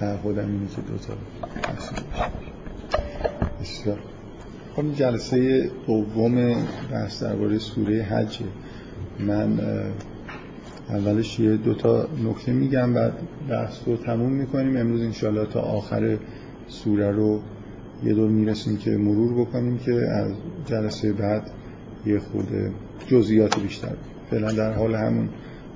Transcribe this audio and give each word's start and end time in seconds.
تعهدم 0.00 0.48
اینه 0.48 0.66
که 0.76 0.82
دوتا 0.88 1.14
بسیار. 3.60 3.98
خب 4.74 4.84
این 4.84 4.94
جلسه 4.94 5.70
دوم 5.86 6.54
بحث 6.92 7.22
درباره 7.22 7.58
سوره 7.58 8.02
حجه 8.02 8.44
من 9.18 9.60
اولش 10.88 11.40
یه 11.40 11.56
دوتا 11.56 12.08
نکته 12.24 12.52
میگم 12.52 12.96
و 12.96 13.10
بحث 13.48 13.78
رو 13.86 13.96
تموم 13.96 14.32
می‌کنیم. 14.32 14.76
امروز 14.76 15.02
انشاءالله 15.02 15.46
تا 15.46 15.60
آخر 15.60 16.18
سوره 16.68 17.10
رو 17.10 17.40
یه 18.04 18.14
دور 18.14 18.30
می‌رسیم 18.30 18.76
که 18.76 18.90
مرور 18.90 19.40
بکنیم 19.40 19.78
که 19.78 19.92
از 19.92 20.32
جلسه 20.66 21.12
بعد 21.12 21.50
یه 22.06 22.18
خود 22.18 22.48
جزئیات 23.06 23.60
بیشتر. 23.60 23.92
فعلا 24.30 24.52
در 24.52 24.72
حال 24.72 24.94
همون. 24.94 25.28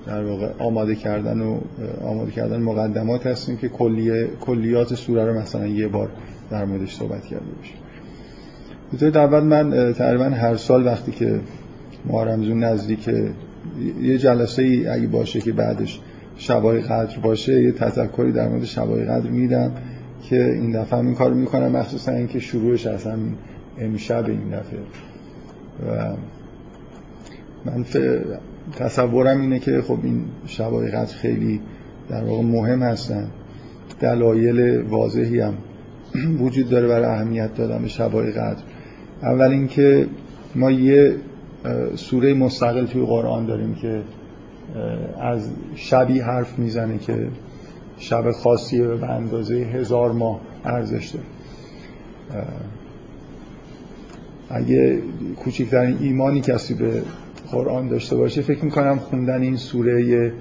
در 0.07 0.25
واقع 0.25 0.49
آماده 0.59 0.95
کردن 0.95 1.41
و 1.41 1.59
آماده 2.05 2.31
کردن 2.31 2.63
مقدمات 2.63 3.27
هستیم 3.27 3.57
که 3.57 3.69
کلیه 3.69 4.29
کلیات 4.41 4.95
سوره 4.95 5.25
رو 5.25 5.39
مثلا 5.39 5.67
یه 5.67 5.89
بار 5.89 6.11
در 6.51 6.65
موردش 6.65 6.97
صحبت 6.97 7.25
کرده 7.25 7.47
باشیم. 7.57 7.77
بطور 8.93 9.19
اول 9.19 9.41
من 9.41 9.93
تقریبا 9.93 10.25
هر 10.25 10.57
سال 10.57 10.87
وقتی 10.87 11.13
که 11.13 11.41
ما 12.05 12.23
رمزون 12.23 12.65
نزدیک 12.65 13.09
یه 14.03 14.19
جلسه 14.19 14.63
ای 14.63 14.87
اگه 14.87 15.07
باشه 15.07 15.41
که 15.41 15.53
بعدش 15.53 16.01
شبای 16.37 16.81
قدر 16.81 17.19
باشه 17.19 17.63
یه 17.63 17.73
تذکری 17.73 18.33
در 18.33 18.49
مورد 18.49 18.65
شبای 18.65 19.05
قدر 19.05 19.31
میدم 19.31 19.73
که 20.23 20.45
این 20.45 20.83
دفعه 20.83 20.99
این 20.99 21.15
کار 21.15 21.33
می‌کنم 21.33 21.69
مخصوصا 21.69 22.13
اینکه 22.13 22.41
شروعش 22.41 22.87
اصلا 22.87 23.19
امشب 23.79 24.25
این 24.27 24.49
دفعه. 24.49 24.79
و 25.89 26.17
من 27.65 27.85
تصورم 28.73 29.41
اینه 29.41 29.59
که 29.59 29.83
خب 29.83 29.99
این 30.03 30.25
شبای 30.47 30.91
قدر 30.91 31.15
خیلی 31.15 31.61
در 32.09 32.25
واقع 32.25 32.43
مهم 32.43 32.83
هستن. 32.83 33.29
دلایل 34.01 34.83
واضحی 34.83 35.41
هم 35.41 35.55
وجود 36.39 36.69
داره 36.69 36.89
برای 36.89 37.05
اهمیت 37.05 37.55
دادن 37.55 37.83
به 37.83 37.89
شبای 37.89 38.33
قدر 38.33 38.63
اول 39.23 39.51
اینکه 39.51 40.07
ما 40.55 40.71
یه 40.71 41.17
سوره 41.95 42.35
مستقل 42.35 42.87
توی 42.87 43.03
قرآن 43.03 43.47
داریم 43.47 43.75
که 43.75 44.03
از 45.21 45.51
شبی 45.75 46.21
حرف 46.21 46.59
می‌زنه 46.59 46.99
که 46.99 47.29
شب 47.99 48.31
خاصیه 48.31 48.87
به 48.87 49.11
اندازه 49.11 49.55
هزار 49.55 50.13
ماه 50.13 50.41
ارزش 50.65 51.15
داره. 51.15 51.27
اگه 54.51 55.03
کوچکترین 55.37 55.99
ایمانی 56.01 56.41
کسی 56.41 56.75
به 56.75 57.03
قرآن 57.51 57.89
داشته 57.89 58.17
باشه 58.17 58.43
فکر 58.43 58.65
می‌کنم 58.65 58.99
خوندن 58.99 59.43
این 59.43 59.57
سوره 59.57 60.05
یه 60.05 60.33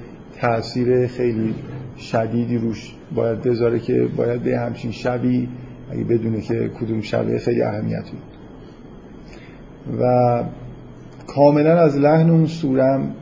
تاثیر 0.41 1.07
خیلی 1.07 1.55
شدیدی 1.97 2.57
روش 2.57 2.95
باید 3.15 3.41
بذاره 3.41 3.79
که 3.79 4.07
باید 4.17 4.43
به 4.43 4.59
همچین 4.59 4.91
شبی 4.91 5.49
اگه 5.91 6.03
بدونه 6.03 6.41
که 6.41 6.69
کدوم 6.79 7.01
شبه 7.01 7.39
خیلی 7.39 7.61
اهمیتی 7.61 8.17
و 10.01 10.43
کاملا 11.27 11.79
از 11.81 11.97
لحن 11.97 12.29
اون 12.29 12.45
سورم 12.45 13.15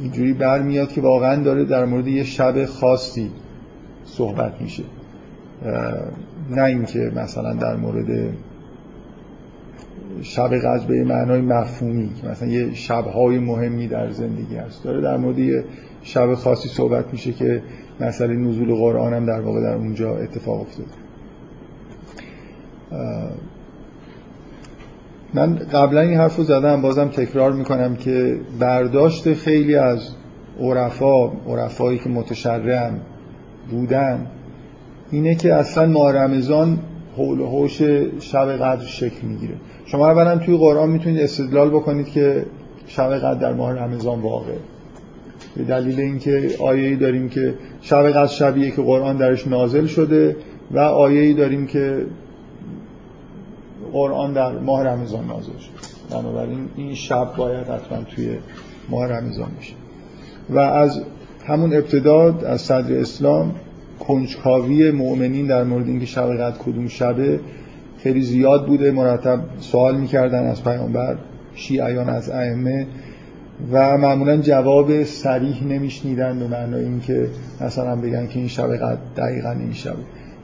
اینجوری 0.00 0.32
برمیاد 0.32 0.88
که 0.88 1.00
واقعا 1.00 1.42
داره 1.42 1.64
در 1.64 1.84
مورد 1.84 2.06
یه 2.06 2.24
شب 2.24 2.64
خاصی 2.64 3.30
صحبت 4.04 4.60
میشه. 4.60 4.82
نه 6.50 6.62
اینکه 6.62 7.12
مثلا 7.16 7.54
در 7.54 7.76
مورد 7.76 8.34
شب 10.22 10.54
قدر 10.54 10.86
به 10.86 11.04
معنای 11.04 11.40
مفهومی 11.40 12.10
که 12.22 12.28
مثلا 12.28 12.48
یه 12.48 12.74
شبهای 12.74 13.38
مهمی 13.38 13.88
در 13.88 14.10
زندگی 14.10 14.56
هست. 14.56 14.84
داره 14.84 15.00
در 15.00 15.16
مورد 15.16 15.38
یه 15.38 15.64
شب 16.02 16.34
خاصی 16.34 16.68
صحبت 16.68 17.12
میشه 17.12 17.32
که 17.32 17.62
مسئله 18.00 18.34
نزول 18.34 18.74
قرآن 18.74 19.14
هم 19.14 19.26
در 19.26 19.40
واقع 19.40 19.62
در 19.62 19.74
اونجا 19.74 20.16
اتفاق 20.16 20.60
افتاد 20.60 20.86
من 25.34 25.54
قبلا 25.54 26.00
این 26.00 26.18
حرف 26.18 26.36
رو 26.36 26.44
زدم 26.44 26.82
بازم 26.82 27.08
تکرار 27.08 27.52
می‌کنم 27.52 27.96
که 27.96 28.40
برداشت 28.58 29.34
خیلی 29.34 29.76
از 29.76 30.10
عرفا 30.60 31.26
عرفایی 31.26 31.98
که 31.98 32.08
متشرع 32.08 32.90
بودن 33.70 34.26
اینه 35.10 35.34
که 35.34 35.54
اصلا 35.54 35.86
ماه 35.86 36.12
رمضان 36.12 36.78
حول 37.16 37.40
و 37.40 37.46
حوش 37.46 37.82
شب 38.20 38.56
قدر 38.56 38.84
شکل 38.84 39.26
می‌گیره. 39.26 39.54
شما 39.86 40.10
اولا 40.10 40.38
توی 40.38 40.56
قرآن 40.56 40.90
می‌تونید 40.90 41.20
استدلال 41.20 41.70
بکنید 41.70 42.06
که 42.06 42.46
شب 42.86 43.14
قدر 43.14 43.34
در 43.34 43.52
ماه 43.52 43.72
رمضان 43.72 44.20
واقعه. 44.20 44.58
به 45.56 45.64
دلیل 45.64 46.00
اینکه 46.00 46.50
آیه‌ای 46.60 46.96
داریم 46.96 47.28
که 47.28 47.54
شب 47.80 48.08
قدر 48.08 48.26
شبیه 48.26 48.70
که 48.70 48.82
قرآن 48.82 49.16
درش 49.16 49.46
نازل 49.46 49.86
شده 49.86 50.36
و 50.70 50.78
آیه‌ای 50.78 51.34
داریم 51.34 51.66
که 51.66 52.06
قرآن 53.92 54.32
در 54.32 54.58
ماه 54.58 54.84
رمضان 54.84 55.26
نازل 55.26 55.58
شد 55.58 55.70
بنابراین 56.10 56.68
این 56.76 56.94
شب 56.94 57.36
باید 57.36 57.66
حتما 57.66 57.98
توی 58.14 58.36
ماه 58.88 59.06
رمضان 59.06 59.50
باشه. 59.56 59.74
و 60.50 60.58
از 60.58 61.02
همون 61.46 61.74
ابتدا 61.74 62.38
از 62.46 62.60
صدر 62.60 62.98
اسلام 62.98 63.54
کنجکاوی 64.00 64.90
مؤمنین 64.90 65.46
در 65.46 65.64
مورد 65.64 65.86
اینکه 65.86 66.06
شب 66.06 66.34
قدر 66.34 66.58
کدوم 66.58 66.88
شبه 66.88 67.40
خیلی 68.06 68.22
زیاد 68.22 68.66
بوده 68.66 68.90
مرتب 68.90 69.40
سوال 69.58 69.96
می‌کردن 69.96 70.46
از 70.46 70.64
پیامبر 70.64 71.16
شیعیان 71.54 72.08
از 72.08 72.30
ائمه 72.30 72.86
و 73.72 73.96
معمولا 73.98 74.36
جواب 74.36 75.02
سریح 75.02 75.64
نمیشنیدن 75.64 76.38
به 76.38 76.46
معنای 76.48 76.84
اینکه 76.84 77.28
مثلا 77.60 77.96
بگن 77.96 78.26
که 78.26 78.38
این 78.38 78.48
شب 78.48 78.76
قدر 78.76 78.98
دقیقا 79.16 79.50
این 79.50 79.72
شب. 79.72 79.94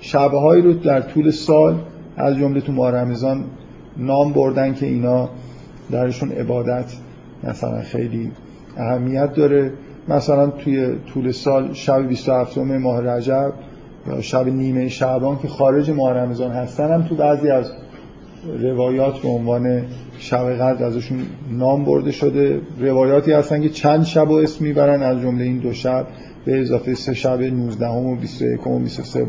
شبهایی 0.01 0.63
رو 0.63 0.73
در 0.73 1.01
طول 1.01 1.31
سال 1.31 1.79
از 2.17 2.37
جمله 2.37 2.61
تو 2.61 2.73
ماه 2.73 2.91
رمضان 2.91 3.45
نام 3.97 4.33
بردن 4.33 4.75
که 4.75 4.87
اینا 4.87 5.29
درشون 5.91 6.33
عبادت 6.33 6.93
مثلا 7.45 7.81
خیلی 7.81 8.31
اهمیت 8.77 9.35
داره. 9.35 9.73
مثلا 10.09 10.47
توی 10.47 10.97
طول 11.15 11.31
سال 11.31 11.73
شب 11.73 12.09
27 12.09 12.59
ماه 12.59 13.01
رجب 13.01 13.53
شب 14.21 14.47
نیمه 14.49 14.89
شعبان 14.89 15.39
که 15.39 15.49
خارج 15.49 15.91
ماه 15.91 16.13
رمضان 16.13 16.51
هستن 16.51 16.93
هم 16.93 17.03
تو 17.03 17.15
بعضی 17.15 17.51
از 17.51 17.73
روایات 18.61 19.19
به 19.19 19.29
عنوان 19.29 19.83
شب 20.19 20.51
قدر 20.51 20.85
ازشون 20.85 21.19
نام 21.51 21.85
برده 21.85 22.13
شده. 22.13 22.61
روایاتی 22.81 23.33
هستن 23.33 23.63
که 23.63 23.69
چند 23.69 24.05
شب 24.05 24.31
و 24.31 24.35
اسم 24.35 24.65
می‌برن 24.65 25.03
از 25.03 25.21
جمله 25.21 25.45
این 25.45 25.59
دو 25.59 25.73
شب 25.73 26.07
به 26.45 26.61
اضافه 26.61 26.95
سه 26.95 27.15
شب 27.15 27.43
19 27.43 27.87
و 27.87 28.17
21 28.17 28.67
و 28.67 28.79
23 28.79 29.27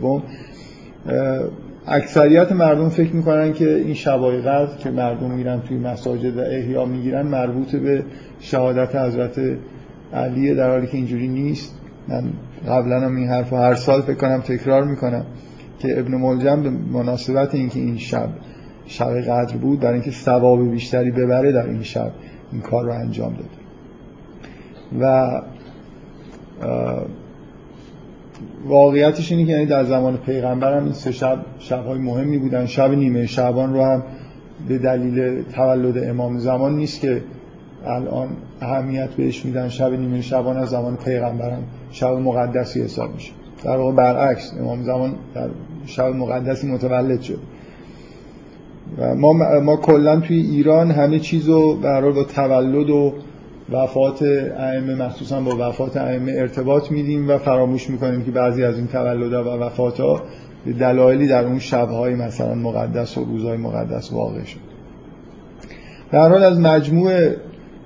اکثریت 1.87 2.51
مردم 2.51 2.89
فکر 2.89 3.15
می‌کنن 3.15 3.53
که 3.53 3.75
این 3.75 3.93
شبای 3.93 4.41
قدر 4.41 4.77
که 4.77 4.91
مردم 4.91 5.31
میرن 5.31 5.61
توی 5.61 5.77
مساجد 5.77 6.37
و 6.37 6.41
احیا 6.41 6.85
می‌گیرن 6.85 7.21
مربوط 7.27 7.75
به 7.75 8.03
شهادت 8.39 8.95
حضرت 8.95 9.39
علیه 10.13 10.55
در 10.55 10.69
حالی 10.69 10.87
که 10.87 10.97
اینجوری 10.97 11.27
نیست. 11.27 11.79
من 12.07 12.23
قبلا 12.67 12.99
هم 12.99 13.15
این 13.15 13.27
حرف 13.27 13.53
هر 13.53 13.75
سال 13.75 14.01
فکر 14.01 14.13
کنم 14.13 14.41
تکرار 14.41 14.83
می‌کنم 14.83 15.25
که 15.79 15.99
ابن 15.99 16.15
ملجم 16.15 16.63
به 16.63 16.69
مناسبت 16.69 17.55
اینکه 17.55 17.79
این 17.79 17.97
شب 17.97 18.29
شب 18.85 19.21
قدر 19.21 19.57
بود 19.57 19.79
برای 19.79 19.93
اینکه 19.93 20.11
ثواب 20.11 20.71
بیشتری 20.71 21.11
ببره 21.11 21.51
در 21.51 21.65
این 21.65 21.83
شب 21.83 22.11
این 22.51 22.61
کار 22.61 22.85
رو 22.85 22.91
انجام 22.91 23.33
داد. 23.33 23.49
و 24.99 25.41
واقعیتش 28.65 29.31
اینه 29.31 29.45
که 29.45 29.51
یعنی 29.51 29.65
در 29.65 29.83
زمان 29.83 30.17
پیغمبر 30.17 30.77
هم 30.77 30.83
این 30.83 30.93
سه 30.93 31.11
شب 31.11 31.45
شبهای 31.59 31.99
مهمی 31.99 32.37
بودن. 32.37 32.65
شب 32.65 32.91
نیمه 32.91 33.25
شعبان 33.25 33.73
رو 33.73 33.83
هم 33.83 34.03
به 34.67 34.77
دلیل 34.77 35.43
تولد 35.43 36.09
امام 36.09 36.37
زمان 36.37 36.75
نیست 36.75 37.01
که 37.01 37.21
الان 37.85 38.29
اهمیت 38.61 39.09
بهش 39.09 39.45
میدن. 39.45 39.69
شب 39.69 39.91
نیمه 39.91 40.21
شعبان 40.21 40.57
از 40.57 40.69
زمان 40.69 40.95
پیغمبرم 40.95 41.63
شب 41.93 42.07
مقدسی 42.07 42.81
حساب 42.81 43.13
میشه. 43.13 43.31
در 43.63 43.77
واقع 43.77 43.91
برعکس 43.91 44.53
امام 44.59 44.83
زمان 44.83 45.15
در 45.35 45.49
شب 45.85 46.15
مقدسی 46.15 46.67
متولد 46.67 47.21
شد. 47.21 47.39
و 48.97 49.15
ما 49.15 49.33
ما 49.59 49.75
کلا 49.75 50.19
توی 50.19 50.37
ایران 50.37 50.91
همه 50.91 51.19
چیزو 51.19 51.75
برای 51.75 52.13
با 52.13 52.23
تولد 52.23 52.89
و 52.89 53.13
وفات 53.71 54.21
ائمه 54.21 54.95
مخصوصا 54.95 55.41
با 55.41 55.69
وفات 55.69 55.97
ائمه 55.97 56.31
ارتباط 56.31 56.91
میدیم 56.91 57.29
و 57.29 57.37
فراموش 57.37 57.89
می‌کنیم 57.89 58.23
که 58.23 58.31
بعضی 58.31 58.63
از 58.63 58.77
این 58.77 58.87
تولدها 58.87 59.43
و 59.43 59.61
وفات 59.61 60.01
به 60.65 60.73
دلایلی 60.73 61.27
در 61.27 61.45
اون 61.45 61.59
شبهای 61.59 62.15
مثلا 62.15 62.55
مقدس 62.55 63.17
و 63.17 63.25
روزهای 63.25 63.57
مقدس 63.57 64.13
واقع 64.13 64.43
شد. 64.43 64.59
در 66.11 66.29
حال 66.29 66.43
از 66.43 66.59
مجموع 66.59 67.29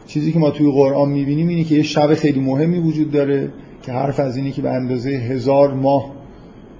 چیزی 0.08 0.32
که 0.32 0.40
ما 0.40 0.52
توی 0.52 0.72
قرآن 0.72 1.10
می‌بینیم 1.10 1.48
اینه 1.48 1.64
که 1.64 1.76
یه 1.76 1.84
شب 1.84 2.14
خیلی 2.14 2.40
مهمی 2.40 2.80
وجود 2.80 3.12
داره. 3.12 3.50
که 3.88 3.94
حرف 3.94 4.20
از 4.20 4.38
اینی 4.38 4.52
که 4.52 4.62
به 4.62 4.70
اندازه 4.70 5.10
هزار 5.10 5.74
ماه 5.74 6.12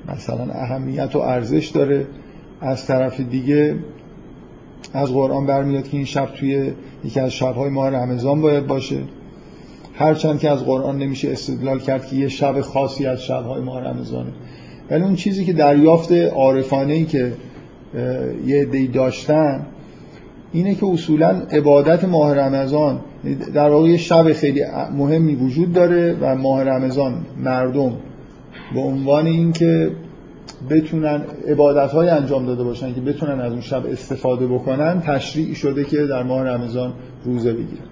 مثلا 0.08 0.54
اهمیت 0.54 1.16
و 1.16 1.20
ارزش 1.20 1.68
داره 1.68 2.06
از 2.62 2.86
طرف 2.86 3.20
دیگه 3.20 3.76
از 4.94 5.14
قرآن 5.14 5.46
برمیاد 5.46 5.88
که 5.88 5.98
این 5.98 6.06
شب 6.06 6.26
توی 6.26 6.72
یکی 7.06 7.20
از 7.20 7.32
شبهای 7.32 7.70
ماه 7.70 7.90
رمضان 7.90 8.42
باید 8.42 8.68
باشه. 8.68 9.00
هرچند 9.94 10.40
که 10.40 10.50
از 10.50 10.66
قرآن 10.66 10.98
نمیشه 10.98 11.32
استدلال 11.32 11.80
کرد 11.80 12.06
که 12.06 12.16
یه 12.16 12.28
شب 12.28 12.62
خاصی 12.62 13.06
از 13.06 13.24
شبهای 13.24 13.62
ماه 13.62 13.84
رمضانه. 13.84 14.32
ولی 14.90 15.04
اون 15.04 15.16
چیزی 15.16 15.46
که 15.46 15.54
دریافت 15.54 16.12
عارفانه 16.12 16.94
ای 16.94 17.06
که 17.06 17.34
یه 18.46 18.62
عده‌ای 18.62 18.88
داشتن 18.88 19.66
اینه 20.52 20.76
که 20.76 20.86
اصولا 20.86 21.42
عبادت 21.52 22.06
ماه 22.06 22.34
رمضان 22.34 23.00
در 23.54 23.70
واقع 23.70 23.96
شب 23.96 24.34
خیلی 24.34 24.64
مهمی 24.98 25.36
وجود 25.36 25.74
داره 25.74 26.18
و 26.22 26.36
ماه 26.36 26.64
رمضان 26.64 27.26
مردم 27.38 27.94
به 28.74 28.80
عنوان 28.80 29.26
اینکه 29.26 29.92
بتونن 30.70 31.22
عبادت 31.48 31.92
های 31.92 32.10
انجام 32.10 32.46
داده 32.46 32.64
باشن 32.64 32.94
که 32.94 33.02
بتونن 33.02 33.42
از 33.42 33.52
اون 33.52 33.62
شب 33.62 33.86
استفاده 33.86 34.48
بکنن 34.48 35.02
تشریع 35.02 35.54
شده 35.54 35.84
که 35.84 36.06
در 36.06 36.24
ماه 36.24 36.44
رمضان 36.44 36.94
روزه 37.26 37.54
بگیرن. 37.54 37.86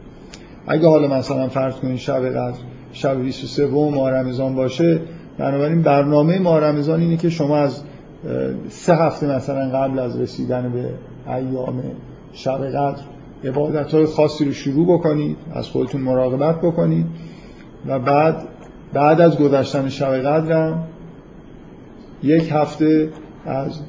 اگه 0.68 0.88
حالا 0.88 1.08
مثلا 1.08 1.48
فرض 1.48 1.74
کنید 1.76 1.98
شب 1.98 2.30
قدر 2.30 2.58
شب 2.92 3.22
23 3.22 3.68
ماه 3.68 4.12
رمضان 4.12 4.56
باشه 4.56 5.00
بنابراین 5.38 5.82
برنامه 5.82 6.40
ماه 6.40 6.60
رمضان 6.60 7.02
اینه 7.02 7.18
که 7.18 7.30
شما 7.30 7.58
از 7.58 7.82
سه 8.70 8.96
هفته 8.96 9.36
مثلا 9.36 9.70
قبل 9.70 10.00
از 10.00 10.22
رسیدن 10.22 10.72
به 10.72 10.90
ایام 11.34 11.84
شب 12.34 12.68
قدر 12.68 13.02
عبادت 13.46 13.94
های 13.94 14.06
خاصی 14.06 14.46
رو 14.46 14.52
شروع 14.52 14.98
بکنید 14.98 15.38
از 15.54 15.68
خودتون 15.68 16.02
مراقبت 16.02 16.62
بکنید 16.62 17.06
و 17.88 18.00
بعد 18.00 18.48
بعد 18.94 19.22
از 19.22 19.38
گذشتن 19.38 19.90
شب 19.90 20.18
قدرم 20.18 20.88
یک 22.24 22.50
هفته 22.52 23.10
از 23.46 23.80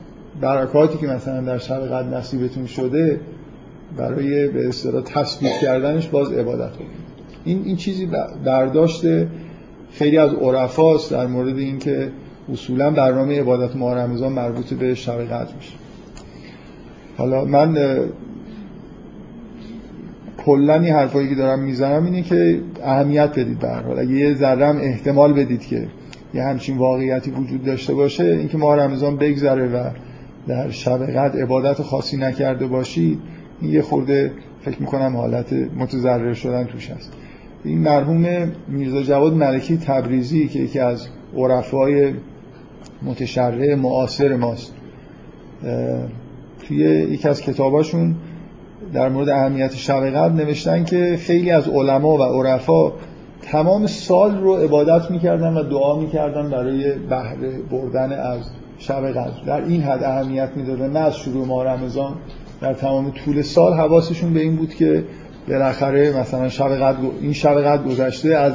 برکاتی 0.41 0.99
که 0.99 1.07
مثلا 1.07 1.41
در 1.41 1.59
شب 1.59 1.87
قدر 1.87 2.09
نصیبتون 2.09 2.67
شده 2.67 3.21
برای 3.97 4.49
به 4.49 4.69
اصطلاح 4.69 5.03
تثبیت 5.03 5.59
کردنش 5.63 6.09
باز 6.09 6.33
عبادت 6.33 6.77
کنید. 6.77 7.07
این 7.45 7.63
این 7.65 7.77
چیزی 7.77 8.09
برداشت 8.45 9.05
خیلی 9.91 10.19
از 10.19 10.35
عرفاست 10.35 11.11
در 11.11 11.27
مورد 11.27 11.59
اینکه 11.59 12.11
اصولا 12.53 12.91
برنامه 12.91 13.41
عبادت 13.41 13.77
ماه 13.77 13.95
رمضان 13.95 14.33
مربوط 14.33 14.75
به 14.75 14.95
شب 14.95 15.25
قدر 15.25 15.55
میشه. 15.55 15.73
حالا 17.19 17.45
من 17.45 17.99
کلا 20.47 20.75
این 20.75 20.95
حرفایی 20.95 21.29
که 21.29 21.35
دارم 21.35 21.63
می‌زنم 21.63 22.05
اینه 22.05 22.23
که 22.23 22.61
اهمیت 22.85 23.31
بدید 23.39 23.59
به 23.59 23.69
حال. 23.69 23.99
اگه 23.99 24.11
یه 24.11 24.35
ذره 24.35 24.67
احتمال 24.67 25.33
بدید 25.33 25.67
که 25.67 25.87
یه 26.35 26.43
همچین 26.43 26.79
واقعیتی 26.79 27.31
وجود 27.31 27.65
داشته 27.65 27.95
باشه 27.95 28.25
اینکه 28.25 28.59
ماه 28.59 28.77
رمضان 28.77 29.17
بگذره 29.17 29.69
و 29.69 29.91
در 30.49 30.71
شب 30.71 31.07
قدر 31.07 31.43
عبادت 31.43 31.83
خاصی 31.83 32.17
نکرده 32.17 32.67
باشید 32.67 33.19
این 33.61 33.73
یه 33.73 33.83
خورده 33.83 34.33
فکر 34.61 34.81
می‌کنم 34.81 35.17
حالت 35.17 35.53
متضرر 35.53 36.35
شدن 36.35 36.65
توش 36.65 36.91
هست. 36.91 37.13
این 37.65 37.79
مرحوم 37.79 38.53
میرزا 38.69 39.03
جواد 39.03 39.35
ملکی 39.35 39.77
تبریزی 39.77 40.49
که 40.49 40.59
یکی 40.59 40.79
از 40.79 41.09
عرفای 41.37 42.13
متشرع 43.03 43.75
معاصر 43.75 44.37
ماست. 44.37 44.75
توی 46.69 46.77
یکی 46.79 47.29
از 47.29 47.43
کتاباشون 47.43 48.15
در 48.95 49.09
مورد 49.09 49.29
اهمیت 49.29 49.75
شب 49.75 50.11
قدر 50.11 50.33
نوشتن 50.33 50.85
که 50.85 51.19
خیلی 51.21 51.51
از 51.51 51.69
علما 51.69 52.19
و 52.19 52.23
عرفا 52.23 52.93
تمام 53.43 53.87
سال 53.87 54.41
رو 54.41 54.57
عبادت 54.57 55.11
می‌کردن 55.11 55.55
و 55.55 55.63
دعا 55.63 56.01
می‌کردن 56.01 56.51
برای 56.51 56.93
بهره 56.93 57.59
بردن 57.71 58.13
از 58.13 58.41
شب 58.79 59.11
قدر 59.11 59.45
در 59.47 59.65
این 59.65 59.83
حد 59.83 60.05
اهمیت 60.05 60.49
می‌دادن 60.57 60.91
نه 60.91 60.99
از 60.99 61.17
شروع 61.17 61.47
ماه 61.47 61.67
رمضان. 61.67 62.15
در 62.61 62.75
تمام 62.75 63.11
طول 63.11 63.43
سال 63.43 63.73
حواسشون 63.73 64.35
به 64.35 64.41
این 64.41 64.57
بود 64.57 64.75
که 64.75 65.05
بالاخره 65.49 66.21
مثلا 66.21 66.49
شب 66.49 66.69
قدر 66.69 66.99
این 67.21 67.33
شب 67.33 67.61
قدر 67.61 67.83
گذشته 67.83 68.29
از 68.29 68.53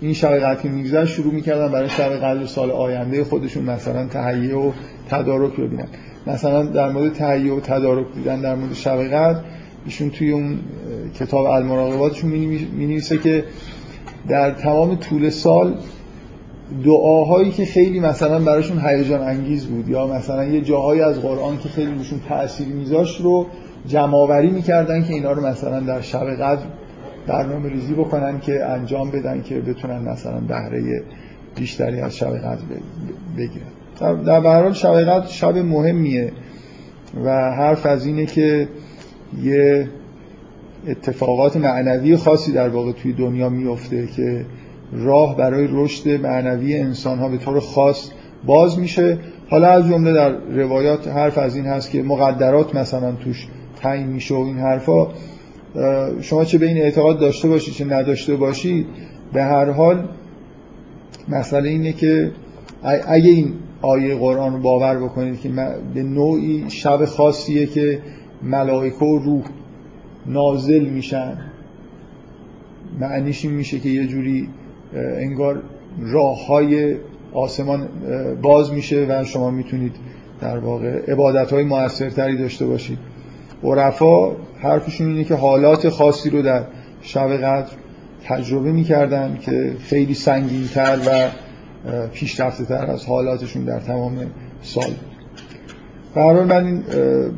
این 0.00 0.12
شب 0.12 0.38
قدر 0.38 0.62
که 0.62 0.68
میگذشت 0.68 1.14
شروع 1.14 1.34
می‌کردن 1.34 1.72
برای 1.72 1.88
شب 1.88 2.08
قدر 2.08 2.46
سال 2.46 2.70
آینده 2.70 3.24
خودشون 3.24 3.64
مثلا 3.64 4.06
تهیه 4.06 4.56
و 4.56 4.72
تدارک 5.10 5.52
ببینن. 5.52 5.88
مثلا 6.26 6.62
در 6.62 6.90
مورد 6.90 7.12
تهیه 7.12 7.52
و 7.52 7.60
تدارک 7.60 8.06
دیدن 8.14 8.40
در 8.40 8.54
مورد 8.54 8.74
شب 8.74 9.02
قدر 9.02 9.40
ایشون 9.84 10.10
توی 10.10 10.32
اون 10.32 10.58
کتاب 11.14 11.46
المراقباتشون 11.46 12.30
می 12.30 12.86
نویسه 12.86 13.18
که 13.18 13.44
در 14.28 14.50
تمام 14.50 14.96
طول 14.96 15.30
سال 15.30 15.74
دعاهایی 16.84 17.50
که 17.50 17.64
خیلی 17.64 18.00
مثلا 18.00 18.38
براشون 18.38 18.80
هیجان 18.80 19.20
انگیز 19.20 19.66
بود 19.66 19.88
یا 19.88 20.06
مثلا 20.06 20.44
یه 20.44 20.60
جاهایی 20.60 21.00
از 21.00 21.20
قرآن 21.20 21.58
که 21.58 21.68
خیلی 21.68 21.94
روشون 21.94 22.20
تأثیر 22.28 22.66
میذاشت 22.66 23.20
رو 23.20 23.46
جمعآوری 23.86 24.50
می‌کردن 24.50 25.04
که 25.04 25.12
اینا 25.12 25.32
رو 25.32 25.46
مثلا 25.46 25.80
در 25.80 26.00
شب 26.00 26.26
قدر 26.34 26.62
برنامه 27.26 27.68
ریزی 27.68 27.94
بکنن 27.94 28.40
که 28.40 28.64
انجام 28.64 29.10
بدن 29.10 29.42
که 29.42 29.60
بتونن 29.60 29.98
مثلا 29.98 30.40
بهره 30.40 31.02
بیشتری 31.56 32.00
از 32.00 32.16
شب 32.16 32.36
قدر 32.36 32.62
بگیرن. 33.36 34.24
در 34.24 34.40
حال 34.40 34.72
شب 34.72 35.00
قدر 35.00 35.26
شب 35.26 35.56
مهمیه 35.56 36.32
و 37.24 37.30
حرف 37.30 37.86
از 37.86 38.06
اینه 38.06 38.26
که 38.26 38.68
یه 39.42 39.88
اتفاقات 40.88 41.56
معنوی 41.56 42.16
خاصی 42.16 42.52
در 42.52 42.68
واقع 42.68 42.92
توی 42.92 43.12
دنیا 43.12 43.48
میفته 43.48 44.06
که 44.06 44.44
راه 44.92 45.36
برای 45.36 45.68
رشد 45.70 46.08
معنوی 46.08 46.76
انسان 46.76 47.18
ها 47.18 47.28
به 47.28 47.36
طور 47.36 47.60
خاص 47.60 48.10
باز 48.46 48.78
میشه. 48.78 49.18
حالا 49.50 49.68
از 49.68 49.88
جمله 49.88 50.12
در 50.12 50.30
روایات 50.30 51.08
حرف 51.08 51.38
از 51.38 51.56
این 51.56 51.66
هست 51.66 51.90
که 51.90 52.02
مقدرات 52.02 52.74
مثلا 52.74 53.12
توش 53.12 53.46
تعیین 53.80 54.06
میشه 54.06 54.34
و 54.34 54.38
این 54.38 54.58
حرفا. 54.58 55.08
شما 56.20 56.44
چه 56.44 56.58
به 56.58 56.66
این 56.66 56.76
اعتقاد 56.76 57.20
داشته 57.20 57.48
باشید 57.48 57.74
چه 57.74 57.84
نداشته 57.84 58.36
باشید 58.36 58.86
به 59.32 59.42
هر 59.42 59.70
حال 59.70 60.08
مسئله 61.28 61.68
اینه 61.68 61.92
که 61.92 62.30
اگه 62.82 63.30
این 63.30 63.52
آیه 63.82 64.14
قرآن 64.14 64.52
رو 64.52 64.58
باور 64.58 64.98
بکنید 64.98 65.40
که 65.40 65.48
به 65.94 66.02
نوعی 66.02 66.64
شب 66.68 67.04
خاصیه 67.04 67.66
که 67.66 68.00
ملائکه 68.42 69.04
و 69.04 69.18
روح 69.18 69.44
نازل 70.26 70.84
میشن. 70.84 71.38
معنیش 73.00 73.44
این 73.44 73.54
میشه 73.54 73.78
که 73.78 73.88
یه 73.88 74.06
جوری 74.06 74.48
انگار 74.94 75.62
راه 76.00 76.46
های 76.46 76.96
آسمان 77.32 77.88
باز 78.42 78.72
میشه 78.72 79.06
و 79.08 79.24
شما 79.24 79.50
می‌تونید 79.50 79.96
در 80.40 80.58
واقع 80.58 81.12
عبادت 81.12 81.52
های 81.52 81.64
موثرتری 81.64 82.36
داشته 82.36 82.66
باشید. 82.66 82.98
عرفا 83.64 84.32
حرفشون 84.58 85.08
اینه 85.08 85.24
که 85.24 85.34
حالات 85.34 85.88
خاصی 85.88 86.30
رو 86.30 86.42
در 86.42 86.64
شب 87.02 87.36
قدر 87.36 87.70
تجربه 88.24 88.72
می‌کردن 88.72 89.38
که 89.40 89.72
خیلی 89.80 90.14
سنگینتر 90.14 90.98
و 91.06 91.28
پیشرفته 92.12 92.64
تر 92.64 92.90
از 92.90 93.06
حالاتشون 93.06 93.64
در 93.64 93.80
تمام 93.80 94.16
سال. 94.62 94.90
برای 96.18 96.44
من 96.44 96.66
این 96.66 96.82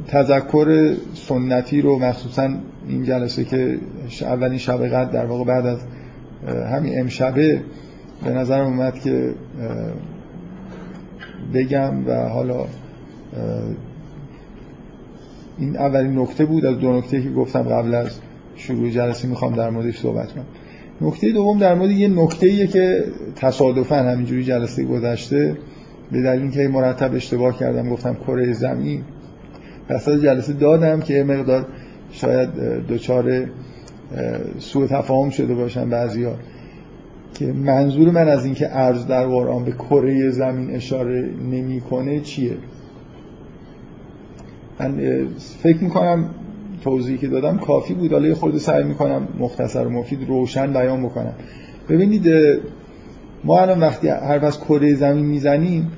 تذکر 0.08 0.94
سنتی 1.14 1.80
رو 1.80 1.98
مخصوصا 1.98 2.48
این 2.88 3.04
جلسه 3.04 3.44
که 3.44 3.78
اولین 4.20 4.58
شب 4.58 4.86
قدر 4.86 5.04
در 5.04 5.26
واقع 5.26 5.44
بعد 5.44 5.66
از 5.66 5.78
همین 6.46 7.00
امشبه 7.00 7.60
به 8.24 8.30
نظر 8.30 8.62
اومد 8.62 9.00
که 9.00 9.34
بگم 11.54 12.06
و 12.06 12.28
حالا 12.28 12.64
این 15.58 15.76
اولین 15.76 16.18
نکته 16.18 16.44
بود. 16.44 16.66
از 16.66 16.78
دو 16.78 16.98
نکته 16.98 17.22
که 17.22 17.30
گفتم 17.30 17.62
قبل 17.62 17.94
از 17.94 18.18
شروع 18.56 18.90
جلسه 18.90 19.28
می‌خوام 19.28 19.54
در 19.54 19.70
موردش 19.70 20.00
صحبت 20.00 20.32
کنم. 20.32 20.44
نکته 21.00 21.32
دوم 21.32 21.58
در 21.58 21.74
مورد 21.74 21.90
یه 21.90 22.08
نکته 22.08 22.46
ایه 22.46 22.66
که 22.66 23.04
تصادفا 23.36 23.96
همینجوری 23.96 24.44
جلسه 24.44 24.84
گذشته. 24.84 25.56
به 26.12 26.22
دلیل 26.22 26.42
اینکه 26.42 26.68
مرتب 26.68 27.14
اشتباه 27.14 27.58
کردم 27.58 27.90
گفتم 27.90 28.14
کره 28.14 28.52
زمین. 28.52 29.02
از 29.88 30.08
جلسه 30.08 30.52
دادم 30.52 31.00
که 31.00 31.24
مقدار 31.24 31.66
شاید 32.12 32.50
دچار 32.88 33.46
سوء 34.58 34.86
تفاهم 34.86 35.30
شده 35.30 35.54
باشن 35.54 35.90
بعضیا. 35.90 36.34
که 37.34 37.52
منظور 37.52 38.10
من 38.10 38.28
از 38.28 38.44
اینکه 38.44 38.76
ارز 38.76 39.06
در 39.06 39.26
قرآن 39.26 39.64
به 39.64 39.72
کره 39.72 40.30
زمین 40.30 40.70
اشاره 40.70 41.30
نمی‌کنه 41.50 42.20
چیه؟ 42.20 42.56
من 44.80 45.00
فکر 45.62 45.84
می‌کنم 45.84 46.30
توضیحی 46.84 47.18
که 47.18 47.28
دادم 47.28 47.58
کافی 47.58 47.94
بود. 47.94 48.12
حالا 48.12 48.34
خود 48.34 48.58
سعی 48.58 48.84
می‌کنم 48.84 49.28
مختصر 49.38 49.86
و 49.86 49.90
مفید 49.90 50.28
روشن 50.28 50.72
بیان 50.72 51.02
بکنم. 51.02 51.34
ببینید 51.88 52.26
ما 53.44 53.60
الان 53.60 53.80
وقتی 53.80 54.08
حرف 54.08 54.44
از 54.46 54.60
کره 54.60 54.94
زمین 54.94 55.26
می‌زنیم 55.26 55.92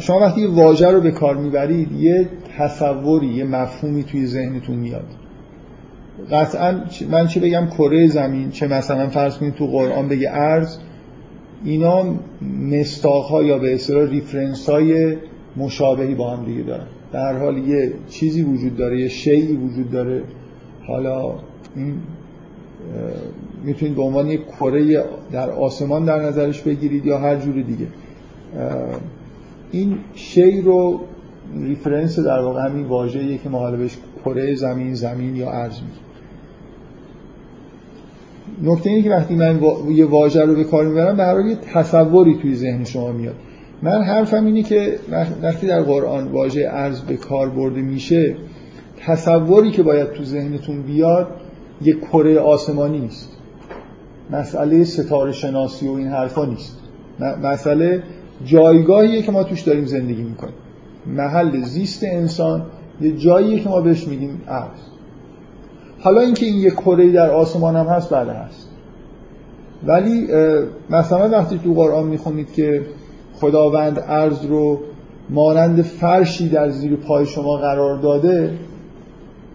شما 0.00 0.20
وقتی 0.20 0.40
یه 0.40 0.48
واژه 0.48 0.90
رو 0.90 1.00
به 1.00 1.10
کار 1.10 1.36
می‌برید 1.36 1.92
یه 1.92 2.28
تصوری 2.58 3.26
یه 3.26 3.44
مفهومی 3.44 4.04
توی 4.04 4.26
ذهنتون 4.26 4.76
میاد. 4.76 5.06
قطعا 6.30 6.80
من 7.10 7.26
چه 7.26 7.40
بگم؟ 7.40 7.66
کره 7.66 8.06
زمین 8.06 8.50
چه 8.50 8.66
مثلا 8.66 9.08
فرض 9.08 9.38
کنید 9.38 9.54
تو 9.54 9.66
قرآن 9.66 10.08
بگه 10.08 10.30
ارض 10.30 10.76
اینا 11.64 12.04
مصداق 12.70 13.42
یا 13.42 13.58
به 13.58 13.74
اصطلاح 13.74 14.08
reference 14.08 14.68
های 14.68 15.16
مشابهی 15.56 16.14
با 16.14 16.30
هم 16.30 16.44
دیگه 16.44 16.62
دارن. 16.62 16.86
در 17.12 17.38
حال 17.38 17.58
یه 17.58 17.92
چیزی 18.08 18.42
وجود 18.42 18.76
داره 18.76 19.00
یه 19.00 19.08
شیعی 19.08 19.56
وجود 19.56 19.90
داره. 19.90 20.22
حالا 20.86 21.34
این 21.76 21.94
می‌تونید 23.66 23.96
به 23.96 24.02
عنوان 24.02 24.28
یک 24.28 24.40
کره 24.46 25.04
در 25.32 25.50
آسمان 25.50 26.04
در 26.04 26.22
نظرش 26.22 26.62
بگیرید 26.62 27.06
یا 27.06 27.18
هر 27.18 27.36
جور 27.36 27.62
دیگه. 27.62 27.86
این 29.72 29.98
شی 30.14 30.60
رو 30.60 31.00
ریفرنس 31.62 32.18
در 32.18 32.40
واقع 32.40 32.64
همین 32.64 32.86
واژه‌ایه 32.86 33.38
که 33.38 33.48
ما 33.48 33.72
کره 34.24 34.54
زمین 34.54 34.94
زمین 34.94 35.36
یا 35.36 35.50
ارز 35.50 35.74
میگیم. 35.74 36.06
نکته 38.62 38.90
اینه 38.90 39.02
که 39.02 39.10
وقتی 39.10 39.34
من 39.34 39.60
یه 39.88 40.06
واژه 40.06 40.44
رو 40.44 40.54
به 40.54 40.64
کار 40.64 40.86
می‌برم 40.86 41.16
به 41.16 41.50
یه 41.50 41.56
تصوری 41.56 42.38
توی 42.42 42.54
ذهن 42.54 42.84
شما 42.84 43.12
میاد. 43.12 43.34
من 43.82 44.02
حرفم 44.02 44.46
اینه 44.46 44.62
که 44.62 44.98
وقتی 45.42 45.66
در 45.66 45.82
قرآن 45.82 46.28
واژه 46.28 46.68
ارز 46.70 47.00
به 47.00 47.16
کار 47.16 47.48
برده 47.48 47.80
میشه 47.80 48.36
تصوری 49.06 49.70
که 49.70 49.82
باید 49.82 50.12
تو 50.12 50.24
ذهنتون 50.24 50.82
بیاد 50.82 51.28
یه 51.82 51.96
کره 51.96 52.38
آسمانی 52.38 52.98
نیست. 52.98 53.35
مسئله 54.30 54.84
ستاره 54.84 55.32
شناسی 55.32 55.88
و 55.88 55.92
این 55.92 56.08
حرفا 56.08 56.44
نیست. 56.44 56.76
مسئله 57.42 58.02
جایگاهیه 58.44 59.22
که 59.22 59.32
ما 59.32 59.42
توش 59.44 59.60
داریم 59.60 59.84
زندگی 59.84 60.22
می‌کنیم. 60.22 60.54
محل 61.06 61.62
زیست 61.62 62.04
انسان 62.04 62.62
یه 63.00 63.16
جاییه 63.16 63.60
که 63.60 63.68
ما 63.68 63.80
بهش 63.80 64.08
میگیم 64.08 64.42
ارز 64.48 64.78
حالا 66.00 66.20
اینکه 66.20 66.46
این 66.46 66.56
یه 66.56 66.70
کره 66.70 67.12
در 67.12 67.30
آسمان 67.30 67.76
هم 67.76 67.86
هست 67.86 68.14
بله 68.14 68.32
هست. 68.32 68.68
ولی 69.86 70.28
مثلا 70.90 71.28
وقتی 71.30 71.58
تو 71.58 71.74
قرآن 71.74 72.06
می‌خونید 72.06 72.52
که 72.52 72.82
خداوند 73.40 74.04
ارز 74.08 74.44
رو 74.44 74.80
مانند 75.30 75.82
فرشی 75.82 76.48
در 76.48 76.70
زیر 76.70 76.96
پای 76.96 77.26
شما 77.26 77.56
قرار 77.56 77.98
داده 77.98 78.58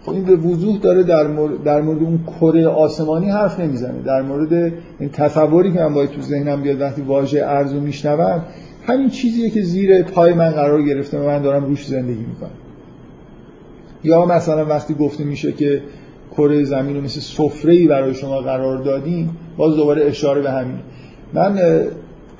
خب 0.06 0.12
این 0.12 0.24
به 0.24 0.36
وضوح 0.36 0.78
داره 0.78 1.02
در 1.02 1.26
مورد, 1.26 1.62
در 1.62 1.80
مورد 1.80 2.02
اون 2.02 2.20
کره 2.40 2.68
آسمانی 2.68 3.30
حرف 3.30 3.60
نمی‌زنه. 3.60 4.02
در 4.02 4.22
مورد 4.22 4.72
این 4.98 5.08
تصوری 5.12 5.72
که 5.72 5.78
من 5.78 5.94
باید 5.94 6.10
تو 6.10 6.20
ذهنم 6.20 6.62
بیاد 6.62 6.80
وقتی 6.80 7.02
واژه 7.02 7.42
ارز 7.46 7.72
رو 7.72 7.80
میشنوم 7.80 8.42
همین 8.86 9.08
چیزیه 9.08 9.50
که 9.50 9.62
زیر 9.62 10.02
پای 10.02 10.34
من 10.34 10.50
قرار 10.50 10.82
گرفته 10.82 11.18
و 11.18 11.26
من 11.26 11.42
دارم 11.42 11.64
روش 11.64 11.86
زندگی 11.86 12.24
می‌کنم. 12.24 12.50
یا 14.04 14.26
مثلا 14.26 14.66
وقتی 14.66 14.94
گفته 14.94 15.24
میشه 15.24 15.52
که 15.52 15.82
کره 16.36 16.64
زمین 16.64 16.96
رو 16.96 17.02
مثل 17.02 17.20
سفره 17.20 17.88
برای 17.88 18.14
شما 18.14 18.40
قرار 18.40 18.78
دادیم 18.78 19.36
باز 19.56 19.76
دوباره 19.76 20.04
اشاره 20.04 20.42
به 20.42 20.50
همین 20.50 20.78
من 21.32 21.60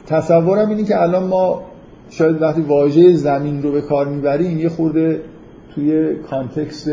تصورم 0.06 0.68
اینه 0.68 0.84
که 0.84 1.02
الان 1.02 1.26
ما 1.26 1.62
شاید 2.10 2.42
وقتی 2.42 2.60
واژه 2.60 3.12
زمین 3.12 3.62
رو 3.62 3.72
به 3.72 3.80
کار 3.80 4.08
می‌بریم 4.08 4.58
یه 4.58 4.68
خورده 4.68 5.20
توی 5.74 6.14
کانتکست 6.14 6.90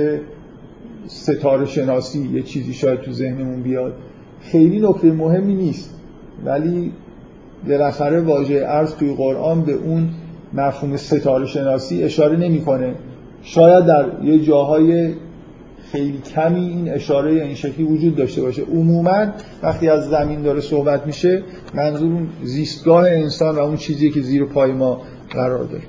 ستاره 1.07 1.65
شناسی 1.65 2.29
یه 2.33 2.41
چیزی 2.41 2.73
شاید 2.73 2.99
تو 2.99 3.11
ذهنمون 3.11 3.63
بیاد. 3.63 3.93
خیلی 4.41 4.79
نکته 4.79 5.11
مهمی 5.11 5.53
نیست. 5.53 5.95
ولی 6.45 6.91
بالاخره 7.67 8.21
واژه 8.21 8.63
ارز 8.67 8.95
توی 8.95 9.13
قرآن 9.15 9.61
به 9.61 9.73
اون 9.73 10.09
مفهوم 10.53 10.97
ستاره 10.97 11.45
شناسی 11.45 12.03
اشاره 12.03 12.37
نمی‌کنه. 12.37 12.95
شاید 13.41 13.85
در 13.85 14.05
یه 14.23 14.39
جاهای 14.39 15.13
خیلی 15.91 16.17
کمی 16.35 16.69
این 16.69 16.93
اشاره 16.93 17.31
این 17.31 17.55
شکلی 17.55 17.85
وجود 17.85 18.15
داشته 18.15 18.41
باشه. 18.41 18.61
عموما 18.61 19.25
وقتی 19.63 19.89
از 19.89 20.09
زمین 20.09 20.41
داره 20.41 20.61
صحبت 20.61 21.07
میشه 21.07 21.43
منظور 21.73 22.27
زیستگاه 22.43 23.09
انسان 23.09 23.55
و 23.55 23.59
اون 23.59 23.77
چیزی 23.77 24.09
که 24.11 24.21
زیر 24.21 24.45
پای 24.45 24.71
ما 24.71 25.01
قرار 25.29 25.63
داره. 25.63 25.83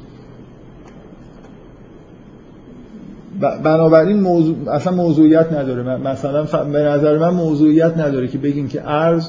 بنابراین 3.40 4.20
موضوع 4.20 4.56
اصلا 4.70 4.92
موضوعیت 4.92 5.52
نداره. 5.52 5.97
مثلا 5.97 6.44
به 6.64 6.78
نظر 6.78 7.18
من 7.18 7.30
موضوعیت 7.30 7.99
نداره 7.99 8.28
که 8.28 8.38
بگیم 8.38 8.68
که 8.68 8.88
ارز 8.88 9.28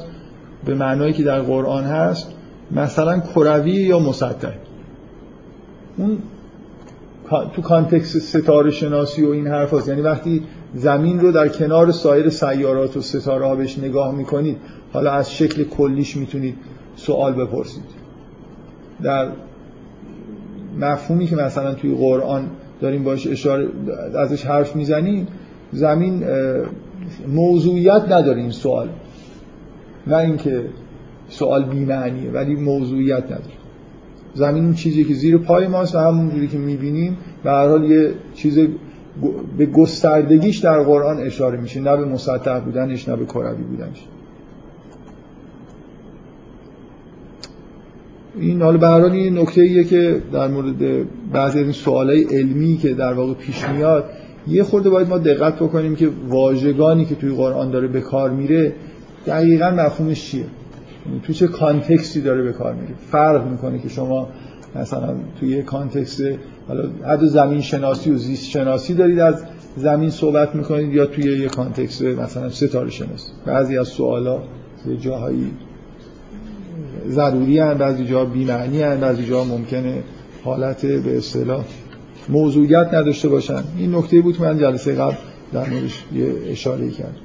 به 0.65 0.75
معنایی 0.75 1.13
که 1.13 1.23
در 1.23 1.41
قرآن 1.41 1.83
هست 1.83 2.27
مثلا 2.71 3.19
کروی 3.19 3.71
یا 3.71 3.99
مسطح. 3.99 4.51
اون 5.97 6.17
تو 7.53 7.61
کانتکس 7.61 8.17
ستاره 8.17 8.71
شناسی 8.71 9.25
و 9.25 9.29
این 9.29 9.47
حرف 9.47 9.73
هست. 9.73 9.87
یعنی 9.87 10.01
وقتی 10.01 10.43
زمین 10.75 11.19
رو 11.19 11.31
در 11.31 11.47
کنار 11.47 11.91
سایر 11.91 12.29
سیارات 12.29 12.97
و 12.97 13.01
ستاره 13.01 13.45
ها 13.45 13.55
بهش 13.55 13.79
نگاه 13.79 14.15
می‌کنید 14.15 14.57
حالا 14.93 15.11
از 15.11 15.33
شکل 15.33 15.63
کلیش 15.63 16.17
می‌تونید 16.17 16.55
سوال 16.95 17.33
بپرسید. 17.33 17.83
در 19.03 19.27
مفهومی 20.79 21.27
که 21.27 21.35
مثلا 21.35 21.73
توی 21.73 21.95
قرآن 21.95 22.49
داریم 22.81 23.03
باش 23.03 23.27
اشاره 23.27 23.67
ازش 24.15 24.45
حرف 24.45 24.75
می‌زنیم 24.75 25.27
زمین 25.71 26.23
موضوعیت 27.27 28.03
نداره 28.09 28.41
این 28.41 28.51
سوال. 28.51 28.89
نه 30.07 30.17
اینکه 30.17 30.65
سوال 31.29 31.63
بیمعنیه 31.63 32.31
ولی 32.31 32.55
موضوعیت 32.55 33.23
نداره. 33.23 33.61
زمین 34.33 34.63
اون 34.63 34.73
چیزی 34.73 35.03
که 35.03 35.13
زیر 35.13 35.37
پای 35.37 35.67
ماست 35.67 35.95
و 35.95 35.99
همونجوری 35.99 36.47
که 36.47 36.57
می‌بینیم 36.57 37.17
به 37.43 37.49
هر 37.49 37.67
حال 37.67 37.83
یه 37.83 38.11
چیز 38.33 38.59
به 39.57 39.65
گستردگیش 39.65 40.57
در 40.57 40.83
قرآن 40.83 41.17
اشاره 41.19 41.57
میشه 41.57 41.79
نه 41.79 41.97
به 41.97 42.05
مسطح 42.05 42.59
بودنش 42.59 43.09
نه 43.09 43.15
به 43.15 43.25
کروی 43.25 43.63
بودنش. 43.63 44.07
این 48.39 48.61
حالا 48.61 48.77
به 48.77 49.11
این 49.11 49.37
نکته 49.37 49.61
ایه 49.61 49.83
که 49.83 50.21
در 50.33 50.47
مورد 50.47 51.05
بعضی 51.31 51.59
از 51.59 51.63
این 51.63 51.71
سوالای 51.71 52.23
علمی 52.23 52.77
که 52.77 52.93
در 52.93 53.13
واقع 53.13 53.33
پیش 53.33 53.69
میاد 53.69 54.05
یه 54.47 54.63
خورده 54.63 54.89
باید 54.89 55.09
ما 55.09 55.17
دقت 55.17 55.55
بکنیم 55.55 55.95
که 55.95 56.09
واژگانی 56.27 57.05
که 57.05 57.15
توی 57.15 57.29
قرآن 57.35 57.71
داره 57.71 57.87
به 57.87 58.01
کار 58.01 58.29
میره 58.29 58.73
دقیقا 59.27 59.69
مفهومش 59.69 60.31
چیه؟ 60.31 60.45
توی 61.23 61.35
چه 61.35 61.47
context 61.47 62.12
ی 62.12 62.21
داره 62.21 62.43
به 62.43 62.53
کار 62.53 62.73
میره؟ 62.73 62.93
فرق 63.11 63.51
می‌کنه 63.51 63.79
که 63.79 63.89
شما 63.89 64.27
مثلا 64.75 65.15
توی 65.39 65.63
context 65.63 66.23
حالا 66.67 66.89
حد 67.07 67.25
زمین 67.25 67.61
شناسی 67.61 68.11
و 68.11 68.17
زیست 68.17 68.45
شناسی 68.45 68.93
دارید 68.93 69.19
از 69.19 69.43
زمین 69.77 70.09
صحبت 70.09 70.55
می‌کنید 70.55 70.93
یا 70.93 71.05
توی 71.05 71.23
یه 71.23 71.47
context 71.47 72.01
مثلا 72.01 72.49
ستاره 72.49 72.89
شناسی. 72.89 73.31
بعضی 73.45 73.77
از 73.77 73.87
سوالا 73.87 74.39
یه 74.87 74.97
جاهایی 74.97 75.51
ضروری 77.09 77.59
هن 77.59 77.73
بعضی 77.73 78.05
جا 78.05 78.25
بیمعنی 78.25 78.81
هن 78.81 78.99
بعضی 78.99 79.25
جا 79.25 79.43
ممکنه 79.43 80.03
حالت 80.43 80.85
به 80.85 81.17
اصطلاح 81.17 81.65
موضوعیت 82.29 82.93
نداشته 82.93 83.29
باشن. 83.29 83.63
این 83.77 83.95
نکته 83.95 84.21
بود 84.21 84.41
من 84.41 84.57
جلسه 84.57 84.95
قبل 84.95 85.15
در 85.53 85.69
موردش 85.69 86.03
یه 86.13 86.33
اشاره 86.47 86.89
کرد 86.89 87.15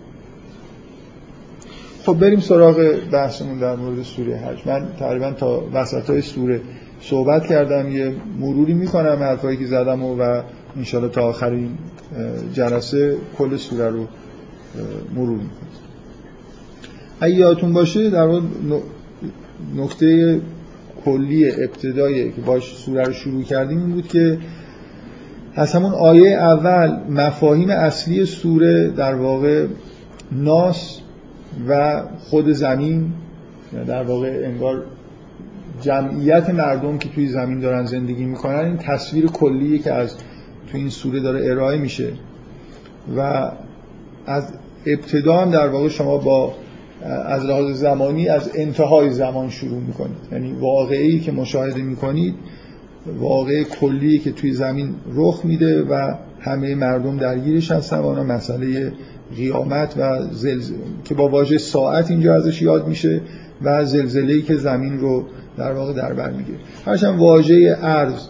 خب 2.06 2.14
بریم 2.14 2.40
سراغ 2.40 2.94
بحثمون 3.12 3.58
در 3.58 3.76
مورد 3.76 4.02
سوره 4.02 4.36
حج. 4.36 4.66
من 4.66 4.86
تقریبا 4.98 5.30
تا 5.30 5.62
وسط 5.72 6.10
های 6.10 6.22
سوره 6.22 6.60
صحبت 7.00 7.46
کردم. 7.46 7.90
یه 7.92 8.14
مروری 8.40 8.74
می‌کنم 8.74 9.18
حرفایی 9.20 9.56
که 9.56 9.66
زدم 9.66 10.02
و, 10.02 10.16
و 10.16 10.42
انشالله 10.76 11.08
تا 11.08 11.22
آخرین 11.22 11.68
جلسه 12.52 13.16
کل 13.38 13.56
سوره 13.56 13.88
رو 13.88 14.06
مرور 15.14 15.38
می‌کنم 15.38 15.68
اگه 17.20 17.34
یادتون 17.34 17.72
باشه 17.72 18.10
در 18.10 18.26
نکته 19.76 20.40
کلی 21.04 21.50
ابتدایی 21.50 22.32
که 22.32 22.40
باش 22.40 22.76
سوره 22.76 23.02
رو 23.02 23.12
شروع 23.12 23.42
کردیم 23.42 23.78
این 23.78 23.92
بود 23.92 24.08
که 24.08 24.38
از 25.54 25.72
همون 25.72 25.92
آیه 25.92 26.30
اول 26.30 26.96
مفاهیم 27.10 27.70
اصلی 27.70 28.26
سوره 28.26 28.88
در 28.88 29.14
واقع 29.14 29.66
ناس 30.32 31.00
و 31.68 32.02
خود 32.18 32.52
زمین 32.52 33.12
در 33.86 34.02
واقع 34.02 34.42
انگار 34.44 34.82
جمعیت 35.80 36.50
مردم 36.50 36.98
که 36.98 37.08
توی 37.08 37.28
زمین 37.28 37.60
دارن 37.60 37.86
زندگی 37.86 38.24
می‌کنن 38.24 38.58
این 38.58 38.76
تصویر 38.76 39.26
کلیه 39.26 39.78
که 39.78 39.92
از 39.92 40.16
توی 40.70 40.80
این 40.80 40.90
سوره 40.90 41.20
داره 41.20 41.50
ارائه 41.50 41.78
میشه. 41.78 42.08
و 43.16 43.50
از 44.26 44.52
ابتدا 44.86 45.36
هم 45.36 45.50
در 45.50 45.68
واقع 45.68 45.88
شما 45.88 46.18
با 46.18 46.54
از 47.04 47.44
لحاظ 47.44 47.80
زمانی 47.80 48.28
از 48.28 48.50
انتهای 48.54 49.10
زمان 49.10 49.50
شروع 49.50 49.80
می‌کنید. 49.80 50.16
یعنی 50.32 50.52
واقعی 50.52 51.20
که 51.20 51.32
مشاهده 51.32 51.82
می‌کنید 51.82 52.34
واقع 53.18 53.62
کلی 53.62 54.18
که 54.18 54.32
توی 54.32 54.52
زمین 54.52 54.94
رخ 55.14 55.40
میده 55.44 55.82
و 55.82 56.14
همه 56.40 56.74
مردم 56.74 57.16
درگیرش 57.16 57.70
هستن 57.70 57.98
و 57.98 58.24
مسئله 58.24 58.92
قیامت 59.36 59.94
و 59.98 60.22
زلزله 60.32 60.78
که 61.04 61.14
با 61.14 61.28
واژه 61.28 61.58
ساعت 61.58 62.10
اینجا 62.10 62.34
ازش 62.34 62.62
یاد 62.62 62.88
میشه 62.88 63.20
و 63.62 63.84
زلزله 63.84 64.42
که 64.42 64.56
زمین 64.56 64.98
رو 64.98 65.24
در 65.58 65.72
واقع 65.72 65.92
در 65.92 66.12
بر 66.12 66.30
می‌گیره. 66.30 66.58
هرچند 66.84 67.18
واژه 67.18 67.78
ارز 67.82 68.28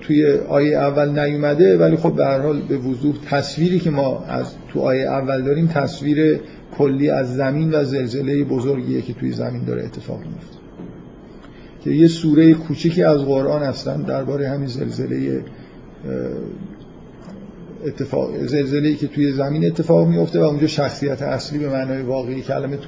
توی 0.00 0.32
آیه 0.48 0.78
اول 0.78 1.18
نیومده 1.18 1.78
ولی 1.78 1.96
خب 1.96 2.12
به 2.12 2.24
هر 2.24 2.40
حال 2.40 2.62
به 2.62 2.76
وضوح 2.76 3.14
تصویری 3.30 3.78
که 3.78 3.90
ما 3.90 4.24
از 4.24 4.46
تو 4.72 4.80
آیه 4.80 5.08
اول 5.08 5.42
داریم 5.42 5.66
تصویر 5.66 6.40
کلی 6.78 7.10
از 7.10 7.36
زمین 7.36 7.74
و 7.74 7.84
زلزله 7.84 8.44
بزرگیه 8.44 9.02
که 9.02 9.12
توی 9.12 9.32
زمین 9.32 9.64
داره 9.64 9.84
اتفاق 9.84 10.18
میفته. 10.18 10.56
که 11.84 11.90
یه 11.90 12.08
سوره 12.08 12.54
کوچیکی 12.54 13.02
از 13.02 13.20
قرآن 13.20 13.62
اصلا 13.62 13.96
درباره 13.96 14.48
همین 14.48 14.68
زلزله 14.68 15.42
اتفاق 17.86 18.46
زلزله 18.46 18.94
که 18.94 19.06
توی 19.06 19.32
زمین 19.32 19.66
اتفاق 19.66 20.08
میفته 20.08 20.40
و 20.40 20.42
اونجا 20.42 20.66
شخصیت 20.66 21.22
اصلی 21.22 21.58
به 21.58 21.68
معنای 21.68 22.02
واقعی 22.02 22.42
کلمه 22.42 22.78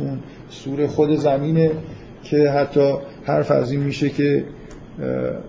سوره 0.50 0.86
خود 0.86 1.16
زمینه 1.18 1.70
که 2.22 2.50
حتی 2.50 2.94
حرف 3.24 3.50
از 3.50 3.72
این 3.72 3.80
میشه 3.80 4.08
که 4.08 4.44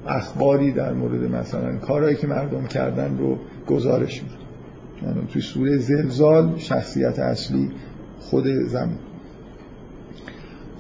اخباری 0.08 0.72
در 0.72 0.94
مورد 0.94 1.32
مثلا 1.32 1.78
کارهایی 1.78 2.16
که 2.16 2.28
مردم 2.28 2.66
کردن 2.66 3.18
رو 3.18 3.38
گزارش 3.68 4.24
میده 4.24 4.36
یعنی 5.04 5.28
توی 5.34 5.42
سوره 5.42 5.78
زلزال 5.78 6.54
شخصیت 6.58 7.20
اصلی 7.20 7.72
خود 8.20 8.48
زمین. 8.48 8.98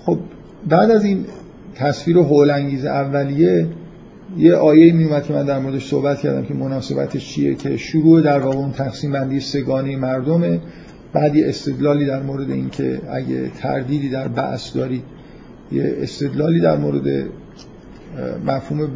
خب 0.05 0.19
بعد 0.69 0.91
از 0.91 1.05
این 1.05 1.25
تصویر 1.75 2.17
هولانگیز 2.17 2.85
اولیه 2.85 3.67
یه 4.37 4.55
آیه 4.55 4.93
می 4.93 5.21
که 5.21 5.33
من 5.33 5.45
در 5.45 5.59
موردش 5.59 5.87
صحبت 5.89 6.19
کردم 6.19 6.45
که 6.45 6.53
مناسبتش 6.53 7.33
چیه 7.33 7.55
که 7.55 7.77
شروع 7.77 8.21
در 8.21 8.39
واقع 8.39 8.57
اون 8.57 8.71
تقسیم 8.71 9.11
بندی 9.11 9.39
سگانه 9.39 9.97
مردمه. 9.97 10.59
بعد 11.13 11.35
یه 11.35 11.49
استدلالی 11.49 12.05
در 12.05 12.21
مورد 12.21 12.51
اینکه 12.51 13.01
اگه 13.11 13.49
تردیدی 13.49 14.09
در 14.09 14.27
بعث 14.27 14.75
دارید 14.75 15.03
یه 15.71 15.95
استدلالی 15.97 16.61
در 16.61 16.77
مورد 16.77 17.25
مفهوم 18.45 18.89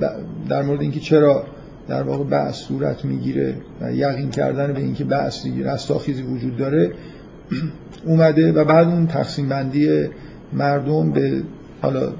در 0.49 0.61
مورد 0.61 0.81
اینکه 0.81 0.99
چرا 0.99 1.43
در 1.87 2.03
واقع 2.03 2.23
بعث 2.23 2.55
صورت 2.55 3.05
می‌گیره 3.05 3.55
و 3.81 3.93
یقین 3.93 4.29
کردن 4.29 4.73
به 4.73 4.79
اینکه 4.79 5.03
بعث 5.03 5.45
رستاخیزی 5.45 6.21
وجود 6.21 6.57
داره 6.57 6.91
اومده 8.05 8.51
و 8.51 8.65
بعد 8.65 8.87
اون 8.87 9.07
تقسیم 9.07 9.49
بندی 9.49 10.07
مردم 10.53 11.11
به 11.11 11.41
حالا 11.81 12.13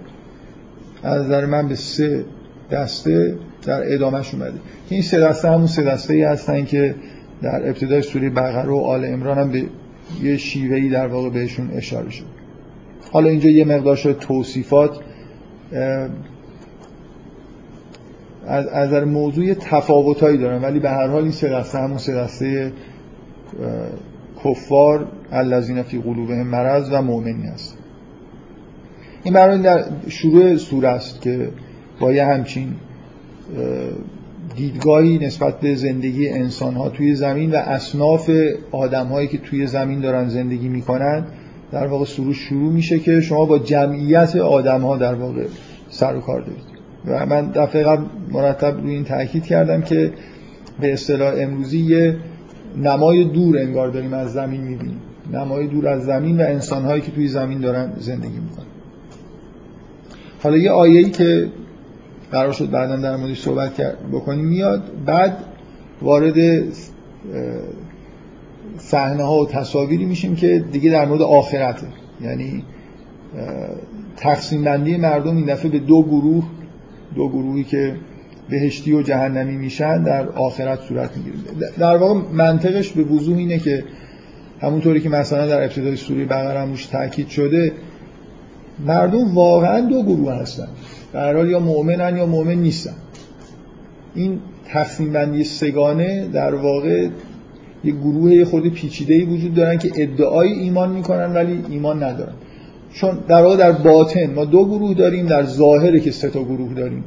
از 1.03 1.25
نظر 1.25 1.45
من 1.45 1.67
به 1.67 1.75
سه 1.75 2.25
دسته 2.71 3.35
در 3.65 3.93
ادامهش 3.93 4.33
اومده. 4.33 4.59
این 4.89 5.01
سه 5.01 5.19
دسته 5.19 5.49
همون 5.49 5.67
سه 5.67 5.83
دسته 5.83 6.13
ای 6.13 6.23
هستن 6.23 6.65
که 6.65 6.95
در 7.41 7.67
ابتدای 7.67 8.01
سوره 8.01 8.29
بقره 8.29 8.69
و 8.69 8.75
آل 8.75 9.05
عمران 9.05 9.37
هم 9.37 9.51
به 9.51 9.63
یه 10.21 10.37
شیوهی 10.37 10.89
در 10.89 11.07
واقع 11.07 11.29
بهشون 11.29 11.69
اشاره 11.73 12.09
شد. 12.09 12.25
حالا 13.11 13.29
اینجا 13.29 13.49
یه 13.49 13.65
مقدار 13.65 13.95
شد 13.95 14.17
توصیفات 14.19 14.99
از 18.47 18.65
نظر 18.75 19.05
موضوع 19.05 19.53
تفاوتایی 19.53 20.37
دارن 20.37 20.61
ولی 20.61 20.79
به 20.79 20.89
هر 20.89 21.07
حال 21.07 21.23
این 21.23 21.31
سه 21.31 21.49
دسته 21.49 21.77
همون 21.77 21.97
سه 21.97 22.15
دسته 22.15 22.71
کفار 24.43 25.07
الذین 25.31 25.83
فی 25.83 25.97
قلوبهم 25.97 26.47
مرض 26.47 26.89
و 26.91 27.01
مؤمنی 27.01 27.47
هست. 27.47 27.77
این 29.23 29.33
برای 29.33 29.61
در 29.61 29.85
شروع 30.07 30.55
سوره 30.55 30.89
است 30.89 31.21
که 31.21 31.49
با 31.99 32.13
یه 32.13 32.25
همچین 32.25 32.73
دیدگاهی 34.55 35.17
نسبت 35.17 35.59
به 35.59 35.75
زندگی 35.75 36.29
انسان 36.29 36.73
ها 36.73 36.89
توی 36.89 37.15
زمین 37.15 37.51
و 37.51 37.55
اصناف 37.55 38.31
آدم 38.71 39.07
هایی 39.07 39.27
که 39.27 39.37
توی 39.37 39.67
زمین 39.67 39.99
دارن 39.99 40.29
زندگی 40.29 40.69
می‌کنن 40.69 41.25
در 41.71 41.87
واقع 41.87 42.05
سروش 42.05 42.37
شروع 42.37 42.73
میشه 42.73 42.99
که 42.99 43.21
شما 43.21 43.45
با 43.45 43.59
جمعیت 43.59 44.35
آدم 44.35 44.81
ها 44.81 44.97
در 44.97 45.13
واقع 45.13 45.45
سر 45.89 46.15
و 46.15 46.19
کار 46.19 46.41
دارید. 46.41 46.76
و 47.07 47.25
من 47.25 47.51
دفعه 47.51 47.83
قبل 47.83 48.03
مرتب 48.31 48.81
روی 48.81 48.93
این 48.93 49.03
تاکید 49.03 49.43
کردم 49.43 49.81
که 49.81 50.13
به 50.79 50.93
اصطلاح 50.93 51.33
امروزی 51.37 51.79
یه 51.79 52.15
نمای 52.77 53.23
دور 53.23 53.57
انگار 53.57 53.89
داریم 53.89 54.13
از 54.13 54.33
زمین 54.33 54.61
می‌بینیم. 54.61 55.01
نمای 55.33 55.67
دور 55.67 55.87
از 55.87 56.03
زمین 56.03 56.41
و 56.41 56.43
انسان 56.43 56.83
هایی 56.85 57.01
که 57.01 57.11
توی 57.11 57.27
زمین 57.27 57.59
دارن 57.59 57.93
زندگی 57.99 58.39
می‌کنن. 58.39 58.65
حالا 60.43 60.57
یه 60.57 60.71
آیه‌ای 60.71 61.09
که 61.09 61.47
قرار 62.31 62.51
شد 62.51 62.69
بعدا 62.69 62.95
در 62.95 63.15
موردش 63.15 63.41
صحبت 63.41 63.81
بکنیم 64.11 64.45
میاد. 64.45 64.83
بعد 65.05 65.37
وارد 66.01 66.63
صحنه 68.77 69.23
ها 69.23 69.39
و 69.39 69.47
تصاویری 69.47 70.05
میشیم 70.05 70.35
که 70.35 70.65
دیگه 70.71 70.91
در 70.91 71.05
مورد 71.05 71.21
آخرته. 71.21 71.87
یعنی 72.21 72.63
تقسیم 74.17 74.63
بندی 74.63 74.97
مردم 74.97 75.35
این 75.35 75.45
دفعه 75.45 75.71
به 75.71 75.79
دو 75.79 76.03
گروه 76.03 76.43
دو 77.15 77.29
گروهی 77.29 77.63
که 77.63 77.95
بهشتی 78.49 78.93
و 78.93 79.01
جهنمی 79.01 79.57
میشن 79.57 80.03
در 80.03 80.29
آخرت 80.29 80.79
صورت 80.81 81.17
می‌گیره. 81.17 81.71
در 81.79 81.97
واقع 81.97 82.19
منطقش 82.33 82.91
به 82.91 83.03
وضوح 83.03 83.37
اینه 83.37 83.59
که 83.59 83.83
همونطوری 84.61 85.01
که 85.01 85.09
مثلا 85.09 85.47
در 85.47 85.63
ابتدای 85.63 85.95
سوره 85.95 86.25
بقره 86.25 86.59
هم 86.59 86.73
تاکید 86.91 87.27
شده 87.27 87.71
مردم 88.85 89.35
واقعا 89.35 89.81
دو 89.81 90.03
گروه 90.03 90.33
هستن. 90.33 90.67
در 91.13 91.35
حال 91.35 91.49
یا 91.49 91.59
مؤمنن 91.59 92.17
یا 92.17 92.25
مؤمن 92.25 92.55
نیستن. 92.55 92.95
این 94.15 94.39
تقسیم 94.65 95.13
بندی 95.13 95.43
سگانه 95.43 96.27
در 96.27 96.55
واقع 96.55 97.07
یه 97.83 97.91
گروه 97.91 98.45
خود 98.45 98.73
پیچیده 98.73 99.13
ای 99.13 99.23
وجود 99.23 99.53
دارن 99.53 99.77
که 99.77 99.91
ادعای 99.95 100.51
ایمان 100.51 100.91
می‌کنن 100.91 101.33
ولی 101.33 101.63
ایمان 101.69 102.03
ندارن. 102.03 102.33
چون 102.93 103.17
در 103.27 103.41
واقع 103.41 103.55
در 103.55 103.71
باطن 103.71 104.33
ما 104.33 104.45
دو 104.45 104.65
گروه 104.65 104.93
داریم 104.93 105.27
در 105.27 105.43
ظاهره 105.43 105.99
که 105.99 106.11
سه 106.11 106.29
تا 106.29 106.43
گروه 106.43 106.73
داریم. 106.73 107.03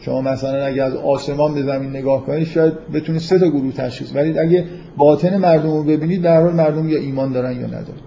شما 0.00 0.20
مثلا 0.20 0.64
اگه 0.64 0.82
از 0.82 0.94
آسمان 0.96 1.54
به 1.54 1.62
زمین 1.62 1.90
نگاه 1.90 2.26
کنید 2.26 2.46
شاید 2.46 2.72
بتونید 2.94 3.20
سه 3.20 3.38
تا 3.38 3.48
گروه 3.48 3.72
تشخیص 3.72 4.14
ولی 4.14 4.38
اگه 4.38 4.64
باطن 4.96 5.36
مردم 5.36 5.70
رو 5.70 5.82
ببینید 5.82 6.22
در 6.22 6.40
حال 6.40 6.52
مردم 6.52 6.88
یا 6.88 6.98
ایمان 6.98 7.32
دارن 7.32 7.60
یا 7.60 7.66
ندارن. 7.66 8.00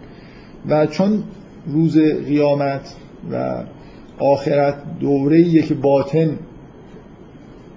و 0.70 0.86
چون 0.86 1.24
روز 1.68 1.98
قیامت 2.28 2.96
و 3.32 3.63
آخرت 4.20 4.76
دوره 5.00 5.62
که 5.62 5.74
باطن 5.74 6.30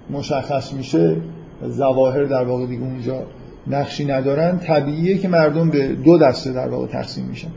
مشخص 0.09 0.73
میشه 0.73 1.15
زواهر 1.67 2.23
در 2.23 2.43
واقع 2.43 2.65
دیگه 2.65 2.83
اونجا 2.83 3.23
نقشی 3.67 4.05
ندارن 4.05 4.59
طبیعیه 4.59 5.17
که 5.17 5.27
مردم 5.27 5.69
به 5.69 5.87
دو 5.87 6.17
دسته 6.17 6.51
در 6.51 6.67
واقع 6.67 6.87
تقسیم 6.87 7.25
میشن. 7.25 7.47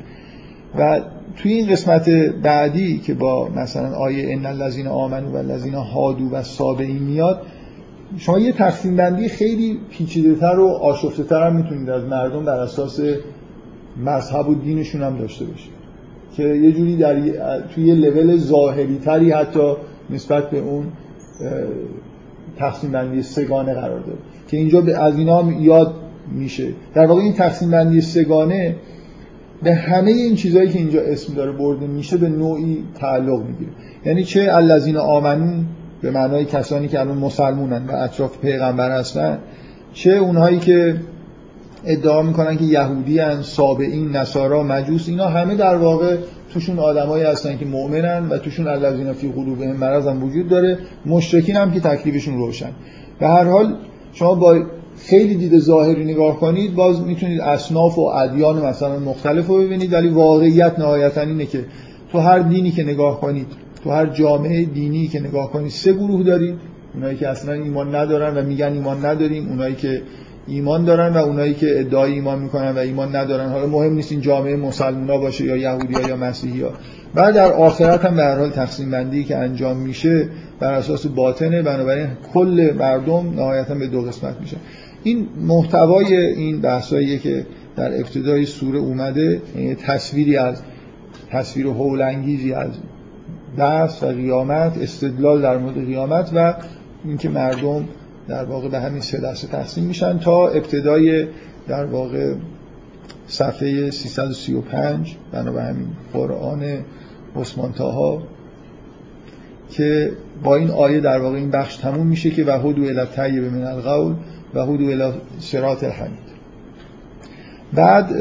و 0.78 1.00
توی 1.36 1.52
این 1.52 1.68
قسمت 1.68 2.08
بعدی 2.42 2.98
که 2.98 3.14
با 3.14 3.48
مثلا 3.48 3.96
آیه 3.96 4.32
ان 4.32 4.46
الذین 4.46 4.86
آمنو 4.86 5.30
و 5.30 5.36
الذین 5.36 5.74
هادو 5.74 6.30
و 6.30 6.42
سابعین 6.42 7.02
میاد 7.02 7.42
شما 8.18 8.38
یه 8.38 8.52
تقسیم 8.52 8.96
بندی 8.96 9.28
خیلی 9.28 9.78
پیچیده 9.90 10.34
تر 10.34 10.58
و 10.58 10.68
آشفته 10.68 11.22
تر 11.22 11.46
هم 11.46 11.56
می‌تونید 11.56 11.90
از 11.90 12.04
مردم 12.04 12.44
بر 12.44 12.58
اساس 12.60 13.00
مذهب 13.96 14.48
و 14.48 14.54
دینشون 14.54 15.02
هم 15.02 15.18
داشته 15.18 15.44
باشید. 15.44 15.72
که 16.36 16.42
یه 16.42 16.72
جوری 16.72 16.96
در 16.96 17.20
توی 17.60 17.84
یه 17.84 17.94
لول 17.94 18.36
ظاهری 18.36 18.98
تری 18.98 19.30
حتی 19.30 19.74
نسبت 20.10 20.50
به 20.50 20.58
اون 20.58 20.86
تقسیم 22.56 22.92
بندی 22.92 23.22
سگانه 23.22 23.74
قرار 23.74 24.00
داره. 24.00 24.18
که 24.48 24.56
اینجا 24.56 24.82
از 24.96 25.16
اینا 25.16 25.42
هم 25.42 25.62
یاد 25.62 25.94
میشه. 26.32 26.68
در 26.94 27.06
واقع 27.06 27.20
این 27.20 27.32
تقسیم 27.32 27.70
بندی 27.70 28.00
سگانه 28.00 28.76
به 29.62 29.74
همه 29.74 30.10
این 30.10 30.34
چیزهایی 30.34 30.68
که 30.68 30.78
اینجا 30.78 31.00
اسم 31.00 31.34
داره 31.34 31.52
برده 31.52 31.86
میشه 31.86 32.16
به 32.16 32.28
نوعی 32.28 32.84
تعلق 32.94 33.42
می‌گیره. 33.42 33.70
یعنی 34.06 34.24
چه 34.24 34.48
الذین 34.52 34.96
آمنون 34.96 35.66
به 36.02 36.10
معنای 36.10 36.44
کسانی 36.44 36.88
که 36.88 37.00
الان 37.00 37.18
مسلمونن 37.18 37.86
و 37.86 37.92
اطراف 37.92 38.38
پیغمبر 38.38 38.98
هستن 38.98 39.38
چه 39.92 40.10
اونهایی 40.10 40.58
که 40.58 40.96
ادعا 41.84 42.22
می‌کنن 42.22 42.56
که 42.56 42.64
یهودی 42.64 43.18
هن 43.18 43.42
سابعین 43.42 44.16
نصارا 44.16 44.62
مجوس 44.62 45.08
اینا 45.08 45.26
همه 45.26 45.54
در 45.54 45.76
واقع 45.76 46.16
توشون 46.52 46.78
آدمایی 46.78 47.24
هستن 47.24 47.56
که 47.56 47.64
مؤمنن 47.64 48.28
و 48.28 48.38
توشون 48.38 48.68
الذین 48.68 49.12
فی 49.12 49.32
قلوبهم 49.32 49.76
مرض 49.76 50.06
هم 50.06 50.24
وجود 50.24 50.48
داره. 50.48 50.78
مشرکین 51.06 51.56
هم 51.56 51.72
که 51.72 51.80
تکلیفشون 51.80 52.36
روشن. 52.36 52.70
به 53.18 53.28
هر 53.28 53.44
حال 53.44 53.76
شما 54.12 54.34
با 54.34 54.62
خیلی 55.06 55.34
دید 55.34 55.58
ظاهری 55.58 56.04
نگاه 56.04 56.40
کنید 56.40 56.74
باز 56.74 57.02
می‌تونید 57.02 57.40
اصناف 57.40 57.98
و 57.98 58.00
ادیان 58.00 58.66
مثلا 58.66 58.98
مختلف 58.98 59.46
رو 59.46 59.58
ببینید 59.58 59.92
ولی 59.92 60.08
واقعیت 60.08 60.78
نهایتا 60.78 61.20
اینه 61.20 61.46
که 61.46 61.64
تو 62.12 62.18
هر 62.18 62.38
دینی 62.38 62.70
که 62.70 62.84
نگاه 62.84 63.20
کنید 63.20 63.46
تو 63.84 63.90
هر 63.90 64.06
جامعه 64.06 64.64
دینی 64.64 65.08
که 65.08 65.20
نگاه 65.20 65.52
کنید 65.52 65.70
سه 65.70 65.92
گروه 65.92 66.22
دارید. 66.22 66.54
اونایی 66.94 67.16
که 67.16 67.28
اصلا 67.28 67.52
ایمان 67.52 67.94
ندارن 67.94 68.36
و 68.36 68.42
میگن 68.42 68.72
ایمان 68.72 69.06
نداریم 69.06 69.48
اونایی 69.48 69.74
که 69.74 70.02
ایمان 70.46 70.84
دارن 70.84 71.12
و 71.12 71.16
اونایی 71.16 71.54
که 71.54 71.80
ادعای 71.80 72.12
ایمان 72.12 72.38
می‌کنن 72.38 72.70
و 72.70 72.78
ایمان 72.78 73.16
ندارن. 73.16 73.48
حالا 73.48 73.66
مهم 73.66 73.92
نیست 73.92 74.12
این 74.12 74.20
جامعه 74.20 74.56
مسلمونا 74.56 75.18
باشه 75.18 75.44
یا 75.44 75.56
یهودی 75.56 76.08
یا 76.08 76.16
مسیحی 76.16 76.64
بعد 77.14 77.34
در 77.34 77.52
آخرت 77.52 78.04
هم 78.04 78.16
به 78.16 78.24
حال 78.24 78.50
تقسیم 78.50 78.90
بندی 78.90 79.24
که 79.24 79.36
انجام 79.36 79.76
میشه 79.76 80.28
بر 80.60 80.74
اساس 80.74 81.06
باطنه 81.06 81.62
بنابراین 81.62 82.08
کل 82.34 82.74
مردم 82.78 83.32
نهایتا 83.36 83.74
به 83.74 83.86
دو 83.86 84.02
قسمت 84.02 84.40
میشه. 84.40 84.56
این 85.04 85.28
محتوای 85.40 86.16
این 86.16 86.60
بحثاییه 86.60 87.18
که 87.18 87.46
در 87.76 87.94
ابتدای 87.94 88.46
سوره 88.46 88.78
اومده 88.78 89.42
یعنی 89.56 89.74
تصویری 89.74 90.36
از 90.36 90.62
تصویر 91.30 91.66
هولانگیزی 91.66 92.52
از 92.52 92.70
دست 93.58 94.02
و 94.02 94.06
قیامت 94.06 94.78
استدلال 94.78 95.42
در 95.42 95.58
مورد 95.58 95.86
قیامت 95.86 96.30
و 96.34 96.54
اینکه 97.04 97.28
مردم 97.28 97.88
در 98.28 98.44
واقع 98.44 98.68
به 98.68 98.80
همین 98.80 99.00
سه 99.00 99.20
دسته 99.20 99.46
تقسیم 99.46 99.84
میشن 99.84 100.18
تا 100.18 100.48
ابتدای 100.48 101.26
در 101.68 101.84
واقع 101.84 102.34
صفحه 103.26 103.90
335 103.90 105.16
بنا 105.32 105.60
همین 105.60 105.88
قرآن 106.12 106.64
عثمان 107.36 107.72
تاها 107.72 108.22
که 109.70 110.12
با 110.42 110.56
این 110.56 110.70
آیه 110.70 111.00
در 111.00 111.20
واقع 111.20 111.36
این 111.36 111.50
بخش 111.50 111.76
تموم 111.76 112.06
میشه 112.06 112.30
که 112.30 112.44
و 112.44 112.50
هدو 112.50 112.82
الی 112.82 113.06
طیب 113.16 113.44
من 113.44 113.64
القول 113.64 114.14
و 114.54 114.60
هدو 114.60 114.84
الی 114.84 115.12
صراط 115.38 115.84
الحمید. 115.84 116.24
بعد 117.72 118.12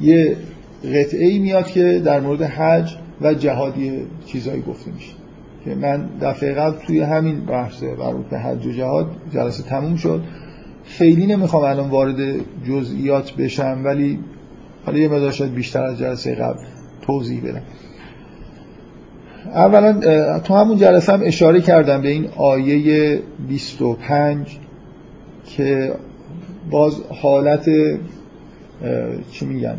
یه 0.00 0.36
قطعه 0.84 1.38
میاد 1.38 1.66
که 1.66 2.02
در 2.04 2.20
مورد 2.20 2.42
حج 2.42 2.96
و 3.20 3.34
جهادی 3.34 3.92
چیزایی 4.26 4.62
گفته 4.62 4.90
میشه. 4.90 5.12
که 5.64 5.74
من 5.74 6.08
دفعه 6.20 6.54
قبل 6.54 6.78
توی 6.86 7.00
همین 7.00 7.40
بحث 7.40 7.82
مربوط 7.82 8.26
به 8.26 8.38
حج 8.38 8.66
و 8.66 8.72
جهاد 8.72 9.06
جلسه 9.34 9.62
تموم 9.62 9.96
شد. 9.96 10.22
خیلی 10.84 11.26
نمی‌خوام 11.26 11.64
الان 11.64 11.90
وارد 11.90 12.16
جزئیات 12.68 13.32
بشم 13.32 13.80
ولی 13.84 14.18
حالا 14.86 14.98
یه 14.98 15.08
مقدار 15.08 15.32
شاید 15.32 15.54
بیشتر 15.54 15.82
از 15.84 15.98
جلسه 15.98 16.34
قبل 16.34 16.58
توضیح 17.02 17.42
بدم. 17.42 17.62
اولا 19.46 20.38
تو 20.38 20.54
همون 20.54 20.78
جلسه 20.78 21.12
هم 21.12 21.20
اشاره 21.24 21.60
کردم 21.60 22.02
به 22.02 22.08
این 22.08 22.28
آیه 22.36 23.22
25 23.48 24.58
که 25.56 25.92
باز 26.70 27.02
حالت 27.22 27.68
چی 29.30 29.46
میگن؟ 29.46 29.78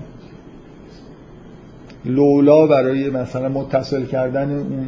لولا 2.06 2.68
برای 2.68 3.10
مثلا 3.10 3.50
متصل 3.50 4.06
کردن 4.06 4.52
اون 4.52 4.88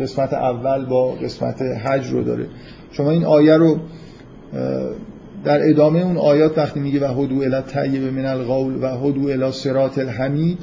قسمت 0.00 0.32
اول 0.32 0.84
با 0.84 1.10
قسمت 1.10 1.62
حج 1.62 2.10
رو 2.10 2.22
داره. 2.22 2.46
شما 2.92 3.10
این 3.10 3.24
آیه 3.24 3.56
رو 3.56 3.78
در 5.44 5.68
ادامه 5.68 6.00
اون 6.00 6.16
آیات 6.16 6.58
وقتی 6.58 6.80
میگه 6.80 7.08
و 7.08 7.22
هدو 7.22 7.42
الی 7.42 7.62
طیب 7.62 8.02
من 8.02 8.24
القول 8.24 8.84
و 8.84 8.86
هدو 8.86 9.28
الی 9.28 9.52
صراط 9.52 9.98
الحمید 9.98 10.58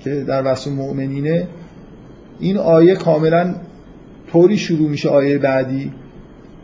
که 0.00 0.14
در 0.14 0.52
وصف 0.52 0.68
مؤمنینه 0.70 1.48
این 2.40 2.58
آیه 2.58 2.94
کاملا 2.94 3.54
طوری 4.32 4.58
شروع 4.58 4.88
میشه 4.88 5.08
آیه 5.08 5.38
بعدی 5.38 5.92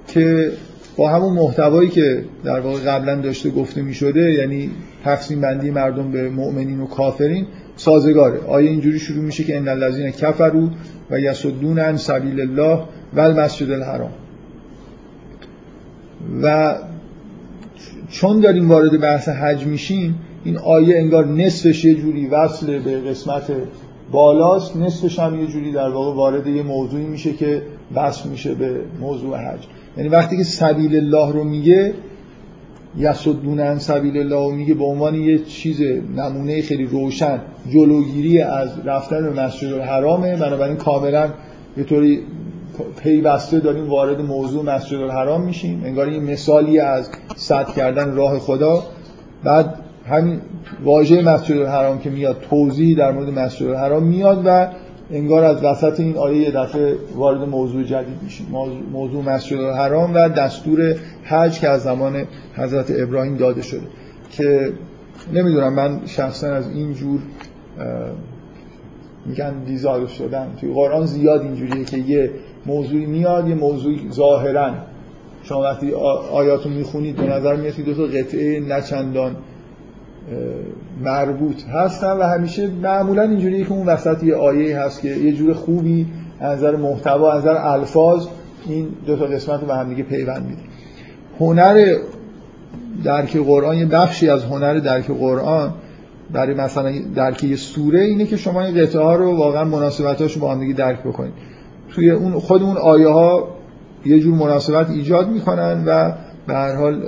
که 0.07 0.53
با 0.97 1.09
همون 1.09 1.33
محتوایی 1.33 1.89
که 1.89 2.25
در 2.45 2.61
واقع 2.61 2.79
قبلا 2.79 3.21
داشته 3.21 3.51
گفته 3.51 3.83
می‌شده 3.83 4.33
یعنی 4.33 4.71
تقسیم 5.05 5.41
بندی 5.41 5.71
مردم 5.71 6.11
به 6.11 6.31
مؤمنین 6.31 6.81
و 6.81 6.87
کافرین 6.87 7.47
سازگاره. 7.77 8.41
آیه 8.47 8.71
اینجوری 8.71 8.99
شروع 8.99 9.25
میشه 9.25 9.45
که 9.45 9.57
ان 9.57 9.69
الذین 9.69 10.11
کفروا 10.11 10.69
و 11.11 11.21
یسدون 11.21 11.79
عن 11.79 11.97
سبیل 11.97 12.41
الله 12.41 12.83
و 13.15 13.21
المسجد 13.21 13.71
الحرام. 13.71 14.13
و 16.43 16.75
چون 18.11 18.41
داریم 18.41 18.69
وارد 18.69 19.01
بحث 19.01 19.29
حج 19.29 19.67
میشیم 19.67 20.15
این 20.45 20.59
آیه 20.59 20.99
انگار 20.99 21.27
نصفش 21.27 21.85
یه 21.85 21.95
جوری 21.95 22.27
وصل 22.27 22.79
به 22.79 23.01
قسمت 23.01 23.43
بالاست. 24.11 24.77
نصفش 24.77 25.19
هم 25.19 25.41
یه 25.41 25.47
جوری 25.47 25.73
در 25.73 25.89
واقع 25.89 26.17
وارد 26.17 26.47
یه 26.47 26.63
موضوعی 26.63 27.05
میشه 27.05 27.33
که 27.33 27.63
وصل 27.95 28.29
میشه 28.29 28.55
به 28.55 28.81
موضوع 29.01 29.39
حج. 29.39 29.61
یعنی 29.97 30.09
وقتی 30.09 30.37
که 30.37 30.45
سبیل 30.45 30.97
الله 30.97 31.33
رو 31.33 31.45
میگه 31.45 31.95
یسدون 32.97 33.61
عن 33.61 33.79
سبیل 33.79 34.19
الله 34.19 34.51
رو 34.51 34.57
میگه 34.57 34.75
به 34.75 34.85
عنوان 34.85 35.15
یه 35.15 35.39
چیز 35.39 35.81
نمونه 36.17 36.63
خیلی 36.63 36.85
روشن 36.85 37.41
جلوگیری 37.71 38.41
از 38.41 38.71
رفتن 38.85 39.23
به 39.23 39.43
مسجد 39.43 39.73
الحرامه 39.73 40.37
بنابراین 40.37 40.77
کاملا 40.77 41.31
یه 41.77 41.85
طوری 41.85 42.21
پیوسته 43.03 43.61
داریم 43.61 43.89
وارد 43.89 44.21
موضوع 44.21 44.65
مسجد 44.65 45.01
الحرام 45.01 45.45
میشیم. 45.45 45.83
انگار 45.85 46.07
این 46.07 46.23
مثالی 46.23 46.79
از 46.79 47.11
صد 47.37 47.69
کردن 47.69 48.15
راه 48.15 48.39
خدا. 48.39 48.83
بعد 49.45 49.75
همین 50.09 50.41
واژه 50.85 51.23
مسجد 51.23 51.57
الحرام 51.57 51.99
که 51.99 52.11
میاد 52.11 52.37
توضیح 52.51 52.99
در 52.99 53.13
مورد 53.13 53.39
مسجد 53.39 53.67
الحرام 53.67 54.03
میاد 54.03 54.43
و 54.45 54.69
انگار 55.13 55.45
از 55.45 55.65
وسط 55.65 56.01
این 56.01 56.17
آیه 56.17 56.43
یه 56.43 56.51
دفعه 56.51 56.95
وارد 57.15 57.49
موضوع 57.49 57.83
جدید 57.83 58.23
میشیم. 58.23 58.47
موضوع 58.93 59.23
مسجد 59.23 59.61
الحرام 59.61 60.15
و 60.15 60.29
دستور 60.29 60.97
حج 61.25 61.61
که 61.61 61.69
از 61.69 61.83
زمان 61.83 62.27
حضرت 62.57 62.93
ابراهیم 62.99 63.37
داده 63.37 63.63
شده. 63.63 63.87
که 64.31 64.73
نمی‌دونم 65.33 65.73
من 65.73 66.01
شخصا 66.07 66.47
از 66.47 66.71
این 66.71 66.93
جور 66.93 67.21
میگن 69.27 69.65
دیزاگ 69.65 70.09
شدن. 70.09 70.47
توی 70.61 70.73
قرآن 70.73 71.07
زیاد 71.07 71.43
اینجوریه 71.43 71.85
که 71.85 71.97
یه 71.97 72.31
موضوعی 72.67 73.07
میاد 73.07 73.49
یه 73.49 73.55
موضوعی 73.55 74.09
ظاهرا. 74.13 74.71
شما 75.43 75.63
وقتی 75.63 75.93
آیاتو 76.33 76.69
می‌خونید 76.69 77.17
به 77.17 77.27
نظر 77.27 77.57
میاد 77.57 77.75
دو 77.75 77.95
تا 77.95 78.03
قطعه 78.03 78.61
نچندان 78.61 79.37
مربوط 81.05 81.65
هستن 81.65 82.13
و 82.13 82.23
همیشه 82.23 82.71
معمولا 82.83 83.23
اینجوریه 83.23 83.65
که 83.65 83.73
اون 83.73 83.87
وسط 83.87 84.23
یه 84.23 84.35
آیه 84.35 84.81
هست 84.81 85.03
که 85.03 85.09
یه 85.09 85.33
جور 85.33 85.53
خوبی 85.53 86.07
از 86.41 86.59
نظر 86.59 86.77
محتوا 86.77 87.33
از 87.33 87.43
نظر 87.43 87.57
الفاظ 87.57 88.27
این 88.67 88.89
دو 89.07 89.17
تا 89.17 89.25
قسمت 89.25 89.61
رو 89.61 89.67
به 89.67 89.75
هم 89.75 89.89
دیگه 89.89 90.03
پیوند 90.03 90.47
میده. 90.47 90.63
هنر 91.41 91.97
درک 93.05 93.37
قرآن 93.37 93.77
یه 93.77 93.87
بخشی 93.87 94.29
از 94.29 94.45
هنر 94.45 94.79
درک 94.79 95.07
قرآن 95.07 95.75
برای 96.33 96.55
مثلا 96.55 96.93
درک 97.15 97.45
یه 97.45 97.57
سوره 97.57 98.01
اینه 98.01 98.27
که 98.27 98.37
شما 98.37 98.63
این 98.63 98.83
قطعه 98.83 99.03
ها 99.03 99.15
رو 99.15 99.37
واقعا 99.37 99.65
مناسبتاشو 99.65 100.41
با 100.41 100.53
هم 100.53 100.61
دیگه 100.61 100.75
درک 100.75 101.01
بکنید. 101.01 101.33
توی 101.91 102.11
اون 102.11 102.33
خود 102.33 102.63
اون 102.63 102.77
آیه 102.77 103.09
ها 103.09 103.49
یه 104.05 104.21
جور 104.21 104.35
مناسبت 104.35 104.91
ایجاد 104.91 105.29
می‌کنن 105.29 105.85
و 105.87 106.13
به 106.47 106.55
هر 106.55 106.77
حال 106.77 107.03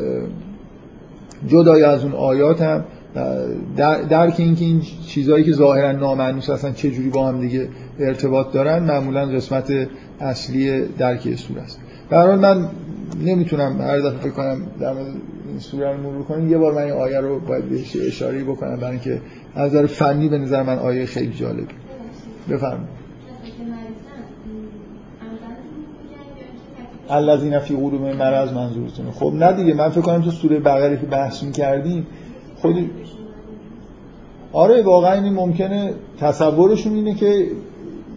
جدای 1.47 1.83
از 1.83 2.05
اون 2.05 2.13
آیات 2.13 2.63
هم 2.63 2.85
در 3.77 4.03
درک 4.03 4.35
اینکه 4.39 4.65
این 4.65 4.83
چیزهایی 5.07 5.45
که 5.45 5.53
ظاهرا 5.53 5.93
نامعنوس 5.93 6.51
هستن 6.51 6.73
چه 6.73 6.91
جوری 6.91 7.09
با 7.09 7.29
هم 7.29 7.41
دیگه 7.41 7.69
ارتباط 7.99 8.53
دارن 8.53 8.83
معمولا 8.83 9.27
قسمت 9.27 9.73
اصلی 10.21 10.83
درک 10.99 11.35
سوره 11.35 11.63
است. 11.63 11.81
هر 12.11 12.27
حال 12.27 12.39
من 12.39 12.69
نمی‌تونم 13.25 13.81
هر 13.81 13.99
دفعه 13.99 14.19
فکر 14.19 14.31
کنم 14.31 14.63
در 14.81 14.93
این 15.49 15.59
سوره 15.59 15.93
رو 15.93 16.03
مرور 16.03 16.23
کنم. 16.23 16.51
یه 16.51 16.59
بار 16.59 16.73
من 16.73 16.83
این 16.83 16.93
آیه 16.93 17.21
رو 17.21 17.41
باید 17.41 17.65
بهش 17.65 17.97
اشاره 17.97 18.45
بکنم 18.45 18.77
برای 18.77 18.91
اینکه 18.91 19.21
از 19.55 19.75
نظر 19.75 19.87
فنی 19.87 20.29
به 20.29 20.39
نظر 20.39 20.63
من 20.63 20.79
آیه 20.79 21.07
خیلی 21.07 21.33
جالب 21.33 21.67
بفرمایید. 22.51 23.05
الذین 27.11 27.59
فی 27.59 27.75
قلوبهم 27.75 28.17
مرض 28.17 28.53
منظورتونه. 28.53 29.11
خب 29.11 29.33
نه 29.35 29.53
دیگه 29.53 29.75
من 29.75 29.89
فکر 29.89 30.01
کنم 30.01 30.23
تو 30.23 30.31
سوره 30.31 30.61
بقره 30.61 30.97
که 30.97 31.07
بحث 31.07 31.43
می‌کردیم 31.43 32.07
خود 32.57 32.91
آره 34.55 34.83
واقعا 34.83 35.23
این 35.23 35.33
ممکنه 35.33 35.93
تصورشون 36.21 36.95
اینه 36.95 37.15
که 37.15 37.47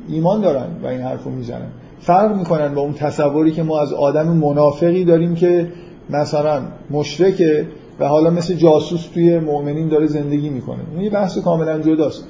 ایمان 0.09 0.41
دارن 0.41 0.67
و 0.83 0.87
این 0.87 1.01
حرفو 1.01 1.29
می‌زنن. 1.29 1.67
فرق 1.99 2.35
می‌کنن 2.37 2.75
با 2.75 2.81
اون 2.81 2.93
تصوری 2.93 3.51
که 3.51 3.63
ما 3.63 3.79
از 3.79 3.93
آدم 3.93 4.27
منافقی 4.27 5.05
داریم 5.05 5.35
که 5.35 5.67
مثلا 6.09 6.61
مشرکه 6.91 7.67
و 7.99 8.07
حالا 8.07 8.29
مثل 8.29 8.53
جاسوس 8.53 9.07
توی 9.13 9.39
مؤمنین 9.39 9.87
داره 9.87 10.07
زندگی 10.07 10.49
می‌کنه. 10.49 10.79
این 10.93 11.03
یه 11.03 11.09
بحث 11.09 11.37
کاملا 11.37 11.79
جداست. 11.79 12.27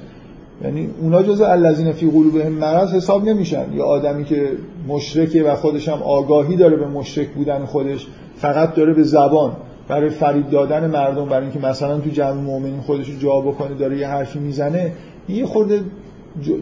یعنی 0.64 0.90
اونا 1.02 1.22
جزء 1.22 1.46
الذین 1.46 1.92
فی 1.92 2.10
قلوبهم 2.10 2.52
مرض 2.52 2.94
حساب 2.94 3.24
نمیشن. 3.24 3.64
یا 3.74 3.84
آدمی 3.84 4.24
که 4.24 4.52
مشرکه 4.88 5.44
و 5.44 5.54
خودش 5.54 5.88
هم 5.88 6.02
آگاهی 6.02 6.56
داره 6.56 6.76
به 6.76 6.86
مشرک 6.86 7.28
بودن 7.28 7.64
خودش 7.64 8.06
فقط 8.36 8.74
داره 8.74 8.94
به 8.94 9.02
زبان. 9.02 9.52
برای 9.88 10.10
فرید 10.10 10.50
دادن 10.50 10.90
مردم 10.90 11.24
برای 11.24 11.42
اینکه 11.42 11.58
مثلا 11.58 11.98
تو 11.98 12.10
جمع 12.10 12.32
مؤمنین 12.32 12.80
خودش 12.80 13.18
جا 13.18 13.40
بکنه 13.40 13.74
داره 13.74 13.98
یه 13.98 14.08
حرفی 14.08 14.38
می‌زنه 14.38 14.92
یه 15.28 15.46
خورده 15.46 15.80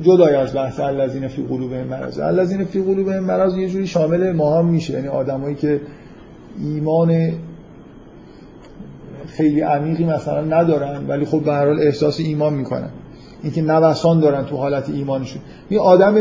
جدای 0.02 0.34
از 0.34 0.54
بحث 0.54 0.80
الذین 0.80 1.28
فی 1.28 1.42
قلوبهم 1.42 1.86
مرض 1.86 2.18
الذین 2.18 2.64
فی 2.64 2.82
قلوبهم 2.82 3.24
مرض 3.24 3.56
یه 3.56 3.68
جوری 3.68 3.86
شامل 3.86 4.32
ما 4.32 4.58
هم 4.58 4.66
میشه 4.66 4.92
یعنی 4.92 5.08
آدمایی 5.08 5.54
که 5.54 5.80
ایمان 6.58 7.32
خیلی 9.26 9.60
عمیقی 9.60 10.04
مثلا 10.04 10.40
ندارن 10.40 11.06
ولی 11.08 11.24
خب 11.24 11.40
به 11.40 11.52
هر 11.52 11.66
حال 11.66 11.80
احساس 11.80 12.20
ایمان 12.20 12.54
می‌کنن. 12.54 12.90
اینکه 13.42 13.62
نوسان 13.62 14.20
دارن 14.20 14.44
تو 14.44 14.56
حالت 14.56 14.90
ایمانشون. 14.90 15.42
این 15.68 15.80
آدم 15.80 16.14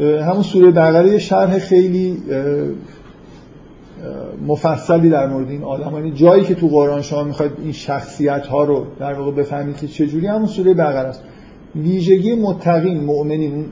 همون 0.00 0.42
سوره 0.42 0.70
بقره 0.70 1.18
شرح 1.18 1.58
خیلی 1.58 2.22
مفصلی 4.46 5.10
در 5.10 5.26
مورد 5.26 5.50
این 5.50 5.62
آدم 5.62 5.94
یعنی 5.94 6.10
جایی 6.10 6.44
که 6.44 6.54
تو 6.54 6.68
قرآن 6.68 7.02
شما 7.02 7.24
می‌خواید 7.24 7.52
این 7.62 7.72
شخصیت 7.72 8.46
ها 8.46 8.64
رو 8.64 8.86
در 8.98 9.14
واقع 9.14 9.30
بفهمید 9.30 9.76
که 9.76 9.88
چجوری 9.88 10.26
همون 10.26 10.46
سوره 10.46 10.74
بقره 10.74 11.08
است. 11.08 11.22
ویژگی 11.76 12.34
متقین 12.34 13.04
مؤمنین 13.04 13.64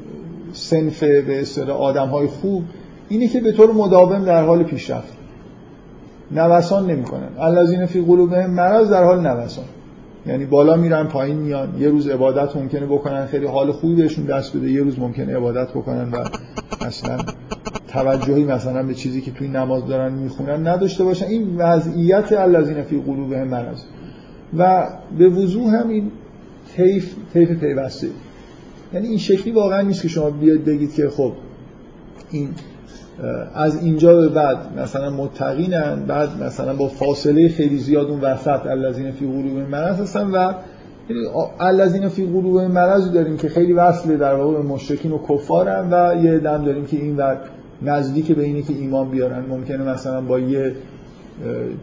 سنف 0.53 1.03
به 1.03 1.41
اصطلاح 1.41 1.77
آدم 1.77 2.09
های 2.09 2.27
خوب 2.27 2.65
اینه 3.09 3.29
که 3.29 3.41
به 3.41 3.53
طور 3.53 3.73
مداوم 3.73 4.25
در 4.25 4.45
حال 4.45 4.63
پیشرفت. 4.63 5.13
نوسان 6.31 6.91
نمی‌کنن. 6.91 7.29
الذین 7.39 7.87
فی 7.87 8.01
قلوبهم 8.01 8.51
مرض 8.51 8.91
در 8.91 9.05
حال 9.05 9.21
نوسان. 9.21 9.65
یعنی 10.27 10.45
بالا 10.45 10.77
میرن 10.77 11.05
پایین 11.05 11.37
میان. 11.37 11.69
یه 11.79 11.89
روز 11.89 12.09
عبادت 12.09 12.57
ممکنه 12.57 12.87
بکنن 12.87 13.27
خیلی 13.27 13.47
حال 13.47 13.73
خوبی 13.73 13.95
بهشون 13.95 14.25
دست 14.25 14.57
بده 14.57 14.71
یه 14.71 14.83
روز 14.83 14.99
ممکنه 14.99 15.37
عبادت 15.37 15.71
بکنن 15.71 16.11
و 16.11 16.25
اصلا 16.81 17.19
توجهی 17.93 18.45
مثلا 18.45 18.83
به 18.83 18.95
چیزی 18.95 19.21
که 19.21 19.31
توی 19.31 19.49
نماز 19.49 19.87
دارن 19.87 20.13
می‌خونن 20.13 20.67
نداشته 20.67 21.05
باشن. 21.05 21.27
این 21.27 21.57
وضعیت 21.57 22.33
الذین 22.33 22.83
فی 22.83 23.03
قلوبهم 23.07 23.49
مرض. 23.49 23.83
و 24.59 24.89
به 25.19 25.29
وضوح 25.29 25.75
هم 25.75 25.89
این 25.89 26.11
طیف 26.77 27.15
طیف 27.33 27.51
پیوسته. 27.51 28.09
یعنی 28.95 29.09
این 29.09 29.19
شکلی 29.19 29.53
واقعا 29.53 29.83
نیست 29.83 30.03
که 30.03 30.09
شما 30.09 30.31
بیاید 30.31 30.65
بگید 30.65 30.95
که 30.95 31.09
خب 31.09 31.33
این 32.31 32.49
از 33.55 33.85
اینجا 33.85 34.17
به 34.17 34.29
بعد 34.29 34.79
مثلا 34.79 35.11
متقینن 35.11 36.05
بعد 36.07 36.43
مثلا 36.43 36.75
با 36.75 36.89
فاصله 36.89 37.49
خیلی 37.49 37.79
زیاد 37.79 38.07
اون 38.07 38.21
وسط 38.21 38.67
الذین 38.67 39.11
فی 39.13 39.27
قلوبهم 39.27 39.71
مرض 39.71 40.01
هستن 40.01 40.31
و 40.31 40.53
الذین 41.61 42.09
فی 42.09 42.27
قلوب 42.27 42.61
مرض 42.61 43.13
داریم 43.13 43.37
که 43.37 43.49
خیلی 43.49 43.73
وصله 43.73 44.17
در 44.17 44.35
واقع 44.35 44.53
به 44.53 44.63
مشرکین 44.63 45.13
و 45.13 45.19
کفارن 45.29 45.93
و 45.93 46.25
یه 46.25 46.39
دم 46.39 46.65
داریم 46.65 46.87
که 46.87 46.97
این 46.97 47.17
وقت 47.17 47.41
نزدیک 47.83 48.33
به 48.33 48.43
اینه 48.43 48.63
که 48.63 48.73
ایمان 48.73 49.11
بیارن. 49.11 49.45
ممکنه 49.47 49.85
مثلا 49.85 50.21
با 50.21 50.39
یه 50.39 50.73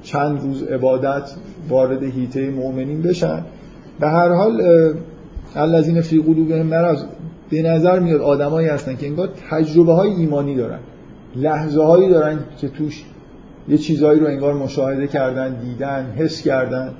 چند 0.03 0.41
روز 0.41 0.63
عبادت 0.63 1.31
وارد 1.69 2.03
هیته 2.03 2.49
مؤمنین 2.49 3.01
بشن. 3.01 3.41
به 3.99 4.07
هر 4.07 4.29
حال 4.33 4.61
الذین 5.55 6.01
فی 6.01 6.21
قلوبهم 6.21 6.65
مرض 6.65 7.03
به 7.49 7.61
نظر 7.61 7.99
میاد 7.99 8.21
آدمایی 8.21 8.67
هستن 8.67 8.95
که 8.95 9.07
انگار 9.07 9.29
تجربه 9.49 9.93
های 9.93 10.09
ایمانی 10.09 10.55
دارن. 10.55 10.79
لحظه 11.35 11.83
هایی 11.83 12.09
دارن 12.09 12.39
که 12.57 12.67
توش 12.67 13.03
یه 13.69 13.77
چیزهایی 13.77 14.19
رو 14.19 14.27
انگار 14.27 14.53
مشاهده 14.53 15.07
کردن 15.07 15.55
دیدن 15.59 16.13
حس 16.17 16.41
کردن 16.41 16.91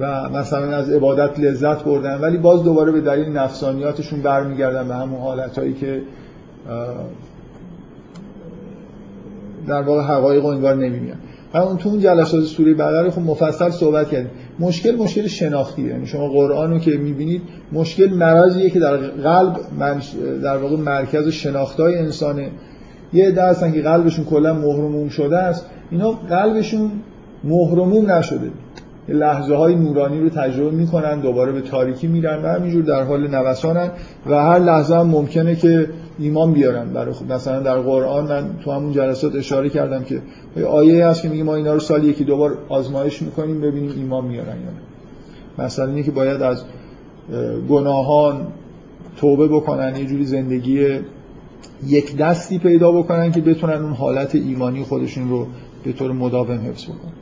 و 0.00 0.28
مثلا 0.28 0.76
از 0.76 0.90
عبادت 0.90 1.40
لذت 1.40 1.84
بردن. 1.84 2.20
ولی 2.20 2.36
باز 2.36 2.62
دوباره 2.62 2.92
به 2.92 3.00
دلیل 3.00 3.28
نفسانیاتشون 3.28 4.20
برمیگردن 4.20 4.88
به 4.88 4.94
همون 4.94 5.20
حالتهایی 5.20 5.72
که 5.72 6.02
در 9.68 9.82
واقع 9.82 10.02
حقایق 10.02 10.42
رو 10.42 10.48
انگار 10.48 10.74
نمیمیان 10.74 11.16
همون 11.54 11.76
تو 11.76 11.88
اون 11.88 12.00
جلسات 12.00 12.44
سوره 12.44 12.74
بقره 12.74 13.10
خب 13.10 13.22
مفصل 13.22 13.70
صحبت 13.70 14.08
کردیم. 14.08 14.30
مشکل 14.58 14.96
مشکل 14.96 15.26
شناختیه 15.26 15.86
یعنی 15.86 16.06
شما 16.06 16.28
قرآن 16.28 16.70
رو 16.70 16.78
که 16.78 16.90
می‌بینید 16.90 17.42
مشکل 17.72 18.14
مرضیه 18.14 18.70
که 18.70 18.80
در 18.80 18.96
قلب 18.96 19.56
در 20.42 20.56
واقع 20.56 20.76
مرکز 20.76 21.28
شناختای 21.28 21.98
انسانه. 21.98 22.50
یه 23.12 23.28
عده 23.28 23.42
هستن 23.42 23.72
که 23.72 23.82
قلبشون 23.82 24.24
کلا 24.24 24.54
مهرموم 24.54 25.08
شده 25.08 25.38
است. 25.38 25.66
اینا 25.90 26.10
قلبشون 26.10 26.90
مهرموم 27.44 28.10
نشده. 28.10 28.50
لحظه 29.08 29.54
های 29.54 29.74
نورانی 29.74 30.20
رو 30.20 30.28
تجربه 30.28 30.70
می‌کنن 30.70 31.20
دوباره 31.20 31.52
به 31.52 31.60
تاریکی 31.60 32.06
میرن 32.06 32.42
و 32.42 32.46
همینجور 32.46 32.82
در 32.82 33.02
حال 33.02 33.28
نوسانن 33.28 33.90
و 34.26 34.34
هر 34.34 34.58
لحظه 34.58 34.94
هم 34.94 35.06
ممکنه 35.06 35.56
که 35.56 35.88
ایمان 36.18 36.52
بیارن 36.52 36.92
برای 36.92 37.12
خود. 37.12 37.32
مثلا 37.32 37.60
در 37.60 37.78
قرآن 37.78 38.24
من 38.24 38.50
تو 38.64 38.72
همون 38.72 38.92
جلسات 38.92 39.34
اشاره 39.34 39.68
کردم 39.68 40.04
که 40.04 40.22
آیه 40.66 41.06
هست 41.06 41.22
که 41.22 41.28
میگه 41.28 41.42
ما 41.42 41.54
اینا 41.54 41.72
رو 41.72 41.80
سال 41.80 42.04
یکی 42.04 42.24
دوبار 42.24 42.58
آزمایش 42.68 43.22
می‌کنیم 43.22 43.60
ببینیم 43.60 43.92
ایمان 43.96 44.24
میارن 44.24 44.46
یا 44.46 44.70
نه. 44.70 45.64
مثلا 45.64 45.86
اینه 45.86 46.02
که 46.02 46.10
باید 46.10 46.42
از 46.42 46.64
گناهان 47.68 48.46
توبه 49.16 49.48
بکنن 49.48 49.96
یه 49.96 50.04
جوری 50.04 50.24
زندگی 50.24 50.86
یک 51.86 52.16
دستی 52.16 52.58
پیدا 52.58 52.92
بکنن 52.92 53.32
که 53.32 53.40
بتونن 53.40 53.82
اون 53.82 53.92
حالت 53.92 54.34
ایمانی 54.34 54.82
خودشون 54.82 55.30
رو 55.30 55.46
به 55.84 55.92
طور 55.92 56.12
مداوم 56.12 56.58
حفظ 56.58 56.84
بکنن. 56.84 57.12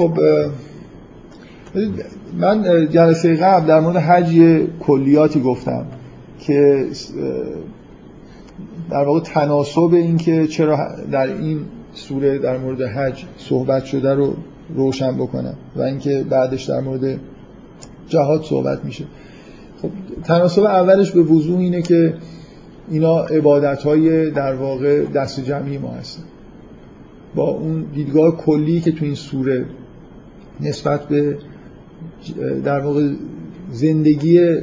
خب 0.00 0.12
من 2.38 2.88
جلسه 2.90 3.36
قبل 3.36 3.66
در 3.66 3.80
مورد 3.80 3.96
حج 3.96 4.40
کلیاتی 4.80 5.40
گفتم 5.40 5.86
که 6.38 6.86
در 8.90 9.04
واقع 9.04 9.20
تناسب 9.20 9.90
این 9.92 10.16
که 10.16 10.46
چرا 10.46 10.78
در 11.12 11.26
این 11.26 11.60
سوره 11.94 12.38
در 12.38 12.58
مورد 12.58 12.82
حج 12.82 13.24
صحبت 13.38 13.84
شده 13.84 14.14
رو 14.14 14.34
روشن 14.74 15.16
بکنم 15.16 15.54
و 15.76 15.82
اینکه 15.82 16.24
بعدش 16.30 16.64
در 16.64 16.80
مورد 16.80 17.20
جهاد 18.08 18.44
صحبت 18.44 18.84
میشه. 18.84 19.04
خب 19.82 19.88
تناسب 20.24 20.62
اولش 20.62 21.10
به 21.10 21.22
وضوح 21.22 21.58
اینه 21.58 21.82
که 21.82 22.14
اینا 22.90 23.20
عبادت 23.20 23.82
های 23.82 24.30
در 24.30 24.54
واقع 24.54 25.04
دست 25.04 25.40
جمعی 25.40 25.78
ما 25.78 25.90
هستن. 25.90 26.22
با 27.34 27.48
اون 27.50 27.84
دیدگاه 27.94 28.36
کلی 28.36 28.80
که 28.80 28.92
تو 28.92 29.04
این 29.04 29.14
سوره 29.14 29.66
نسبت 30.62 31.08
به 31.08 31.36
در 32.64 32.80
واقع 32.80 33.08
زندگی 33.72 34.56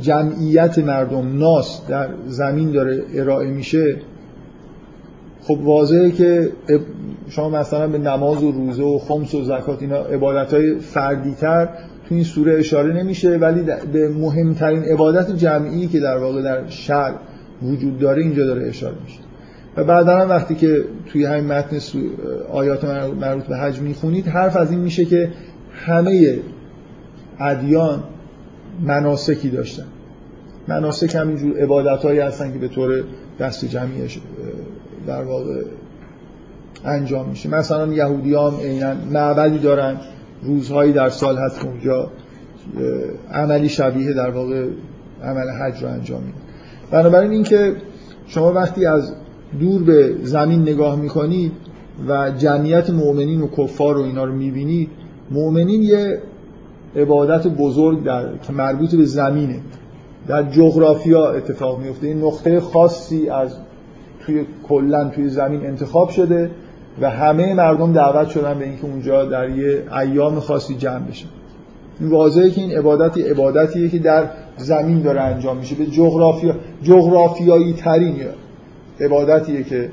جمعیت 0.00 0.78
مردم 0.78 1.38
ناس 1.38 1.86
در 1.88 2.08
زمین 2.26 2.70
داره 2.70 3.02
ارائه 3.14 3.50
میشه 3.50 3.96
خب 5.42 5.58
واضحه 5.60 6.10
که 6.10 6.50
شما 7.28 7.48
مثلا 7.48 7.88
به 7.88 7.98
نماز 7.98 8.42
و 8.42 8.52
روزه 8.52 8.82
و 8.82 8.98
خمس 8.98 9.34
و 9.34 9.44
زکات 9.44 9.82
اینا 9.82 9.96
عبادت 9.96 10.54
های 10.54 10.78
فردی 10.78 11.34
تر 11.34 11.68
تو 12.08 12.14
این 12.14 12.24
سوره 12.24 12.58
اشاره 12.58 13.02
نمیشه 13.02 13.36
ولی 13.36 13.62
به 13.92 14.08
مهمترین 14.08 14.82
عبادت 14.82 15.36
جمعی 15.36 15.86
که 15.86 16.00
در 16.00 16.16
واقع 16.16 16.42
در 16.42 16.66
شهر 16.68 17.14
وجود 17.62 17.98
داره 17.98 18.22
اینجا 18.22 18.46
داره 18.46 18.68
اشاره 18.68 18.94
میشه. 19.04 19.23
و 19.76 19.84
بعدا 19.84 20.18
هم 20.18 20.28
وقتی 20.28 20.54
که 20.54 20.84
توی 21.06 21.24
همین 21.24 21.46
متن 21.46 21.78
آیات 22.52 22.84
مربوط 23.20 23.44
به 23.44 23.56
حج 23.56 23.80
می‌خونید 23.80 24.28
حرف 24.28 24.56
از 24.56 24.70
این 24.70 24.80
میشه 24.80 25.04
که 25.04 25.32
همه 25.86 26.38
ادیان 27.40 28.02
مناسکی 28.82 29.48
داشتن. 29.50 29.86
مناسک 30.68 31.14
همینجور 31.14 31.58
عبادت 31.62 32.04
هایی 32.04 32.20
هستن 32.20 32.52
که 32.52 32.58
به 32.58 32.68
طور 32.68 33.04
دست 33.40 33.64
جمعیش 33.64 34.18
در 35.06 35.22
واقع 35.22 35.62
انجام 36.84 37.28
میشه. 37.28 37.48
مثلا 37.48 37.92
یهودی 37.92 38.34
هم 38.34 38.56
اینن 38.58 38.96
معبدی 39.12 39.58
دارن 39.58 39.96
روزهایی 40.42 40.92
در 40.92 41.08
سال 41.08 41.38
هست 41.38 41.60
که 41.60 41.66
اونجا 41.66 42.10
عملی 43.32 43.68
شبیه 43.68 44.12
در 44.12 44.30
واقع 44.30 44.66
عمل 45.22 45.48
حج 45.50 45.82
رو 45.82 45.88
انجام 45.88 46.22
میده. 46.22 46.38
بنابراین 46.90 47.30
اینکه 47.30 47.76
شما 48.26 48.52
وقتی 48.52 48.86
از 48.86 49.12
دور 49.60 49.82
به 49.82 50.14
زمین 50.22 50.62
نگاه 50.62 50.96
می‌کنید 50.96 51.52
و 52.08 52.30
جمعیت 52.30 52.90
مؤمنین 52.90 53.40
و 53.40 53.48
کفار 53.48 53.98
و 53.98 54.02
اینا 54.02 54.24
رو 54.24 54.32
می‌بینید 54.32 54.88
مؤمنین 55.30 55.82
یه 55.82 56.18
عبادت 56.96 57.46
بزرگ 57.46 58.04
در 58.04 58.36
که 58.36 58.52
مربوط 58.52 58.94
به 58.94 59.04
زمینه. 59.04 59.60
در 60.26 60.42
جغرافیا 60.42 61.30
اتفاق 61.30 61.80
میفته 61.80 62.06
این 62.06 62.24
نقطه 62.24 62.60
خاصی 62.60 63.28
از 63.28 63.56
توی 64.20 64.44
کلا 64.68 65.08
توی 65.08 65.28
زمین 65.28 65.66
انتخاب 65.66 66.08
شده 66.08 66.50
و 67.00 67.10
همه 67.10 67.54
مردم 67.54 67.92
دعوت 67.92 68.28
شدن 68.28 68.58
به 68.58 68.64
اینکه 68.64 68.84
اونجا 68.84 69.24
در 69.24 69.50
یه 69.50 69.82
ایام 70.00 70.40
خاصی 70.40 70.74
جمع 70.74 71.06
بشن. 71.06 71.28
این 72.00 72.10
واضحه 72.10 72.50
که 72.50 72.60
این 72.60 72.70
عبادتی 72.70 73.22
عبادتیه 73.22 73.88
که 73.88 73.98
در 73.98 74.30
زمین 74.56 75.02
داره 75.02 75.20
انجام 75.20 75.56
میشه. 75.56 75.74
به 75.74 75.86
جغرافیا 75.86 76.54
جغرافیایی 76.82 77.72
ترین 77.72 78.16
عبادتیه 79.00 79.62
که 79.62 79.90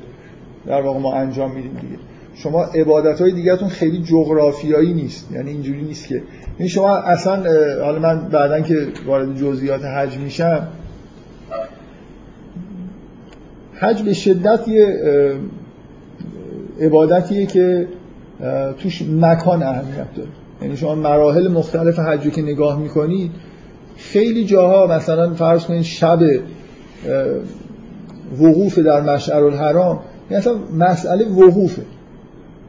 در 0.66 0.80
واقع 0.80 0.98
ما 0.98 1.14
انجام 1.14 1.54
میدیم 1.54 1.72
دیگه. 1.80 1.96
شما 2.34 2.64
عبادت 2.64 3.20
های 3.20 3.32
دیگهتون 3.32 3.68
خیلی 3.68 4.02
جغرافیایی 4.02 4.94
نیست. 4.94 5.32
یعنی 5.32 5.50
اینجوری 5.50 5.82
نیست 5.82 6.08
که. 6.08 6.22
این 6.58 6.68
شما 6.68 6.96
اصلا 6.96 7.36
حالا 7.84 7.98
من 7.98 8.28
بعدا 8.28 8.60
که 8.60 8.86
وارد 9.06 9.36
جزئیات 9.36 9.84
حج 9.84 10.18
میشم 10.18 10.68
حج 13.74 14.02
به 14.02 14.12
شدت 14.12 14.68
یه 14.68 14.98
عبادتیه 16.80 17.46
که 17.46 17.88
توش 18.78 19.02
مکان 19.02 19.62
اهمیت 19.62 20.14
داره. 20.16 20.28
یعنی 20.62 20.76
شما 20.76 20.94
مراحل 20.94 21.48
مختلف 21.48 21.98
حج 21.98 22.30
که 22.30 22.42
نگاه 22.42 22.78
می‌کنید 22.78 23.30
خیلی 23.96 24.44
جاها 24.44 24.86
مثلا 24.86 25.34
فرض 25.34 25.64
کنید 25.64 25.82
شب 25.82 26.18
وقوف 28.40 28.78
در 28.78 29.00
مشعر 29.00 29.44
الحرام 29.44 30.00
یعنی 30.30 30.40
اصلا 30.40 30.54
مسئله 30.78 31.28
وقوفه. 31.28 31.82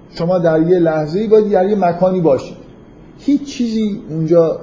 شما 0.09 0.39
در 0.39 0.61
یه 0.61 0.79
لحظه 0.79 1.27
باید 1.27 1.51
در 1.51 1.69
یه 1.69 1.75
مکانی 1.75 2.21
باشید. 2.21 2.57
هیچ 3.19 3.43
چیزی 3.43 4.01
اونجا 4.09 4.59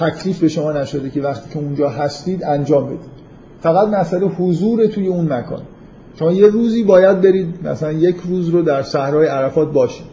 تکلیف 0.00 0.38
به 0.40 0.48
شما 0.48 0.72
نشده 0.72 1.10
که 1.10 1.22
وقتی 1.22 1.50
که 1.50 1.58
اونجا 1.58 1.88
هستید 1.88 2.44
انجام 2.44 2.86
بدید. 2.86 3.12
فقط 3.60 3.88
مسئله 3.88 4.26
حضور 4.26 4.86
توی 4.86 5.06
اون 5.06 5.32
مکان. 5.32 5.62
شما 6.18 6.32
یه 6.32 6.46
روزی 6.46 6.84
باید 6.84 7.20
برید 7.20 7.68
مثلا 7.68 7.92
یک 7.92 8.16
روز 8.28 8.48
رو 8.48 8.62
در 8.62 8.82
صحرای 8.82 9.26
عرفات 9.26 9.72
باشید. 9.72 10.06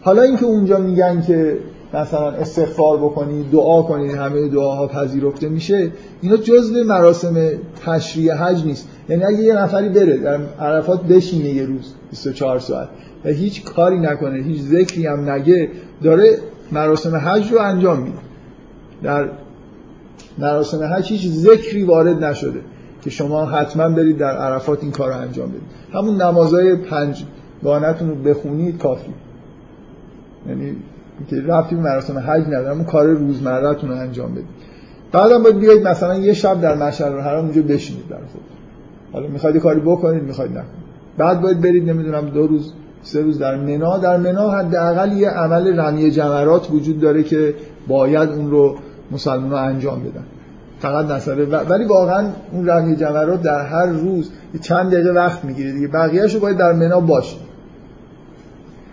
حالا 0.00 0.22
اینکه 0.22 0.46
اونجا 0.46 0.78
میگن 0.78 1.22
که 1.22 1.58
مثلا 1.94 2.30
استغفار 2.30 2.96
بکنید 2.98 3.50
دعا 3.50 3.82
کنید 3.82 4.10
همه 4.10 4.48
دعاها 4.48 4.86
پذیرفته 4.86 5.48
میشه 5.48 5.92
اینا 6.20 6.36
جزء 6.36 6.84
مراسم 6.84 7.50
تشریع 7.86 8.34
حج 8.34 8.64
نیست. 8.64 8.88
یعنی 9.08 9.24
اگه 9.24 9.38
یه 9.38 9.54
نفری 9.54 9.88
بره 9.88 10.16
در 10.16 10.40
عرفات 10.60 11.02
بشینه 11.02 11.48
یه 11.48 11.64
روز 11.64 11.94
24 12.10 12.58
ساعت 12.58 12.88
و 13.24 13.28
هیچ 13.28 13.64
کاری 13.64 13.98
نکنه 14.00 14.42
هیچ 14.42 14.60
ذکری 14.60 15.06
هم 15.06 15.30
نگه 15.30 15.70
داره 16.02 16.38
مراسم 16.72 17.16
حج 17.16 17.52
رو 17.52 17.58
انجام 17.58 18.02
میده. 18.02 18.18
در 19.02 19.28
مراسم 20.38 20.84
حج 20.84 21.12
هیچ 21.12 21.28
ذکری 21.28 21.84
وارد 21.84 22.24
نشده 22.24 22.60
که 23.02 23.10
شما 23.10 23.46
حتما 23.46 23.88
برید 23.88 24.18
در 24.18 24.36
عرفات 24.36 24.82
این 24.82 24.92
کار 24.92 25.08
رو 25.08 25.16
انجام 25.16 25.48
بدید. 25.48 25.62
همون 25.92 26.22
نمازهای 26.22 26.76
پنج 26.76 27.24
گانتون 27.64 28.08
رو 28.08 28.14
بخونید 28.14 28.78
کافی. 28.78 29.14
یعنی 30.48 30.76
که 31.30 31.42
رفتی 31.46 31.74
به 31.74 31.82
مراسم 31.82 32.18
حج 32.18 32.46
نداره 32.46 32.70
اون 32.70 32.84
کار 32.84 33.06
روزمرهتون 33.06 33.90
رو 33.90 33.96
انجام 33.96 34.32
بدید 34.32 34.46
بعدم 35.12 35.42
باید 35.42 35.58
بیاید 35.58 35.88
مثلا 35.88 36.18
یه 36.18 36.32
شب 36.32 36.60
در 36.60 36.74
مشعر 36.74 37.12
الحرام 37.12 37.44
اونجا 37.44 37.62
بشینید 37.62 38.08
در 38.08 38.16
خود 38.16 38.42
حالا 39.12 39.26
می‌خواید 39.26 39.56
کاری 39.56 39.80
بکنید 39.80 40.22
می‌خواید 40.22 40.50
نکنید. 40.50 40.82
بعد 41.18 41.40
باید 41.40 41.60
برید 41.60 41.90
نمی‌دونم 41.90 42.28
دو 42.28 42.46
روز 42.46 42.72
سه 43.02 43.22
روز 43.22 43.38
در 43.38 43.56
منا. 43.56 43.98
در 43.98 44.16
منا 44.16 44.50
حداقل 44.50 45.12
یه 45.12 45.28
عمل 45.28 45.80
رمی 45.80 46.10
جمرات 46.10 46.70
وجود 46.70 47.00
داره 47.00 47.22
که 47.22 47.54
باید 47.88 48.28
اون 48.28 48.50
رو 48.50 48.76
مسلمان 49.10 49.52
انجام 49.52 50.00
بدن. 50.00 50.24
فقط 50.78 51.10
مسئله 51.10 51.44
ولی 51.44 51.84
واقعا 51.84 52.26
اون 52.52 52.68
رمی 52.68 52.96
جمرات 52.96 53.42
در 53.42 53.66
هر 53.66 53.86
روز 53.86 54.30
چند 54.60 54.90
دقیقه 54.90 55.10
وقت 55.10 55.44
می‌گیره 55.44 55.72
دیگه. 55.72 55.88
بقیه‌اشو 55.88 56.40
باید 56.40 56.56
در 56.56 56.72
منا 56.72 57.00
باشه 57.00 57.36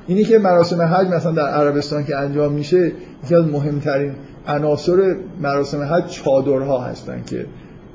اینی 0.09 0.23
که 0.23 0.39
مراسم 0.39 0.81
حج 0.81 1.07
مثلا 1.07 1.31
در 1.31 1.47
عربستان 1.47 2.05
که 2.05 2.17
انجام 2.17 2.53
میشه 2.53 2.91
یکی 3.23 3.35
از 3.35 3.45
مهمترین 3.45 4.11
عناصر 4.47 5.15
مراسم 5.41 5.81
حج 5.81 6.05
چادرها 6.09 6.81
هستن 6.81 7.23
که 7.25 7.45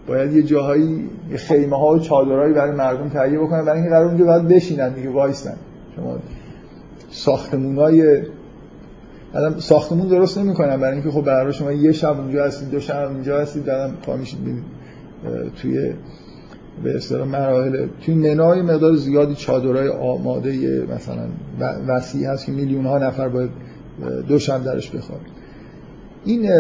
باید 0.07 0.33
یه 0.33 0.43
جاهایی 0.43 1.11
خیمه 1.37 1.77
ها 1.77 1.87
و 1.87 1.99
چادرهایی 1.99 2.55
برای 2.55 2.73
مردم 2.73 3.09
تهیه 3.09 3.39
بکنن 3.39 3.65
برای 3.65 3.79
اینکه 3.79 3.91
قرار 3.91 4.05
اونجا 4.05 4.25
باید 4.25 4.49
بشینن 4.49 4.93
دیگه 4.95 5.11
وایسن 5.11 5.57
شما 5.97 6.19
ساختمونای 7.11 8.23
الان 9.35 9.61
ساختمون 9.61 10.09
درست 10.09 10.39
نمی‌کنن 10.39 10.77
برای 10.77 10.93
اینکه 10.93 11.11
خب 11.11 11.25
برای 11.25 11.53
شما 11.53 11.73
یه 11.73 11.93
شب 11.93 12.21
اونجا 12.21 12.45
هستید 12.45 12.71
دو 12.71 12.81
شب 12.81 13.09
اونجا 13.11 13.41
هستید 13.41 13.65
بعدم 13.65 13.95
پا 14.07 14.17
میشید 14.17 14.39
توی 15.63 15.93
به 16.83 16.97
اصطلاح 16.97 17.29
مراحل 17.29 17.87
توی 18.05 18.15
منای 18.15 18.63
مقدار 18.63 18.97
زیادی 18.97 19.35
چادرای 19.35 19.89
آماده 19.89 20.83
مثلا 20.97 21.27
وسیع 21.89 22.29
هست 22.29 22.47
که 22.47 22.53
میلیون 22.53 22.87
ها 22.87 22.99
نفر 22.99 23.29
باید 23.29 23.51
دو 24.29 24.39
شب 24.39 24.65
درش 24.65 24.91
بخوابن. 24.91 25.25
این 26.25 26.51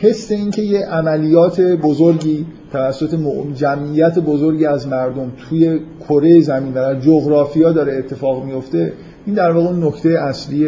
حس 0.00 0.30
این 0.30 0.50
که 0.50 0.62
یه 0.62 0.86
عملیات 0.86 1.60
بزرگی 1.60 2.46
توسط 2.72 3.18
جمعیت 3.54 4.18
بزرگی 4.18 4.66
از 4.66 4.88
مردم 4.88 5.32
توی 5.48 5.80
کره 6.08 6.40
زمین 6.40 6.72
در 6.72 7.00
جغرافیا 7.00 7.72
داره 7.72 7.96
اتفاق 7.96 8.44
میفته 8.44 8.92
این 9.26 9.34
در 9.34 9.50
واقع 9.50 9.72
نکته 9.72 10.08
اصلی 10.08 10.66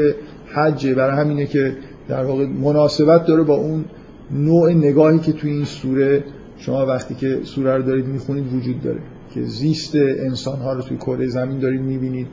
حجه. 0.54 0.94
برای 0.94 1.16
همینه 1.16 1.46
که 1.46 1.72
در 2.08 2.24
واقع 2.24 2.46
مناسبت 2.46 3.26
داره 3.26 3.42
با 3.42 3.54
اون 3.54 3.84
نوع 4.30 4.72
نگاهی 4.72 5.18
که 5.18 5.32
توی 5.32 5.50
این 5.50 5.64
سوره 5.64 6.24
شما 6.58 6.86
وقتی 6.86 7.14
که 7.14 7.38
سوره 7.44 7.76
رو 7.76 7.82
دارید 7.82 8.06
می‌خونید 8.06 8.54
وجود 8.54 8.82
داره 8.82 9.00
که 9.34 9.42
زیست 9.42 9.96
انسان 9.96 10.58
ها 10.58 10.72
رو 10.72 10.82
توی 10.82 10.96
کره 10.96 11.26
زمین 11.26 11.58
دارید 11.58 11.80
می‌بینید 11.80 12.26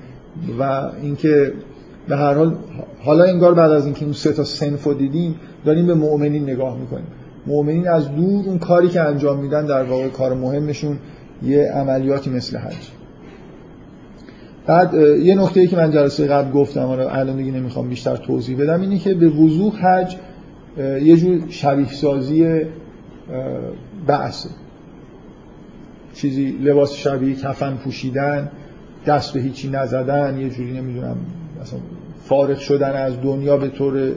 و 0.60 0.90
اینکه 1.02 1.54
به 2.08 2.16
هر 2.16 2.34
حال 2.34 2.56
حالا 3.00 3.24
انگار 3.24 3.54
بعد 3.54 3.72
از 3.72 3.86
اینکه 3.86 4.04
اون 4.04 4.14
سه 4.14 4.32
تا 4.32 4.44
سنف 4.44 4.84
رو 4.84 4.94
دیدیم 4.94 5.36
داریم 5.66 5.88
به 5.88 5.94
مؤمنین 5.94 6.44
نگاه 6.44 6.80
می‌کنیم. 6.80 7.08
مؤمنین 7.48 7.88
از 7.88 8.16
دور 8.16 8.46
اون 8.46 8.60
کاری 8.60 8.90
که 8.90 9.02
انجام 9.02 9.40
میدن 9.40 9.66
در 9.66 9.84
واقع 9.84 10.08
کار 10.08 10.34
مهمشون 10.34 10.98
یه 11.44 11.72
عملیاتی 11.72 12.30
مثل 12.30 12.58
حج. 12.58 12.90
بعد 14.66 14.94
یه 15.24 15.36
نکته 15.36 15.60
ای 15.60 15.68
که 15.68 15.76
من 15.76 15.92
جلسه 15.92 16.28
قبل 16.28 16.52
گفتم 16.52 16.86
حالا 16.86 17.10
الان 17.10 17.38
دیگه 17.38 17.52
نمی‌خوام 17.52 17.90
بیشتر 17.90 18.16
توضیح 18.16 18.58
بدم 18.58 18.82
اینه 18.82 18.98
که 18.98 19.14
به 19.14 19.30
وضوح 19.30 19.74
حج 19.86 20.16
یه 20.78 21.18
جور 21.18 21.42
شبیه 21.50 21.88
سازی 21.88 22.62
بعثه 24.08 24.50
چیزی 26.14 26.52
لباس 26.52 26.94
شبیه 26.94 27.36
کفن 27.36 27.76
پوشیدن 27.76 28.52
دست 29.06 29.34
به 29.34 29.40
هیچی 29.40 29.70
نزدن 29.70 30.40
یه 30.40 30.50
جوری 30.50 30.72
نمی‌دونم 30.72 31.16
مثلا 31.62 31.80
فارغ 32.26 32.58
شدن 32.58 32.92
از 32.92 33.22
دنیا 33.22 33.58
به 33.58 33.70
طور 33.70 34.12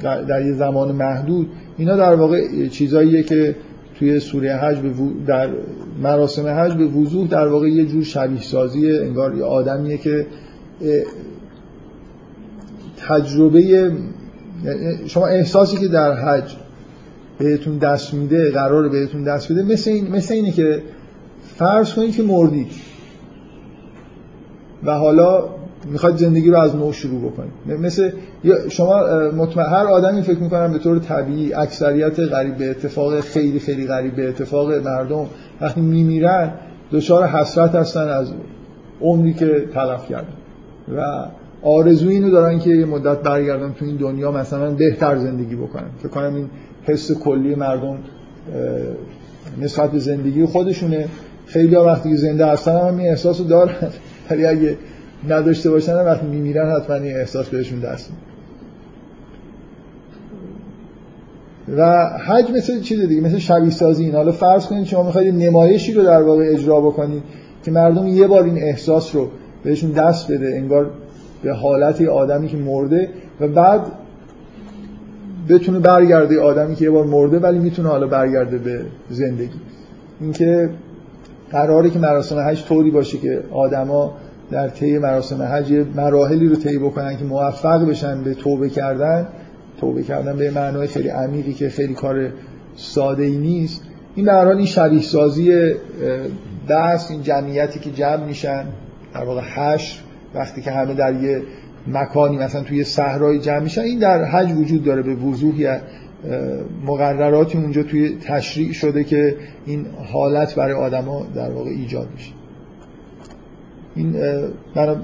در, 0.00 0.46
یه 0.46 0.52
زمان 0.52 0.92
محدود. 0.92 1.50
اینا 1.76 1.96
در 1.96 2.14
واقع 2.14 2.66
چیزاییه 2.68 3.22
که 3.22 3.56
توی 3.98 4.20
سوره 4.20 4.56
حج 4.56 4.78
در 5.26 5.50
مراسم 6.02 6.46
حج 6.46 6.72
به 6.72 6.86
وضوح 6.86 7.28
در 7.28 7.48
واقع 7.48 7.68
یه 7.68 7.84
جور 7.84 8.04
شبیه 8.04 8.40
سازی 8.40 8.98
انگار 8.98 9.34
یه 9.36 9.44
آدمیه 9.44 9.98
که 9.98 10.26
تجربه 13.08 13.92
شما 15.06 15.26
احساسی 15.26 15.76
که 15.76 15.88
در 15.88 16.14
حج 16.14 16.56
بهتون 17.38 17.78
دست 17.78 18.14
میده 18.14 18.50
قرار 18.50 18.88
بهتون 18.88 19.24
دست 19.24 19.52
بده 19.52 19.62
مثل, 19.62 19.90
این، 19.90 20.10
مثل 20.10 20.34
اینه 20.34 20.52
که 20.52 20.82
فرض 21.56 21.94
کنید 21.94 22.16
که 22.16 22.22
مردید 22.22 22.72
و 24.84 24.94
حالا 24.94 25.48
می‌خواد 25.90 26.16
زندگی 26.16 26.50
رو 26.50 26.58
از 26.58 26.76
نو 26.76 26.92
شروع 26.92 27.30
بکنید. 27.30 27.80
مثل 27.80 28.10
شما 28.68 29.00
مطمئن 29.36 29.66
هر 29.66 29.86
آدمی 29.86 30.22
فکر 30.22 30.38
می‌کنم 30.38 30.72
به 30.72 30.78
طور 30.78 30.98
طبیعی 30.98 31.54
اکثریت 31.54 32.20
غریب 32.20 32.56
به 32.56 32.70
اتفاق 32.70 33.20
خیلی 33.20 33.58
خیلی 33.58 33.86
غریب 33.86 34.16
به 34.16 34.28
اتفاق 34.28 34.72
مردم 34.72 35.26
وقتی 35.60 35.80
میمیرن 35.80 36.52
دچار 36.92 37.26
حسرت 37.26 37.74
هستن 37.74 38.08
از 38.08 38.32
عمری 39.00 39.34
که 39.34 39.64
تلف 39.74 40.08
کردن. 40.08 40.34
و 40.96 41.26
آرزوی 41.64 42.14
اینو 42.14 42.30
دارن 42.30 42.58
که 42.58 42.70
یه 42.70 42.84
مدت 42.84 43.18
برگردن 43.18 43.72
تو 43.72 43.84
این 43.84 43.96
دنیا 43.96 44.30
مثلا 44.30 44.70
بهتر 44.70 45.18
زندگی 45.18 45.56
بکنن. 45.56 45.88
فکر 45.98 46.08
کنم 46.08 46.34
این 46.34 46.50
حس 46.82 47.12
کلی 47.12 47.54
مردم 47.54 47.98
نسبت 49.60 49.90
به 49.90 49.98
زندگی 49.98 50.44
خودشونه. 50.44 51.08
خیلی 51.46 51.76
وقتی 51.76 52.16
زنده 52.16 52.46
هستن 52.46 52.76
هم 52.76 52.98
این 52.98 53.08
احساس 53.08 53.40
رو 53.40 53.46
دارن. 53.46 53.74
ولی 54.30 54.46
اگه 54.46 54.76
نداشته 55.28 55.70
باشن 55.70 55.94
وقتی 55.94 56.26
میمیرن 56.26 56.76
حتما 56.76 56.96
این 56.96 57.16
احساس 57.16 57.48
بهشون 57.48 57.80
دست 57.80 58.10
و 61.76 62.08
حج 62.26 62.50
مثل 62.50 62.80
چیز 62.80 63.00
دیگه 63.00 63.20
مثل 63.20 63.38
شبیه 63.38 63.70
سازی 63.70 64.04
این. 64.04 64.14
حالا 64.14 64.32
فرض 64.32 64.66
کنید 64.66 64.84
شما 64.84 65.02
می‌خواید 65.02 65.34
نمایشی 65.34 65.92
رو 65.92 66.02
در 66.02 66.22
واقع 66.22 66.44
اجرا 66.48 66.80
بکنید 66.80 67.22
که 67.64 67.70
مردم 67.70 68.06
یه 68.06 68.26
بار 68.26 68.44
این 68.44 68.58
احساس 68.58 69.14
رو 69.14 69.28
بهشون 69.64 69.90
دست 69.90 70.32
بده 70.32 70.46
انگار 70.46 70.90
به 71.44 71.52
حالت 71.52 72.02
آدمی 72.02 72.48
که 72.48 72.56
مرده 72.56 73.08
و 73.40 73.48
بعد 73.48 73.80
بتونه 75.48 75.78
برگرده 75.78 76.40
آدمی 76.40 76.74
که 76.74 76.84
یه 76.84 76.90
بار 76.90 77.04
مرده 77.04 77.38
ولی 77.38 77.58
می‌تونه 77.58 77.88
حالا 77.88 78.06
برگرده 78.06 78.58
به 78.58 78.80
زندگی. 79.10 79.60
اینکه 80.20 80.70
قراره 81.50 81.90
که 81.90 81.98
مراسم 81.98 82.38
حج 82.38 82.64
طوری 82.64 82.90
باشه 82.90 83.18
که 83.18 83.42
آدما 83.52 84.14
در 84.50 84.68
طی 84.68 84.98
مراسم 84.98 85.42
حج 85.42 85.86
مراحلی 85.96 86.48
رو 86.48 86.56
طی 86.56 86.78
بکنن 86.78 87.16
که 87.16 87.24
موفق 87.24 87.88
بشن 87.88 88.22
به 88.22 88.34
توبه 88.34 88.68
کردن. 88.68 89.26
توبه 89.80 90.02
کردن 90.02 90.36
به 90.36 90.50
معنای 90.50 90.86
خیلی 90.86 91.08
عمیقی 91.08 91.52
که 91.52 91.68
خیلی 91.68 91.94
کار 91.94 92.28
ساده 92.76 93.22
ای 93.22 93.36
نیست. 93.36 93.82
این 94.14 94.26
در 94.26 94.44
حال 94.44 94.56
این 94.56 94.66
شبیه 94.66 95.02
سازی 95.02 95.74
دست 96.68 97.10
این 97.10 97.22
جمعیتی 97.22 97.80
که 97.80 97.90
جمع 97.90 98.24
میشن 98.24 98.64
در 99.14 99.24
واقع 99.24 99.40
حشر 99.40 100.00
وقتی 100.34 100.62
که 100.62 100.70
همه 100.70 100.94
در 100.94 101.22
یه 101.22 101.42
مکانی 101.86 102.36
مثلا 102.36 102.62
توی 102.62 102.84
صحرای 102.84 103.38
جمع 103.38 103.58
میشن 103.58 103.80
این 103.80 103.98
در 103.98 104.24
حج 104.24 104.52
وجود 104.52 104.84
داره 104.84 105.02
به 105.02 105.14
وضوح 105.14 105.78
مقرراتی 106.86 107.58
اونجا 107.58 107.82
توی 107.82 108.18
تشریع 108.18 108.72
شده 108.72 109.04
که 109.04 109.36
این 109.66 109.86
حالت 110.12 110.54
برای 110.54 110.74
آدما 110.74 111.26
در 111.34 111.50
واقع 111.50 111.70
ایجاد 111.70 112.08
میشه. 112.14 112.32
این 113.96 114.12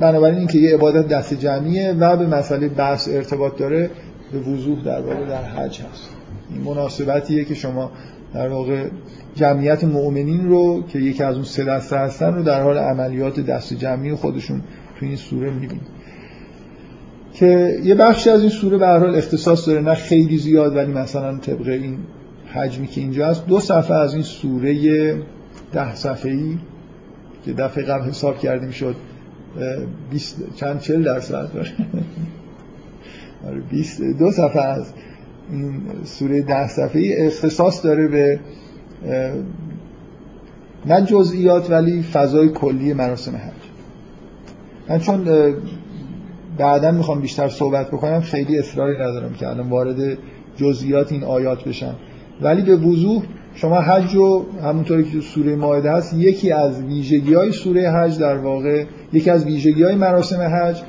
بنابراین 0.00 0.38
اینکه 0.38 0.58
یه 0.58 0.74
عبادت 0.74 1.08
دست 1.08 1.34
جمعیه 1.34 1.92
و 1.92 2.16
به 2.16 2.26
مسئله 2.26 2.68
بحث 2.68 3.08
ارتباط 3.08 3.56
داره 3.56 3.90
به 4.32 4.38
وضوح 4.38 4.84
در 4.84 5.00
واقع 5.00 5.26
در 5.28 5.44
حج 5.44 5.80
هست. 5.80 6.10
این 6.50 6.62
مناسبتیه 6.62 7.44
که 7.44 7.54
شما 7.54 7.90
در 8.34 8.48
واقع 8.48 8.84
جمعیت 9.34 9.84
مؤمنین 9.84 10.48
رو 10.48 10.82
که 10.88 10.98
یکی 10.98 11.22
از 11.22 11.34
اون 11.34 11.44
سه 11.44 11.64
دسته 11.64 11.96
هستن 11.96 12.34
رو 12.34 12.42
در 12.42 12.62
حال 12.62 12.78
عملیات 12.78 13.40
دست 13.40 13.74
جمعی 13.74 14.14
خودشون 14.14 14.62
تو 15.00 15.06
این 15.06 15.16
سوره 15.16 15.50
می‌بینید 15.50 15.80
که 17.34 17.78
یه 17.84 17.94
بخشی 17.94 18.30
از 18.30 18.40
این 18.40 18.50
سوره 18.50 18.78
به 18.78 18.86
هر 18.86 18.98
حال 18.98 19.16
اختصاص 19.16 19.68
داره 19.68 19.80
نه 19.80 19.94
خیلی 19.94 20.38
زیاد 20.38 20.76
ولی 20.76 20.92
مثلا 20.92 21.36
طبق 21.36 21.68
این 21.68 21.98
حجمی 22.54 22.86
که 22.86 23.00
اینجا 23.00 23.26
هست 23.26 23.46
دو 23.46 23.60
صفحه 23.60 23.96
از 23.96 24.14
این 24.14 24.22
سوره 24.22 25.14
ده 25.72 25.94
صفحه 25.94 26.32
ای 26.32 26.58
که 27.44 27.52
دفعه 27.52 27.84
قبل 27.84 28.04
حساب 28.04 28.38
کردیم 28.38 28.70
شد 28.70 28.96
20 30.10 30.36
چند 30.56 30.80
چل 30.80 31.02
درصد 31.02 31.50
آره، 33.46 33.62
دو 34.18 34.30
صفحه 34.30 34.62
از 34.62 34.92
این 35.50 35.82
سوره 36.04 36.42
ده 36.42 36.68
صفحه 36.68 37.00
ای 37.00 37.26
اختصاص 37.26 37.84
داره 37.84 38.08
به 38.08 38.40
نه 40.86 41.02
جزئیات 41.06 41.70
ولی 41.70 42.02
فضای 42.02 42.48
کلی 42.48 42.92
مراسم 42.92 43.36
حج. 43.36 43.59
من 44.90 44.98
چون 44.98 45.28
بعدا 46.58 46.90
می‌خوام 46.90 47.20
بیشتر 47.20 47.48
صحبت 47.48 47.88
بکنم 47.88 48.20
خیلی 48.20 48.58
اصراری 48.58 48.94
ندارم 48.94 49.32
که 49.32 49.48
الان 49.48 49.68
وارد 49.68 50.18
جزئیات 50.56 51.12
این 51.12 51.24
آیات 51.24 51.64
بشم. 51.64 51.94
ولی 52.42 52.62
به 52.62 52.76
وضوح 52.76 53.22
شما 53.54 53.80
حج 53.80 54.14
رو 54.14 54.46
همونطوری 54.62 55.04
که 55.04 55.20
سوره 55.20 55.56
مائده 55.56 55.92
هست 55.92 56.14
یکی 56.14 56.52
از 56.52 56.82
ویژگی 56.82 57.34
های 57.34 57.52
سوره 57.52 57.90
حج 57.90 58.18
در 58.18 58.36
واقع 58.36 58.84
یکی 59.12 59.30
از 59.30 59.44
ویژگی 59.44 59.82
های 59.82 59.94
مراسم 59.94 60.40
حج 60.40 60.82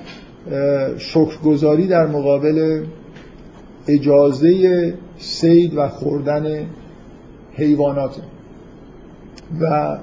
شکرگزاری 0.97 1.87
در 1.87 2.07
مقابل 2.07 2.83
اجازه 3.87 4.93
سید 5.17 5.77
و 5.77 5.87
خوردن 5.87 6.65
حیوانات. 7.53 8.15
و 9.61 9.97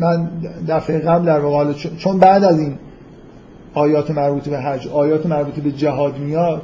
من 0.00 0.30
دفعه 0.68 0.98
قبل 0.98 1.24
در 1.24 1.40
واقع 1.40 1.72
چون 1.72 2.18
بعد 2.18 2.44
از 2.44 2.58
این 2.58 2.78
آیات 3.74 4.10
مربوط 4.10 4.48
به 4.48 4.58
حج 4.58 4.88
آیات 4.88 5.26
مربوط 5.26 5.54
به 5.54 5.72
جهاد 5.72 6.18
میاد 6.18 6.62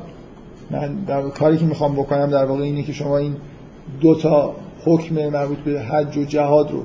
من 0.71 0.95
در 0.95 1.23
کاری 1.23 1.57
که 1.57 1.65
می‌خوام 1.65 1.95
بکنم 1.95 2.31
در 2.31 2.45
واقع 2.45 2.63
اینه 2.63 2.83
که 2.83 2.93
شما 2.93 3.19
این 3.19 3.37
دو 4.01 4.15
تا 4.15 4.55
حکم 4.85 5.29
مربوط 5.29 5.59
به 5.59 5.81
حج 5.81 6.17
و 6.17 6.25
جهاد 6.25 6.71
رو 6.71 6.83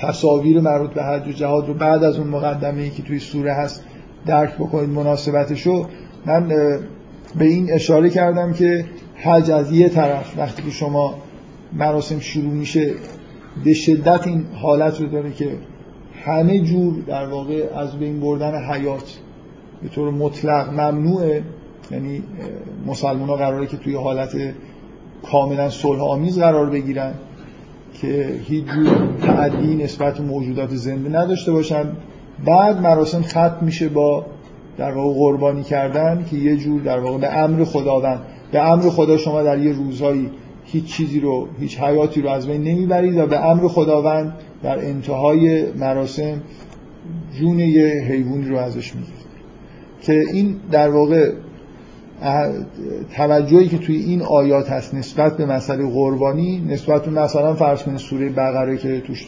تصاویر 0.00 0.60
مربوط 0.60 0.90
به 0.90 1.02
حج 1.02 1.28
و 1.28 1.32
جهاد 1.32 1.68
رو 1.68 1.74
بعد 1.74 2.04
از 2.04 2.18
اون 2.18 2.26
مقدمه 2.26 2.82
ای 2.82 2.90
که 2.90 3.02
توی 3.02 3.18
سوره 3.18 3.54
هست 3.54 3.84
درک 4.26 4.54
بکنید 4.54 4.90
مناسبتشو. 4.90 5.86
من 6.26 6.48
به 7.38 7.44
این 7.44 7.72
اشاره 7.72 8.10
کردم 8.10 8.52
که 8.52 8.84
حج 9.16 9.50
از 9.50 9.72
یه 9.72 9.88
طرف 9.88 10.38
وقتی 10.38 10.62
که 10.62 10.70
شما 10.70 11.14
مراسم 11.72 12.18
شروع 12.18 12.52
میشه 12.52 12.94
به 13.64 13.74
شدت 13.74 14.26
این 14.26 14.44
حالت 14.54 15.00
رو 15.00 15.06
داره 15.06 15.32
که 15.32 15.58
همه 16.24 16.60
جور 16.60 16.94
در 17.06 17.26
واقع 17.26 17.64
از 17.76 17.98
بین 17.98 18.20
بردن 18.20 18.72
حیات 18.72 19.18
به 19.82 19.88
طور 19.88 20.10
مطلق 20.10 20.68
ممنوعه. 20.70 21.42
یعنی 21.90 22.22
مسلمان 22.86 23.28
ها 23.28 23.36
قراره 23.36 23.66
که 23.66 23.76
توی 23.76 23.94
حالت 23.94 24.36
کاملا 25.30 25.70
صلح 25.70 26.02
آمیز 26.02 26.38
قرار 26.38 26.70
بگیرن 26.70 27.14
که 28.00 28.40
هیچ 28.44 28.64
جور 28.64 29.08
تعدی 29.22 29.74
نسبت 29.74 30.20
موجودات 30.20 30.74
زنده 30.74 31.18
نداشته 31.18 31.52
باشن. 31.52 31.84
بعد 32.44 32.80
مراسم 32.80 33.22
ختم 33.22 33.58
میشه 33.60 33.88
با 33.88 34.26
در 34.78 34.92
واقع 34.92 35.14
قربانی 35.14 35.62
کردن 35.62 36.24
که 36.30 36.36
یه 36.36 36.56
جور 36.56 36.80
در 36.80 36.98
واقع 36.98 37.18
به 37.18 37.38
امر 37.38 37.64
خداوند 37.64 38.20
به 38.52 38.70
امر 38.72 38.82
خدا 38.82 39.16
شما 39.16 39.42
در 39.42 39.58
یه 39.58 39.72
روزهایی 39.72 40.30
هیچ 40.64 40.84
چیزی 40.84 41.20
رو 41.20 41.48
هیچ 41.60 41.80
حیاتی 41.80 42.22
رو 42.22 42.28
از 42.28 42.46
بین 42.46 42.62
نمی‌برید 42.62 43.16
و 43.16 43.26
به 43.26 43.44
امر 43.44 43.68
خداوند 43.68 44.34
در 44.62 44.78
انتهای 44.78 45.72
مراسم 45.72 46.40
جون 47.38 47.58
یه 47.58 47.86
حیوانی 47.86 48.48
رو 48.48 48.56
ازش 48.56 48.94
می‌گیرید. 48.94 49.25
که 50.06 50.20
این 50.32 50.56
در 50.70 50.88
واقع 50.88 51.32
توجهی 53.16 53.68
که 53.68 53.78
توی 53.78 53.96
این 53.96 54.22
آیات 54.22 54.70
هست 54.70 54.94
نسبت 54.94 55.36
به 55.36 55.46
مسئله 55.46 55.86
قربانی 55.86 56.64
نسبت 56.68 57.04
به 57.04 57.10
مثلا 57.10 57.54
فرض 57.54 57.82
کنید 57.82 57.98
سوره 57.98 58.28
بقره 58.28 58.76
که 58.76 59.00
توش 59.00 59.26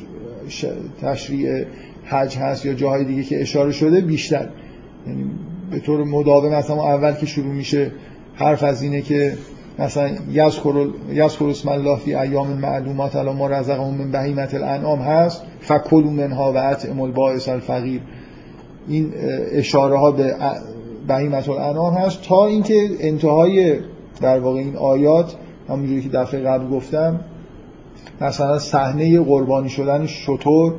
تشریع 1.02 1.64
حج 2.04 2.36
هست 2.36 2.66
یا 2.66 2.74
جاهای 2.74 3.04
دیگه 3.04 3.22
که 3.22 3.40
اشاره 3.40 3.72
شده 3.72 4.00
بیشتر. 4.00 4.48
یعنی 5.06 5.30
به 5.70 5.80
طور 5.80 6.04
مداوم 6.04 6.54
مثلا 6.54 6.82
اول 6.82 7.12
که 7.12 7.26
شروع 7.26 7.54
میشه 7.54 7.90
حرف 8.34 8.62
از 8.62 8.82
اینه 8.82 9.00
که 9.00 9.32
مثلا 9.78 10.10
یذکر 11.12 11.48
اسم 11.48 11.68
الله 11.68 11.96
فی 11.96 12.14
ایام 12.14 12.48
معلومات 12.48 13.16
علی 13.16 13.32
ما 13.32 13.46
رزقهم 13.46 13.94
من 13.94 14.10
بهیمت 14.10 14.54
الانعام 14.54 14.98
هست. 14.98 15.42
فکلوا 15.60 16.10
منها 16.10 16.52
و 16.52 16.56
اطعموا 16.56 17.06
البائس 17.06 17.48
الفقیر. 17.48 18.00
این 18.88 19.12
اشاره 19.52 19.98
ها 19.98 20.10
به 20.10 20.36
بهیمت 21.08 21.48
الانعام 21.48 21.94
هست. 21.94 22.22
تا 22.22 22.46
اینکه 22.46 22.88
انتهای 23.00 23.78
در 24.20 24.40
واقع 24.40 24.58
این 24.58 24.76
آیات 24.76 25.34
همونجوری 25.68 26.02
که 26.02 26.08
دفعه 26.08 26.40
قبل 26.40 26.68
گفتم 26.68 27.20
مثلا 28.20 28.58
صحنه 28.58 29.20
قربانی 29.20 29.68
شدن 29.68 30.06
شطور 30.06 30.74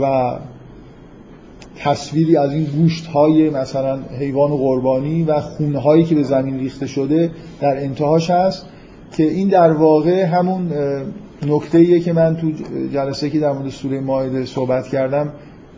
و 0.00 0.36
تصویری 1.76 2.36
از 2.36 2.52
این 2.52 2.64
گوشت 2.64 3.06
های 3.06 3.50
مثلا 3.50 3.98
حیوان 4.18 4.56
قربانی 4.56 5.22
و 5.22 5.40
خونه 5.40 5.78
هایی 5.78 6.04
که 6.04 6.14
به 6.14 6.22
زمین 6.22 6.58
ریخته 6.58 6.86
شده 6.86 7.30
در 7.60 7.76
انتهاش 7.76 8.30
هست 8.30 8.66
که 9.12 9.22
این 9.22 9.48
در 9.48 9.72
واقع 9.72 10.24
همون 10.24 10.72
نکته 11.46 12.00
که 12.00 12.12
من 12.12 12.36
تو 12.36 12.52
جلسه 12.92 13.30
که 13.30 13.40
در 13.40 13.52
مورد 13.52 13.68
سوره 13.68 14.00
مائده 14.00 14.44
صحبت 14.44 14.88
کردم 14.88 15.32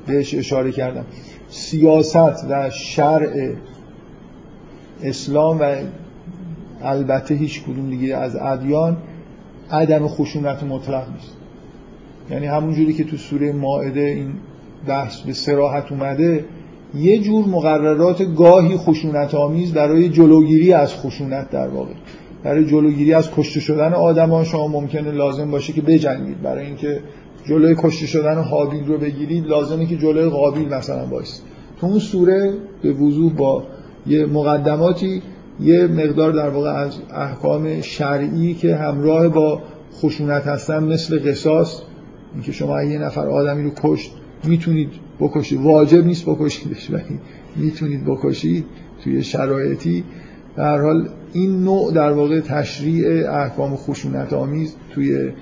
بهش 0.09 0.35
اشاره 0.35 0.73
کردم. 0.73 1.05
سیاست 1.49 2.45
و 2.51 2.71
شرع 2.71 3.53
اسلام 5.03 5.61
و 5.61 5.75
البته 6.83 7.35
هیچ 7.35 7.63
کدوم 7.63 7.91
دیگه 7.91 8.17
از 8.17 8.37
ادیان 8.37 8.97
عدم 9.71 10.09
خشونت 10.09 10.63
مطلق 10.63 11.05
نیست. 11.13 11.37
یعنی 12.31 12.47
همون 12.47 12.75
جوری 12.75 12.93
که 12.93 13.05
تو 13.05 13.17
سوره 13.17 13.53
مائده 13.53 14.01
این 14.01 14.33
بحث 14.87 15.21
به 15.21 15.33
سراحت 15.33 15.93
اومده 15.93 16.45
یه 16.95 17.19
جور 17.19 17.47
مقررات 17.47 18.35
گاهی 18.35 18.77
خشونت 18.77 19.35
آمیز 19.35 19.73
برای 19.73 20.09
جلوگیری 20.09 20.73
از 20.73 20.95
خشونت 20.95 21.51
در 21.51 21.69
واقع. 21.69 21.93
برای 22.45 22.65
جلوگیری 22.65 23.15
از 23.15 23.31
کشته 23.31 23.61
شدن 23.61 23.93
آدمان 23.93 24.45
شما 24.45 24.69
ممکنه 24.69 25.11
لازم 25.11 25.51
باشه 25.51 25.73
که 25.73 25.81
بجنگید. 25.81 26.43
برای 26.43 26.67
اینکه 26.67 27.01
جلوی 27.49 27.75
کشته 27.79 28.07
شدن 28.07 28.43
حابیل 28.43 28.87
رو 28.87 28.99
بگیرید 28.99 29.47
لازمه 29.47 29.87
که 29.87 29.97
جلوی 29.97 30.29
قابیل 30.29 30.69
مثلا 30.69 31.07
باشید 31.07 31.43
تو 31.81 31.87
اون 31.87 31.99
سوره 31.99 32.55
به 32.83 32.93
وضوح 32.93 33.33
با 33.33 33.65
یه 34.07 34.27
مقدماتی 34.27 35.23
یه 35.61 35.87
مقدار 35.87 36.33
در 36.33 36.49
واقع 36.49 36.71
از 36.71 36.99
احکام 37.15 37.81
شرعی 37.81 38.55
که 38.55 38.77
همراه 38.77 39.29
با 39.29 39.63
خشونت 39.93 40.47
هستن 40.47 40.85
مثل 40.85 41.31
قصاص 41.31 41.83
اینکه 42.35 42.53
شما 42.53 42.83
یه 42.83 42.99
نفر 42.99 43.27
آدمی 43.27 43.63
رو 43.63 43.71
کشت 43.83 44.13
می‌تونید 44.45 44.91
بکشید. 45.21 45.61
واجب 45.61 46.07
نیست 46.07 46.27
بکشیدش 46.27 46.91
ولی 46.91 47.21
می‌تونید 47.57 48.05
بکشید 48.05 48.65
توی 49.05 49.23
شرایطی. 49.23 50.05
هر 50.57 50.83
حال 50.83 51.09
این 51.33 51.65
نوع 51.65 51.93
در 51.93 52.13
واقع 52.13 52.41
تشریع 52.41 53.33
احکام 53.33 53.77
خشونت 53.77 54.33
آمیز 54.33 54.77
توی 54.95 55.33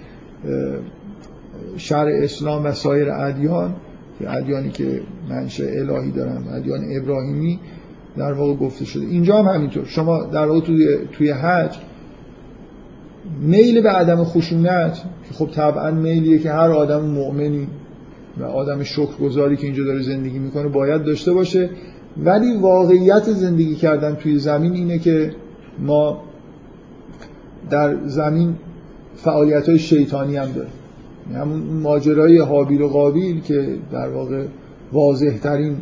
شرع 1.76 2.12
اسلام 2.22 2.64
و 2.64 2.72
سایر 2.72 3.10
ادیان 3.10 3.74
ادیانی 4.26 4.70
که 4.70 5.00
منشأ 5.28 5.64
الهی 5.64 6.10
دارن 6.10 6.48
ادیان 6.48 6.80
ابراهیمی 6.96 7.60
در 8.16 8.32
واقع 8.32 8.54
گفته 8.54 8.84
شده. 8.84 9.06
اینجا 9.06 9.42
هم 9.42 9.54
همینطور. 9.54 9.84
شما 9.84 10.24
در 10.24 10.46
واقع 10.46 10.60
توی, 10.60 10.98
توی 11.12 11.30
حج 11.30 11.76
میل 13.40 13.82
به 13.82 13.90
عدم 13.90 14.24
خشونت 14.24 15.02
که 15.28 15.34
خب 15.34 15.50
طبعا 15.50 15.90
میلیه 15.90 16.38
که 16.38 16.50
هر 16.50 16.70
آدم 16.70 17.04
مؤمنی 17.04 17.68
و 18.38 18.44
آدم 18.44 18.82
شکرگزاری 18.82 19.56
که 19.56 19.66
اینجا 19.66 19.84
داره 19.84 20.02
زندگی 20.02 20.38
می‌کنه 20.38 20.68
باید 20.68 21.04
داشته 21.04 21.32
باشه. 21.32 21.70
ولی 22.24 22.56
واقعیت 22.56 23.24
زندگی 23.24 23.74
کردن 23.74 24.14
توی 24.14 24.38
زمین 24.38 24.72
اینه 24.72 24.98
که 24.98 25.32
ما 25.78 26.22
در 27.70 28.06
زمین 28.06 28.56
فعالیت 29.16 29.68
های 29.68 29.78
شیطانی 29.78 30.36
هم 30.36 30.52
داریم. 30.52 30.72
همون 31.34 31.60
ماجرای 31.60 32.38
حابیل 32.38 32.82
و 32.82 32.88
قابیل 32.88 33.40
که 33.40 33.76
در 33.92 34.08
واقع 34.08 34.44
واضح 34.92 35.38
ترین 35.42 35.76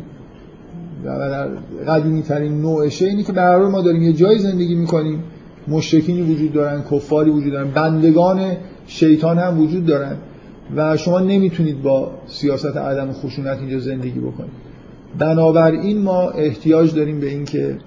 و 1.05 1.07
در 1.07 1.47
قدیمی 1.87 2.21
ترین 2.21 2.61
نوعشه 2.61 3.05
اینه 3.05 3.23
که 3.23 3.33
به 3.33 3.57
ما 3.57 3.81
داریم 3.81 4.01
یه 4.01 4.13
جای 4.13 4.39
زندگی 4.39 4.75
می‌کنیم 4.75 5.23
مشرکینی 5.67 6.21
وجود 6.21 6.53
دارن 6.53 6.83
کفاری 6.91 7.29
وجود 7.29 7.53
دارن 7.53 7.71
بندگان 7.71 8.57
شیطان 8.87 9.37
هم 9.37 9.61
وجود 9.61 9.85
دارن 9.85 10.17
و 10.75 10.97
شما 10.97 11.19
نمی‌تونید 11.19 11.81
با 11.81 12.11
سیاست 12.27 12.77
عدم 12.77 13.11
خشونت 13.11 13.59
اینجا 13.59 13.79
زندگی 13.79 14.19
بکنید. 14.19 14.51
بنابراین 15.19 16.01
ما 16.01 16.29
احتیاج 16.29 16.95
داریم 16.95 17.19
به 17.19 17.29
اینکه 17.29 17.77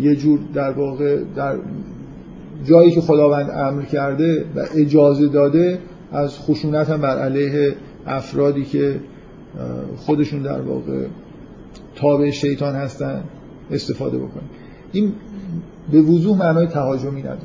یه 0.00 0.16
جور 0.16 0.38
در 0.54 0.70
واقع 0.70 1.18
در 1.36 1.56
جایی 2.64 2.90
که 2.90 3.00
خداوند 3.00 3.50
امر 3.50 3.82
کرده 3.82 4.44
و 4.56 4.60
اجازه 4.74 5.28
داده 5.28 5.78
از 6.12 6.38
خشونت 6.38 6.90
هم 6.90 7.00
بر 7.00 7.18
علیه 7.18 7.74
افرادی 8.06 8.64
که 8.64 9.00
خودشون 9.96 10.42
در 10.42 10.60
واقع 10.60 11.06
تابع 11.94 12.30
شیطان 12.30 12.74
هستن 12.74 13.24
استفاده 13.70 14.18
بکنیم. 14.18 14.50
این 14.92 15.12
به 15.92 16.00
وضوح 16.00 16.38
معنای 16.38 16.66
تهاجمی 16.66 17.20
نداره. 17.20 17.40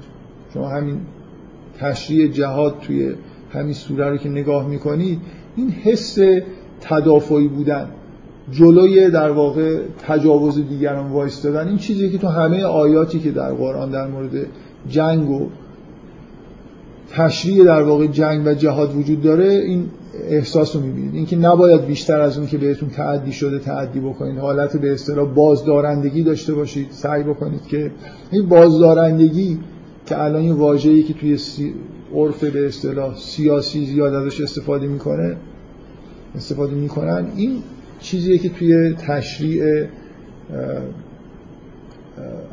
شما 0.54 0.70
همین 0.70 0.98
تشریع 1.80 2.28
جهاد 2.28 2.80
توی 2.82 3.14
همین 3.54 3.74
سوره 3.74 4.10
رو 4.10 4.18
که 4.18 4.30
نگاه 4.30 4.68
می‌کنید 4.68 5.20
این 5.56 5.70
حس 5.70 6.18
تدافعی 6.82 7.48
بودن 7.48 7.88
جلوی 8.52 9.10
در 9.10 9.32
واقع 9.32 9.80
تجاوز 10.08 10.68
دیگران 10.70 11.12
وایستادن 11.12 11.68
این 11.68 11.78
چیزی 11.78 12.10
که 12.10 12.18
تو 12.18 12.28
همه 12.28 12.64
آیاتی 12.64 13.20
که 13.20 13.32
در 13.32 13.54
قرآن 13.54 13.92
در 13.92 14.08
مورد 14.08 14.48
جنگ 14.90 15.30
و 15.30 15.50
تشریع 17.12 17.64
در 17.64 17.82
واقع 17.82 18.08
جنگ 18.08 18.48
و 18.48 18.54
جهاد 18.54 18.96
وجود 18.96 19.22
داره 19.22 19.46
این 19.46 19.86
احساس 20.30 20.76
رو 20.76 20.82
می‌بینید. 20.82 21.16
اینکه 21.16 21.36
نباید 21.36 21.86
بیشتر 21.86 22.20
از 22.20 22.38
اون 22.38 22.48
که 22.48 22.58
بهتون 22.58 22.90
تعدی 22.90 23.32
شده 23.32 23.60
تعدی 23.60 24.00
بکنید. 24.00 24.38
حالت 24.38 24.78
به 24.78 24.94
اصطلاح 24.94 25.34
بازدارندگی 25.34 26.24
داشته 26.24 26.54
باشید. 26.54 26.88
سعی 26.92 27.24
بکنید 27.24 27.62
که 27.68 27.92
این 28.32 28.50
بازدارندگی 28.50 29.60
که 30.06 30.22
الان 30.22 30.42
این 30.42 30.54
واژه‌ای 30.54 31.04
که 31.04 31.14
توی 31.14 31.38
عرف 32.16 32.44
به 32.44 32.68
اصطلاح 32.68 33.18
سیاسی 33.18 33.86
زیاد 33.86 34.14
ازش 34.14 34.42
استفاده 34.42 34.88
می‌کنه 34.88 35.36
استفاده 36.36 36.76
می‌کنن 36.76 37.26
این 37.36 37.58
چیزیه 38.00 38.38
که 38.38 38.50
توی 38.50 38.94
تشریع 38.94 39.86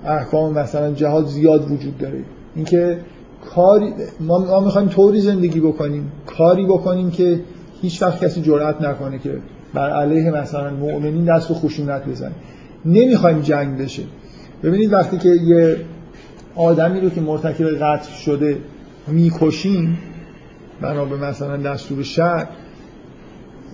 احکام 0.05 0.59
مثلا 0.59 0.93
جهاد 0.93 1.27
زیاد 1.27 1.71
وجود 1.71 1.99
داره. 1.99 2.23
اینکه 2.57 2.99
کاری 3.55 3.93
ما, 4.21 4.39
ما 4.39 4.61
می‌خوایم 4.61 4.89
طوری 4.89 5.21
زندگی 5.21 5.61
بکنیم 5.61 6.13
کاری 6.27 6.67
بکنیم 6.67 7.11
که 7.11 7.41
هیچ 7.83 8.03
وقت 8.03 8.25
کسی 8.25 8.43
جرأت 8.43 8.83
نکنه 8.83 9.19
که 9.19 9.39
بر 9.75 9.91
علیه 9.91 10.31
مثلا 10.31 10.71
مؤمنین 10.71 11.25
دست 11.25 11.51
و 11.51 11.55
خشونت 11.55 12.07
بزنه. 12.07 12.35
نمی‌خوایم 12.85 13.41
جنگ 13.41 13.79
بشه. 13.79 14.03
ببینید 14.63 14.93
وقتی 14.93 15.19
که 15.19 15.29
یه 15.29 15.77
آدمی 16.57 17.01
رو 17.01 17.11
که 17.11 17.21
مرتکب 17.21 17.65
قتل 17.65 18.13
شده 18.13 18.59
می‌کشیم 19.07 19.99
بنا 20.81 21.05
به 21.05 21.17
مثلا 21.17 21.57
دستور 21.57 22.03
شهر 22.03 22.49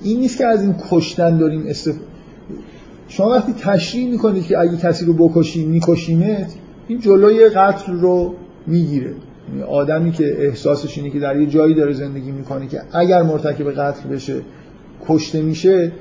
این 0.03 0.20
نیست 0.20 0.39
که 0.39 0.47
از 0.47 0.62
این 0.62 0.75
کشتن 0.91 1.39
داریم 1.39 1.64
استف... 1.68 1.95
شما 3.09 3.31
وقتی 3.31 3.53
تشریح 3.53 4.11
می‌کنید 4.11 4.47
که 4.47 4.59
اگه 4.59 4.77
کسی 4.77 5.05
رو 5.05 5.29
بکشیم 5.29 5.68
میکشیمت 5.68 6.55
این 6.89 7.01
جلوی 7.01 7.49
قتل 7.49 7.93
رو 7.93 8.35
می‌گیره. 8.66 9.14
آدمی 9.68 10.12
که 10.12 10.47
احساسش 10.47 10.99
اینه 10.99 11.11
که 11.11 11.20
در 11.20 11.36
یه 11.36 11.47
جایی 11.47 11.74
داره 11.74 11.92
زندگی 11.92 12.30
می‌کنه 12.30 12.66
که 12.66 12.80
اگر 12.92 13.22
مرتکب 13.22 13.70
قتل 13.70 14.09
بشه 14.09 14.40
کشته 15.09 15.42
میشه 15.42 15.92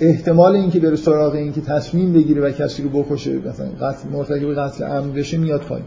احتمال 0.00 0.56
اینکه 0.56 0.80
بره 0.80 0.96
سراغ 0.96 1.34
اینکه 1.34 1.60
تصمیم 1.60 2.12
بگیره 2.12 2.42
و 2.42 2.50
کسی 2.50 2.82
رو 2.82 2.88
بکشه 2.88 3.38
مثلا 3.48 3.66
قتل 3.66 4.08
مرتکب 4.08 4.54
قتل 4.54 4.84
عمد 4.84 5.14
بشه 5.14 5.36
میاد 5.36 5.60
پایین. 5.60 5.86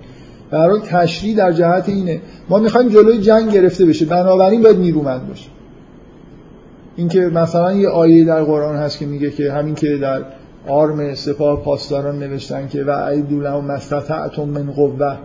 برای 0.51 0.79
تشریح 0.81 1.37
در 1.37 1.51
جهت 1.51 1.89
اینه. 1.89 2.21
ما 2.49 2.59
می‌خوایم 2.59 2.89
جلوی 2.89 3.17
جنگ 3.17 3.51
گرفته 3.51 3.85
بشه. 3.85 4.05
بنابراین 4.05 4.61
باید 4.61 4.77
نیرومند 4.77 5.27
باشه. 5.27 5.49
اینکه 6.95 7.19
مثلا 7.19 7.73
یه 7.73 7.89
آیه 7.89 8.25
در 8.25 8.43
قرآن 8.43 8.75
هست 8.75 8.99
که 8.99 9.05
میگه 9.05 9.31
که 9.31 9.51
همین 9.51 9.75
که 9.75 9.97
در 9.97 10.23
آرم 10.67 11.15
سپاه 11.15 11.63
پاسداران 11.63 12.19
نوشتن 12.19 12.67
که 12.67 12.83
و 12.83 12.89
ایدو 12.89 13.41
لهم 13.41 13.65
مستطعتم 13.65 14.43
من 14.43 14.71
قوه 14.71 15.17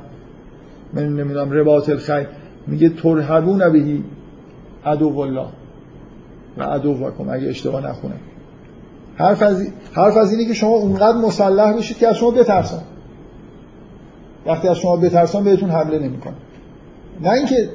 من 0.94 1.08
نمی‌دونم 1.08 1.50
رباط 1.52 1.88
الخیل 1.88 2.26
میگه 2.66 2.88
ترهبون 2.88 3.72
بهی 3.72 4.04
عدو 4.84 5.18
الله 5.18 5.46
و 6.58 6.62
عدو 6.62 6.90
وکم 6.90 7.28
اگه 7.28 7.48
اشتباه 7.48 7.86
نخونم 7.86 8.20
حرف 9.16 9.42
از 9.42 9.66
حرف 9.92 10.16
از 10.16 10.32
اینه 10.32 10.44
که 10.44 10.54
شما 10.54 10.70
اونقدر 10.70 11.18
مسلح 11.18 11.76
بشید 11.76 11.98
که 11.98 12.08
از 12.08 12.16
شما 12.16 12.30
بترسن. 12.30 12.82
وقتی 14.46 14.68
از 14.68 14.76
شما 14.76 14.96
بترسن 14.96 15.44
بهتون 15.44 15.70
حمله 15.70 15.98
نمی‌کنن. 15.98 16.34
نه 17.22 17.30
اینکه 17.30 17.68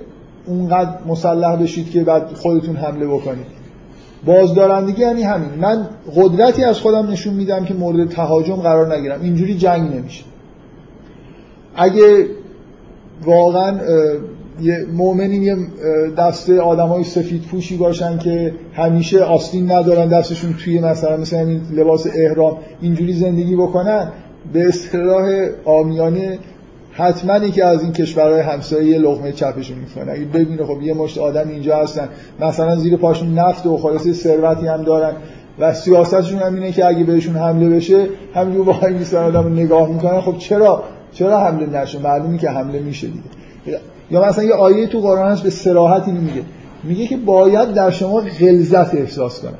اونقدر 0.45 0.89
مسلح 1.07 1.55
بشید 1.55 1.91
که 1.91 2.03
بعد 2.03 2.33
خودتون 2.33 2.75
حمله 2.75 3.07
بکنید. 3.07 3.45
بازدارندگی 4.25 5.01
یعنی 5.01 5.23
همین. 5.23 5.49
من 5.59 5.87
قدرتی 6.15 6.63
از 6.63 6.79
خودم 6.79 7.07
نشون 7.07 7.33
میدم 7.33 7.65
که 7.65 7.73
مورد 7.73 8.09
تهاجم 8.09 8.55
قرار 8.55 8.95
نگیرم. 8.95 9.21
اینجوری 9.21 9.57
جنگ 9.57 9.95
نمیشه. 9.95 10.23
اگه 11.75 12.27
واقعا 13.23 13.79
یه 14.61 14.85
مؤمنین 14.93 15.43
یه 15.43 15.55
دسته 16.17 16.61
آدمای 16.61 17.03
سفید 17.03 17.41
پوشی 17.41 17.77
باشن 17.77 18.17
که 18.17 18.53
همیشه 18.73 19.23
آستین 19.23 19.71
ندارن 19.71 20.07
دستشون 20.07 20.55
توی 20.63 20.79
مثلا 20.79 21.17
مثلا 21.17 21.39
این 21.39 21.61
لباس 21.73 22.07
احرام 22.15 22.57
اینجوری 22.81 23.13
زندگی 23.13 23.55
بکنن. 23.55 24.11
به 24.53 24.67
اصطلاح 24.67 25.47
آمیانه 25.65 26.39
حتما 26.91 27.39
که 27.39 27.65
از 27.65 27.83
این 27.83 27.93
کشورهای 27.93 28.41
همسایه 28.41 28.89
یه 28.89 28.97
لقمه 28.97 29.31
چپشون 29.31 29.77
می‌کنه. 29.77 30.11
اگه 30.11 30.25
ببینه 30.25 30.65
خب 30.65 30.81
یه 30.81 30.93
مشت 30.93 31.17
آدم 31.17 31.49
اینجا 31.49 31.77
هستن. 31.77 32.09
مثلا 32.39 32.75
زیر 32.75 32.97
پاشون 32.97 33.33
نفت 33.33 33.65
و 33.65 33.77
خلاصه 33.77 34.13
ثروتی 34.13 34.67
هم 34.67 34.83
دارن. 34.83 35.13
و 35.59 35.73
سیاستشون 35.73 36.39
هم 36.39 36.55
اینه 36.55 36.71
که 36.71 36.85
اگه 36.85 37.03
بهشون 37.03 37.35
حمله 37.35 37.69
بشه 37.69 38.07
همینجور 38.33 38.69
وای 38.69 38.93
میسن 38.93 39.17
آدم 39.17 39.53
نگاه 39.53 39.89
می‌کنن. 39.89 40.21
خب 40.21 40.37
چرا 40.37 40.83
چرا 41.15 41.39
حمله 41.39 41.81
نشه 41.81 41.99
معلومی 41.99 42.37
که 42.37 42.49
حمله 42.49 42.79
میشه 42.79 43.07
دیگه. 43.07 43.79
یا 44.11 44.25
مثلا 44.25 44.43
یه 44.43 44.53
آیه 44.53 44.87
تو 44.87 45.01
قرآن 45.01 45.31
هست 45.31 45.65
به 45.65 45.79
اینو 46.07 46.21
میگه. 46.21 46.41
میگه 46.83 47.07
که 47.07 47.17
باید 47.17 47.73
در 47.73 47.89
شما 47.89 48.21
غلظت 48.39 48.95
احساس 48.95 49.41
کنن 49.41 49.57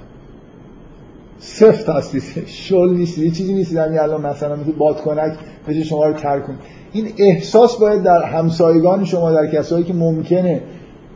سفت 1.40 1.90
هستید 1.90 2.24
شل 2.48 2.90
نیست 2.90 3.18
یه 3.18 3.32
چیزی 3.32 3.54
نیست 3.54 3.76
همین 3.76 4.00
الان 4.00 4.22
مثلا 4.22 4.56
مثل 4.56 4.72
بادکنک 4.72 5.34
بشه 5.68 5.84
شما 5.84 6.06
رو 6.06 6.14
ترک 6.14 6.44
این 6.92 7.08
احساس 7.18 7.78
باید 7.78 8.04
در 8.04 8.24
همسایگان 8.24 9.06
شما 9.06 9.32
در 9.32 9.48
کسایی 9.48 9.84
که 9.84 9.94
ممکنه 9.94 10.62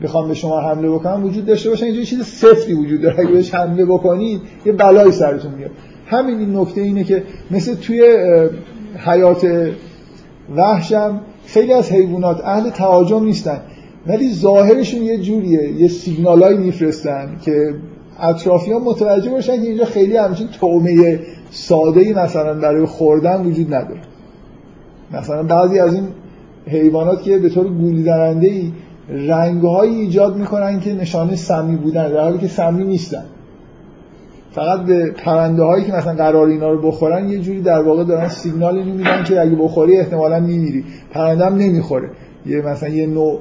بخوام 0.01 0.27
به 0.27 0.33
شما 0.33 0.61
حمله 0.61 0.89
بکنم 0.89 1.25
وجود 1.25 1.45
داشته 1.45 1.69
باشه. 1.69 1.85
اینجا 1.85 2.03
چیز 2.03 2.25
سفتی 2.25 2.73
وجود 2.73 3.01
داره. 3.01 3.19
اگه 3.19 3.31
بهش 3.31 3.53
حمله 3.53 3.85
بکنید 3.85 4.41
یه 4.65 4.71
بلایی 4.71 5.11
سرتون 5.11 5.51
میاد. 5.51 5.71
همین 6.05 6.39
این 6.39 6.57
نکته 6.57 6.81
اینه 6.81 7.03
که 7.03 7.23
مثل 7.51 7.75
توی 7.75 8.17
حیات 9.05 9.71
وحشم 10.55 11.21
خیلی 11.45 11.73
از 11.73 11.91
حیوانات 11.91 12.41
اهل 12.45 12.69
تهاجم 12.69 13.23
نیستن. 13.23 13.61
ولی 14.07 14.33
ظاهرشون 14.33 15.01
یه 15.01 15.17
جوریه 15.17 15.71
یه 15.71 15.87
سیگنالایی 15.87 16.57
میفرستن 16.57 17.37
که 17.41 17.73
اطرافیان 18.19 18.81
متوجه 18.81 19.29
باشن 19.29 19.55
که 19.55 19.67
اینجا 19.67 19.85
خیلی 19.85 20.17
همچین 20.17 20.47
تومه 20.47 21.19
ساده 21.51 22.23
مثلا 22.23 22.53
برای 22.53 22.85
خوردن 22.85 23.45
وجود 23.45 23.73
نداره. 23.73 24.01
مثلا 25.11 25.43
بعضی 25.43 25.79
از 25.79 25.93
این 25.93 26.07
حیوانات 26.67 27.23
که 27.23 27.37
به 27.37 27.49
طور 27.49 27.69
گولی 27.69 28.03
زننده 28.03 28.47
ای 28.47 28.71
رنگهایی 29.09 29.95
ایجاد 29.95 30.37
می‌کنن 30.37 30.79
که 30.79 30.93
نشانه 30.93 31.35
سمی 31.35 31.75
بودن 31.75 32.11
در 32.11 32.21
حالی 32.21 32.37
که 32.37 32.47
سمی 32.47 32.83
نیستن. 32.83 33.23
فقط 34.59 34.85
به 34.85 35.11
پرنده 35.11 35.63
هایی 35.63 35.85
که 35.85 35.91
مثلا 35.91 36.13
قرار 36.13 36.47
اینا 36.47 36.69
رو 36.69 36.81
بخورن 36.81 37.29
یه 37.29 37.39
جوری 37.39 37.61
در 37.61 37.81
واقع 37.81 38.03
دارن 38.03 38.27
سیگنال 38.27 38.77
اینو 38.77 38.93
میدن 38.93 39.23
که 39.23 39.41
اگه 39.41 39.55
بخوری 39.55 39.97
احتمالا 39.97 40.39
میمیری. 40.39 40.83
پرنده 41.11 41.45
هم 41.45 41.55
نمی‌خوره. 41.55 42.09
یه 42.45 42.61
مثلا 42.61 42.89
یه 42.89 43.07
نوع 43.07 43.39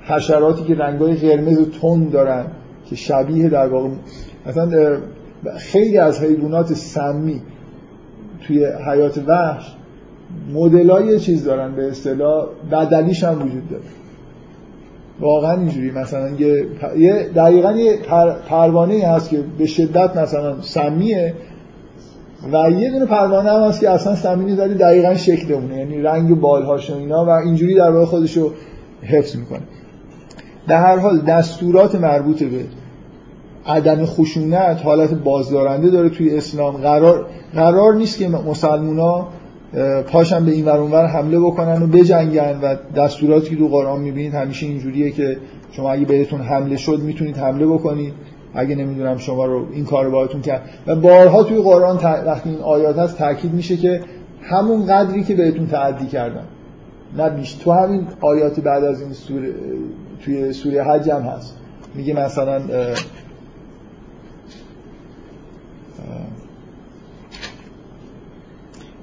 حشراتی 0.00 0.64
که 0.64 0.74
رنگای 0.74 1.14
قرمز 1.14 1.60
و 1.60 1.64
تند 1.64 2.10
دارن 2.10 2.44
که 2.86 2.96
شبیه 2.96 3.48
در 3.48 3.66
واقع 3.66 3.88
مثلا 4.46 4.98
خیلی 5.58 5.98
از 5.98 6.22
حیوانات 6.22 6.74
سمی 6.74 7.40
توی 8.46 8.66
حیات 8.66 9.18
وحش 9.26 9.76
مدلای 10.54 11.20
چیز 11.20 11.44
دارن 11.44 11.74
به 11.74 11.88
اصطلاح 11.88 12.46
بدلیش 12.72 13.24
هم 13.24 13.42
وجود 13.42 13.68
داره. 13.70 13.82
واقعا 15.20 15.60
اینجوری. 15.60 15.90
مثلا 15.90 16.30
یه 16.98 17.28
دقیقا 17.36 17.72
یه 17.72 17.98
پروانه 18.48 19.06
هست 19.06 19.30
که 19.30 19.44
به 19.58 19.66
شدت 19.66 20.16
مثلا 20.16 20.60
سمیه 20.60 21.34
و 22.52 22.70
یه 22.70 22.90
دونه 22.90 23.06
پروانه 23.06 23.50
هم 23.50 23.62
هست 23.62 23.80
که 23.80 23.90
اصلا 23.90 24.14
سمی 24.14 24.44
نیست 24.44 24.58
ولی 24.58 24.74
دقیقا 24.74 25.14
شکل 25.14 25.52
اونه 25.52 25.76
یعنی 25.76 26.02
رنگ 26.02 26.40
بالهاش 26.40 26.90
و 26.90 26.96
اینا 26.96 27.24
و 27.24 27.28
اینجوری 27.30 27.74
در 27.74 27.90
واقع 27.90 28.04
خودش 28.04 28.36
رو 28.36 28.52
حفظ 29.02 29.36
می‌کنه. 29.36 29.62
در 30.68 30.80
هر 30.80 30.96
حال 30.96 31.20
دستورات 31.20 31.94
مربوط 31.94 32.42
به 32.42 32.64
عدم 33.66 34.04
خشونت 34.04 34.80
حالت 34.84 35.14
بازدارنده 35.14 35.90
داره 35.90 36.08
توی 36.08 36.36
اسلام. 36.36 36.76
قرار 36.76 37.26
قرار 37.54 37.94
نیست 37.94 38.18
که 38.18 38.28
مسلمونا 38.28 39.28
پاشن 40.06 40.44
به 40.44 40.52
این 40.52 40.64
ور 40.64 41.06
حمله 41.06 41.38
بکنن 41.38 41.82
و 41.82 41.86
بجنگن 41.86 42.60
و 42.62 42.76
دستوراتی 42.96 43.50
که 43.50 43.56
تو 43.56 43.68
قرآن 43.68 44.00
می‌بینید 44.00 44.34
همیشه 44.34 44.66
اینجوریه 44.66 45.10
که 45.10 45.36
شما 45.72 45.90
اگه 45.92 46.04
بهتون 46.04 46.40
حمله 46.40 46.76
شد 46.76 47.00
می‌تونید 47.00 47.36
حمله 47.36 47.66
بکنید. 47.66 48.14
اگه 48.54 48.74
نمی‌دونم 48.74 49.18
شما 49.18 49.44
رو 49.44 49.66
این 49.72 49.84
کار 49.84 50.10
باهاتون 50.10 50.40
کرد. 50.40 50.70
و 50.86 50.96
بارها 50.96 51.42
توی 51.42 51.58
قرآن 51.58 51.96
وقتی 52.26 52.50
این 52.50 52.58
آیات 52.58 52.98
هست 52.98 53.18
تاکید 53.18 53.54
میشه 53.54 53.76
که 53.76 54.00
همون 54.42 54.86
قدری 54.86 55.24
که 55.24 55.34
بهتون 55.34 55.66
تعدی 55.66 56.06
کردن. 56.06 56.44
نه 57.18 57.30
بیش. 57.30 57.52
تو 57.52 57.72
همین 57.72 58.06
آیات 58.20 58.60
بعد 58.60 58.84
از 58.84 59.00
این 59.00 59.12
سوره 59.12 59.52
توی 60.24 60.52
سوره 60.52 60.82
حج 60.82 61.10
هم 61.10 61.22
هست. 61.22 61.56
میگه 61.94 62.14
مثلا 62.14 62.60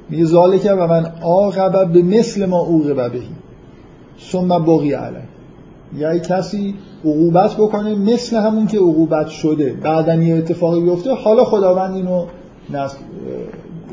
میگه 0.10 0.26
ذالکه 0.26 0.72
و 0.72 0.88
من 0.88 1.06
عاقب 1.22 1.92
به 1.92 2.02
مثل 2.02 2.46
ما 2.46 2.60
عوقب 2.60 3.12
بهی 3.12 3.30
ثم 4.32 4.48
بقی 4.48 4.94
علی. 4.94 5.18
یعنی 5.98 6.20
کسی 6.20 6.76
عقوبت 7.06 7.54
بکنه 7.54 7.96
مثل 7.96 8.38
همون 8.38 8.68
که 8.68 8.78
عقوبت 8.78 9.28
شده 9.28 9.74
بعدا 9.74 10.16
یه 10.16 10.36
اتفاقی 10.36 10.82
بیفته 10.82 11.14
حالا 11.14 11.44
خداوند 11.44 11.96
اینو 11.96 12.26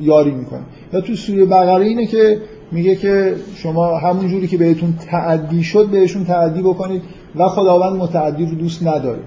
یاری 0.01 0.31
می‌کنه. 0.31 0.61
یا 0.93 1.01
تو 1.01 1.15
سوره 1.15 1.45
بقره 1.45 1.85
اینه 1.85 2.07
که 2.07 2.41
میگه 2.73 2.97
که 2.97 3.35
شما 3.55 3.99
همون 3.99 4.29
جوری 4.29 4.47
که 4.47 4.59
بهتون 4.59 4.95
تعدی 5.11 5.63
شد 5.63 5.87
بهشون 5.87 6.25
تعدی 6.25 6.63
بکنید 6.63 7.03
و 7.37 7.49
خداوند 7.49 7.97
متعدی 7.97 8.47
رو 8.47 8.55
دوست 8.55 8.87
نداره. 8.87 9.21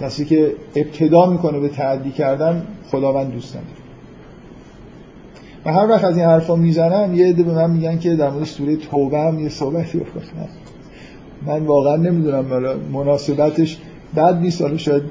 کسی 0.00 0.24
که 0.24 0.54
ابتدا 0.76 1.26
می‌کنه 1.26 1.60
به 1.60 1.68
تعدی 1.68 2.10
کردن 2.10 2.62
خداوند 2.90 3.32
دوست 3.32 3.56
نداره. 3.56 3.83
و 5.66 5.72
هر 5.72 5.88
وقت 5.88 6.04
از 6.04 6.16
این 6.16 6.26
حرفا 6.26 6.56
می‌زنم 6.56 7.14
یه 7.14 7.26
عده 7.26 7.42
به 7.42 7.52
من 7.52 7.70
میگن 7.70 7.98
که 7.98 8.16
در 8.16 8.30
مورد 8.30 8.44
سوره 8.44 8.76
توبه 8.76 9.18
هم 9.18 9.38
یه 9.38 9.48
صحبتی 9.48 9.98
بکنم 9.98 10.48
من 11.46 11.66
واقعا 11.66 11.96
نمی‌دونم 11.96 12.48
حالا 12.48 12.76
مناسبتش 12.92 13.78
بعد 14.14 14.36
نیست. 14.36 14.62
حالا 14.62 14.76
شاید 14.76 15.02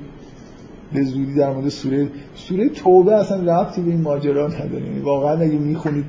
به 0.93 1.03
زودی 1.03 1.35
در 1.35 1.53
مورد 1.53 1.69
سوره 1.69 2.07
سوره 2.35 2.69
توبه 2.69 3.15
اصلا 3.15 3.61
ربطی 3.61 3.81
به 3.81 3.91
این 3.91 4.01
ماجرا 4.01 4.47
نداره. 4.47 4.85
یعنی 4.85 4.99
واقعا 4.99 5.37
اگه 5.37 5.57
می‌خونید 5.57 6.05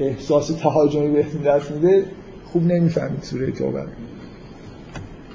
احساس 0.00 0.46
تهاجمی 0.46 1.10
بهتون 1.10 1.42
دست 1.42 1.70
میده 1.70 2.04
خوب 2.44 2.62
نمی‌فهمید 2.62 3.22
سوره 3.22 3.50
توبه 3.50 3.82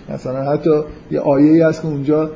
مثلا 0.09 0.51
حتی 0.51 0.69
یه 1.11 1.19
آیه 1.19 1.51
ای 1.51 1.61
هست 1.61 1.81
که 1.81 1.87
اونجا 1.87 2.31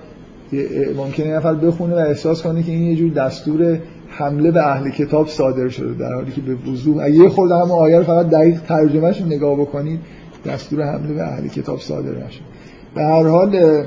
ممکنه 0.96 1.36
نفر 1.36 1.54
بخونه 1.54 1.96
و 1.96 1.98
احساس 1.98 2.42
کنه 2.42 2.64
که 2.64 2.72
این 2.72 2.82
یه 2.82 2.96
جور 2.96 3.12
دستور 3.12 3.80
حمله 4.10 4.52
به 4.52 4.68
اهل 4.68 4.90
کتاب 4.90 5.28
صادر 5.28 5.70
شده 5.70 5.94
در 5.94 6.14
حالی 6.14 6.32
که 6.32 6.42
به 6.42 6.72
وضوح 6.72 7.04
اگه 7.04 7.16
یه 7.16 7.30
خورده 7.30 7.56
هم 7.56 7.72
آیه 7.72 7.98
رو 7.98 8.04
فقط 8.04 8.30
دقیق 8.30 8.62
ترجمهش 8.62 9.22
نگاه 9.22 9.56
بکنید 9.62 10.00
دستور 10.46 10.82
حمله 10.82 11.14
به 11.14 11.24
اهل 11.24 11.48
کتاب 11.48 11.80
صادر 11.80 12.26
نشد. 12.26 12.42
به 12.96 13.02
هر 13.02 13.28
حال 13.28 13.84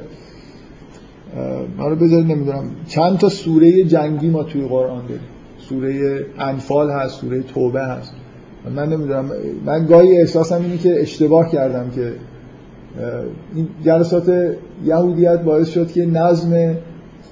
ما 1.79 1.89
رو 1.89 1.97
بذارید 1.97 2.33
نمی‌دونم 2.33 2.65
چند 2.89 3.19
تا 3.19 3.29
سوره 3.29 3.85
جنگی 3.85 4.31
ما 4.31 4.43
توی 4.43 4.63
قرآن 4.69 5.03
داریم. 5.03 5.21
سوره 5.59 6.25
انفال 6.39 6.91
هست 6.91 7.21
سوره 7.21 7.43
توبه 7.43 7.83
هست. 7.83 8.13
من 8.77 8.89
نمی‌دونم 8.89 9.31
من 9.67 9.87
گاهی 9.87 10.19
احساسم 10.19 10.63
اینه 10.63 10.79
که 10.79 11.01
اشتباه 11.01 11.51
کردم 11.51 11.91
که 11.91 12.13
این 13.55 13.69
جلسات 13.85 14.57
یهودیت 14.85 15.41
باعث 15.41 15.69
شد 15.69 15.93
که 15.93 16.07
نظم 16.07 16.75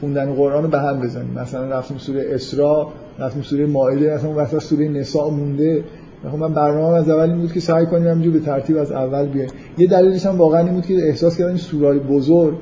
خوندن 0.00 0.32
قرآن 0.34 0.62
رو 0.62 0.68
به 0.68 0.78
هم 0.78 1.00
بزنیم. 1.00 1.38
مثلا 1.38 1.64
رفتیم 1.64 1.98
سوره 1.98 2.24
اسراء 2.28 2.86
رفتیم 3.18 3.42
سوره 3.42 3.66
مائده 3.66 4.14
مثلا 4.14 4.32
وسط 4.36 4.58
سوره 4.58 4.88
نساء 4.88 5.30
مونده. 5.30 5.84
خب 6.32 6.38
من 6.38 6.52
برنامه 6.54 6.96
از 6.96 7.08
اول 7.08 7.30
این 7.30 7.40
بود 7.40 7.52
که 7.52 7.60
سعی 7.60 7.86
کنیم 7.86 8.06
همینجور 8.06 8.32
به 8.32 8.40
ترتیب 8.40 8.76
از 8.76 8.92
اول 8.92 9.26
بیایم. 9.26 9.50
یه 9.78 9.86
دلیلش 9.86 10.26
هم 10.26 10.38
واقعا 10.38 10.60
این 10.60 10.74
بود 10.74 10.86
که 10.86 10.94
احساس 10.94 11.36
کردم 11.36 11.48
این 11.48 11.58
سورای 11.58 11.98
بزرگ. 11.98 12.54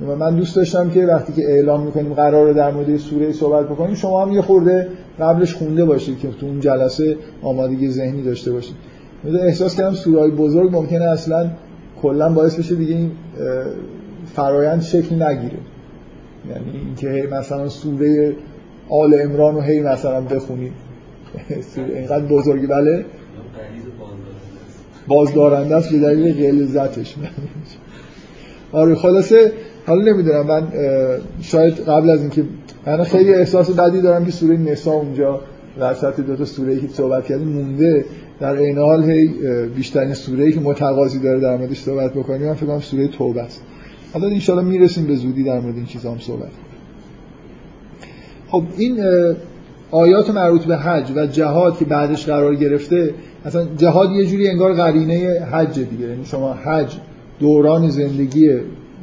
و 0.00 0.16
من 0.16 0.36
دوست 0.36 0.56
داشتم 0.56 0.90
که 0.90 1.06
وقتی 1.06 1.32
که 1.32 1.42
اعلام 1.42 1.82
می‌کنیم 1.82 2.14
قرار 2.14 2.52
در 2.52 2.70
مورد 2.70 2.96
سوره 2.96 3.32
صحبت 3.32 3.68
بکنیم 3.68 3.94
شما 3.94 4.22
هم 4.22 4.32
یه 4.32 4.42
خورده 4.42 4.88
قبلش 5.20 5.54
خونده 5.54 5.84
باشید 5.84 6.18
که 6.18 6.28
تو 6.28 6.46
اون 6.46 6.60
جلسه 6.60 7.16
آمادگی 7.42 7.90
ذهنی 7.90 8.22
داشته 8.22 8.52
باشید. 8.52 8.74
احساس 9.24 9.76
کردم 9.76 9.94
سورای 9.94 10.30
بزرگ 10.30 10.76
ممکنه 10.76 11.04
اصلا 11.04 11.50
کلا 12.02 12.32
باعث 12.32 12.58
بشه 12.58 12.74
دیگه 12.74 12.94
این 12.94 13.10
فرایند 14.34 14.82
شکل 14.82 15.22
نگیره. 15.22 15.56
یعنی 16.50 16.86
اینکه 16.86 17.28
مثلا 17.32 17.68
سوره 17.68 18.36
آل 18.88 19.20
امران 19.20 19.54
رو 19.54 19.60
هی 19.60 19.80
مثلا 19.80 20.20
بخونید 20.20 20.72
اینقدر 21.76 22.24
بزرگی 22.24 22.66
بله؟ 22.66 23.04
بازدارنده 25.08 25.76
است 25.76 25.90
به 25.90 25.98
دلیل 25.98 26.46
غلظتش 26.46 27.14
آره 28.72 28.94
خلاصه 28.94 29.52
حالا 29.86 30.12
نمی‌دونم 30.12 30.46
من 30.46 30.68
شاید 31.40 31.74
قبل 31.74 32.10
از 32.10 32.20
اینکه 32.20 32.44
من 32.86 33.04
خیلی 33.04 33.34
احساس 33.34 33.70
بدی 33.70 34.00
دارم 34.00 34.24
که 34.24 34.30
سوره 34.30 34.56
نسا 34.56 34.92
اونجا 34.92 35.40
وسط 35.78 36.20
دو 36.20 36.36
تا 36.36 36.44
سوره 36.44 36.80
که 36.80 36.88
صحبت 36.88 37.26
کردیم 37.26 37.48
مونده. 37.48 38.04
در 38.40 38.52
این 38.52 38.78
حال 38.78 39.10
هی 39.10 39.30
بیشترین 39.76 40.14
سوره 40.14 40.52
که 40.52 40.60
متقاضی 40.60 41.18
داره 41.18 41.40
در 41.40 41.56
موردش 41.56 41.80
صحبت 41.80 42.14
بکنیم 42.14 42.48
من 42.48 42.54
فکر 42.54 42.66
کنم 42.66 42.80
سوره 42.80 43.08
توبه 43.08 43.42
است. 43.42 43.62
حالا 44.12 44.28
ان 44.28 44.38
شاء 44.38 44.62
می‌رسیم 44.62 45.06
به 45.06 45.14
زودی 45.14 45.42
در 45.42 45.60
مورد 45.60 45.76
این 45.76 45.86
چیزا 45.86 46.10
هم 46.10 46.18
صحبت 46.18 46.50
خب 48.48 48.62
این 48.76 49.04
آیات 49.90 50.30
مربوط 50.30 50.64
به 50.64 50.76
حج 50.76 51.12
و 51.16 51.26
جهاد 51.26 51.78
که 51.78 51.84
بعدش 51.84 52.26
قرار 52.26 52.54
گرفته 52.54 53.14
اصلا 53.44 53.64
جهاد 53.76 54.10
یه 54.10 54.26
جوری 54.26 54.48
انگار 54.48 54.72
قرینه 54.72 55.46
حج 55.52 55.78
دیگه. 55.78 56.08
یعنی 56.08 56.24
شما 56.24 56.52
حج 56.52 56.96
دوران 57.38 57.88
زندگی 57.88 58.50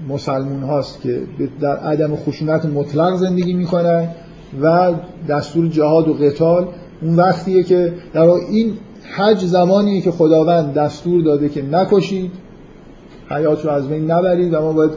مسلمون 0.09 0.63
هاست 0.63 1.01
که 1.01 1.21
در 1.61 1.75
عدم 1.75 2.15
خشونت 2.15 2.65
مطلق 2.65 3.15
زندگی 3.15 3.53
می‌کنن 3.53 4.07
و 4.61 4.93
دستور 5.29 5.67
جهاد 5.67 6.07
و 6.07 6.13
قتال 6.13 6.67
اون 7.01 7.15
وقتیه 7.15 7.63
که 7.63 7.93
در 8.13 8.21
این 8.21 8.73
حج 9.17 9.45
زمانیه 9.45 10.01
که 10.01 10.11
خداوند 10.11 10.73
دستور 10.73 11.23
داده 11.23 11.49
که 11.49 11.61
نکشید. 11.61 12.31
حیات 13.29 13.65
رو 13.65 13.71
از 13.71 13.89
بین 13.89 14.11
نبرید 14.11 14.53
و 14.53 14.61
ما 14.61 14.73
باید 14.73 14.91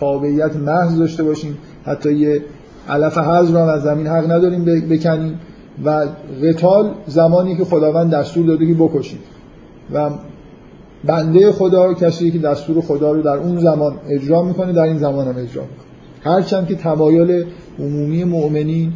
تابعیت 0.00 0.56
محض 0.56 0.98
داشته 0.98 1.22
باشیم. 1.22 1.58
حتی 1.84 2.12
یه 2.12 2.42
علف 2.88 3.18
حضر 3.18 3.52
رو 3.52 3.68
از 3.68 3.82
زمین 3.82 4.06
حق 4.06 4.30
نداریم 4.30 4.64
بکنیم 4.64 5.40
و 5.84 6.06
قتال 6.42 6.90
زمانی 7.06 7.56
که 7.56 7.64
خداوند 7.64 8.10
دستور 8.10 8.46
داده 8.46 8.66
که 8.66 8.74
بکشید 8.74 9.20
و 9.94 10.10
بنده 11.04 11.52
خدا 11.52 11.94
کسی 11.94 12.30
که 12.30 12.38
دستور 12.38 12.80
خدا 12.80 13.12
رو 13.12 13.22
در 13.22 13.36
اون 13.36 13.58
زمان 13.58 13.94
اجرا 14.08 14.42
می‌کنه 14.42 14.72
در 14.72 14.82
این 14.82 14.98
زمان 14.98 15.28
هم 15.28 15.36
اجرا 15.36 15.62
می‌کنه. 15.62 15.88
هرچند 16.34 16.66
که 16.66 16.74
تمایل 16.74 17.44
عمومی 17.78 18.24
مؤمنین 18.24 18.92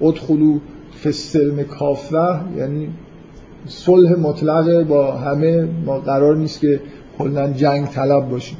ادخلو 0.00 0.58
فسلم 1.04 1.62
کافه 1.62 2.56
یعنی 2.56 2.88
صلح 3.66 4.18
مطلق 4.18 4.82
با 4.82 5.12
همه 5.12 5.68
ما 5.86 5.98
قرار 5.98 6.36
نیست 6.36 6.60
که 6.60 6.80
کلا 7.18 7.52
جنگ 7.52 7.86
طلب 7.86 8.28
باشیم. 8.28 8.58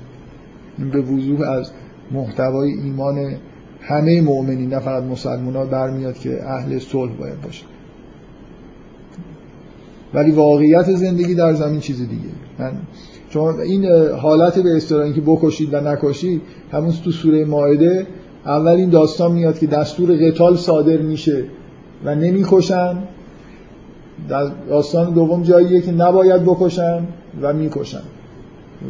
این 0.78 0.90
به 0.90 1.00
وضوح 1.00 1.48
از 1.48 1.70
محتوای 2.10 2.72
ایمان 2.72 3.36
همه 3.80 4.20
مؤمنین 4.20 4.68
نه 4.68 4.78
فقط 4.78 5.02
مسلمان 5.02 5.56
ها 5.56 5.64
برمیاد 5.64 6.18
که 6.18 6.44
اهل 6.44 6.78
صلح 6.78 7.12
باید 7.12 7.40
باشه 7.40 7.64
ولی 10.14 10.30
واقعیت 10.30 10.92
زندگی 10.92 11.34
در 11.34 11.54
زمین 11.54 11.80
چیز 11.80 11.98
دیگه. 11.98 12.28
من 12.58 12.72
چون 13.30 13.60
این 13.60 13.86
حالت 14.12 14.58
به 14.58 14.76
اصطلاح 14.76 15.12
که 15.12 15.20
بکشید 15.20 15.74
و 15.74 15.80
نکشید 15.80 16.42
همون 16.72 16.92
تو 17.04 17.10
سوره 17.10 17.44
مائده 17.44 18.06
اول 18.46 18.72
این 18.72 18.90
داستان 18.90 19.32
میاد 19.32 19.58
که 19.58 19.66
دستور 19.66 20.12
قتال 20.12 20.56
صادر 20.56 20.96
میشه 20.96 21.44
و 22.04 22.14
نمی‌کشن. 22.14 22.98
داستان 24.68 25.14
دوم 25.14 25.42
جاییه 25.42 25.80
که 25.80 25.92
نباید 25.92 26.42
بکشن 26.42 27.06
و 27.42 27.52
می‌کشن. 27.52 28.02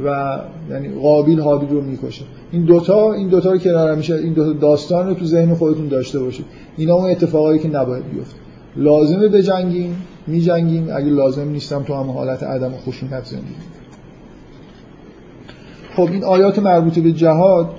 و 0.04 0.38
یعنی 0.70 0.88
قابیل 0.88 1.40
حابیل 1.40 1.68
رو 1.68 1.80
می‌کشه. 1.80 2.24
این 2.52 2.64
دوتا 2.64 3.12
این 3.12 3.28
دوتا 3.28 3.52
رو 3.52 3.58
کنار 3.58 3.94
میشه. 3.94 4.14
این 4.14 4.32
دوتا 4.32 4.52
داستان 4.52 5.06
رو 5.06 5.14
تو 5.14 5.24
ذهن 5.24 5.54
خودتون 5.54 5.88
داشته 5.88 6.18
باشید. 6.18 6.46
اینا 6.76 6.94
اون 6.94 7.10
اتفاقایی 7.10 7.58
که 7.58 7.68
نباید 7.68 8.04
بیفته. 8.10 8.36
لازمه 8.76 9.28
بجنگیم 9.28 9.96
میجنگیم. 10.26 10.88
اگه 10.96 11.10
لازم 11.10 11.48
نیستم 11.48 11.82
تو 11.82 11.94
هم 11.94 12.10
حالت 12.10 12.42
عدم 12.42 12.72
خشونت 12.72 13.24
زندگی 13.24 13.54
خب 15.96 16.08
این 16.12 16.24
آیات 16.24 16.58
مربوط 16.58 16.98
به 16.98 17.12
جهاد 17.12 17.70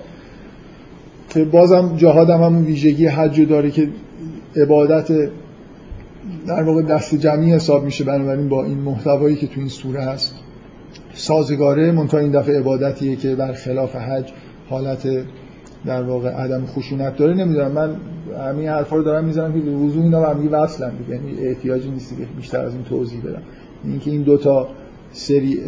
که 1.30 1.46
بازم 1.46 1.94
جهاد 1.98 2.30
هم 2.30 2.42
همون 2.42 2.66
ویژگی 2.66 3.08
حج 3.08 3.42
داره 3.42 3.72
که 3.72 3.90
عبادت 4.56 5.08
در 6.48 6.64
واقع 6.64 6.82
دست 6.82 7.16
جمعی 7.16 7.52
حساب 7.52 7.84
میشه 7.84 8.04
بنابراین 8.04 8.50
با 8.50 8.64
این 8.64 8.78
محتوایی 8.78 9.36
که 9.36 9.48
تو 9.48 9.60
این 9.60 9.70
سوره 9.70 10.02
هست. 10.04 10.36
سازگاره 11.18 11.92
منتها 11.92 12.20
این 12.20 12.32
دفعه 12.32 12.60
عبادتیه 12.60 13.16
که 13.16 13.36
بر 13.36 13.54
خلاف 13.54 13.96
حج 13.96 14.32
حالت 14.70 15.08
در 15.86 16.04
واقع 16.04 16.30
عدم 16.30 16.66
خشونت 16.66 17.18
داره. 17.18 17.34
نمی‌دونم 17.34 17.72
من 17.72 17.96
همین 18.50 18.68
حرفا 18.68 18.96
رو 18.96 19.04
دارم 19.04 19.26
می‌زنم 19.26 19.54
که 19.54 19.60
به 19.60 19.72
وضوح 19.72 20.04
اینا 20.04 20.22
به 20.22 20.28
هم 20.28 20.54
وصلن 20.54 20.92
یعنی 21.10 21.48
احتیاجی 21.48 21.90
نیست 21.90 22.18
که 22.18 22.24
بیشتر 22.38 22.66
از 22.66 22.74
این 22.74 22.84
توضیح 22.84 23.22
بدم. 23.22 23.42
اینکه 23.84 24.12
این 24.12 24.22
دوتا 24.22 24.68
سری 25.12 25.60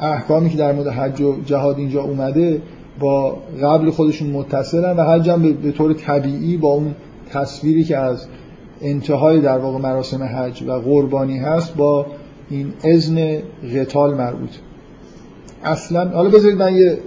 احکامی 0.00 0.50
که 0.50 0.58
در 0.58 0.72
مورد 0.72 0.88
حج 0.88 1.20
و 1.20 1.36
جهاد 1.46 1.78
اینجا 1.78 2.02
اومده 2.02 2.62
با 3.00 3.38
قبل 3.62 3.90
خودشون 3.90 4.30
متصلن 4.30 4.96
و 4.96 5.02
حج 5.02 5.28
هم 5.28 5.52
به 5.52 5.72
طور 5.72 5.92
طبیعی 5.92 6.56
با 6.56 6.68
اون 6.68 6.94
تصویری 7.30 7.84
که 7.84 7.98
از 7.98 8.26
انتهای 8.82 9.40
در 9.40 9.58
واقع 9.58 9.78
مراسم 9.78 10.22
حج 10.22 10.62
و 10.62 10.72
قربانی 10.72 11.38
هست 11.38 11.76
با 11.76 12.06
این 12.50 12.72
اذن 12.84 13.38
قتال 13.74 14.14
مربوط 14.14 14.50
اصلا 15.64 16.08
حالا 16.08 16.30
بذارید 16.30 16.58
من 16.58 16.76
یه 16.76 16.98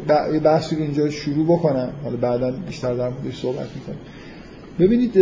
بحثی 0.44 0.76
رو 0.76 0.82
اینجا 0.82 1.10
شروع 1.10 1.46
بکنم. 1.46 1.90
حالا 2.04 2.18
بعدا 2.18 2.52
بیشتر 2.52 2.94
در 2.94 3.10
موردش 3.10 3.42
صحبت 3.42 3.68
می‌کنم 3.76 3.96
ببینید 4.80 5.16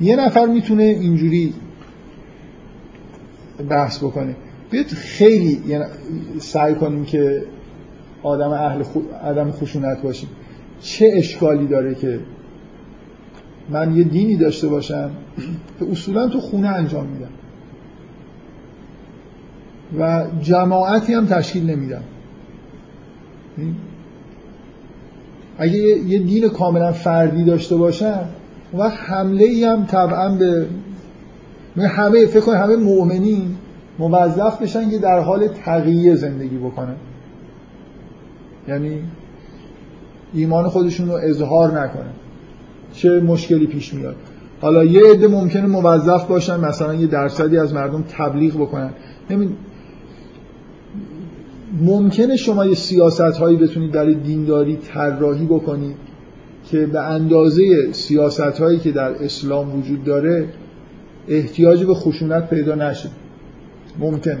یه 0.00 0.16
نفر 0.16 0.46
می‌تونه 0.46 0.82
اینجوری 0.82 1.54
بحث 3.68 3.98
بکنه. 3.98 4.36
بیاید 4.70 4.86
خیلی 4.86 5.62
یعنی 5.66 5.84
سعی 6.38 6.74
کنیم 6.74 7.04
که 7.04 7.44
آدم 8.22 8.50
اهل 8.50 8.82
خو... 8.82 9.00
آدم 9.24 9.50
خشونت 9.50 10.02
باشیم. 10.02 10.28
چه 10.80 11.10
اشکالی 11.14 11.66
داره 11.66 11.94
که 11.94 12.20
من 13.70 13.96
یه 13.96 14.04
دینی 14.04 14.36
داشته 14.36 14.68
باشم 14.68 15.10
که 15.78 15.90
اصولا 15.90 16.28
تو 16.28 16.40
خونه 16.40 16.68
انجام 16.68 17.06
میدم؟ 17.06 17.30
و 19.98 20.24
جماعتی 20.42 21.14
هم 21.14 21.26
تشکیل 21.26 21.70
نمیدم. 21.70 22.02
اگه 25.58 25.78
یه 25.78 26.18
دین 26.18 26.48
کاملا 26.48 26.92
فردی 26.92 27.44
داشته 27.44 27.76
باشم 27.76 28.24
و 28.78 28.88
حمله 28.88 29.44
ای 29.44 29.64
هم 29.64 29.84
طبعا 29.86 30.38
به 31.76 31.88
همه 31.88 32.26
فکر 32.26 32.54
همه 32.54 32.76
مؤمنین 32.76 33.56
موظف 33.98 34.62
بشن 34.62 34.90
که 34.90 34.98
در 34.98 35.20
حال 35.20 35.48
تغییر 35.48 36.16
زندگی 36.16 36.56
بکنن. 36.56 36.96
یعنی 38.68 39.02
ایمان 40.32 40.68
خودشون 40.68 41.08
رو 41.08 41.14
اظهار 41.14 41.80
نکنن. 41.80 42.12
چه 42.92 43.20
مشکلی 43.20 43.66
پیش 43.66 43.94
میاد. 43.94 44.16
حالا 44.60 44.84
یه 44.84 45.12
عده 45.12 45.28
ممکنه 45.28 45.66
موظف 45.66 46.24
باشن 46.24 46.60
مثلا 46.60 46.94
یه 46.94 47.06
درصدی 47.06 47.58
از 47.58 47.74
مردم 47.74 48.04
تبلیغ 48.08 48.54
بکنن. 48.54 48.90
ممکنه 51.72 52.36
شما 52.36 52.66
یه 52.66 52.74
سیاست 52.74 53.20
هایی 53.20 53.56
بتونید 53.56 53.92
برای 53.92 54.14
دینداری 54.14 54.76
طراحی 54.76 55.46
بکنید 55.46 55.96
که 56.70 56.86
به 56.86 57.00
اندازه 57.00 57.92
سیاست 57.92 58.40
هایی 58.40 58.78
که 58.78 58.92
در 58.92 59.24
اسلام 59.24 59.78
وجود 59.78 60.04
داره 60.04 60.48
احتیاج 61.28 61.84
به 61.84 61.94
خشونت 61.94 62.50
پیدا 62.50 62.74
نشه. 62.74 63.08
ممکن. 63.98 64.38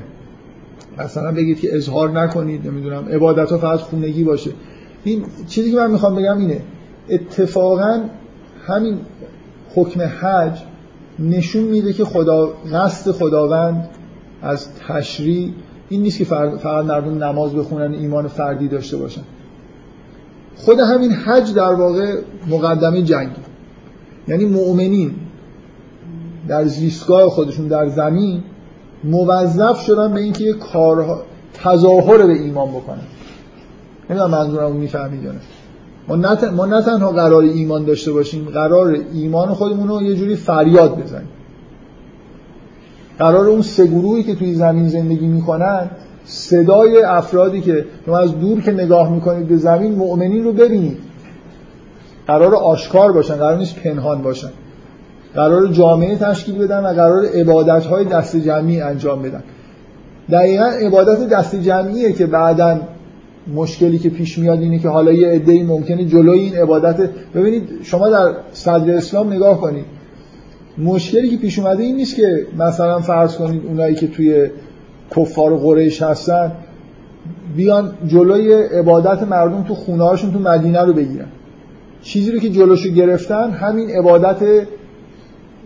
مثلا 0.98 1.32
بگید 1.32 1.60
که 1.60 1.76
اظهار 1.76 2.20
نکنید 2.20 2.66
نمی‌دونم 2.66 3.08
عبادت 3.08 3.50
ها 3.50 3.58
فقط 3.58 3.78
خونگی 3.78 4.24
باشه. 4.24 4.50
این 5.04 5.24
چیزی 5.48 5.70
که 5.70 5.76
من 5.76 5.90
می‌خوام 5.90 6.16
بگم 6.16 6.38
اینه 6.38 6.60
اتفاقا 7.08 8.00
همین 8.66 8.98
حکم 9.74 10.00
حج 10.00 10.58
نشون 11.18 11.62
میده 11.62 11.92
که 11.92 12.04
خدا 12.04 12.46
قصد 12.72 13.10
خداوند 13.10 13.88
از 14.42 14.68
تشریع 14.88 15.52
این 15.90 16.02
نیست 16.02 16.18
که 16.18 16.24
فقط 16.24 16.84
مردم 16.84 17.24
نماز 17.24 17.54
بخونن 17.54 17.92
ایمان 17.92 18.28
فردی 18.28 18.68
داشته 18.68 18.96
باشن. 18.96 19.22
خود 20.56 20.78
همین 20.80 21.12
حج 21.12 21.54
در 21.54 21.74
واقع 21.74 22.16
مقدمه 22.48 23.02
جنگی 23.02 23.40
یعنی 24.28 24.44
مؤمنین 24.44 25.14
در 26.48 26.64
زیستگاه 26.64 27.30
خودشون 27.30 27.68
در 27.68 27.88
زمین 27.88 28.42
موظف 29.04 29.80
شدن 29.80 30.12
به 30.12 30.20
اینکه 30.20 30.52
کارها 30.52 31.22
تظاهر 31.54 32.26
به 32.26 32.32
ایمان 32.32 32.68
بکنن. 32.68 32.98
نمی‌دونم 34.10 34.30
منظورم 34.30 34.76
می‌فهمید 34.76 35.22
یا 35.22 35.32
ما 36.08 36.16
نه, 36.16 36.50
ما 36.50 36.66
نه 36.66 36.82
تنها 36.82 37.10
قرار 37.10 37.42
ایمان 37.42 37.84
داشته 37.84 38.12
باشیم 38.12 38.44
قرار 38.44 38.96
ایمان 39.12 39.48
خودمون 39.48 39.88
رو 39.88 40.02
یه 40.02 40.14
جوری 40.14 40.36
فریاد 40.36 41.02
بزنیم. 41.02 41.28
قرار 43.20 43.46
اون 43.46 43.62
سه 43.62 43.86
گروهی 43.86 44.22
که 44.22 44.34
توی 44.34 44.54
زمین 44.54 44.88
زندگی 44.88 45.26
می‌کنن 45.26 45.90
صدای 46.24 47.02
افرادی 47.02 47.60
که 47.60 47.84
شما 48.06 48.18
از 48.18 48.40
دور 48.40 48.60
که 48.60 48.72
نگاه 48.72 49.12
می‌کنید 49.12 49.48
به 49.48 49.56
زمین 49.56 49.94
مؤمنین 49.94 50.44
رو 50.44 50.52
ببینید. 50.52 50.98
قرار 52.26 52.54
آشکار 52.54 53.12
باشن 53.12 53.34
قرار 53.34 53.58
نیست 53.58 53.76
پنهان 53.76 54.22
باشن. 54.22 54.50
قرار 55.34 55.66
جامعه 55.66 56.16
تشکیل 56.16 56.58
بدن 56.58 56.84
و 56.84 56.88
قرار 56.88 57.24
عبادت 57.26 57.86
های 57.86 58.04
دست 58.04 58.36
جمعی 58.36 58.80
انجام 58.80 59.22
بدن. 59.22 59.42
دقیقا 60.30 60.64
عبادت 60.64 61.28
دست 61.28 61.56
جمعیه 61.56 62.12
که 62.12 62.26
بعدا 62.26 62.80
مشکلی 63.54 63.98
که 63.98 64.10
پیش 64.10 64.38
میاد 64.38 64.60
اینه 64.60 64.78
که 64.78 64.88
حالا 64.88 65.12
یه 65.12 65.28
عده‌ای 65.28 65.62
ممکنه 65.62 66.04
جلوی 66.04 66.38
این 66.38 66.56
عبادت. 66.56 67.10
ببینید 67.34 67.68
شما 67.82 68.08
در 68.08 68.34
صدر 68.52 68.94
اسلام 68.94 69.32
نگاه 69.32 69.60
کنید. 69.60 69.84
مشکلی 70.84 71.28
که 71.28 71.36
پیش 71.36 71.58
اومده 71.58 71.82
این 71.82 71.96
نیست 71.96 72.16
که 72.16 72.46
مثلا 72.58 73.00
فرض 73.00 73.36
کنید 73.36 73.62
اونایی 73.66 73.94
که 73.94 74.06
توی 74.06 74.50
کفار 75.16 75.56
قریش 75.56 76.02
هستن 76.02 76.52
بیان 77.56 77.92
جلوی 78.06 78.52
عبادت 78.52 79.22
مردم 79.22 79.62
تو 79.62 79.74
خونهاشون 79.74 80.32
تو 80.32 80.38
مدینه 80.38 80.82
رو 80.82 80.92
بگیرن. 80.92 81.26
چیزی 82.02 82.32
رو 82.32 82.38
که 82.38 82.50
جلوشو 82.50 82.88
گرفتن 82.88 83.50
همین 83.50 83.90
عبادت 83.90 84.66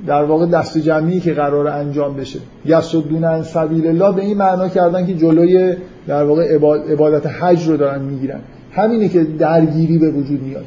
در 0.07 0.25
واقع 0.25 0.47
دست 0.47 0.79
جمعی 0.79 1.21
که 1.21 1.33
قرار 1.33 1.69
انجام 1.69 2.17
بشه. 2.17 2.39
یسدون 2.67 3.43
سبیل 3.43 3.87
الله 3.87 4.13
به 4.17 4.23
این 4.23 4.37
معنا 4.37 4.69
کردن 4.69 5.07
که 5.07 5.15
جلوی 5.15 5.75
در 6.07 6.25
واقع 6.25 6.55
عبادت 6.93 7.27
حج 7.27 7.69
رو 7.69 7.77
دارن 7.77 8.03
می‌گیرن. 8.03 8.41
همینه 8.73 9.09
که 9.09 9.25
درگیری 9.25 9.99
به 9.99 10.11
وجود 10.11 10.43
میاد. 10.43 10.65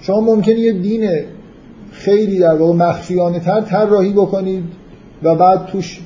شما 0.00 0.20
ممکنه 0.20 0.58
یه 0.58 0.72
دین 0.72 1.10
خیلی 2.00 2.38
در 2.38 2.54
واقع 2.54 2.72
مخفیانه 2.72 3.40
تر 3.40 3.60
طراحی 3.60 4.12
بکنید 4.12 4.64
و 5.22 5.34
بعد 5.34 5.66
توش 5.66 6.00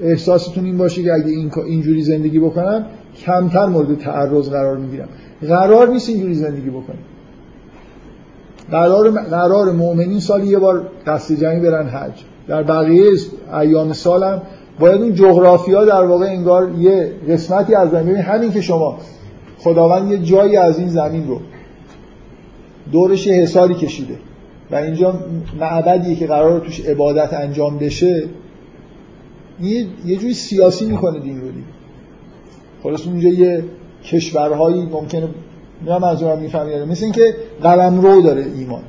احساستون 0.00 0.64
این 0.64 0.78
باشه 0.78 1.02
که 1.02 1.12
اگه 1.12 1.26
این 1.26 1.50
اینجوری 1.66 2.02
زندگی 2.02 2.38
بکنم 2.38 2.86
کمتر 3.26 3.66
مورد 3.66 3.98
تعرض 3.98 4.48
قرار 4.48 4.76
می‌گیرم. 4.76 5.08
قرار 5.48 5.88
نیست 5.88 6.08
اینجوری 6.08 6.34
زندگی 6.34 6.70
بکنیم 6.70 7.04
قرار 8.70 9.10
قرار 9.10 9.72
مؤمنین 9.72 10.20
سال 10.20 10.44
یه 10.44 10.58
بار 10.58 10.86
قصد 11.06 11.34
جمعی 11.34 11.60
برن 11.60 11.88
حج. 11.88 12.12
در 12.48 12.62
بقیه 12.62 13.04
ایام 13.60 13.92
سالم 13.92 14.42
باید 14.80 15.00
اون 15.02 15.14
جغرافیا 15.14 15.84
در 15.84 16.04
واقع 16.04 16.26
انگار 16.26 16.70
یه 16.78 17.12
قسمتی 17.28 17.74
از 17.74 17.90
زمین 17.90 18.16
همین 18.16 18.52
که 18.52 18.60
شما 18.60 18.98
خداوند 19.58 20.10
یه 20.10 20.18
جایی 20.18 20.56
از 20.56 20.78
این 20.78 20.88
زمین 20.88 21.28
رو 21.28 21.40
دورش 22.92 23.26
یه 23.26 23.34
حساری 23.34 23.74
کشیده. 23.74 24.14
و 24.72 24.76
اینجا 24.76 25.14
معبدیه 25.60 26.14
که 26.14 26.26
قرار 26.26 26.60
توش 26.60 26.80
عبادت 26.80 27.34
انجام 27.34 27.78
بشه 27.78 28.24
یه, 29.60 29.86
یه 30.06 30.16
جوری 30.16 30.34
سیاسی 30.34 30.86
می‌کنه 30.86 31.20
دین 31.20 31.40
رو 31.40 31.48
دیگه. 31.48 31.66
خلاص 32.82 33.06
اونجا 33.06 33.28
یه 33.28 33.64
کشورهایی 34.04 34.82
ممکنه 34.82 35.28
نه 35.86 35.98
منظورم 35.98 36.38
می‌فهمید 36.38 36.74
مثل 36.74 37.04
اینکه 37.04 37.34
قلم 37.62 38.00
رو 38.00 38.22
داره 38.22 38.46
ایمان. 38.56 38.82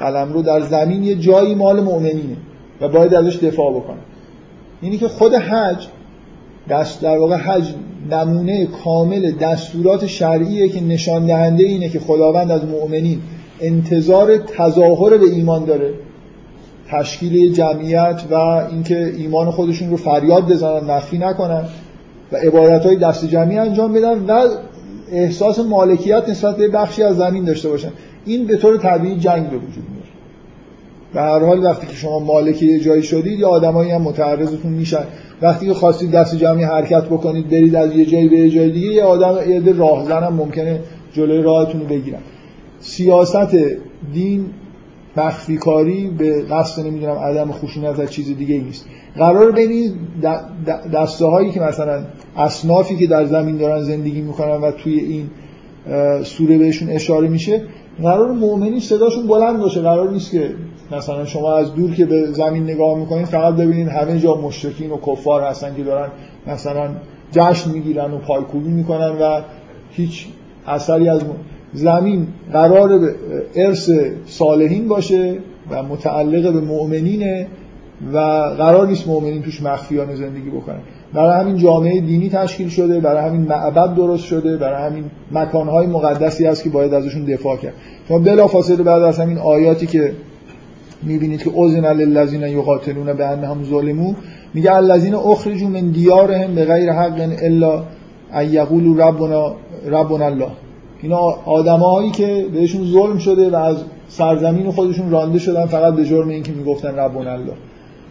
قلم 0.00 0.32
رو 0.32 0.42
در 0.42 0.60
زمین 0.60 1.02
یه 1.04 1.14
جایی 1.14 1.54
مال 1.54 1.80
مؤمنینه 1.80 2.36
و 2.80 2.88
باید 2.88 3.14
ازش 3.14 3.36
دفاع 3.36 3.74
بکنه. 3.74 3.98
اینی 4.80 4.98
که 4.98 5.08
خود 5.08 5.34
حج 5.34 5.86
دست 6.68 7.02
در 7.02 7.18
واقع 7.18 7.36
حج 7.36 7.74
نمونه 8.10 8.66
کامل 8.66 9.30
دستورات 9.30 10.06
شرعیه 10.06 10.68
که 10.68 10.80
نشان 10.80 11.26
دهنده 11.26 11.64
اینه 11.64 11.88
که 11.88 12.00
خداوند 12.00 12.50
از 12.50 12.64
مؤمنین 12.64 13.22
انتظار 13.60 14.36
تظاهر 14.36 15.16
به 15.16 15.26
ایمان 15.26 15.64
داره. 15.64 15.94
تشکیل 16.90 17.52
جمعیت 17.52 18.22
و 18.30 18.34
اینکه 18.34 19.12
ایمان 19.16 19.50
خودشون 19.50 19.90
رو 19.90 19.96
فریاد 19.96 20.48
بزنن 20.48 20.90
نفی 20.90 21.18
نکنن 21.18 21.64
و 22.32 22.36
عبادت 22.36 22.86
های 22.86 22.96
دست 22.96 23.24
جمعی 23.24 23.58
انجام 23.58 23.92
بدن 23.92 24.24
و 24.26 24.48
احساس 25.12 25.58
مالکیت 25.58 26.28
نسبت 26.28 26.56
به 26.56 26.68
بخشی 26.68 27.02
از 27.02 27.16
زمین 27.16 27.44
داشته 27.44 27.68
باشن. 27.68 27.90
این 28.26 28.46
به 28.46 28.56
طور 28.56 28.76
طبیعی 28.76 29.16
جنگ 29.16 29.50
به 29.50 29.56
وجود 29.56 29.84
میاره. 29.90 30.10
به 31.14 31.20
هر 31.20 31.46
حال 31.46 31.64
وقتی 31.64 31.86
که 31.86 31.94
شما 31.94 32.18
مالک 32.18 32.62
یه 32.62 32.80
جایی 32.80 33.02
شدید 33.02 33.38
یا 33.38 33.48
آدمایی 33.48 33.90
هم 33.90 34.02
متعرضتون 34.02 34.72
میشن. 34.72 35.04
وقتی 35.42 35.66
که 35.66 35.74
خواستید 35.74 36.10
دست 36.10 36.36
جمعی 36.36 36.64
حرکت 36.64 37.04
بکنید 37.04 37.50
برید 37.50 37.76
از 37.76 37.96
یه 37.96 38.06
جایی 38.06 38.28
به 38.28 38.36
یه 38.36 38.50
جای 38.50 38.70
دیگه 38.70 38.86
یه 38.86 39.04
آدم 39.04 39.50
یه 39.50 39.72
راهزن 39.72 40.22
هم 40.22 40.34
ممکنه 40.34 40.80
جلوی 41.12 41.42
راهتون 41.42 41.80
رو 41.80 41.86
بگیرن. 41.86 42.20
سیاست 42.80 43.56
دین 44.12 44.46
مخفی 45.16 45.56
کاری 45.56 46.10
به 46.18 46.42
قصد 46.42 46.86
نمی‌دونم 46.86 47.16
عدم 47.16 47.52
خشونت 47.52 48.00
از 48.00 48.12
چیز 48.12 48.36
دیگه 48.36 48.58
نیست. 48.58 48.86
قرار 49.16 49.52
بین 49.52 49.94
دسته 50.94 51.26
هایی 51.26 51.50
که 51.50 51.60
مثلا 51.60 52.02
اصنافی 52.36 52.96
که 52.96 53.06
در 53.06 53.24
زمین 53.24 53.56
دارن 53.56 53.82
زندگی 53.82 54.20
می‌کنن 54.20 54.56
و 54.56 54.70
توی 54.70 54.98
این 54.98 55.30
سوره 56.24 56.58
بهشون 56.58 56.88
اشاره 56.90 57.28
میشه 57.28 57.62
قرار 58.02 58.32
مؤمنی 58.32 58.80
صداشون 58.80 59.26
بلند 59.26 59.60
باشه. 59.60 59.80
قرار 59.80 60.10
نیست 60.10 60.30
که 60.32 60.50
مثلا 60.92 61.24
شما 61.24 61.54
از 61.54 61.74
دور 61.74 61.94
که 61.94 62.06
به 62.06 62.26
زمین 62.32 62.62
نگاه 62.62 62.98
می‌کنید 62.98 63.26
فقط 63.26 63.54
ببینید 63.54 63.88
همه 63.88 64.18
جا 64.18 64.34
مشرکین 64.34 64.90
و 64.90 64.96
کفار 65.06 65.42
هستن 65.42 65.74
که 65.76 65.82
دارن 65.82 66.10
مثلا 66.46 66.88
جشن 67.32 67.70
می‌گیرن 67.70 68.12
و 68.12 68.18
پایکوبی 68.18 68.70
می‌کنن 68.70 69.10
و 69.20 69.40
هیچ 69.90 70.26
اثری 70.66 71.08
از 71.08 71.20
زمین 71.72 72.26
قرار 72.52 72.98
به 72.98 73.14
ارث 73.54 73.90
صالحین 74.26 74.88
باشه 74.88 75.38
و 75.70 75.82
متعلق 75.82 76.52
به 76.52 76.60
مؤمنینه 76.60 77.46
و 78.12 78.18
قرار 78.58 78.86
نیست 78.86 79.08
مؤمنین 79.08 79.42
توش 79.42 79.62
مخفیانه 79.62 80.16
زندگی 80.16 80.50
بکنن. 80.50 80.80
برای 81.14 81.40
همین 81.40 81.56
جامعه 81.56 82.00
دینی 82.00 82.28
تشکیل 82.28 82.68
شده 82.68 83.00
برای 83.00 83.28
همین 83.28 83.40
معبد 83.40 83.94
درست 83.94 84.24
شده 84.24 84.56
برای 84.56 84.90
همین 84.90 85.04
مکانهای 85.32 85.86
مقدسی 85.86 86.46
هست 86.46 86.64
که 86.64 86.70
باید 86.70 86.94
ازشون 86.94 87.24
دفاع 87.24 87.56
کرد. 87.56 87.74
شما 88.08 88.18
بلافاصله 88.18 88.82
بعد 88.82 89.02
از 89.02 89.18
همین 89.18 89.38
آیاتی 89.38 89.86
که 89.86 90.12
می‌بینید 91.02 91.42
که 91.42 91.50
اذن 91.56 91.92
للذین 91.92 92.42
یقاتلون 92.42 93.12
بانهم 93.12 93.64
ظلموا 93.64 94.14
میگه 94.54 94.74
الذین 94.74 95.14
اخرجوا 95.14 95.68
من 95.68 95.90
دیارهم 95.90 96.54
بغیر 96.54 96.92
حق 96.92 97.28
الا 97.42 97.82
ان 98.32 98.52
یقولوا 98.52 99.08
ربنا 99.08 99.54
ربنا 99.86 100.26
الله. 100.26 100.50
اینا 101.02 101.18
آدمایی 101.44 102.10
که 102.10 102.46
بهشون 102.54 102.92
ظلم 102.92 103.18
شده 103.18 103.50
و 103.50 103.56
از 103.56 103.76
سرزمین 104.08 104.70
خودشون 104.70 105.10
رانده 105.10 105.38
شدن 105.38 105.66
فقط 105.66 105.94
به 105.94 106.04
جرم 106.04 106.28
اینکه 106.28 106.52
می‌گفتن 106.52 106.96
ربنا 106.96 107.32
الله 107.32 107.52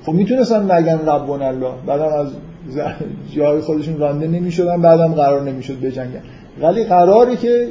خب 0.05 0.13
می‌تونستن 0.13 0.71
نگن 0.71 0.99
ربنا 0.99 1.47
الله 1.47 1.71
بعدم 1.87 2.05
از 2.05 2.27
جای 3.35 3.61
خودشون 3.61 3.97
رانده 3.97 4.27
نمی‌شدن 4.27 4.81
بعدم 4.81 5.13
قرار 5.13 5.41
نمی‌شد 5.41 5.79
بجنگن. 5.81 6.21
ولی 6.61 6.83
قراره 6.83 7.35
که 7.35 7.67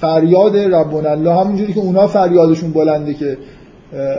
فریاد 0.00 0.56
ربنا 0.56 1.10
الله 1.10 1.34
همونجوری 1.34 1.72
که 1.72 1.80
اونا 1.80 2.06
فریادشون 2.06 2.72
بلنده 2.72 3.14
که 3.14 3.36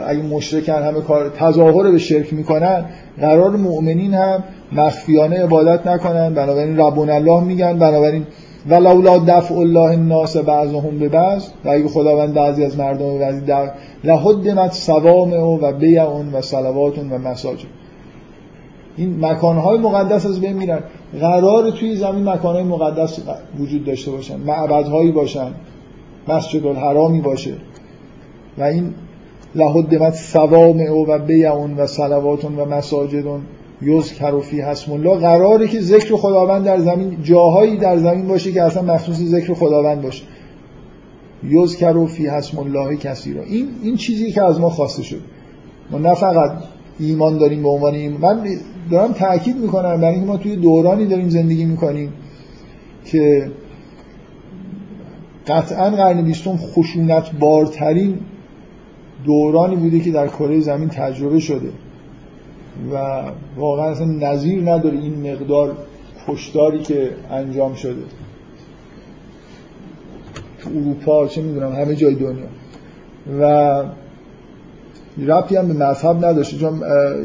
اگه 0.06 0.22
مشرکن 0.22 0.82
همه 0.82 1.00
کار 1.00 1.28
تظاهر 1.28 1.90
به 1.90 1.98
شرک 1.98 2.32
می‌کنن 2.32 2.84
قرار 3.20 3.50
مؤمنین 3.50 4.14
هم 4.14 4.44
مخفیانه 4.72 5.42
عبادت 5.42 5.86
نکنن. 5.86 6.34
بنابراین 6.34 6.76
ربنا 6.76 7.14
الله 7.14 7.44
میگن 7.44 7.78
بنابراین 7.78 8.26
ولولا 8.68 9.18
دفع 9.18 9.54
الله 9.54 9.90
الناس 9.90 10.36
بعضهم 10.36 10.98
به 10.98 11.08
بعض 11.08 11.48
و 11.64 11.68
اگه 11.68 11.88
خداوند 11.88 12.34
بعضی 12.34 12.64
از 12.64 12.78
مردم 12.78 13.18
بعضی 13.18 13.40
در 13.40 13.70
لحدمت 14.04 14.72
سوامع 14.72 15.38
و 15.38 15.72
بیع 15.72 16.04
و 16.04 16.40
صلوات 16.40 16.98
و 16.98 17.18
مساجد. 17.18 17.68
این 18.96 19.24
مکانهای 19.24 19.78
مقدس 19.78 20.26
از 20.26 20.40
بین 20.40 20.52
میرن. 20.52 20.80
قرار 21.20 21.70
توی 21.70 21.96
زمین 21.96 22.28
مکانهای 22.28 22.64
مقدس 22.64 23.18
وجود 23.58 23.84
داشته 23.84 24.10
باشن. 24.10 24.36
معبدهایی 24.36 25.12
باشن. 25.12 25.50
مسجد 26.28 26.66
الحرامی 26.66 27.20
باشه. 27.20 27.54
و 28.58 28.62
این 28.62 28.94
لهدمت 29.54 30.14
سوامع 30.14 30.90
و 30.90 31.18
بیعون 31.18 31.74
و 31.74 31.86
صلواتون 31.86 32.56
و 32.56 32.64
مساجدون 32.64 33.40
یذکر 33.82 34.34
و 34.34 34.40
فی 34.40 34.60
حسم 34.60 34.92
الله 34.92 35.18
قراره 35.18 35.68
که 35.68 35.80
ذکر 35.80 36.16
خداوند 36.16 36.64
در 36.64 36.78
زمین 36.78 37.22
جاهایی 37.22 37.76
در 37.76 37.96
زمین 37.96 38.28
باشه 38.28 38.52
که 38.52 38.62
اصلا 38.62 38.82
مخصوص 38.82 39.16
ذکر 39.16 39.54
خداوند 39.54 40.02
باشه. 40.02 40.24
یذکر 41.44 41.96
و 41.96 42.06
فی 42.06 42.26
حسم 42.26 42.58
الله 42.58 42.96
کسی 42.96 43.34
را 43.34 43.42
این 43.42 43.68
این 43.82 43.96
چیزی 43.96 44.32
که 44.32 44.42
از 44.42 44.60
ما 44.60 44.70
خواسته 44.70 45.02
شد. 45.02 45.20
ما 45.90 45.98
نه 45.98 46.14
فقط 46.14 46.52
ایمان 46.98 47.38
داریم 47.38 47.62
به 47.62 47.68
عنوان 47.68 47.94
این 47.94 48.16
من 48.16 48.44
دارم 48.90 49.12
تاکید 49.12 49.56
می‌کنم 49.56 50.00
برای 50.00 50.14
اینکه 50.14 50.26
ما 50.26 50.36
توی 50.36 50.56
دورانی 50.56 51.06
داریم 51.06 51.28
زندگی 51.28 51.64
می‌کنیم 51.64 52.12
که 53.04 53.50
قطعا 55.46 55.90
قرن 55.90 56.22
بیستم 56.22 56.56
خشونت 56.56 57.30
بارترین 57.40 58.18
دورانی 59.24 59.76
بوده 59.76 60.00
که 60.00 60.10
در 60.10 60.28
کره 60.28 60.60
زمین 60.60 60.88
تجربه 60.88 61.38
شده. 61.38 61.68
و 62.92 63.22
واقعا 63.56 63.90
اصلا 63.90 64.06
نظیر 64.06 64.62
نداره 64.62 64.98
این 64.98 65.32
مقدار 65.32 65.76
کشداری 66.28 66.78
که 66.78 67.10
انجام 67.30 67.74
شده. 67.74 68.02
تو 70.58 70.70
اروپا 70.70 71.26
چه 71.26 71.42
می‌دونم 71.42 71.72
همه 71.72 71.94
جای 71.94 72.14
دنیا. 72.14 72.46
و 73.40 73.82
ربطی 75.18 75.56
هم 75.56 75.68
به 75.68 75.74
مذهب 75.74 76.24
نداشته. 76.24 76.58
چون 76.58 76.80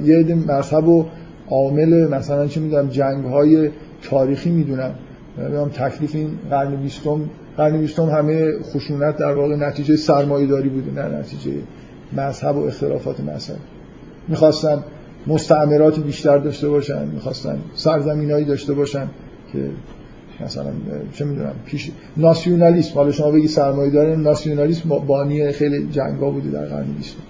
یه 0.05 0.17
عده 0.17 0.35
مذهب 0.35 0.87
و 0.87 1.05
عامل 1.49 2.07
مثلا 2.07 2.47
چه 2.47 2.59
می‌دونم 2.59 2.89
جنگ 2.89 3.25
های 3.25 3.69
تاریخی 4.01 4.49
می‌دونن. 4.49 4.91
تکلیف 5.73 6.15
این 6.15 6.29
قرن 6.49 6.75
بیستم 6.75 7.29
قرن 7.57 7.77
بیستم 7.77 8.09
همه 8.09 8.51
خشونت 8.63 9.17
در 9.17 9.33
واقع 9.33 9.55
نتیجه 9.55 9.95
سرمایه 9.95 10.47
داری 10.47 10.69
بوده 10.69 10.91
نه 10.91 11.17
نتیجه 11.19 11.51
مذهب 12.13 12.57
و 12.57 12.65
اختلافات 12.65 13.19
مذهب. 13.19 13.57
می‌خواستن 14.27 14.83
مستعمرات 15.27 15.99
بیشتر 15.99 16.37
داشته 16.37 16.69
باشن 16.69 17.07
می‌خواستن 17.07 17.59
سرزمینایی 17.75 18.45
داشته 18.45 18.73
باشن 18.73 19.07
که 19.53 19.69
مثلا 20.45 20.71
چه 21.13 21.25
می‌دونم 21.25 21.53
پیش 21.65 21.91
ناسیونالیسم. 22.17 22.95
حالا 22.95 23.11
شما 23.11 23.31
بگی 23.31 23.47
سرمایه 23.47 23.91
داره 23.91 24.15
ناسیونالیسم 24.15 24.89
بانی 24.89 25.51
خیلی 25.51 25.87
جنگا 25.87 26.29
بوده 26.29 26.49
در 26.49 26.65
قرن 26.65 26.93
بیستم 26.97 27.23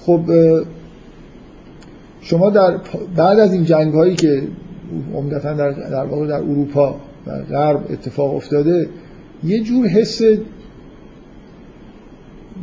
خب 0.00 0.20
شما 2.20 2.50
در 2.50 2.76
بعد 3.16 3.38
از 3.38 3.52
این 3.52 3.64
جنگ 3.64 3.94
هایی 3.94 4.14
که 4.14 4.42
عمدتا 5.14 5.52
در 5.52 5.70
در 5.70 6.04
واقع 6.04 6.26
در 6.26 6.34
اروپا 6.34 7.00
و 7.26 7.42
غرب 7.50 7.86
اتفاق 7.90 8.34
افتاده 8.34 8.88
یه 9.44 9.62
جور 9.62 9.86
حس 9.86 10.22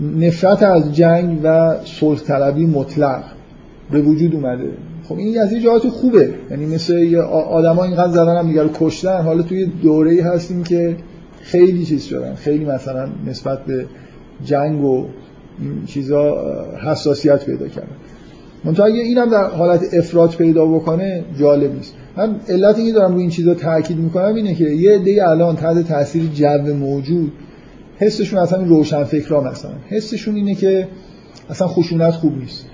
نفرت 0.02 0.64
از 0.64 0.96
جنگ 0.96 1.40
و 1.44 1.76
صلح 1.86 2.20
طلبی 2.20 2.66
مطلق 2.66 3.24
به 3.92 4.02
وجود 4.02 4.36
اومده. 4.36 4.70
خب 5.04 5.18
این 5.18 5.40
از 5.40 5.54
یه 5.54 5.62
جهات 5.62 5.88
خوبه. 5.88 6.34
یعنی 6.52 6.66
مثل 6.66 7.16
آدما 7.50 7.84
اینقدر 7.84 8.12
زدن 8.12 8.38
هم 8.38 8.60
رو 8.60 8.70
کشتن. 8.80 9.22
حالا 9.22 9.42
توی 9.42 9.66
دوره 9.66 10.12
ای 10.12 10.20
هستیم 10.20 10.64
که 10.64 10.96
خیلی 11.42 11.86
چیز 11.86 12.04
شدن. 12.04 12.36
خیلی 12.36 12.66
مثلا 12.66 13.10
نسبت 13.28 13.66
به 13.66 13.86
جنگ 14.46 14.84
و 14.84 15.06
این 15.62 15.86
چیزا 15.86 16.36
حساسیت 16.84 17.46
پیدا 17.46 17.68
کردن. 17.68 17.96
منتها 18.64 18.86
اگه 18.86 19.02
اینم 19.02 19.30
در 19.30 19.44
حالت 19.44 19.94
افراد 19.94 20.30
پیدا 20.30 20.66
بکنه 20.66 21.24
جالب 21.40 21.76
نیست. 21.76 21.94
من 22.18 22.36
علت 22.50 22.78
اینکه 22.78 22.94
دارم 22.94 23.14
روی 23.14 23.22
این 23.22 23.30
چیزا 23.30 23.54
تاکید 23.54 23.98
می‌کنم 23.98 24.36
اینه 24.36 24.56
که 24.56 24.64
یه 24.64 24.96
عده 24.96 25.30
الان 25.30 25.56
تحت 25.56 25.88
تاثیر 25.88 26.24
جو 26.34 26.74
موجود 26.74 27.32
حسشون 28.00 28.40
اصلا 28.40 28.64
روشن 28.64 29.04
فکرا 29.04 29.42
مثلا. 29.42 29.72
حسشون 29.90 30.36
اینه 30.36 30.56
که 30.56 30.88
اصلا 31.50 31.68
خشونت 31.68 32.12
خوب 32.12 32.38
نیست. 32.38 32.66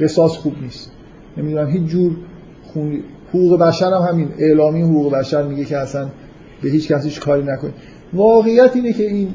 قصاص 0.00 0.32
خوب 0.32 0.54
نیست. 0.62 0.90
نمی‌دونم 1.36 1.70
هیچ 1.70 1.82
جور 1.82 2.16
خون... 2.62 3.02
حقوق 3.28 3.58
بشر 3.58 3.92
هم 3.92 4.02
همین. 4.02 4.28
اعلامی 4.38 4.82
حقوق 4.82 5.14
بشر 5.14 5.42
میگه 5.42 5.64
که 5.64 5.76
اصلا 5.76 6.08
به 6.62 6.70
هیچ 6.70 6.92
کسیش 6.92 7.20
کاری 7.20 7.42
نکنید 7.42 7.74
واقعیت 8.12 8.70
اینه 8.74 8.92
که 8.92 9.06
این 9.06 9.28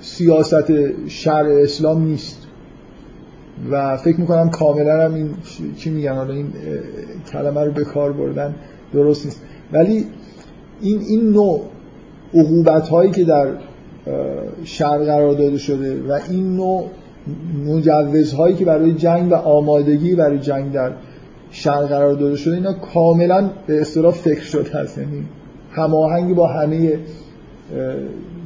سیاست 0.00 0.64
شرع 1.08 1.62
اسلام 1.62 2.04
نیست. 2.04 2.42
و 3.70 3.96
فکر 3.96 4.20
می‌کنم 4.20 4.50
کاملا 4.50 5.04
هم 5.04 5.14
این 5.14 5.30
چی 5.76 5.90
میگن؟ 5.90 6.14
حالا 6.14 6.34
این 6.34 6.52
کلمه 7.32 7.64
رو 7.64 7.72
به 7.72 7.84
کار 7.84 8.12
بردن 8.12 8.54
درست 8.92 9.24
نیست. 9.24 9.42
ولی 9.72 10.04
این 10.80 11.00
این 11.00 11.30
نوع 11.30 11.64
عقوبت 12.34 12.88
هایی 12.88 13.10
که 13.10 13.24
در 13.24 13.48
شرع 14.64 15.04
قرار 15.04 15.34
داده 15.34 15.58
شده 15.58 16.02
و 16.08 16.18
این 16.30 16.56
نوع 16.56 16.86
مجوزهایی 17.66 18.54
که 18.54 18.64
برای 18.64 18.92
جنگ 18.92 19.32
و 19.32 19.34
آمادگی 19.34 20.14
برای 20.14 20.38
جنگ 20.38 20.72
در 20.72 20.92
شرع 21.50 21.86
قرار 21.86 22.14
داده 22.14 22.36
شده 22.36 22.54
اینا 22.54 22.72
کاملا 22.72 23.50
به 23.66 23.80
اصطلاح 23.80 24.12
فکر 24.12 24.42
شده 24.42 24.78
هست 24.78 24.98
یعنی 24.98 25.24
هماهنگی 25.72 26.34
با 26.34 26.46
همه 26.46 26.98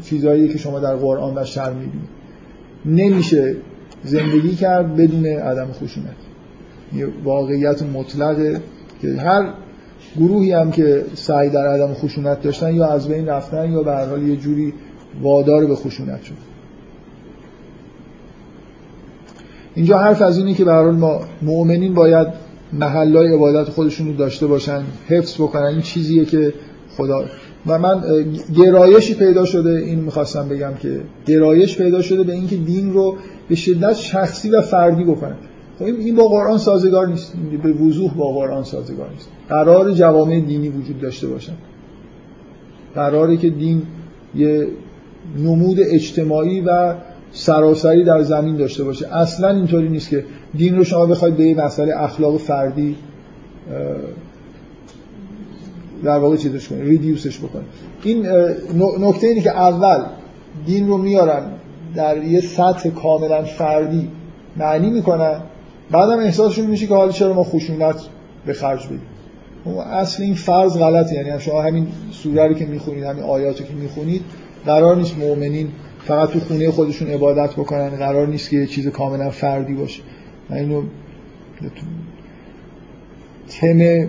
چیزهایی 0.03 0.49
که 0.49 0.59
شما 0.59 0.81
در 0.81 0.97
قرآن 0.97 1.39
و 1.39 1.45
شرع 1.45 1.73
می‌بینید. 1.73 2.09
نمیشه 2.87 3.57
زندگی 4.05 4.55
کرد 4.55 4.97
بدون 4.97 5.27
عدم 5.27 5.73
خشونت. 5.73 6.17
یه 6.97 7.09
واقعیت 7.25 7.83
مطلقه 7.83 8.61
که 9.03 9.09
هر 9.09 9.53
گروهی 10.17 10.53
هم 10.53 10.71
که 10.71 11.05
سعی 11.15 11.49
در 11.51 11.67
عدم 11.67 11.95
خشونت 11.95 12.43
داشتن 12.43 12.75
یا 12.75 12.87
از 12.87 13.09
بین 13.09 13.27
رفتن 13.27 13.73
یا 13.73 13.83
به 13.83 13.91
هر 13.93 14.07
حال 14.07 14.23
یه 14.23 14.37
جوری 14.37 14.75
وادار 15.23 15.67
به 15.67 15.75
خشونت 15.75 16.23
شد. 16.23 16.35
اینجا 19.75 19.99
حرف 19.99 20.23
از 20.23 20.39
اینه 20.39 20.55
که 20.55 20.65
به 20.65 20.83
ما 20.83 21.21
مؤمنین 21.43 21.95
باید 21.95 22.27
محلای 22.73 23.35
عبادت 23.35 23.69
خودشون 23.69 24.07
رو 24.07 24.13
داشته 24.13 24.47
باشن 24.47 24.83
حفظ 25.09 25.35
بکنن 25.35 25.67
این 25.67 25.81
چیزیه 25.81 26.25
که 26.25 26.55
خدا 26.97 27.25
و 27.67 27.79
من 27.79 28.03
گرایشی 28.57 29.15
پیدا 29.15 29.45
شده 29.45 29.71
این 29.71 29.99
می‌خواستم 30.01 30.49
بگم 30.49 30.73
که 30.83 31.01
گرایش 31.27 31.79
پیدا 31.79 32.03
شده 32.03 32.23
به 32.23 32.33
اینکه 32.33 32.57
دین 32.57 32.93
رو 32.93 33.17
به 33.49 33.55
شدت 33.55 33.95
شخصی 33.95 34.51
و 34.51 34.61
فردی 34.61 35.05
بکنه 35.05 35.35
خب 35.79 35.85
این 35.85 36.17
با 36.17 36.29
قرآن 36.29 36.59
سازگار 36.59 37.09
نیست. 37.09 37.33
به 37.63 37.73
وضوح 37.73 38.15
با 38.15 38.33
قرآن 38.33 38.65
سازگار 38.65 39.11
نیست. 39.11 39.29
قرار 39.49 39.93
جوامع 39.93 40.41
دینی 40.41 40.69
وجود 40.69 41.01
داشته 41.01 41.27
باشن. 41.27 41.53
قراره 42.95 43.37
که 43.37 43.51
دین 43.51 43.83
یه 44.35 44.69
نمود 45.39 45.77
اجتماعی 45.81 46.61
و 46.61 46.95
سراسری 47.33 48.05
در 48.05 48.23
زمین 48.23 48.57
داشته 48.57 48.85
باشه. 48.85 49.15
اصلا 49.17 49.49
اینطوری 49.49 49.89
نیست 49.89 50.09
که 50.09 50.25
دین 50.57 50.77
رو 50.77 50.85
شما 50.85 51.07
بخواید 51.07 51.37
به 51.37 51.45
یه 51.45 51.65
مسئله 51.65 51.97
اخلاق 51.97 52.37
فردی 52.37 52.97
در 56.05 56.19
واقع 56.19 56.37
چیزش 56.37 56.69
کنید 56.69 56.83
ریدیوسش 56.83 57.39
بکنید. 57.39 57.67
این 58.03 58.27
نکته 59.01 59.27
اینه 59.27 59.41
که 59.41 59.51
اول 59.51 60.05
دین 60.67 60.89
رو 60.89 60.99
میارن 60.99 61.43
در 61.95 62.25
یه 62.25 62.41
سطح 62.41 62.91
کاملا 62.91 63.43
فردی 63.43 64.09
معنی 64.57 64.91
می‌کنن 64.91 65.41
بعدم 65.91 66.19
احساسشون 66.19 66.67
میشه 66.67 66.87
که 66.87 66.95
حالا 66.95 67.13
چرا 67.13 67.33
ما 67.33 67.45
خشونت 67.45 67.97
به 68.47 68.53
خرج 68.53 68.87
بدیم. 68.87 69.01
اصل 69.79 70.23
این 70.23 70.35
فرض 70.35 70.79
غلطه 70.79 71.15
یعنی 71.15 71.41
شما 71.41 71.63
همین 71.63 71.87
سوره 72.13 72.49
رو 72.49 72.55
که 72.55 72.67
می‌خونید 72.67 73.05
همین 73.05 73.23
آیاتو 73.23 73.65
که 73.65 73.75
می‌خونید 73.75 74.23
قرار 74.67 74.97
نیست 74.97 75.19
مؤمنین 75.19 75.69
فقط 76.05 76.31
تو 76.31 76.41
خونه 76.41 76.71
خودشون 76.71 77.09
عبادت 77.09 77.53
بکنن 77.53 77.89
قرار 77.89 78.27
نیست 78.27 78.51
که 78.51 78.57
یه 78.57 78.67
چیز 78.67 78.89
کاملا 78.89 79.31
فردی 79.31 79.75
باشه. 79.75 80.03
من 80.51 80.57
اینو 80.57 80.83
تم 83.49 84.09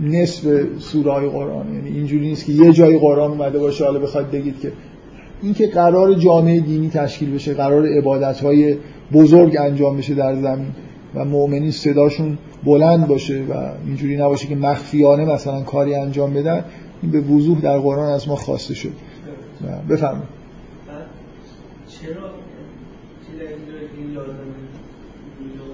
نصف 0.00 0.46
سوره 0.78 1.12
های 1.12 1.28
قرآن. 1.28 1.74
یعنی 1.74 1.88
اینجوری 1.88 2.28
نیست 2.28 2.44
که 2.44 2.52
یه 2.52 2.72
جای 2.72 2.98
قرآن 2.98 3.30
اومده 3.30 3.58
باشه 3.58 3.84
حالا 3.84 3.98
بخواید 3.98 4.30
بگید 4.30 4.60
که 4.60 4.72
این 5.42 5.54
که 5.54 5.66
قرار 5.66 6.14
جامعه 6.14 6.60
دینی 6.60 6.90
تشکیل 6.90 7.34
بشه 7.34 7.54
قرار 7.54 7.86
عبادت 7.86 8.40
های 8.40 8.76
بزرگ 9.12 9.56
انجام 9.60 9.96
بشه 9.96 10.14
در 10.14 10.34
زمین 10.34 10.68
و 11.14 11.24
مؤمنین 11.24 11.70
صداشون 11.70 12.38
بلند 12.64 13.06
باشه 13.06 13.42
و 13.50 13.72
اینجوری 13.86 14.16
نباشه 14.16 14.46
که 14.46 14.56
مخفیانه 14.56 15.24
مثلا 15.24 15.62
کاری 15.62 15.94
انجام 15.94 16.34
بدن 16.34 16.64
این 17.02 17.12
به 17.12 17.20
وضوح 17.20 17.60
در 17.60 17.78
قرآن 17.78 18.12
از 18.12 18.28
ما 18.28 18.36
خواسته 18.36 18.74
شد. 18.74 18.92
بفرمایید. 19.88 20.28
چرا 21.88 22.30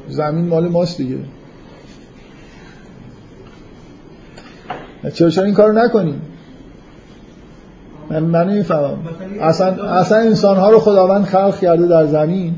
زمین 0.08 0.48
مال 0.48 0.68
ماست 0.68 0.98
دیگه. 0.98 1.16
چرا 5.12 5.30
چرا 5.30 5.44
این 5.44 5.54
کارو 5.54 5.78
نکنیم؟ 5.78 6.22
من 8.10 8.22
من 8.22 8.50
نمی‌فهمم. 8.50 8.98
اصلا 9.40 9.66
اصلا 9.84 10.18
انسان 10.18 10.56
ها 10.56 10.70
رو 10.70 10.78
خداوند 10.78 11.24
خلق 11.24 11.58
کرده 11.60 11.86
در 11.86 12.06
زمین 12.06 12.54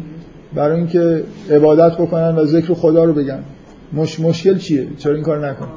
برای 0.54 0.76
اینکه 0.76 1.24
عبادت 1.50 1.94
بکنن 1.94 2.36
و 2.36 2.44
ذکر 2.44 2.74
خدا 2.74 3.04
رو 3.04 3.12
بگن. 3.12 3.44
مش... 3.92 4.20
مشکل 4.20 4.58
چیه؟ 4.58 4.88
چرا 4.98 5.14
این 5.14 5.22
کار 5.24 5.48
نکن؟ 5.48 5.68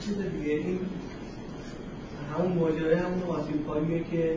چیز 0.00 0.14
دیگه 0.14 0.52
این 0.52 0.78
همون 2.38 2.58
ماجرای 2.58 2.94
همون 2.94 4.04
که 4.10 4.30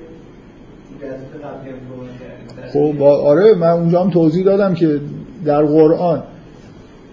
خب 2.74 3.02
آره 3.04 3.56
من 3.56 3.70
اونجا 3.70 4.04
هم 4.04 4.10
توضیح 4.10 4.46
دادم 4.46 4.74
که 4.74 5.00
در 5.46 5.64
قرآن 5.64 6.24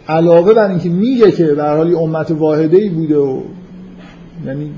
علاوه 0.08 0.54
بر 0.54 0.68
اینکه 0.68 0.88
میگه 0.88 1.30
که 1.30 1.46
به 1.46 1.64
حال 1.64 1.94
امت 1.94 2.30
واحده 2.30 2.76
ای 2.76 2.88
بوده 2.88 3.18
و 3.18 3.40
یعنی 4.46 4.70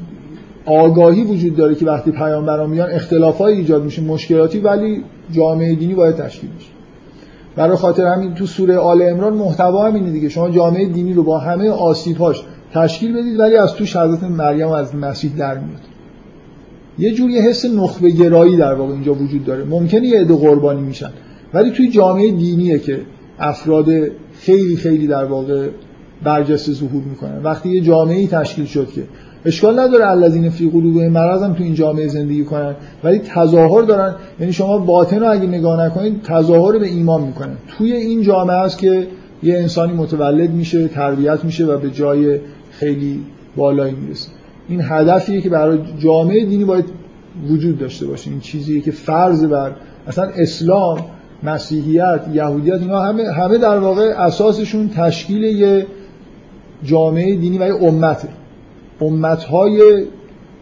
آگاهی 0.66 1.24
وجود 1.24 1.56
داره 1.56 1.74
که 1.74 1.86
وقتی 1.86 2.10
پیامبران 2.10 2.70
میان 2.70 2.90
اختلافای 2.90 3.54
ایجاد 3.54 3.84
میشه 3.84 4.02
مشکلاتی 4.02 4.60
ولی 4.60 5.04
جامعه 5.32 5.74
دینی 5.74 5.94
باید 5.94 6.16
تشکیل 6.16 6.50
بشه. 6.50 6.70
برای 7.56 7.76
خاطر 7.76 8.06
همین 8.06 8.34
تو 8.34 8.46
سوره 8.46 8.76
آل 8.76 9.02
عمران 9.02 9.34
محتوا 9.34 9.86
همینه 9.86 10.10
دیگه. 10.10 10.28
شما 10.28 10.50
جامعه 10.50 10.86
دینی 10.86 11.12
رو 11.12 11.22
با 11.22 11.38
همه 11.38 11.70
آسیبهاش 11.70 12.42
تشکیل 12.74 13.18
بدید 13.18 13.40
ولی 13.40 13.56
از 13.56 13.74
توش 13.74 13.96
حضرت 13.96 14.22
مریم 14.22 14.68
از 14.68 14.94
مسیح 14.94 15.32
در 15.36 15.54
میاد. 15.54 15.89
یه 16.98 17.14
جوری 17.14 17.38
حس 17.38 17.64
نخبه 17.64 18.10
گرایی 18.10 18.56
در 18.56 18.74
واقع 18.74 18.92
اینجا 18.92 19.14
وجود 19.14 19.44
داره. 19.44 19.64
ممکنه 19.64 20.06
یه 20.06 20.20
عده 20.20 20.34
قربانی 20.34 20.80
میشن. 20.80 21.10
ولی 21.54 21.70
توی 21.70 21.88
جامعه 21.88 22.32
دینیه 22.32 22.78
که 22.78 23.00
افراد 23.38 23.86
خیلی 24.40 24.76
خیلی 24.76 25.06
در 25.06 25.24
واقع 25.24 25.68
برجسته 26.24 26.72
ظهور 26.72 27.02
می‌کنن. 27.02 27.42
وقتی 27.42 27.68
یه 27.68 27.80
جامعه 27.80 28.26
تشکیل 28.26 28.64
شد 28.64 28.88
که 28.88 29.02
اشکال 29.44 29.78
نداره 29.78 30.10
الذین 30.10 30.50
فی 30.50 30.70
قلوبهم 30.70 31.12
مرض 31.12 31.42
هم 31.42 31.52
تو 31.52 31.62
این 31.62 31.74
جامعه 31.74 32.08
زندگی 32.08 32.44
کنن 32.44 32.74
ولی 33.04 33.18
تظاهر 33.18 33.82
دارن. 33.82 34.14
یعنی 34.40 34.52
شما 34.52 34.78
باطن 34.78 35.20
رو 35.20 35.30
اگه 35.30 35.46
نگاه 35.46 35.84
نکنید 35.86 36.22
تظاهر 36.22 36.78
به 36.78 36.86
ایمان 36.86 37.22
می‌کنن. 37.22 37.56
توی 37.78 37.92
این 37.92 38.22
جامعه 38.22 38.56
است 38.56 38.78
که 38.78 39.06
یه 39.42 39.58
انسانی 39.58 39.92
متولد 39.92 40.50
میشه 40.50 40.88
تربیت 40.88 41.44
میشه 41.44 41.66
و 41.66 41.78
به 41.78 41.90
جای 41.90 42.38
خیلی 42.70 43.20
بالایی 43.56 43.94
می‌رسه. 43.94 44.28
این 44.70 44.80
هدفیه 44.84 45.40
که 45.40 45.50
برای 45.50 45.78
جامعه 45.98 46.44
دینی 46.44 46.64
باید 46.64 46.84
وجود 47.48 47.78
داشته 47.78 48.06
باشه. 48.06 48.30
این 48.30 48.40
چیزیه 48.40 48.80
که 48.80 48.90
فرض 48.90 49.44
بر 49.44 49.72
اصلا 50.06 50.24
اسلام 50.24 50.98
مسیحیت 51.42 52.20
یهودیت 52.32 52.80
اینا 52.80 53.00
همه 53.00 53.32
همه 53.32 53.58
در 53.58 53.78
واقع 53.78 54.02
اساسشون 54.02 54.88
تشکیل 54.88 55.42
یه 55.42 55.86
جامعه 56.84 57.36
دینی 57.36 57.58
و 57.58 57.66
یه 57.66 57.74
امته. 57.74 58.28
امتهای 59.00 60.04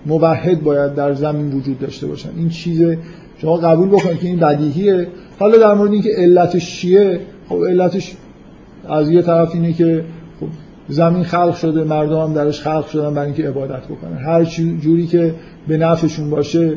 موحد 0.06 0.62
باید 0.62 0.94
در 0.94 1.14
زمین 1.14 1.52
وجود 1.52 1.78
داشته 1.78 2.06
باشن. 2.06 2.30
این 2.36 2.48
چیز 2.48 2.96
شما 3.38 3.56
قبول 3.56 3.88
بکنید 3.88 4.18
که 4.18 4.26
این 4.26 4.38
بدیهیه. 4.38 5.08
حالا 5.38 5.58
در 5.58 5.74
مورد 5.74 5.92
اینکه 5.92 6.10
علتش 6.16 6.80
چیه 6.80 7.20
خب 7.48 7.64
علتش 7.64 8.16
از 8.88 9.10
یه 9.10 9.22
طرف 9.22 9.54
اینه 9.54 9.72
که 9.72 10.04
زمین 10.88 11.24
خلق 11.24 11.54
شده 11.54 11.84
مردم 11.84 12.20
هم 12.20 12.32
درش 12.32 12.60
خلق 12.60 12.86
شدن 12.86 13.14
برای 13.14 13.26
اینکه 13.26 13.48
عبادت 13.48 13.84
بکنن. 13.84 14.16
هر 14.16 14.44
جوری 14.80 15.06
که 15.06 15.34
به 15.68 15.76
نفعشون 15.76 16.30
باشه 16.30 16.74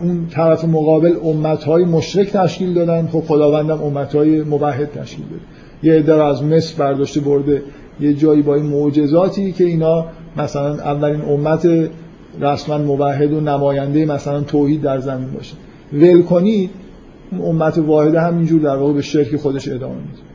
اون 0.00 0.26
طرف 0.26 0.64
مقابل 0.64 1.12
امتهای 1.24 1.84
مشرک 1.84 2.32
تشکیل 2.32 2.74
دادن. 2.74 3.06
خب 3.06 3.20
خداوندم 3.20 3.82
امتهای 3.82 4.42
موحد 4.42 4.90
تشکیل 4.92 5.24
داده. 5.30 5.42
یه 5.82 5.98
عده 5.98 6.24
از 6.24 6.44
مصر 6.44 6.78
برداشته 6.78 7.20
برده. 7.20 7.62
یه 8.00 8.14
جایی 8.14 8.42
با 8.42 8.54
این 8.54 8.66
معجزاتی 8.66 9.52
که 9.52 9.64
اینا 9.64 10.06
مثلا 10.36 10.74
اولین 10.74 11.20
امت 11.20 11.68
رسما 12.40 12.78
موحد 12.78 13.32
و 13.32 13.40
نماینده 13.40 14.06
مثلا 14.06 14.40
توحید 14.40 14.82
در 14.82 14.98
زمین 14.98 15.30
باشه. 15.32 15.54
ول 15.92 16.22
کنید 16.22 16.70
امت 17.44 17.78
واحده 17.78 18.20
همینجور 18.20 18.60
در 18.60 18.76
واقع 18.76 18.92
به 18.92 19.02
شرک 19.02 19.36
خودش 19.36 19.68
ادامه 19.68 19.94
میده. 19.94 20.27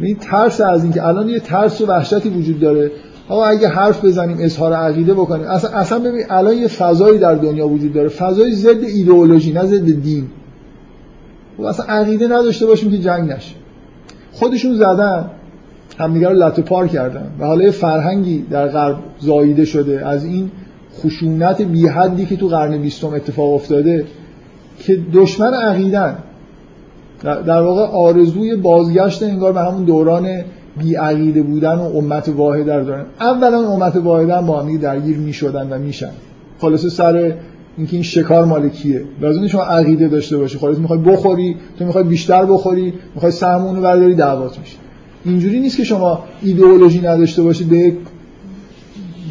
این 0.00 0.16
ترس 0.16 0.60
از 0.60 0.82
اینکه 0.82 1.06
الان 1.06 1.28
یه 1.28 1.40
ترس 1.40 1.80
و 1.80 1.86
وحشتی 1.86 2.28
وجود 2.28 2.60
داره. 2.60 2.90
آقا 3.28 3.44
اگه 3.44 3.68
حرف 3.68 4.04
بزنیم 4.04 4.36
اظهار 4.40 4.72
عقیده 4.72 5.14
بکنیم. 5.14 5.46
اصلا 5.46 5.70
اصلا 5.70 5.98
ببین 5.98 6.24
الان 6.30 6.56
یه 6.56 6.68
فضایی 6.68 7.18
در 7.18 7.34
دنیا 7.34 7.68
وجود 7.68 7.92
داره. 7.92 8.08
فضای 8.08 8.52
ضد 8.52 8.84
ایدئولوژی 8.84 9.52
نه 9.52 9.64
ضد 9.64 10.02
دین. 10.02 10.24
و 10.24 11.62
خب 11.62 11.64
اصلا 11.64 11.86
عقیده 11.86 12.26
نداشته 12.26 12.66
باشیم 12.66 12.90
که 12.90 12.98
جنگ 12.98 13.30
نشه. 13.30 13.54
خودشون 14.32 14.74
زدن 14.74 15.30
همدیگه 15.98 16.28
رو 16.28 16.34
لطو 16.34 16.62
پار 16.62 16.88
کردن. 16.88 17.30
و 17.38 17.46
حالا 17.46 17.64
یه 17.64 17.70
فرهنگی 17.70 18.42
در 18.50 18.68
غرب 18.68 18.96
زاییده 19.20 19.64
شده 19.64 20.06
از 20.06 20.24
این 20.24 20.50
خشونت 21.00 21.62
بی 21.62 21.88
حدی 21.88 22.26
که 22.26 22.36
تو 22.36 22.48
قرن 22.48 22.78
بیستم 22.78 23.14
اتفاق 23.14 23.54
افتاده 23.54 24.04
که 24.78 24.98
دشمن 25.12 25.54
عقیدن. 25.54 26.18
در 27.22 27.62
واقع 27.62 27.82
آرزوی 27.82 28.56
بازگشت 28.56 29.22
انگار 29.22 29.52
به 29.52 29.60
همون 29.60 29.84
دوران 29.84 30.28
بی 30.78 30.94
عقیده 30.94 31.42
بودن 31.42 31.74
و 31.74 31.96
امت 31.96 32.28
واحده 32.28 32.74
رو 32.74 32.84
دارن. 32.84 33.04
اولا 33.20 33.68
امت 33.68 33.96
واحده 33.96 34.46
با 34.46 34.60
هم 34.60 34.76
درگیر 34.76 35.16
می 35.16 35.32
شدن 35.32 35.72
و 35.72 35.78
میشن 35.78 36.10
خلاصه 36.58 36.88
سر 36.88 37.34
اینکه 37.76 37.96
این 37.96 38.02
شکار 38.02 38.44
مال 38.44 38.68
کیه؟ 38.68 39.04
لازم 39.20 39.46
شما 39.46 39.62
عقیده 39.62 40.08
داشته 40.08 40.36
باشی. 40.36 40.58
خلاص 40.58 40.78
می‌خوای 40.78 40.98
بخوری 40.98 41.56
تو 41.78 41.84
می‌خوای 41.84 42.04
بیشتر 42.04 42.44
بخوری 42.44 42.92
می‌خوای 43.14 43.32
سهمونو 43.32 43.80
برداری 43.80 44.14
دعوات 44.14 44.58
میشه 44.58 44.76
اینجوری 45.24 45.60
نیست 45.60 45.76
که 45.76 45.84
شما 45.84 46.24
ایدئولوژی 46.42 47.00
نداشته 47.00 47.42
باشید 47.42 47.68
به 47.68 47.92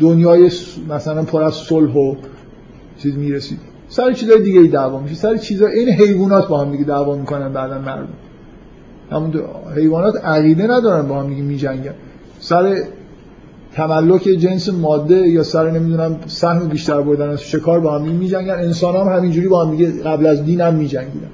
دنیای 0.01 0.51
مثلا 0.89 1.23
پر 1.23 1.43
از 1.43 1.53
صلح 1.53 1.93
و 1.93 2.15
چیز 2.97 3.17
می‌رسید 3.17 3.72
سر 3.95 4.13
چیزای 4.13 4.41
دیگه 4.41 4.59
ای 4.59 4.67
دعوا 4.67 4.99
میشه. 4.99 5.15
سر 5.15 5.37
چیزا 5.37 5.67
این 5.67 5.89
حیوانات 5.89 6.47
با 6.47 6.61
هم 6.61 6.71
دیگه 6.71 6.83
دعوا 6.83 7.15
می‌کنن 7.15 7.53
بعدا 7.53 7.79
مردم. 7.79 8.07
همون 9.11 9.33
حیوانات 9.75 10.15
عقیده 10.15 10.67
ندارن 10.67 11.07
با 11.07 11.19
هم 11.19 11.29
دیگه 11.29 11.41
میجنگن. 11.41 11.93
سر 12.39 12.77
تملک 13.73 14.23
جنس 14.23 14.69
ماده 14.69 15.27
یا 15.27 15.43
سر 15.43 15.71
نمی‌دونم 15.71 16.15
سهم 16.27 16.67
بیشتر 16.67 17.01
بردن 17.01 17.29
از 17.29 17.41
شکار 17.41 17.79
با 17.79 17.99
هم 17.99 18.01
میجنگن. 18.01 18.53
انسان 18.53 18.95
هم 18.95 19.17
همینجوری 19.17 19.47
با 19.47 19.65
هم 19.65 19.71
دیگه 19.71 20.01
قبل 20.03 20.25
از 20.25 20.45
دین 20.45 20.61
هم 20.61 20.73
میجنگیدن. 20.73 21.29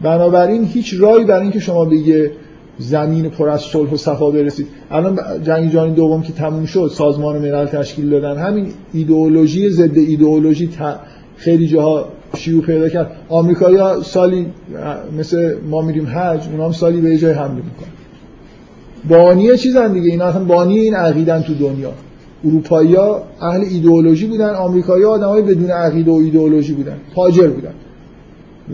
بنابراین 0.00 0.64
هیچ 0.64 0.94
رایی 0.98 1.24
برای 1.24 1.42
اینکه 1.42 1.60
شما 1.60 1.84
بگه 1.84 2.32
زمین 2.78 3.30
پر 3.30 3.48
از 3.48 3.60
صلح 3.60 3.90
و 3.90 3.96
صفا 3.96 4.30
برسید. 4.30 4.66
الان 4.90 5.18
جنگ 5.42 5.70
جهانی 5.70 5.94
دوم 5.94 6.22
که 6.22 6.32
تموم 6.32 6.64
شد 6.64 6.90
سازمان 6.94 7.38
ملل 7.38 7.66
تشکیل 7.66 8.10
دادن. 8.10 8.36
همین 8.36 8.66
ایدئولوژی 8.92 9.70
ضد 9.70 9.98
ایدئولوژی 9.98 10.66
خیلی 11.38 11.66
جاها 11.66 12.08
شیوع 12.36 12.64
پیدا 12.64 12.88
کرد. 12.88 13.10
آمریکایی‌ها 13.28 14.02
سالی 14.02 14.46
مثل 15.18 15.54
ما 15.70 15.82
میریم 15.82 16.06
حج 16.06 16.48
اونا 16.52 16.64
هم 16.64 16.72
سالی 16.72 17.00
به 17.00 17.18
جای 17.18 17.32
حمله 17.32 17.54
می‌کنن. 17.54 17.88
بانی 19.08 19.56
چیزن 19.56 19.92
دیگه 19.92 20.10
اینا 20.10 20.24
اصلا 20.24 20.44
بانی 20.44 20.78
این 20.78 20.94
عقیدن 20.94 21.42
تو 21.42 21.54
دنیا. 21.54 21.92
اروپایی‌ها 22.44 23.22
اهل 23.40 23.60
ایدئولوژی 23.60 24.26
بودن 24.26 24.54
آمریکایی‌ها 24.54 25.10
آدمای 25.10 25.42
بدون 25.42 25.70
عقیده 25.70 26.10
و 26.10 26.14
ایدئولوژی 26.14 26.72
بودن 26.72 26.96
تاجر 27.14 27.48
بودن. 27.48 27.74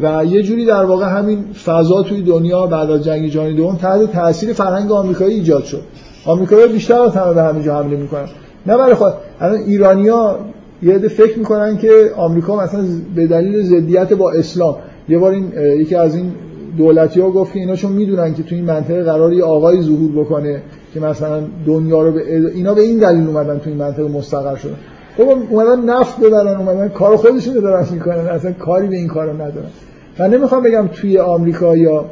و 0.03 0.25
یه 0.25 0.43
جوری 0.43 0.65
در 0.65 0.85
واقع 0.85 1.07
همین 1.19 1.45
فضا 1.65 2.03
توی 2.03 2.23
دنیا 2.23 2.67
بعد 2.67 2.91
از 2.91 3.05
جنگ 3.05 3.29
جهانی 3.29 3.55
دوم 3.55 3.77
تحت 3.77 4.12
تاثیر 4.12 4.53
فرهنگ 4.53 4.93
آمریکایی 4.93 5.35
ایجاد 5.35 5.65
شد. 5.65 5.83
آمریکایی‌ها 6.25 6.73
بیشتر 6.73 7.01
از 7.01 7.17
همه 7.17 7.35
به 7.35 7.43
همینجا 7.43 7.83
حمله 7.83 7.97
می‌کنن. 7.97 8.29
نه 8.67 8.77
برای 8.77 8.95
خود 8.95 9.12
الان 9.41 9.59
ایرانیا 9.59 10.39
یه 10.85 10.95
عده 10.95 11.09
فکر 11.09 11.39
می‌کنن 11.39 11.78
که 11.78 12.11
آمریکا 12.16 12.64
مثلا 12.64 12.85
به 13.14 13.26
دلیل 13.26 13.62
ضدیت 13.62 14.12
با 14.12 14.32
اسلام 14.32 14.76
یه 15.09 15.18
بار 15.18 15.32
این 15.32 15.53
یکی 15.80 15.95
از 15.95 16.16
این 16.16 16.32
دولتی 16.78 17.20
ها 17.20 17.30
گفت 17.30 17.53
که 17.53 17.59
اینا 17.59 17.76
چون 17.76 17.93
می‌دونن 17.93 18.35
که 18.35 18.43
تو 18.43 18.55
این 18.55 18.64
منطقه 18.64 19.03
قرار 19.03 19.32
یه 19.32 19.45
آقای 19.45 19.82
ظهور 19.82 20.24
بکنه 20.24 20.62
که 20.95 21.01
مثلا 21.01 21.43
دنیا 21.66 22.03
رو 22.03 22.12
به 22.12 22.51
اینا 22.55 22.74
به 22.74 22.82
این 22.82 22.99
دلیل 22.99 23.26
اومدن 23.26 23.59
تو 23.59 23.70
این 23.70 23.78
منطقه 23.78 24.09
مستقر 24.09 24.57
شدن. 24.57 24.76
خب 25.16 25.28
اومدن 25.51 25.85
نفت 25.85 26.20
ببرن 26.20 26.57
اومدن 26.57 26.89
کار 26.89 27.16
خودشون 27.16 27.55
دارن 27.55 27.87
می‌کنن 27.93 28.14
اصلا 28.14 28.53
کاری 28.53 28.87
به 28.87 28.97
این 28.97 29.09
کارو 29.09 29.32
ندارن. 29.32 29.70
من 30.18 30.35
نمی‌خوام 30.35 30.62
بگم 30.62 30.89
توی 30.93 31.18
آمریکا 31.18 31.76
یا 31.76 32.05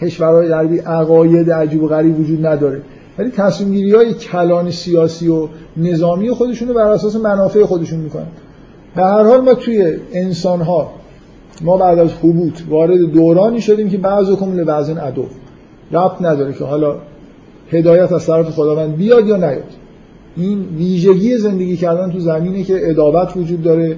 کشورهای 0.00 0.48
غربی 0.48 0.78
عقاید 0.78 1.50
عجیب 1.50 1.82
و 1.82 1.86
غریب 1.86 2.20
وجود 2.20 2.46
نداره. 2.46 2.80
ولی 3.18 3.30
تصمیم 3.30 3.72
گیری 3.72 3.94
های 3.94 4.14
کلان 4.14 4.70
سیاسی 4.70 5.28
و 5.28 5.48
نظامی 5.76 6.30
خودشون 6.30 6.68
رو 6.68 6.74
بر 6.74 6.90
اساس 6.90 7.16
منافع 7.16 7.64
خودشون 7.64 7.98
می‌کنن. 7.98 8.26
به 8.96 9.02
هر 9.02 9.22
حال 9.22 9.40
ما 9.40 9.54
توی 9.54 9.96
انسان 10.12 10.60
ها 10.60 10.90
ما 11.62 11.76
بعد 11.76 11.98
از 11.98 12.10
حبوط 12.12 12.60
وارد 12.68 13.00
دورانی 13.00 13.60
شدیم 13.60 13.90
که 13.90 13.98
بعض 13.98 14.30
حکم 14.30 14.56
لبعض 14.56 14.90
عدو. 14.90 15.24
ربط 15.92 16.22
نداره 16.22 16.52
که 16.52 16.64
حالا 16.64 16.96
هدایت 17.70 18.12
از 18.12 18.26
طرف 18.26 18.50
خداوند 18.50 18.96
بیاد 18.96 19.26
یا 19.26 19.36
نیاد. 19.36 19.64
این 20.36 20.64
ویژگی 20.76 21.38
زندگی 21.38 21.76
کردن 21.76 22.10
تو 22.10 22.20
زمینه 22.20 22.62
که 22.62 22.90
ادابت 22.90 23.36
وجود 23.36 23.62
داره. 23.62 23.96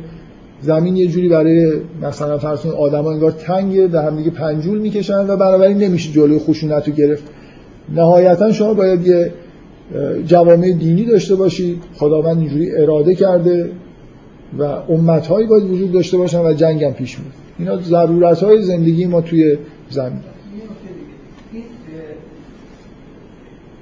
زمین 0.61 0.97
یه 0.97 1.07
جوری 1.07 1.29
برای 1.29 1.73
مثلا 2.03 2.39
فرض 2.39 2.67
آدما 2.67 3.11
انگار 3.11 3.31
تنگه 3.31 3.87
به 3.87 4.01
هم 4.01 4.17
دیگه 4.17 4.31
پنجول 4.31 4.79
می‌کشن 4.79 5.31
و 5.31 5.37
بنابراین 5.37 5.79
نمیشه 5.79 6.13
جلوی 6.13 6.39
خشونت 6.39 6.89
رو 6.89 6.95
گرفت. 6.95 7.25
نهایتا 7.89 8.53
شما 8.53 8.75
باید 8.75 9.07
یه 9.07 9.33
جوامع 10.27 10.73
دینی 10.73 11.05
داشته 11.05 11.35
باشید. 11.35 11.83
خداوند 11.95 12.39
اینجوری 12.39 12.77
اراده 12.77 13.15
کرده 13.15 13.71
و 14.59 14.63
امتهایی 14.63 15.47
باید 15.47 15.71
وجود 15.71 15.93
داشته 15.93 16.19
باشن 16.19 16.41
و 16.41 16.53
جنگ 16.53 16.85
هم 16.85 16.93
پیش 16.93 17.19
میاد 17.19 17.33
اینا 17.59 17.77
ضرورت 17.83 18.43
های 18.43 18.63
زندگی 18.63 19.07
ما 19.07 19.21
توی 19.21 19.59
زمین. 19.91 20.21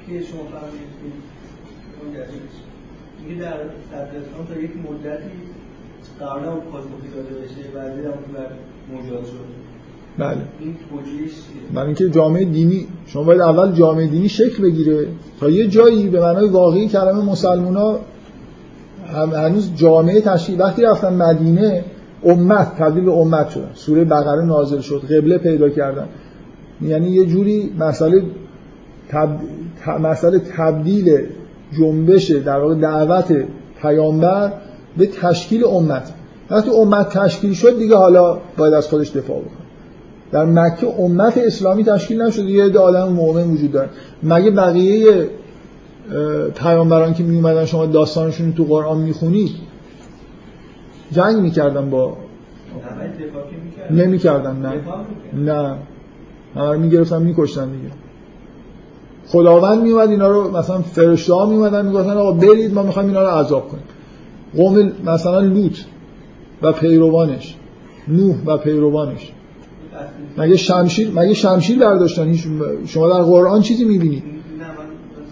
شما 0.08 0.42
در 3.40 3.56
صدرستان 3.90 4.46
تا 4.48 4.60
یک 4.60 4.70
مدتی 4.70 5.30
قرار 6.20 6.46
نبود 6.46 6.62
پاسخی 6.72 7.08
داده 7.14 7.34
بشه 7.34 7.78
هم 7.78 8.12
تو 8.12 8.32
بر 8.32 8.50
موجود 8.92 9.24
شد. 9.24 9.69
بله؟ 10.20 10.36
برای 11.74 11.86
اینکه 11.86 12.08
جامعه 12.08 12.44
دینی 12.44 12.86
شما 13.06 13.22
باید 13.22 13.40
اول 13.40 13.72
جامعه 13.72 14.06
دینی 14.06 14.28
شکل 14.28 14.62
بگیره 14.62 15.06
تا 15.40 15.50
یه 15.50 15.66
جایی 15.66 16.08
به 16.08 16.20
معنای 16.20 16.48
واقعی 16.48 16.88
کلمه 16.88 17.24
مسلمونا 17.24 17.98
هم 19.06 19.30
هنوز 19.30 19.70
جامعه 19.76 20.20
تشکیل 20.20 20.60
وقتی 20.60 20.82
رفتن 20.82 21.14
مدینه 21.14 21.84
امت 22.24 22.76
تبدیل 22.78 23.04
به 23.04 23.12
امت 23.12 23.50
شدن. 23.50 23.70
سوره 23.74 24.04
بقره 24.04 24.44
نازل 24.44 24.80
شد 24.80 25.02
قبله 25.04 25.38
پیدا 25.38 25.68
کردن. 25.68 26.06
یعنی 26.82 27.10
یه 27.10 27.26
جوری 27.26 27.72
مسئله 27.78 28.22
تب... 29.08 29.28
مسئله 30.00 30.38
تبدیل 30.38 31.18
جنبش 31.78 32.30
در 32.30 32.58
واقع 32.58 32.74
دعوت 32.74 33.44
پیامبر 33.82 34.52
به 34.96 35.06
تشکیل 35.06 35.64
امت. 35.64 36.12
وقتی 36.50 36.70
امت 36.70 37.18
تشکیل 37.18 37.52
شد 37.52 37.78
دیگه 37.78 37.96
حالا 37.96 38.38
باید 38.56 38.74
از 38.74 38.88
خودش 38.88 39.10
دفاع 39.10 39.38
بکنه. 39.40 39.59
در 40.32 40.44
مکه 40.44 40.86
امت 40.98 41.38
اسلامی 41.38 41.84
تشکیل 41.84 42.22
نشد 42.22 42.44
یه 42.44 42.64
عده 42.64 42.78
آدم 42.78 43.08
مؤمن 43.08 43.50
وجود 43.50 43.72
دارن. 43.72 43.88
مگه 44.22 44.50
بقیه 44.50 45.28
پیامبران 46.54 47.14
که 47.14 47.22
می 47.22 47.36
اومدن 47.36 47.64
شما 47.64 47.86
داستانشون 47.86 48.52
تو 48.52 48.64
قرآن 48.64 48.98
می‌خونید 48.98 49.50
جنگ 51.12 51.36
می‌کردن 51.36 51.90
با. 51.90 52.16
نمی‌کردن 53.90 54.56
نه. 54.56 54.72
نه. 55.34 55.76
همه 56.56 56.76
می‌گرفتن 56.76 57.22
میکشتن 57.22 57.70
دیگه. 57.70 57.94
خداوند 59.26 59.82
میومد 59.82 60.10
اینا 60.10 60.28
رو 60.28 60.56
مثلا 60.56 60.78
فرشته 60.78 61.34
ها 61.34 61.46
میومدن 61.46 61.86
می‌گفتن 61.86 62.10
آقا 62.16 62.32
برید 62.32 62.74
ما 62.74 62.82
می‌خوایم 62.82 63.08
اینا 63.08 63.22
رو 63.22 63.28
عذاب 63.28 63.68
کنیم. 63.68 63.84
قوم 64.56 64.92
مثلا 65.04 65.40
لوط 65.40 65.78
و 66.62 66.72
پیروانش 66.72 67.56
نوح 68.08 68.36
و 68.46 68.56
پیروانش. 68.56 69.32
مگه 70.38 70.56
شمشیر 70.56 71.10
مگه 71.10 71.34
شمشیر 71.34 71.78
برداشتن؟ 71.78 72.34
شما 72.86 73.08
در 73.08 73.22
قرآن 73.22 73.62
چیزی 73.62 73.84
می‌بینید 73.84 74.22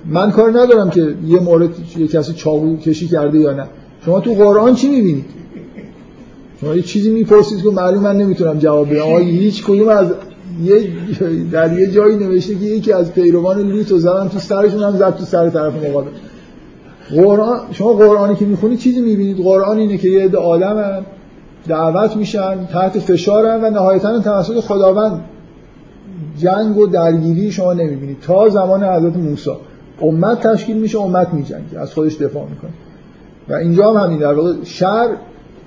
من 0.06 0.30
کار 0.30 0.50
ندارم 0.50 0.90
که 0.90 1.14
یه 1.26 1.40
مورد 1.40 1.70
یه 1.98 2.08
کسی 2.08 2.32
چاقو 2.32 2.76
کشی 2.76 3.08
کرده 3.08 3.38
یا 3.38 3.52
نه. 3.52 3.64
شما 4.04 4.20
تو 4.20 4.34
قرآن 4.34 4.74
چی 4.74 4.88
می‌بینید 4.88 5.24
شما 6.60 6.76
یه 6.76 6.82
چیزی 6.82 7.10
می‌پرسید 7.10 7.62
که 7.62 7.70
معلوم 7.70 8.02
من 8.02 8.16
نمی‌تونم 8.16 8.58
جواب 8.58 8.90
بدم. 8.90 9.02
آقا 9.02 9.18
هیچ 9.18 9.64
کدوم 9.64 9.88
از 9.88 10.06
یه 10.64 10.88
در 11.52 11.78
یه 11.78 11.86
جایی 11.90 12.16
نوشته 12.16 12.54
که 12.54 12.64
یکی 12.64 12.92
از 12.92 13.12
پیروان 13.12 13.60
لوط 13.60 13.90
رو 13.90 13.98
زدن 13.98 14.28
تو 14.28 14.38
سرشون 14.38 14.82
هم 14.82 14.96
زد 14.96 15.16
تو 15.16 15.24
سر 15.24 15.50
طرف 15.50 15.84
مقابل. 15.84 16.10
قرآن 17.10 17.60
شما 17.72 17.92
قرآنی 17.92 18.36
که 18.36 18.44
می‌خونید 18.44 18.78
چیزی 18.78 19.00
می‌بینید؟ 19.00 19.36
قرآن 19.36 19.78
اینه 19.78 19.98
که 19.98 20.08
یه 20.08 20.24
عده 20.24 20.38
آدم 20.38 21.04
دعوت 21.66 22.16
میشن 22.16 22.66
تحت 22.66 22.98
فشارن 22.98 23.64
و 23.64 23.70
نهایتا 23.70 24.20
توسط 24.20 24.60
خداوند 24.60 25.20
جنگ 26.38 26.76
و 26.76 26.86
درگیری 26.86 27.52
شما 27.52 27.72
نمی‌بینید. 27.72 28.20
تا 28.20 28.48
زمان 28.48 28.84
حضرت 28.84 29.16
موسی. 29.16 29.50
امت 30.00 30.46
تشکیل 30.46 30.76
میشه 30.76 31.00
امت 31.00 31.34
میجنگه. 31.34 31.78
از 31.78 31.94
خودش 31.94 32.16
دفاع 32.16 32.42
می‌کنه. 32.42 32.70
و 33.48 33.52
اینجا 33.52 33.90
هم 33.90 34.04
همین 34.04 34.18
در 34.18 34.34
واقع 34.34 34.52
شر 34.64 35.08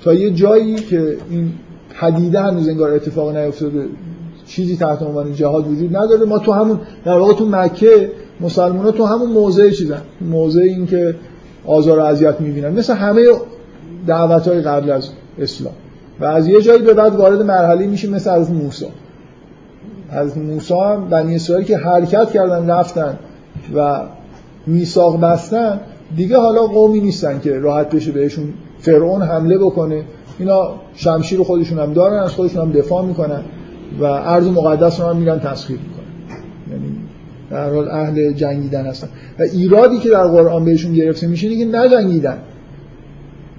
تا 0.03 0.13
یه 0.13 0.31
جایی 0.31 0.75
که 0.75 1.17
این 1.29 1.51
پدیده 1.99 2.41
هنوز 2.41 2.69
انگار 2.69 2.91
اتفاق 2.91 3.37
نیفتاده 3.37 3.85
چیزی 4.47 4.77
تحت 4.77 5.01
عنوان 5.01 5.33
جهاد 5.33 5.67
وجود 5.67 5.95
نداره. 5.95 6.25
ما 6.25 6.39
تو 6.39 6.51
همون 6.51 6.79
در 7.05 7.17
واقع 7.17 7.33
تو 7.33 7.49
مکه 7.49 8.11
مسلمان 8.41 8.85
ها 8.85 8.91
تو 8.91 9.05
همون 9.05 9.29
موضع 9.29 9.69
چیزن. 9.69 10.01
موضع 10.21 10.61
این 10.61 10.87
که 10.87 11.15
آزار 11.65 11.99
و 11.99 12.01
اذیت 12.01 12.41
می‌بینن. 12.41 12.69
مثل 12.69 12.93
همه 12.93 13.21
دعوت 14.07 14.47
های 14.47 14.61
قبل 14.61 14.91
از 14.91 15.09
اسلام 15.39 15.73
و 16.19 16.25
از 16.25 16.47
یه 16.47 16.61
جایی 16.61 16.81
به 16.81 16.93
بعد 16.93 17.15
وارد 17.15 17.41
مرحله 17.41 17.87
میشه 17.87 18.09
مثل 18.09 18.31
حضرت 18.31 18.49
موسی. 18.49 18.85
حضرت 20.11 20.37
موسی 20.37 20.73
هم 20.73 21.09
بنی 21.09 21.35
اسرائیل 21.35 21.65
که 21.65 21.77
حرکت 21.77 22.31
کردن 22.31 22.69
رفتن 22.69 23.19
و 23.75 24.01
میثاق 24.67 25.19
بستن 25.19 25.79
دیگه 26.15 26.37
حالا 26.37 26.61
قومی 26.61 26.99
نیستن 26.99 27.39
که 27.39 27.59
راحت 27.59 27.95
بشه 27.95 28.11
بهشون 28.11 28.53
فرعون 28.79 29.21
حمله 29.21 29.57
بکنه. 29.57 30.03
اینا 30.39 30.71
شمشیر 30.95 31.43
خودشون 31.43 31.79
هم 31.79 31.93
دارن 31.93 32.23
از 32.23 32.31
خودشون 32.31 32.61
هم 32.61 32.71
دفاع 32.71 33.05
می‌کنن 33.05 33.41
و 33.99 34.03
ارض 34.03 34.47
مقدس 34.47 34.99
رو 34.99 35.07
هم 35.07 35.17
میرن 35.17 35.39
تسخیر 35.39 35.79
می‌کنن. 35.79 36.41
یعنی 36.71 36.97
در 37.51 37.73
حال 37.73 37.89
اهل 37.89 38.33
جنگیدن 38.33 38.85
هستن. 38.85 39.07
و 39.39 39.41
ایرادی 39.41 39.99
که 39.99 40.09
در 40.09 40.27
قرآن 40.27 40.65
بهشون 40.65 40.93
گرفته 40.93 41.27
میشه 41.27 41.57
که 41.57 41.65
نجنگیدن. 41.65 42.37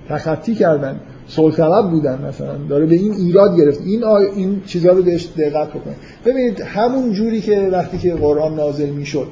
تخطی 0.09 0.55
کردن. 0.55 1.01
صلح 1.37 1.55
طلب 1.55 1.91
بودن 1.91 2.25
مثلا. 2.29 2.57
داره 2.69 2.87
به 2.87 2.95
این 2.95 3.13
ایراد 3.13 3.57
گرفت. 3.57 3.81
این 3.87 4.05
آی... 4.05 4.25
این 4.25 4.63
چیزا 4.67 4.93
رو 4.93 5.03
بهش 5.03 5.29
دقت 5.39 5.69
بکنید 5.69 5.97
ببینید 6.25 6.61
همون 6.61 7.13
جوری 7.13 7.41
که 7.41 7.69
وقتی 7.73 7.99
که 7.99 8.15
قرآن 8.15 8.55
نازل 8.55 8.91
می‌شد 8.91 9.27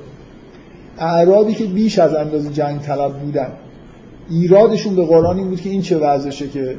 اعرابی 0.98 1.54
که 1.54 1.64
بیش 1.64 1.98
از 1.98 2.14
اندازه 2.14 2.50
جنگ 2.50 2.80
طلب 2.80 3.12
بودن 3.12 3.48
ایرادشون 4.30 4.96
به 4.96 5.04
قرآن 5.04 5.38
این 5.38 5.48
بود 5.48 5.60
که 5.60 5.70
این 5.70 5.82
چه 5.82 5.98
وضعشه 5.98 6.48
که 6.48 6.76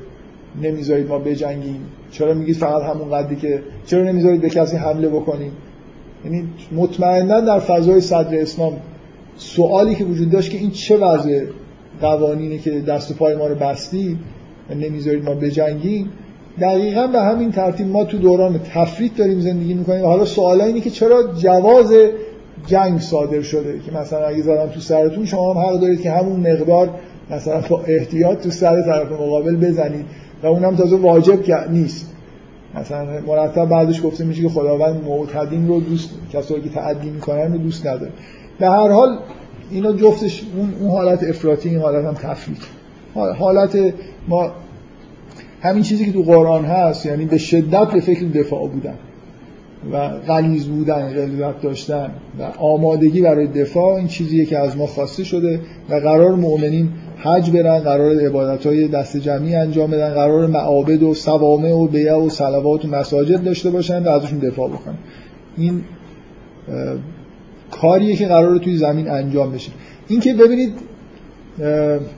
نمی‌ذارید 0.61 1.07
ما 1.07 1.19
بجنگیم. 1.19 1.81
چرا 2.11 2.33
میگید 2.33 2.55
فقط 2.55 2.83
همون 2.83 3.09
قدری 3.09 3.35
که 3.35 3.63
چرا 3.85 4.03
نمی‌ذارید 4.03 4.41
به 4.41 4.49
کسی 4.49 4.77
حمله 4.77 5.09
بکنیم؟ 5.09 5.51
یعنی 6.25 6.47
مطمئنا 6.71 7.41
در 7.41 7.59
فضای 7.59 8.01
صدر 8.01 8.41
اسلام 8.41 8.73
سوالی 9.37 9.95
که 9.95 10.05
وجود 10.05 10.29
داشت 10.29 10.51
که 10.51 10.57
این 10.57 10.71
چه 10.71 10.97
وضع 10.97 11.45
قوانینه 12.01 12.57
که 12.57 12.79
دست 12.79 13.11
و 13.11 13.13
پای 13.13 13.35
ما 13.35 13.47
رو 13.47 13.55
بستی 13.55 14.17
نمی‌ذارید 14.73 15.23
ما 15.23 15.33
بجنگیم. 15.33 16.09
دقیقا 16.61 17.07
به 17.07 17.21
همین 17.21 17.51
ترتیب 17.51 17.87
ما 17.87 18.03
تو 18.03 18.17
دوران 18.17 18.59
تفرید 18.73 19.15
داریم 19.15 19.39
زندگی 19.39 19.73
می‌کنیم. 19.73 20.05
حالا 20.05 20.25
سوال 20.25 20.61
اینه 20.61 20.81
که 20.81 20.89
چرا 20.89 21.23
جواز 21.37 21.93
جنگ 22.67 22.99
صادر 22.99 23.41
شده؟ 23.41 23.79
که 23.85 23.91
مثلا 23.91 24.25
اگه 24.25 24.41
زدم 24.41 24.67
تو 24.67 24.79
سرتون 24.79 25.25
شما 25.25 25.53
هم 25.53 25.59
حق 25.59 25.79
دارید 25.79 26.01
که 26.01 26.11
همون 26.11 26.39
مقدار 26.39 26.89
مثلا 27.31 27.61
با 27.69 27.81
احتیاط 27.87 28.43
تو 28.43 28.49
سر 28.49 28.81
طرف 28.81 29.11
مقابل 29.11 29.55
بزنید 29.55 30.05
و 30.43 30.47
اونم 30.47 30.75
تازه 30.75 30.95
واجب 30.95 31.69
نیست. 31.69 32.11
مثلا 32.75 33.05
مرتب 33.27 33.65
بعدش 33.65 34.03
گفته 34.03 34.23
میشه 34.23 34.41
که 34.41 34.49
خداوند 34.49 35.03
معتدین 35.05 35.67
رو 35.67 35.81
دوست 35.81 36.09
کسایی 36.33 36.61
که 36.61 36.69
تعدی 36.69 37.09
می‌کنن 37.09 37.51
رو 37.51 37.57
دوست 37.57 37.87
نداره. 37.87 38.11
به 38.59 38.67
هر 38.69 38.89
حال 38.89 39.19
اینا 39.71 39.91
جفتش 39.91 40.43
اون, 40.55 40.91
حالت 40.91 41.23
افراطی 41.23 41.69
این 41.69 41.79
حالت 41.79 42.05
هم 42.05 42.13
تفریط 42.13 42.59
حالت 43.13 43.93
ما 44.27 44.51
همین 45.61 45.83
چیزی 45.83 46.05
که 46.05 46.11
تو 46.11 46.23
قرآن 46.23 46.65
هست 46.65 47.05
یعنی 47.05 47.25
به 47.25 47.37
شدت 47.37 47.91
به 47.91 47.99
فکر 47.99 48.25
دفاع 48.25 48.67
بودن 48.67 48.95
و 49.91 50.09
غلیظ 50.09 50.67
بودن 50.67 51.13
غلیظت 51.13 51.61
داشتن 51.61 52.11
و 52.39 52.43
آمادگی 52.57 53.21
برای 53.21 53.47
دفاع 53.47 53.95
این 53.95 54.07
چیزیه 54.07 54.45
که 54.45 54.57
از 54.57 54.77
ما 54.77 54.85
خواسته 54.85 55.23
شده 55.23 55.59
و 55.89 55.95
قرار 55.95 56.35
مؤمنین 56.35 56.89
حج 57.17 57.51
برن 57.51 57.79
قرار 57.79 58.19
عبادت 58.19 58.65
های 58.65 58.87
دست 58.87 59.17
جمعی 59.17 59.55
انجام 59.55 59.91
بدن 59.91 60.13
قرار 60.13 60.47
معابد 60.47 61.03
و 61.03 61.13
سوامه 61.13 61.71
و 61.71 61.87
بیع 61.87 62.15
و 62.15 62.29
صلوات 62.29 62.85
و 62.85 62.87
مساجد 62.87 63.43
داشته 63.43 63.69
باشن 63.69 64.03
و 64.03 64.09
ازشون 64.09 64.39
دفاع 64.39 64.69
بکنن. 64.69 64.97
این 65.57 65.83
کاریه 67.71 68.15
که 68.15 68.27
قرار 68.27 68.57
توی 68.57 68.77
زمین 68.77 69.09
انجام 69.09 69.51
بشه. 69.51 69.71
این 70.07 70.19
که 70.19 70.33
ببینید 70.33 70.73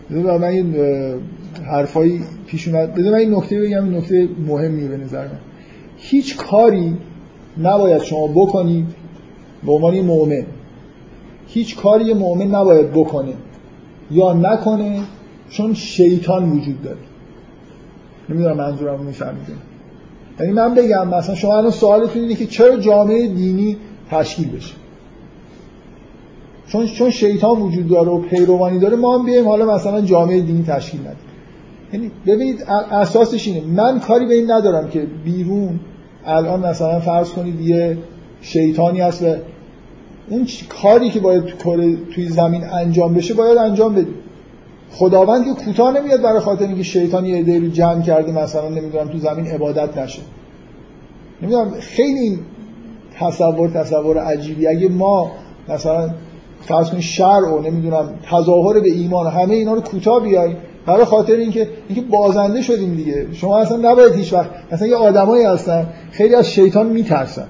من 0.10 0.44
این 0.44 0.76
حرفایی 1.72 2.22
پیش 2.48 2.68
اومد. 2.68 2.94
بذار 2.94 3.12
من 3.12 3.18
این 3.18 3.36
نکته 3.36 3.62
بگم 3.62 3.84
این 3.84 3.98
نکته 3.98 4.30
مهمی 4.48 4.88
به 4.88 4.98
نظر 4.98 5.26
من. 5.26 5.40
هیچ 5.98 6.38
کاری 6.38 6.98
نباید 7.62 8.02
شما 8.02 8.28
بکنید 8.28 8.86
به 9.66 9.72
عنوان 9.72 10.02
مؤمن. 10.02 10.46
هیچ 11.48 11.76
کاری 11.76 12.14
مؤمن 12.14 12.48
نباید 12.48 12.92
بکنه 12.92 13.34
یا 14.12 14.34
نکنه 14.34 15.00
چون 15.50 15.74
شیطان 15.74 16.52
وجود 16.52 16.84
داره. 16.84 16.98
نمی‌دونم 18.30 18.58
منظورم 18.58 18.98
رو 18.98 19.04
می‌فهمید 19.04 19.48
یعنی 20.40 20.52
من 20.52 20.76
بگم 20.76 21.08
مثلا 21.08 21.36
شما 21.36 21.58
الان 21.58 21.72
سوالتون 21.72 22.22
اینه 22.22 22.36
که 22.36 22.46
چرا 22.46 22.78
جامعه 22.78 23.28
دینی 23.28 23.78
تشکیل 24.12 24.50
بشه؟ 24.50 24.74
چون 26.68 26.88
چون 26.88 27.10
شیطان 27.10 27.62
وجود 27.62 27.90
داره 27.90 28.10
و 28.10 28.18
پیروانی 28.18 28.80
داره 28.80 28.96
ما 28.96 29.18
هم 29.18 29.26
بیایم 29.26 29.48
حالا 29.48 29.76
مثلا 29.76 30.02
جامعه 30.02 30.42
دینی 30.42 30.64
تشکیل 30.64 31.02
ندیم 31.02 31.18
یعنی 31.94 32.12
ببینید 32.26 32.64
اساسش 32.92 33.48
اینه. 33.48 33.62
من 33.62 34.00
کاری 34.00 34.26
به 34.26 34.34
این 34.34 34.52
ندارم 34.52 34.90
که 34.90 35.08
بیرون 35.26 35.80
الان 36.26 36.66
مثلا 36.66 37.00
فرض 37.00 37.30
کنید 37.30 37.62
یه 37.62 37.98
شیطانی 38.42 39.02
هست 39.02 39.24
و 39.24 39.36
اون 40.30 40.48
کاری 40.70 41.10
که 41.10 41.20
باید 41.20 41.46
تو 41.46 41.96
توی 42.16 42.30
زمین 42.30 42.64
انجام 42.64 43.14
بشه 43.14 43.34
باید 43.34 43.58
انجام 43.58 43.96
بدیم 43.96 44.16
خداوند 44.92 45.46
که 45.46 45.66
کوتاه 45.66 46.00
نمیاد 46.00 46.22
برای 46.22 46.40
خاطر 46.40 46.66
اینکه 46.66 46.84
شیطان 46.84 47.26
یه 47.26 47.38
عده‌ای 47.38 47.60
رو 47.60 47.68
جمع 47.68 48.02
کرده 48.02 48.32
مثلا 48.32 48.70
نمی‌دونم 48.70 49.08
تو 49.08 49.18
زمین 49.18 49.48
عبادت 49.48 49.98
نشه. 49.98 50.22
نمی‌دونم 51.42 51.72
خیلی 51.80 52.40
تصور 53.20 53.70
تصور 53.70 54.18
عجیبی 54.18 54.68
اگه 54.68 54.90
ما 54.90 55.32
مثلا 55.70 56.10
فرض 56.68 56.90
کنید 56.90 57.02
شر 57.02 57.24
و 57.24 57.62
نمی‌دونم 57.62 58.10
تظاهر 58.32 58.80
به 58.80 58.90
ایمان 58.90 59.28
همه 59.28 59.54
اینا 59.54 59.74
رو 59.74 59.82
کوتاه 59.82 60.24
بیای 60.24 60.56
برای 60.86 61.06
خاطر 61.06 61.34
اینکه 61.34 61.70
اینکه 61.88 62.02
بازنده 62.02 62.62
شدیم 62.62 62.96
دیگه. 62.96 63.28
شما 63.34 63.60
اصلا 63.60 63.92
نباید 63.92 64.14
هیچ 64.14 64.34
وقت 64.34 64.50
مثلا 64.72 64.88
یه 64.88 64.96
آدمایی 64.96 65.46
هستن 65.46 65.88
خیلی 66.12 66.36
از 66.36 66.52
شیطان 66.52 66.88
میترسن. 66.88 67.48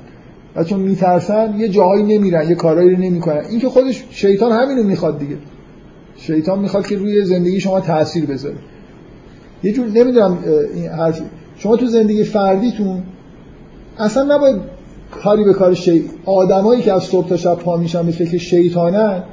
و 0.56 0.64
چون 0.64 0.80
میترسن 0.80 1.56
یه 1.58 1.70
جاهایی 1.70 2.04
نمیرن 2.04 2.50
یه 2.50 2.56
کارایی 2.56 2.90
رو 2.90 2.98
نمی‌کنن. 2.98 3.46
این 3.50 3.60
که 3.60 3.70
خودش 3.70 4.04
شیطان 4.10 4.52
همینو 4.52 4.84
می‌خواد 4.84 5.20
دیگه. 5.20 5.38
شیطان 6.18 6.60
می‌خواد 6.60 6.88
که 6.88 6.98
روی 6.98 7.26
زندگی 7.26 7.60
شما 7.60 7.80
تاثیر 7.80 8.26
بذاره. 8.26 8.56
یه 9.64 9.72
جور 9.72 9.88
نمی‌دونم 9.88 10.38
این 10.76 10.88
حرف 10.88 11.22
شما 11.58 11.76
تو 11.76 11.86
زندگی 11.86 12.24
فردیتون 12.24 13.04
اصلا 13.98 14.36
نباید 14.36 14.73
کاری 15.24 15.44
به 15.44 15.54
کار 15.54 15.74
شی 15.74 16.04
آدمایی 16.26 16.82
که 16.82 16.94
از 16.94 17.04
صبح 17.04 17.28
تا 17.28 17.38
شب 17.38 17.56
پا 17.56 17.78
میشن 17.78 18.06
به 18.06 18.12
فکر 18.12 18.38
شیطانن 18.38 19.24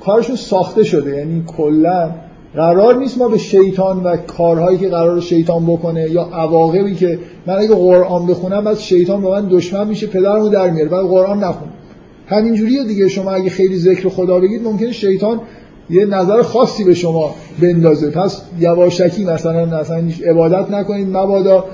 کارشون 0.00 0.36
ساخته 0.36 0.84
شده. 0.84 1.16
یعنی 1.16 1.44
کلا 1.46 2.10
قرار 2.54 2.96
نیست 2.96 3.18
ما 3.18 3.28
به 3.28 3.38
شیطان 3.38 4.02
و 4.02 4.16
کارهایی 4.16 4.78
که 4.78 4.88
قرار 4.88 5.20
شیطان 5.20 5.66
بکنه 5.66 6.10
یا 6.10 6.22
عواقبی 6.22 6.94
که 6.94 7.18
من 7.46 7.54
اگه 7.54 7.74
قرآن 7.74 8.26
بخونم 8.26 8.64
بعد 8.64 8.78
شیطان 8.78 9.20
با 9.20 9.30
من 9.30 9.48
دشمن 9.48 9.88
میشه 9.88 10.06
پدرمو 10.06 10.48
در 10.48 10.70
میاره 10.70 10.88
بعد 10.88 11.06
قرآن 11.06 11.44
نخونم 11.44 11.72
همینجوریه 12.26 12.84
دیگه. 12.84 13.08
شما 13.08 13.30
اگه 13.30 13.50
خیلی 13.50 13.76
ذکر 13.76 14.08
خدا 14.08 14.40
بگید 14.40 14.62
ممکنه 14.62 14.92
شیطان 14.92 15.40
یه 15.90 16.06
نظر 16.06 16.42
خاصی 16.42 16.84
به 16.84 16.94
شما 16.94 17.34
بندازه. 17.62 18.10
پس 18.10 18.42
یواشکی 18.60 19.24
مثلا 19.24 19.80
مثلا 19.80 20.02
عبادت 20.26 20.70
نکنید 20.70 21.08
مبادا. 21.08 21.64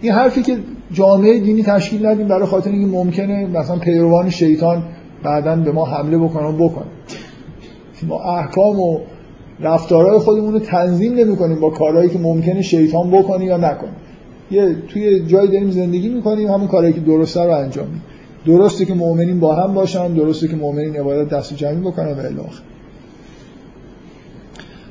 این 0.00 0.12
حرفی 0.12 0.42
که 0.42 0.58
جامعه 0.92 1.40
دینی 1.40 1.62
تشکیل 1.62 2.06
ندیم 2.06 2.28
برای 2.28 2.46
خاطر 2.46 2.70
اینکه 2.70 2.96
ممکنه 2.96 3.46
مثلا 3.46 3.76
پیروان 3.76 4.30
شیطان 4.30 4.82
بعدا 5.22 5.56
به 5.56 5.72
ما 5.72 5.84
حمله 5.84 6.18
بکنن 6.18 6.56
بکنن 6.56 6.86
ما 8.08 8.22
احکام 8.22 8.80
و 8.80 9.00
رفتارهای 9.60 10.18
خودمون 10.18 10.52
رو 10.52 10.58
تنظیم 10.58 11.14
نمی 11.14 11.36
کنیم 11.36 11.60
با 11.60 11.70
کارهایی 11.70 12.08
که 12.08 12.18
ممکنه 12.18 12.62
شیطان 12.62 13.10
بکنه 13.10 13.44
یا 13.44 13.56
نکنه. 13.56 13.90
یه 14.50 14.74
توی 14.88 15.26
جایی 15.26 15.48
داریم 15.48 15.70
زندگی 15.70 16.08
می‌کنیم 16.08 16.48
همون 16.48 16.66
کارهایی 16.66 16.94
که 16.94 17.00
درسته 17.00 17.44
رو 17.44 17.50
انجام 17.50 17.86
میدیم. 17.86 18.02
درسته 18.46 18.84
که 18.84 18.94
مؤمنین 18.94 19.40
با 19.40 19.54
هم 19.54 19.74
باشن 19.74 20.14
درسته 20.14 20.48
که 20.48 20.56
مؤمنین 20.56 20.96
عبادت 20.96 21.28
دست 21.28 21.54
جمعی 21.54 21.80
بکنن 21.80 22.12
و 22.12 22.18
الی 22.18 22.36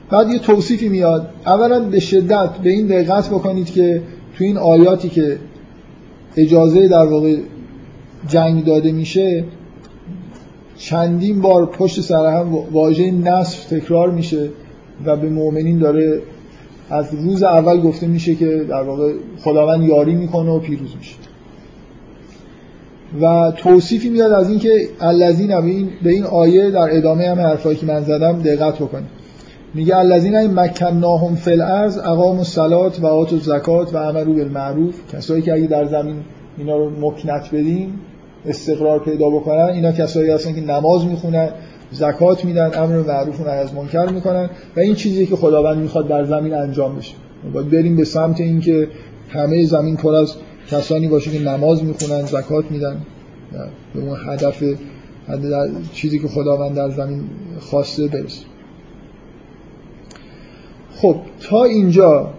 بعد 0.10 0.30
یه 0.30 0.40
توصیفی 0.40 0.90
میاد. 0.90 1.30
اولا 1.46 1.80
به 1.80 2.00
شدت 2.00 2.50
به 2.64 2.70
این 2.70 2.88
دقت 2.88 3.30
بکنید 3.30 3.72
که 3.72 4.02
تو 4.38 4.44
این 4.44 4.58
آیاتی 4.58 5.10
که 5.10 5.38
اجازه 6.38 6.88
در 6.88 7.06
واقع 7.06 7.38
جنگ 8.28 8.66
داده 8.66 8.92
میشه 8.92 9.44
چندین 10.78 11.42
بار 11.42 11.66
پشت 11.66 12.02
سر 12.02 12.40
هم 12.40 12.54
واژه 12.72 13.12
نصر 13.12 13.78
تکرار 13.78 14.12
میشه 14.12 14.50
و 15.06 15.16
به 15.16 15.30
مؤمنین 15.30 15.80
داره 15.80 16.22
از 16.90 17.14
روز 17.14 17.44
اول 17.44 17.82
گفته 17.82 18.08
میشه 18.08 18.36
که 18.36 18.66
در 18.70 18.84
واقع 18.84 19.14
خداوند 19.40 19.84
یاری 19.84 20.16
می‌کنه 20.16 20.50
و 20.50 20.60
پیروز 20.60 20.96
میشه. 20.98 21.16
و 23.22 23.52
توصیفی 23.58 24.10
میاد 24.10 24.32
از 24.32 24.50
اینکه 24.50 24.90
الذین 25.00 25.48
به 26.04 26.10
این 26.10 26.24
آیه 26.24 26.72
در 26.72 26.98
ادامه 26.98 27.28
هم 27.30 27.40
حرفایی 27.40 27.78
که 27.78 27.86
من 27.86 28.04
زدم 28.04 28.42
دقت 28.42 28.76
بکنید. 28.76 29.17
میگه 29.78 29.98
الذین 29.98 30.36
این 30.36 30.54
مکناهم 30.54 31.36
فی 31.36 31.52
الارض 31.52 31.98
اقاموا 31.98 32.38
الصلاه 32.38 32.92
و 33.02 33.06
آتوا 33.06 33.38
الزکات 33.38 33.94
و 33.94 33.98
عملوا 33.98 34.34
بالمعروف. 34.34 35.16
کسایی 35.16 35.42
که 35.42 35.54
اگه 35.54 35.68
در 35.68 35.86
زمین 35.86 36.16
اینا 36.58 36.78
رو 36.78 36.90
مکنت 36.90 37.48
بدیم 37.48 38.00
استقرار 38.46 39.00
پیدا 39.00 39.30
بکنن 39.30 39.70
اینا 39.74 39.92
کسایی 39.92 40.30
هستن 40.30 40.54
که 40.54 40.62
نماز 40.62 41.06
می‌خونن 41.06 41.50
زکات 41.92 42.46
میدن 42.46 42.72
امر 42.84 42.98
معروف 42.98 43.42
و 43.42 43.44
نهی 43.44 43.58
از 43.58 43.74
منکر 43.74 44.06
می‌کنن 44.06 44.50
و 44.76 44.80
این 44.80 44.96
چیزی 44.96 45.26
که 45.26 45.36
خداوند 45.36 45.78
می‌خواد 45.78 46.08
در 46.08 46.26
زمین 46.26 46.54
انجام 46.54 46.96
بشه. 46.96 47.16
باید 47.54 47.70
بریم 47.70 47.96
به 47.96 48.06
سمت 48.06 48.42
اینکه 48.42 48.88
همه 49.30 49.66
زمین 49.66 49.96
پر 49.96 50.16
از 50.16 50.36
کسانی 50.72 51.08
باشه 51.08 51.32
که 51.32 51.40
نماز 51.40 51.84
می‌خونن 51.84 52.22
زکات 52.26 52.72
میدن. 52.72 52.98
به 53.94 54.02
اون 54.02 54.18
هدف 54.28 54.64
چیزی 55.94 56.20
که 56.20 56.28
خداوند 56.28 56.76
در 56.76 56.90
زمین 56.90 57.22
خواسته 57.60 58.08
برسه. 58.08 58.46
خب 61.02 61.16
تا 61.50 61.64
اینجا. 61.64 62.30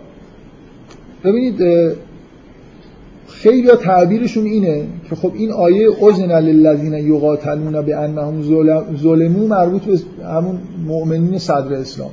ببینید 1.25 1.93
خیلی 3.29 3.69
تعبیرشون 3.69 4.45
اینه 4.45 4.87
که 5.09 5.17
خب 5.17 5.33
این 5.35 5.53
آیه 5.53 5.89
اذن 6.03 6.41
للذین 6.41 6.93
یقاتلون 6.93 7.83
به 7.83 7.97
انهم 7.97 8.43
ظلمو 8.97 9.47
مربوط 9.47 9.83
به 9.83 10.27
همون 10.27 10.59
مؤمنین 10.87 11.39
صدر 11.39 11.75
اسلام. 11.75 12.11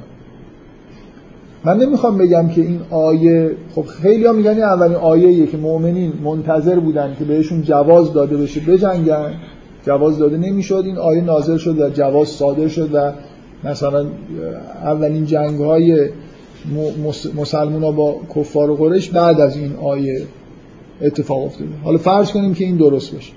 من 1.66 1.78
نمی‌خوام 1.78 2.18
بگم 2.18 2.48
که 2.48 2.62
این 2.62 2.80
آیه 2.90 3.52
خب 3.76 3.86
خیلی 3.86 4.26
ها 4.26 4.34
میگن 4.34 4.60
اولین 4.60 4.96
آیه 4.96 5.48
که 5.48 5.58
مؤمنین 5.58 6.14
منتظر 6.24 6.80
بودن 6.80 7.16
که 7.20 7.26
بهشون 7.26 7.62
جواز 7.62 8.14
داده 8.14 8.38
بشه 8.38 8.60
بجنگن. 8.60 9.34
جواز 9.86 10.18
داده 10.18 10.38
نمی‌شد 10.38 10.84
این 10.86 10.98
آیه 10.98 11.22
نازل 11.22 11.58
شد 11.58 11.80
و 11.80 11.90
جواز 11.90 12.28
صادر 12.28 12.68
شد 12.68 12.90
و 12.94 13.12
مثلا 13.64 14.06
اولین 14.84 15.26
جنگ 15.26 15.60
های 15.60 16.10
مسلمان 17.36 17.84
ها 17.84 17.92
با 17.92 18.22
کفار 18.36 18.70
و 18.70 18.76
قرش 18.76 19.10
بعد 19.10 19.40
از 19.40 19.58
این 19.58 19.76
آیه 19.76 20.22
اتفاق 21.02 21.44
افتاده. 21.44 21.70
حالا 21.84 21.98
فرض 21.98 22.32
کنیم 22.32 22.54
که 22.54 22.66
این 22.66 22.78
درست 22.78 23.14
باشه. 23.14 23.34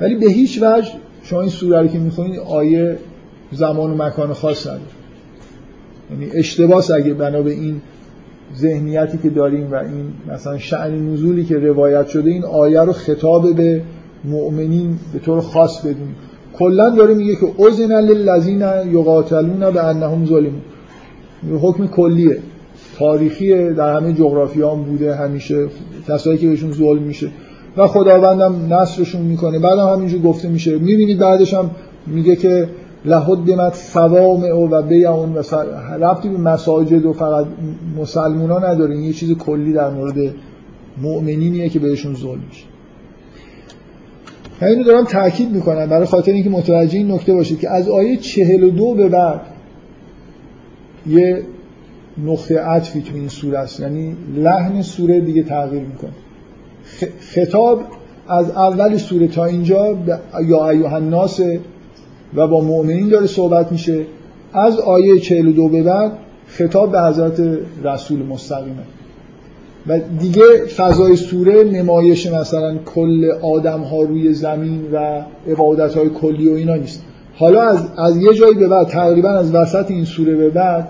ولی 0.00 0.14
به 0.14 0.26
هیچ 0.26 0.62
وجه 0.62 0.90
شما 1.22 1.40
این 1.40 1.50
سوره 1.50 1.82
رو 1.82 1.86
که 1.86 1.98
می‌خونید 1.98 2.38
آیه 2.38 2.96
زمان 3.52 3.90
و 3.90 4.04
مکان 4.04 4.32
خاص 4.32 4.66
نداره. 4.66 4.82
یعنی 6.10 6.30
اشتباس 6.34 6.90
اگه 6.90 7.14
بنا 7.14 7.42
به 7.42 7.50
این 7.50 7.80
ذهنیتی 8.56 9.18
که 9.18 9.30
داریم 9.30 9.72
و 9.72 9.74
این 9.74 10.12
مثلا 10.34 10.58
شعن 10.58 11.12
نزولی 11.12 11.44
که 11.44 11.58
روایت 11.58 12.08
شده 12.08 12.30
این 12.30 12.44
آیه 12.44 12.80
رو 12.80 12.92
خطاب 12.92 13.56
به 13.56 13.82
مؤمنین 14.24 14.98
به 15.12 15.18
طور 15.18 15.40
خاص 15.40 15.80
بدونیم. 15.80 16.16
کلا 16.52 16.90
داره 16.90 17.14
میگه 17.14 17.36
که 17.36 17.46
اذن 17.58 18.00
للذین 18.00 18.62
یقاتلون 18.92 19.70
به 19.70 19.84
انهم 19.84 20.26
ظالمون. 20.26 20.60
حکم 21.60 21.86
کلیه. 21.86 22.38
تاریخی 23.00 23.74
در 23.74 23.96
همه 23.96 24.12
جغرافی 24.12 24.62
هم 24.62 24.82
بوده 24.82 25.14
همیشه 25.14 25.66
کسایی 26.08 26.38
که 26.38 26.48
بهشون 26.48 26.72
ظلم 26.72 27.02
میشه. 27.02 27.28
و 27.76 27.86
خداوندم 27.86 28.74
نصرشون 28.74 29.22
می‌کنه. 29.22 29.58
بعدم 29.58 29.86
همینجور 29.86 30.20
گفته 30.22 30.48
میشه. 30.48 30.78
می‌بینید 30.78 31.18
بعدش 31.18 31.54
هم 31.54 31.70
میگه 32.06 32.36
که 32.36 32.68
لحد 33.04 33.38
دمت 33.46 33.74
سوام 33.74 34.44
او 34.44 34.70
و 34.70 34.82
بیعون 34.82 35.32
و 35.32 35.42
ربطی 36.00 36.28
به 36.28 36.38
مساجد 36.38 37.04
و 37.04 37.12
فقط 37.12 37.46
مسلمونا 37.98 38.58
نداره. 38.58 38.96
یه 38.96 39.12
چیز 39.12 39.32
کلی 39.32 39.72
در 39.72 39.90
مورد 39.90 40.16
مؤمنینیه 41.02 41.68
که 41.68 41.78
بهشون 41.78 42.14
ظلم 42.14 42.40
میشه. 42.48 42.64
اینو 44.62 44.84
دارم 44.84 45.04
تاکید 45.04 45.50
می‌کنم. 45.50 45.86
برای 45.86 46.06
خاطر 46.06 46.32
اینکه 46.32 46.50
متوجه 46.50 46.98
این 46.98 47.12
نکته 47.12 47.34
باشید 47.34 47.60
که 47.60 47.70
از 47.70 47.88
آیه 47.88 48.16
42 48.16 48.94
به 48.94 49.08
بعد 49.08 49.40
یه 51.06 51.42
نقطه 52.26 52.58
عطفی 52.58 53.02
تو 53.02 53.14
این 53.14 53.28
سوره 53.28 53.58
است. 53.58 53.80
یعنی 53.80 54.16
لحن 54.36 54.82
سوره 54.82 55.20
دیگه 55.20 55.42
تغییر 55.42 55.82
می‌کنه. 55.82 56.10
خطاب 57.20 57.80
از 58.28 58.50
اول 58.50 58.96
سوره 58.96 59.28
تا 59.28 59.44
اینجا 59.44 59.98
یا 60.46 60.68
ایوه 60.68 60.92
الناس 60.92 61.40
و 62.34 62.46
با 62.46 62.60
مؤمنین 62.60 63.08
داره 63.08 63.26
صحبت 63.26 63.72
میشه. 63.72 64.04
از 64.52 64.78
آیه 64.78 65.18
42 65.18 65.68
به 65.68 65.82
بعد 65.82 66.12
خطاب 66.46 66.92
به 66.92 67.00
حضرت 67.00 67.58
رسول 67.84 68.22
مستقیمه. 68.22 68.82
و 69.86 70.00
دیگه 70.20 70.42
فضای 70.76 71.16
سوره 71.16 71.64
نمایش 71.64 72.26
مثلا 72.26 72.78
کل 72.94 73.30
آدم 73.42 73.80
ها 73.80 74.02
روی 74.02 74.34
زمین 74.34 74.92
و 74.92 75.22
عبادت 75.48 75.94
های 75.94 76.08
کلی 76.08 76.48
و 76.48 76.54
اینا 76.54 76.74
نیست. 76.74 77.02
حالا 77.36 77.62
از, 77.62 77.78
از 77.98 78.16
یه 78.16 78.34
جایی 78.34 78.54
به 78.54 78.68
بعد 78.68 78.86
تقریبا 78.86 79.28
از 79.28 79.54
وسط 79.54 79.90
این 79.90 80.04
سوره 80.04 80.36
به 80.36 80.50
بعد 80.50 80.88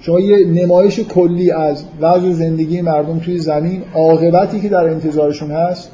شما 0.00 0.20
یه 0.20 0.46
نمایش 0.46 1.00
کلی 1.00 1.50
از 1.50 1.84
وضع 2.00 2.32
زندگی 2.32 2.80
مردم 2.80 3.18
توی 3.18 3.38
زمین 3.38 3.82
عاقبتی 3.94 4.60
که 4.60 4.68
در 4.68 4.88
انتظارشون 4.88 5.50
هست 5.50 5.90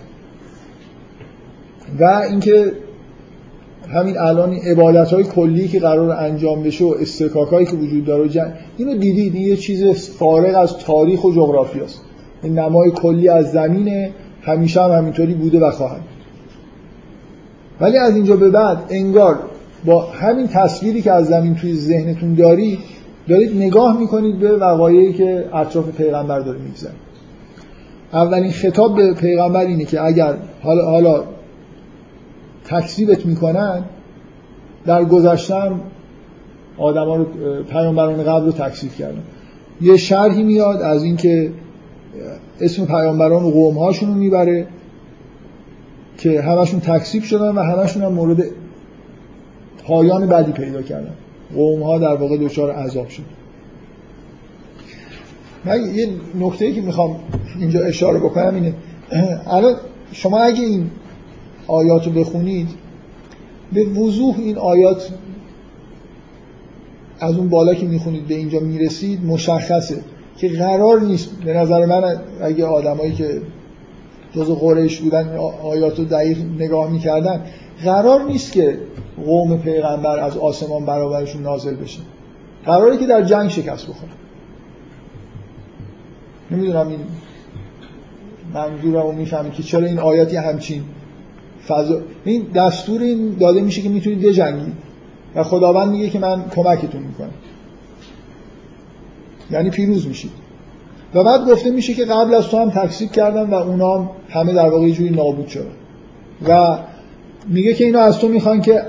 و 2.01 2.05
اینکه 2.31 2.73
همین 3.89 4.19
الان 4.19 4.55
عبادت 4.55 5.13
های 5.13 5.25
کلی 5.25 5.69
که 5.69 5.81
قرار 5.81 6.11
انجام 6.11 6.63
بشه 6.63 6.85
و 6.85 6.95
استکاک 7.01 7.49
هایی 7.49 7.67
که 7.67 7.77
وجود 7.77 8.05
داره 8.05 8.29
جن... 8.29 8.53
اینو 8.77 8.99
دیدید 8.99 9.35
این 9.35 9.47
یه 9.47 9.57
چیز 9.57 10.11
فارغ 10.11 10.59
از 10.59 10.79
تاریخ 10.79 11.25
و 11.25 11.33
جغرافی 11.33 11.81
است. 11.81 12.01
این 12.43 12.59
نمای 12.59 12.91
کلی 12.91 13.29
از 13.29 13.53
زمینه 13.53 14.11
همیشه 14.43 14.83
هم 14.83 14.91
همینطوری 14.91 15.35
بوده 15.35 15.61
و 15.61 15.71
خواهد 15.71 16.01
ولی 17.81 17.99
از 17.99 18.15
اینجا 18.15 18.37
به 18.37 18.51
بعد 18.51 18.79
انگار 18.91 19.39
با 19.85 20.01
همین 20.03 20.49
تصویری 20.49 21.03
که 21.03 21.13
از 21.13 21.27
زمین 21.27 21.55
توی 21.55 21.75
ذهنتون 21.75 22.35
دارید 22.35 22.79
دارید 23.29 23.57
نگاه 23.57 23.99
می‌کنید 23.99 24.39
به 24.39 24.57
وقایعی 24.57 25.13
که 25.13 25.49
اطراف 25.55 25.89
پیغمبر 25.89 26.41
داره 26.41 26.59
میگذره. 26.59 26.93
اولین 28.13 28.51
خطاب 28.51 28.97
به 28.97 29.15
پیغمبر 29.15 29.67
اینه 29.67 29.85
که 29.85 30.05
اگر 30.05 30.35
حالا, 30.63 30.85
حالا 30.91 31.25
تکذیبت 32.65 33.27
می‌کنن 33.27 33.85
در 34.87 35.05
گذشتم 35.05 35.81
آدما 36.79 37.17
رو 37.17 37.25
پیامبران 37.63 38.23
قبل 38.23 38.47
رو 38.47 38.53
تکثیف 38.53 38.97
کردن. 38.99 39.23
یه 39.81 39.97
شرحی 39.97 40.43
میاد 40.43 40.83
از 40.83 41.05
اینکه 41.05 41.53
اسم 42.61 42.87
پیامبران 42.87 43.45
و 43.45 43.51
قوم 43.51 43.79
هاشون 43.79 44.09
رو 44.09 44.15
می‌بره 44.15 44.67
که 46.19 46.43
همشون 46.43 46.81
تکسیب 46.81 47.23
شدن 47.23 47.55
و 47.55 47.63
همشون 47.63 48.03
هم 48.03 48.13
مورد 48.13 48.45
پایان 49.85 50.29
بدی 50.29 50.53
پیدا 50.53 50.83
کردن. 50.83 51.15
قوم 51.55 51.83
ها 51.83 51.99
در 51.99 52.15
واقع 52.15 52.37
دچار 52.37 52.71
عذاب 52.71 53.09
شد. 53.09 53.23
من 55.65 55.95
یه 55.95 56.09
نکته 56.41 56.73
که 56.73 56.81
می‌خوام 56.81 57.17
اینجا 57.61 57.81
اشاره 57.81 58.19
بکنم 58.19 58.55
اینه 58.55 58.75
الان 59.47 59.77
شما 60.13 60.39
اگه 60.39 60.65
این 60.65 60.91
آیات 61.67 62.07
رو 62.07 62.13
بخونید 62.13 62.69
به 63.73 63.85
وضوح 63.85 64.39
این 64.39 64.59
آیات 64.59 65.11
از 67.21 67.37
اون 67.37 67.49
بالا 67.49 67.75
که 67.75 67.87
می‌خونید 67.87 68.27
به 68.27 68.35
اینجا 68.35 68.61
می‌رسید 68.61 69.25
مشخصه 69.25 69.97
که 70.37 70.49
قرار 70.49 71.01
نیست. 71.01 71.31
به 71.45 71.53
نظر 71.53 71.87
من 71.87 72.17
اگه 72.43 72.65
آدمایی 72.65 73.13
که 73.13 73.41
جز 74.33 74.51
قریش 74.51 75.01
بودن 75.01 75.37
آیات 75.63 75.99
رو 75.99 76.05
دقیق 76.05 76.39
نگاه 76.59 76.91
می‌کردن 76.91 77.41
قرار 77.85 78.25
نیست 78.25 78.53
که 78.53 78.79
قوم 79.25 79.59
پیغمبر 79.59 80.19
از 80.19 80.37
آسمان 80.37 80.85
برابرشون 80.85 81.43
نازل 81.43 81.75
بشه. 81.75 82.01
قراره 82.65 82.97
که 82.97 83.07
در 83.07 83.23
جنگ 83.23 83.51
شکست 83.51 83.87
بخوره 83.87 84.13
نمی‌دونم 86.51 86.89
این 86.89 87.01
منظورم 88.55 89.07
رو 89.07 89.13
می‌فهمید 89.13 89.53
که 89.53 89.63
چرا 89.63 89.87
این 89.87 89.99
آیاتی 89.99 90.37
همچین 90.37 90.83
فضا 91.69 92.01
این 92.25 92.47
دستور 92.55 93.01
این 93.01 93.37
داده 93.41 93.61
میشه 93.61 93.83
که 93.83 93.89
می‌تونید 93.89 94.21
بجنگید 94.21 94.73
و 95.35 95.43
خداوند 95.43 95.91
میگه 95.91 96.09
که 96.09 96.19
من 96.19 96.45
کمکتون 96.55 97.03
می‌کنم. 97.03 97.31
یعنی 99.51 99.71
پیروز 99.71 100.07
میشید. 100.09 100.31
و 101.15 101.25
بعد 101.25 101.47
گفته 101.47 101.71
میشه 101.71 101.95
که 101.95 102.05
قبل 102.05 102.35
از 102.35 102.49
تو 102.49 102.59
هم 102.59 102.71
تکسیب 102.71 103.13
کردن 103.13 103.51
و 103.51 103.55
اونا 103.55 103.99
هم 103.99 104.11
همه 104.29 104.53
در 104.53 104.69
واقع 104.69 104.91
جوری 104.91 105.11
نابود 105.11 105.49
شدن. 105.49 105.73
و 106.49 106.79
میگه 107.49 107.75
که 107.75 107.85
اینا 107.85 108.01
از 108.01 108.19
تو 108.19 108.29
می‌خوان 108.29 108.61
که 108.61 108.83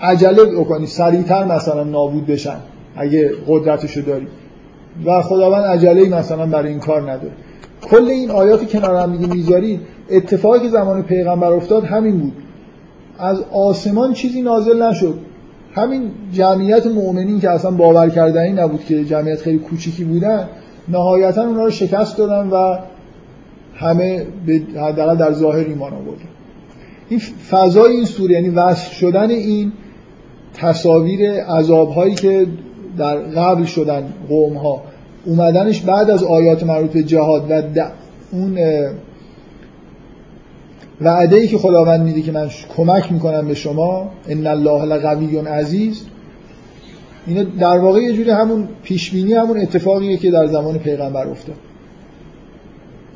عجله 0.00 0.44
بکنی 0.44 0.86
سریعتر 0.86 1.44
مثلا 1.44 1.84
نابود 1.84 2.26
بشن 2.26 2.56
اگه 2.96 3.30
قدرتشو 3.46 4.00
داری. 4.00 4.26
و 5.04 5.22
خداوند 5.22 5.64
عجله 5.64 6.08
مثلا 6.08 6.46
برای 6.46 6.68
این 6.68 6.80
کار 6.80 7.02
نداره. 7.02 7.32
کل 7.82 8.04
این 8.04 8.30
آیات 8.30 8.72
کنار 8.72 8.96
هم 8.96 9.10
میگه 9.10 9.26
می‌ذاری 9.26 9.80
اتفاقی 10.10 10.60
که 10.60 10.68
زمان 10.68 11.02
پیغمبر 11.02 11.52
افتاد 11.52 11.84
همین 11.84 12.18
بود. 12.18 12.32
از 13.18 13.42
آسمان 13.52 14.12
چیزی 14.12 14.42
نازل 14.42 14.82
نشد. 14.82 15.18
همین 15.74 16.10
جمعیت 16.32 16.86
مؤمنین 16.86 17.40
که 17.40 17.50
اصلا 17.50 17.70
باور 17.70 18.08
کردنی 18.08 18.52
نبود 18.52 18.84
که 18.84 19.04
جمعیت 19.04 19.40
خیلی 19.40 19.58
کوچیکی 19.58 20.04
بودن 20.04 20.48
نهایتا 20.88 21.42
اونا 21.42 21.64
رو 21.64 21.70
شکست 21.70 22.18
دادن 22.18 22.50
و 22.50 22.78
همه 23.74 24.26
حداقل 24.76 25.16
در 25.16 25.32
ظاهر 25.32 25.66
ایمان 25.66 25.92
آوردن. 25.92 26.28
این 27.08 27.20
فضای 27.50 27.92
این 27.92 28.04
سوره 28.04 28.32
یعنی 28.32 28.48
وصف 28.48 28.92
شدن 28.92 29.30
این 29.30 29.72
تصاویر 30.56 31.40
عذاب 31.44 31.90
هایی 31.90 32.14
که 32.14 32.46
در 32.98 33.16
قبل 33.16 33.64
شدن 33.64 34.12
قوم 34.28 34.56
ها 34.56 34.82
اومدنش 35.24 35.80
بعد 35.80 36.10
از 36.10 36.24
آیات 36.24 36.64
مربوط 36.64 36.92
به 36.92 37.02
جهاد 37.02 37.50
و 37.50 37.90
اون 38.32 38.58
وعده 41.00 41.36
ای 41.36 41.48
که 41.48 41.58
خداوند 41.58 42.00
میده 42.00 42.22
که 42.22 42.32
من 42.32 42.50
کمک 42.76 43.12
می‌کنم 43.12 43.48
به 43.48 43.54
شما 43.54 44.10
ان 44.28 44.46
الله 44.46 44.84
لقوی 44.84 45.38
عزیز. 45.38 46.02
اینا 47.26 47.42
در 47.42 47.78
واقع 47.78 48.00
یه 48.00 48.12
جوری 48.12 48.30
همون 48.30 48.68
پیشبینی 48.82 49.32
همون 49.32 49.60
اتفاقیه 49.60 50.16
که 50.16 50.30
در 50.30 50.46
زمان 50.46 50.78
پیغمبر 50.78 51.26
افتاد. 51.26 51.56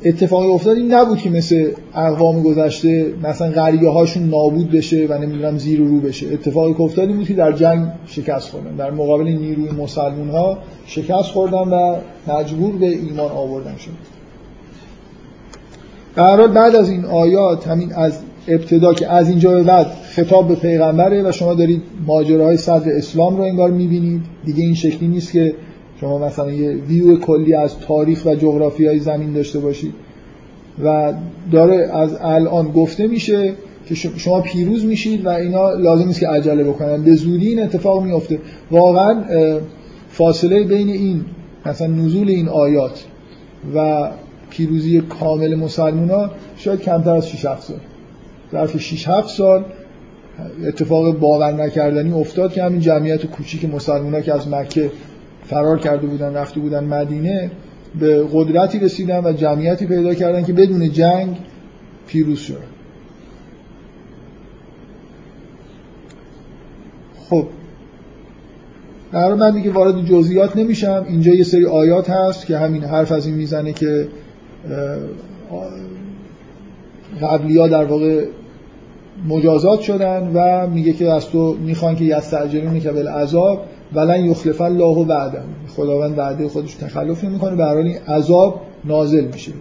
اتفاقی 0.05 0.47
افتاد 0.47 0.77
این 0.77 0.93
نبود 0.93 1.17
که 1.17 1.29
مثل 1.29 1.71
اقوام 1.95 2.43
گذشته 2.43 3.13
مثلا 3.23 3.51
غریه 3.51 3.89
هاشون 3.89 4.23
نابود 4.23 4.71
بشه 4.71 5.07
و 5.09 5.17
نمی‌دونم 5.17 5.57
زیر 5.57 5.81
و 5.81 5.87
رو 5.87 5.99
بشه. 5.99 6.33
اتفاقی 6.33 6.73
که 6.73 6.81
افتاد 6.81 7.07
این 7.07 7.17
بود 7.17 7.27
که 7.27 7.33
در 7.33 7.51
جنگ 7.51 7.87
شکست 8.05 8.49
خوردن. 8.49 8.75
در 8.75 8.91
مقابل 8.91 9.23
نیروی 9.23 9.69
مسلمون 9.71 10.29
ها 10.29 10.57
شکست 10.85 11.31
خوردن 11.31 11.57
و 11.57 11.95
مجبور 12.27 12.75
به 12.75 12.87
ایمان 12.87 13.31
آوردن 13.31 13.75
شد. 13.75 13.91
در 16.15 16.47
بعد 16.47 16.75
از 16.75 16.89
این 16.89 17.05
آیات 17.05 17.67
همین 17.67 17.93
از 17.93 18.13
ابتدا 18.47 18.93
که 18.93 19.13
از 19.13 19.29
اینجا 19.29 19.51
به 19.51 19.63
بعد 19.63 19.87
خطاب 20.03 20.47
به 20.47 20.55
پیغمبره 20.55 21.29
و 21.29 21.31
شما 21.31 21.53
دارید 21.53 21.81
ماجراهای 22.05 22.57
صدر 22.57 22.91
اسلام 22.91 23.37
رو 23.37 23.43
انگار 23.43 23.71
می‌بینید. 23.71 24.21
دیگه 24.45 24.63
این 24.63 24.75
شکلی 24.75 25.07
نیست 25.07 25.31
که 25.31 25.53
شما 26.01 26.17
مثلا 26.17 26.51
یه 26.51 26.71
ویو 26.71 27.19
کلی 27.19 27.53
از 27.53 27.79
تاریخ 27.79 28.25
و 28.25 28.35
جغرافی 28.35 28.87
های 28.87 28.99
زمین 28.99 29.33
داشته 29.33 29.59
باشید 29.59 29.93
و 30.83 31.13
داره 31.51 31.89
از 31.93 32.17
الان 32.21 32.71
گفته 32.71 33.07
میشه 33.07 33.53
که 33.85 33.95
شما 33.95 34.41
پیروز 34.41 34.85
میشید 34.85 35.25
و 35.25 35.29
اینا 35.29 35.73
لازم 35.73 36.07
نیست 36.07 36.19
که 36.19 36.27
عجله 36.27 36.63
بکنن. 36.63 37.03
به 37.03 37.15
زودی 37.15 37.47
این 37.47 37.63
اتفاق 37.63 38.03
میفته 38.03 38.39
واقعا 38.71 39.23
فاصله 40.09 40.63
بین 40.63 40.89
این 40.89 41.25
مثلا 41.65 41.87
نزول 41.87 42.29
این 42.29 42.49
آیات 42.49 43.05
و 43.75 44.09
پیروزی 44.49 45.01
کامل 45.01 45.55
مسلمان 45.55 46.09
ها 46.09 46.31
شاید 46.57 46.81
کمتر 46.81 47.15
از 47.15 47.29
6 47.29 47.45
7 47.45 47.63
سال. 47.63 47.77
ظرف 48.51 48.77
6 48.77 49.07
7 49.07 49.29
سال 49.29 49.65
اتفاق 50.67 51.19
باور 51.19 51.51
نکردنی 51.51 52.13
افتاد 52.13 52.53
که 52.53 52.63
همین 52.63 52.79
جمعیت 52.79 53.25
کوچیک 53.25 53.65
مسلمان 53.65 54.13
ها 54.13 54.21
که 54.21 54.33
از 54.33 54.47
مکه 54.47 54.91
فرار 55.51 55.79
کرده 55.79 56.07
بودن 56.07 56.33
رفته 56.33 56.59
بودن 56.59 56.83
مدینه 56.83 57.51
به 57.99 58.27
قدرتی 58.33 58.79
رسیدن 58.79 59.23
و 59.23 59.33
جمعیتی 59.33 59.85
پیدا 59.85 60.13
کردن 60.13 60.43
که 60.43 60.53
بدون 60.53 60.91
جنگ 60.91 61.37
پیروز 62.07 62.39
شدن 62.39 62.57
خب 67.29 67.47
در 69.11 69.33
من 69.33 69.51
دیگه 69.51 69.71
وارد 69.71 70.05
جزئیات 70.05 70.57
نمیشم. 70.57 71.05
اینجا 71.09 71.33
یه 71.33 71.43
سری 71.43 71.65
آیات 71.65 72.09
هست 72.09 72.45
که 72.45 72.57
همین 72.57 72.83
حرف 72.83 73.11
از 73.11 73.25
این 73.25 73.35
می‌زنه 73.35 73.73
که 73.73 74.07
قبلی 77.21 77.57
ها 77.57 77.67
در 77.67 77.85
واقع 77.85 78.25
مجازات 79.27 79.81
شدن 79.81 80.31
و 80.33 80.67
میگه 80.67 80.93
که 80.93 81.11
از 81.11 81.29
تو 81.29 81.53
می‌خوان 81.53 81.95
که 81.95 82.03
یستعجلون 82.03 82.79
که 82.79 82.91
بالعذاب. 82.91 83.65
ولن 83.93 84.25
یخلف 84.25 84.61
الله 84.61 85.05
وعده. 85.05 85.41
خداوند 85.75 86.17
وعده 86.17 86.47
خودش 86.47 86.73
تخلف 86.75 87.23
نمی‌کنه. 87.23 87.55
به 87.55 87.71
این 87.71 87.97
عذاب 87.97 88.61
نازل 88.85 89.25
میشه. 89.25 89.51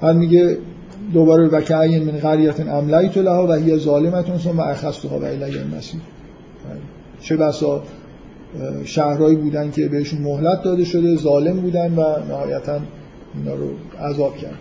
بعد 0.00 0.16
میگه 0.16 0.58
دوباره 1.12 1.48
و 1.48 1.60
که 1.60 1.74
من 1.74 2.18
قریت 2.18 2.60
املیت 2.60 3.16
لها 3.16 3.46
و 3.46 3.52
هی 3.52 3.78
ظالمتون 3.78 4.38
ثم 4.38 4.60
اخذتها 4.60 5.18
و 5.18 5.24
الی 5.24 5.58
المسیر 5.58 6.00
چه 7.20 7.36
بسا 7.36 7.82
شهرهایی 8.84 9.36
بودن 9.36 9.70
که 9.70 9.88
بهشون 9.88 10.20
مهلت 10.20 10.62
داده 10.62 10.84
شده 10.84 11.16
ظالم 11.16 11.60
بودن 11.60 11.94
و 11.94 12.04
نهایتا 12.28 12.80
اینا 13.34 13.54
رو 13.54 13.68
عذاب 14.10 14.36
کرد. 14.36 14.58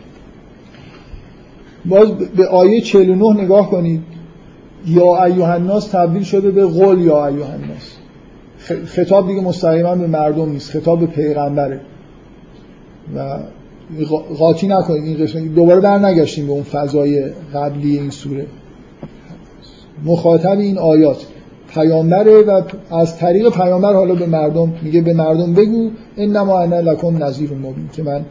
باز 1.85 2.11
به 2.11 2.48
آیه 2.48 2.81
49 2.81 3.44
نگاه 3.44 3.72
کنید. 3.72 4.03
یا 4.85 5.23
ایوه 5.23 5.49
الناس 5.49 5.87
تبدیل 5.87 6.23
شده 6.23 6.51
به 6.51 6.65
قول 6.65 7.01
یا 7.01 7.27
ایوه 7.27 7.49
الناس. 7.49 7.97
خطاب 8.85 9.27
دیگه 9.27 9.41
مستقیما 9.41 9.95
به 9.95 10.07
مردم 10.07 10.49
نیست 10.49 10.69
خطاب 10.69 10.99
به 10.99 11.05
پیغمبره. 11.05 11.79
و 13.15 13.39
قاطی 14.37 14.67
نکنید 14.67 15.03
این 15.03 15.17
قسمت 15.17 15.43
دوباره 15.43 15.79
بر 15.79 15.97
نگشتیم 15.97 16.47
به 16.47 16.51
اون 16.51 16.63
فضای 16.63 17.25
قبلی 17.53 17.97
این 17.97 18.09
سوره. 18.09 18.45
مخاطب 20.05 20.59
این 20.59 20.77
آیات 20.77 21.25
پیامبره 21.73 22.41
و 22.41 22.61
از 22.91 23.17
طریق 23.17 23.49
پیامبر 23.49 23.93
حالا 23.93 24.15
به 24.15 24.25
مردم 24.25 24.73
میگه 24.81 25.01
به 25.01 25.13
مردم 25.13 25.53
بگو 25.53 25.89
انما 26.17 26.59
انا 26.59 26.79
لکم 26.79 27.23
نذیر 27.23 27.51
مبین. 27.51 27.89
که 27.93 28.03
من 28.03 28.25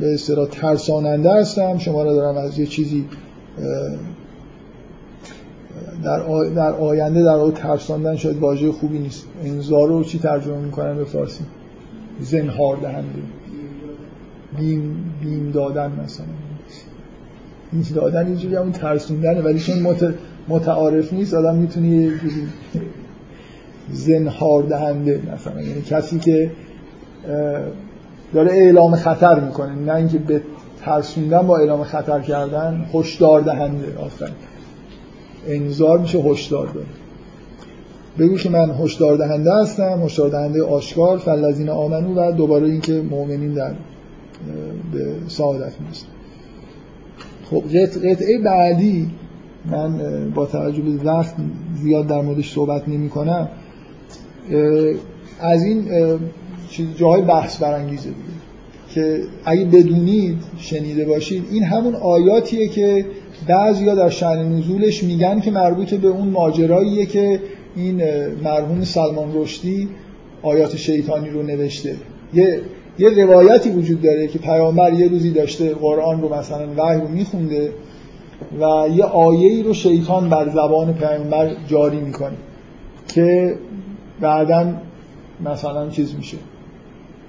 به 0.00 0.14
اصطلاح 0.14 0.48
ترساننده 0.48 1.32
هستم. 1.32 1.78
شما 1.78 2.02
را 2.02 2.14
دارم 2.14 2.36
از 2.36 2.58
یه 2.58 2.66
چیزی 2.66 3.04
در, 6.04 6.18
در 6.56 6.72
آینده 6.72 7.22
در 7.22 7.36
واقع 7.36 7.50
ترساندن 7.50 8.16
شاید 8.16 8.38
واژه 8.38 8.72
خوبی 8.72 8.98
نیست. 8.98 9.26
انذار 9.44 9.88
رو 9.88 10.04
چی 10.04 10.18
ترجمه 10.18 10.58
می‌کنن 10.58 10.96
به 10.96 11.04
فارسی؟ 11.04 11.44
زنهار 12.20 12.76
دهنده. 12.76 13.22
بیم, 14.58 15.14
بیم 15.22 15.50
دادن 15.50 16.00
مثلا. 16.04 16.26
این 17.72 17.84
دادن 17.94 18.26
اینجوری 18.26 18.56
همون 18.56 18.72
ترسوندنه 18.72 19.40
ولی 19.40 19.58
چون 19.58 19.78
مت... 19.78 20.14
متعارف 20.48 21.12
نیست 21.12 21.34
آدم 21.34 21.56
می‌تونه 21.56 21.88
یه 21.88 22.12
زنهار 23.92 24.62
دهنده 24.62 25.22
مثلا. 25.34 25.62
یعنی 25.62 25.82
کسی 25.82 26.18
که 26.18 26.50
داره 28.34 28.52
اعلام 28.52 28.96
خطر 28.96 29.40
می‌کنه. 29.40 29.74
نه 29.74 29.94
اینکه 29.94 30.18
به 30.18 30.42
ترسوندن 30.84 31.46
با 31.46 31.58
اعلام 31.58 31.84
خطر 31.84 32.20
کردن 32.20 32.86
هشدار 32.94 33.40
دهنده. 33.40 33.98
آفرین. 33.98 34.34
انذار 35.46 35.98
میشه 35.98 36.18
هشدار 36.18 36.66
داده 36.66 36.86
بگو 38.18 38.36
که 38.36 38.50
من 38.50 38.70
هشدار 38.70 39.16
دهنده 39.16 39.54
هستم 39.54 40.02
هشدار 40.04 40.28
دهنده 40.28 40.62
آشکار 40.62 41.18
فلذین 41.18 41.68
آمنو 41.68 42.14
و 42.14 42.32
دوباره 42.32 42.66
اینکه 42.66 43.02
مؤمنین 43.10 43.52
در 43.52 43.72
به 44.92 45.12
سعادت 45.28 45.72
می‌رسن 45.80 46.06
خب 47.50 47.62
قطعه 47.78 48.38
بعدی 48.44 49.10
من 49.70 50.00
با 50.34 50.46
توجه 50.46 50.82
به 50.82 51.04
وقت 51.04 51.34
زیاد 51.82 52.06
در 52.06 52.20
موردش 52.20 52.54
صحبت 52.54 52.88
نمی 52.88 53.08
کنم 53.08 53.48
از 55.40 55.62
این 55.62 55.88
جاهای 56.96 57.22
بحث 57.22 57.62
برانگیزه 57.62 58.08
دیگه. 58.08 58.40
که 58.94 59.22
اگه 59.44 59.64
بدونید 59.64 60.38
شنیده 60.58 61.04
باشید 61.04 61.44
این 61.50 61.64
همون 61.64 61.94
آیاتیه 61.94 62.68
که 62.68 63.06
بعضیا 63.48 63.94
در 63.94 64.08
شأن 64.08 64.52
نزولش 64.52 65.02
میگن 65.02 65.40
که 65.40 65.50
مربوط 65.50 65.94
به 65.94 66.08
اون 66.08 66.28
ماجراییه 66.28 67.06
که 67.06 67.40
این 67.76 68.02
مرحوم 68.44 68.84
سلمان 68.84 69.30
رشدی 69.34 69.88
آیات 70.42 70.76
شیطانی 70.76 71.30
رو 71.30 71.42
نوشته. 71.42 71.96
یه 72.34 72.60
یه 72.98 73.24
روایتی 73.26 73.70
وجود 73.70 74.02
داره 74.02 74.26
که 74.26 74.38
پیامبر 74.38 74.92
یه 74.92 75.08
روزی 75.08 75.30
داشته 75.30 75.74
قرآن 75.74 76.22
رو 76.22 76.34
مثلا 76.34 76.68
وحی 76.76 77.00
رو 77.00 77.08
میخونده 77.08 77.72
و 78.60 78.88
یه 78.94 79.04
آیه 79.04 79.62
رو 79.62 79.74
شیطان 79.74 80.28
بر 80.28 80.48
زبان 80.48 80.94
پیامبر 80.94 81.50
جاری 81.68 82.00
می‌کنه 82.00 82.36
که 83.08 83.54
بعدا 84.20 84.72
مثلا 85.44 85.90
چیز 85.90 86.14
میشه. 86.14 86.36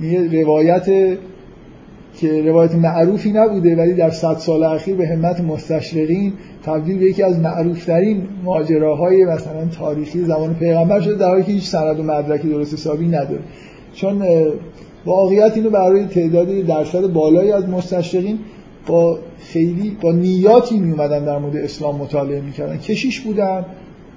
یه 0.01 0.43
روایت 0.43 1.17
که 2.17 2.41
روایت 2.45 2.75
معروفی 2.75 3.31
نبوده 3.31 3.75
ولی 3.75 3.93
در 3.93 4.09
صد 4.09 4.37
سال 4.37 4.63
اخیر 4.63 4.95
به 4.95 5.07
همت 5.07 5.41
مستشرقین 5.41 6.33
تبدیل 6.63 6.99
به 6.99 7.05
یکی 7.05 7.23
از 7.23 7.39
معروفترین 7.39 8.23
ماجراهای 8.43 9.25
مثلا 9.25 9.65
تاریخی 9.65 10.19
زمان 10.19 10.53
پیغمبر 10.53 11.01
شده 11.01 11.15
در 11.15 11.29
حالی 11.29 11.43
که 11.43 11.51
هیچ 11.51 11.63
سند 11.63 11.99
و 11.99 12.03
مدرکی 12.03 12.49
درست 12.49 12.73
حسابی 12.73 13.07
نداره. 13.07 13.39
چون 13.93 14.23
واقعیت 15.05 15.51
اینو 15.55 15.69
برای 15.69 16.05
تعداد 16.05 16.47
درصد 16.47 17.07
بالایی 17.07 17.51
از 17.51 17.69
مستشرقین 17.69 18.39
با 18.87 19.19
خیلی 19.39 19.97
با 20.01 20.11
نیاتی 20.11 20.79
می 20.79 20.91
اومدن 20.91 21.25
در 21.25 21.37
مورد 21.37 21.55
اسلام 21.55 21.95
مطالعه 21.95 22.41
می‌کردن. 22.41 22.77
کشیش 22.77 23.19
بودن 23.19 23.65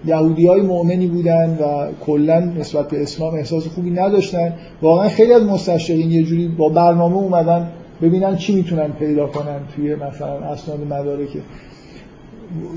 یهودی 0.07 0.47
های 0.47 0.61
مؤمنی 0.61 1.07
بودن 1.07 1.59
و 1.61 1.93
کلا 2.07 2.41
نسبت 2.41 2.89
به 2.89 3.03
اسلام 3.03 3.35
احساس 3.35 3.67
خوبی 3.67 3.91
نداشتن 3.91 4.53
واقعا 4.83 5.09
خیلی 5.09 5.33
از 5.33 5.43
مستشرقین 5.43 6.11
یه 6.11 6.23
جوری 6.23 6.49
با 6.49 6.69
برنامه 6.69 7.17
اومدن 7.17 7.69
ببینن 8.03 8.37
چی 8.37 8.55
می‌تونن 8.55 8.93
پیدا 8.93 9.27
کنن 9.27 9.61
توی 9.77 9.95
مثلا 9.95 10.39
اسناد 10.39 10.81
مدارک 10.81 11.29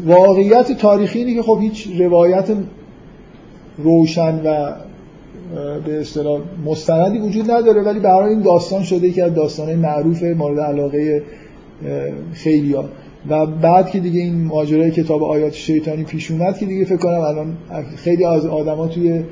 واقعیت 0.06 0.72
تاریخی 0.72 1.20
اینه 1.20 1.34
که 1.34 1.42
خب 1.42 1.58
هیچ 1.62 1.88
روایت 2.00 2.46
روشن 3.78 4.42
و 4.46 4.74
به 5.86 6.02
اصطلاح 6.02 6.42
مستندی 6.66 7.20
وجود 7.20 7.52
نداره 7.52 7.82
ولی 7.82 8.00
برای 8.00 8.30
این 8.30 8.42
داستان 8.42 8.84
شده 8.84 9.12
که 9.12 9.24
از 9.24 9.34
داستانه 9.34 9.76
معروف 9.76 10.24
مورد 10.24 10.60
علاقه 10.60 11.24
خیلی 12.34 12.74
ها. 12.74 12.86
و 13.30 13.46
بعد 13.46 13.90
که 13.90 14.00
دیگه 14.00 14.22
این 14.22 14.44
ماجرای 14.44 14.92
کتاب 14.92 15.24
آیات 15.24 15.54
شیطانی 15.54 16.04
پیش 16.04 16.32
اومد 16.32 16.58
که 16.58 16.66
دیگه 16.66 16.86
فکر 16.86 16.98
کنم 16.98 17.20
الان 17.20 17.58
خیلی 17.96 18.26
از 18.26 18.46
آدما 18.46 18.88
توی 18.88 19.24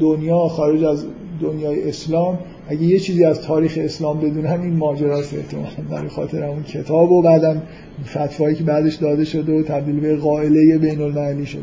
دنیا 0.00 0.38
خارج 0.48 0.84
از 0.84 1.06
دنیای 1.40 1.88
اسلام 1.88 2.38
اگه 2.68 2.82
یه 2.82 2.98
چیزی 2.98 3.24
از 3.24 3.40
تاریخ 3.40 3.78
اسلام 3.80 4.20
بدونن 4.20 4.60
این 4.60 4.76
ماجراست 4.76 5.34
احتمالاً 5.34 5.68
برای 5.90 6.08
خاطر 6.08 6.44
اون 6.44 6.62
کتاب 6.62 7.12
و 7.12 7.22
بعدم 7.22 7.62
فتوایی 8.06 8.54
که 8.56 8.64
بعدش 8.64 8.94
داده 8.94 9.24
شده 9.24 9.60
و 9.60 9.62
تبدیل 9.62 10.00
به 10.00 10.16
قائله 10.16 10.78
بین 10.78 11.00
المللی 11.00 11.46
شد. 11.46 11.62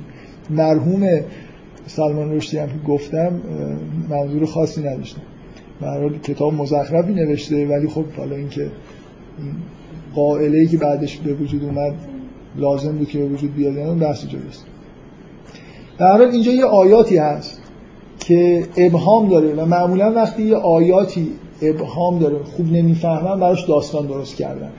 مرحوم 0.49 1.09
سلمان 1.87 2.31
رشدی 2.31 2.57
هم 2.57 2.67
که 2.67 2.87
گفتم 2.87 3.41
منظور 4.09 4.45
خاصی 4.45 4.81
نداشتم. 4.81 5.21
برای 5.81 6.19
کتاب 6.19 6.53
مزخرفی 6.53 7.13
نوشته 7.13 7.67
ولی 7.67 7.87
خب 7.87 8.05
حالا 8.17 8.35
اینکه 8.35 8.61
این 8.61 9.53
قائله 10.15 10.57
ای 10.57 10.67
که 10.67 10.77
بعدش 10.77 11.17
به 11.17 11.33
وجود 11.33 11.63
اومد 11.63 11.93
لازم 12.55 12.97
بود 12.97 13.09
که 13.09 13.19
به 13.19 13.25
وجود 13.25 13.55
بیاد 13.55 13.77
اون 13.77 13.99
بحث 13.99 14.25
جداست. 14.25 14.65
در 15.97 16.11
حال 16.11 16.21
اینجا 16.21 16.51
یه 16.51 16.65
آیاتی 16.65 17.17
هست 17.17 17.61
که 18.19 18.67
ابهام 18.77 19.29
داره 19.29 19.53
و 19.53 19.65
معمولا 19.65 20.11
وقتی 20.11 20.43
یه 20.43 20.55
آیاتی 20.55 21.27
ابهام 21.61 22.19
داره 22.19 22.43
خوب 22.43 22.71
نمی‌فهمن 22.71 23.39
براش 23.39 23.65
داستان 23.65 24.05
درست 24.07 24.35
کردن. 24.35 24.71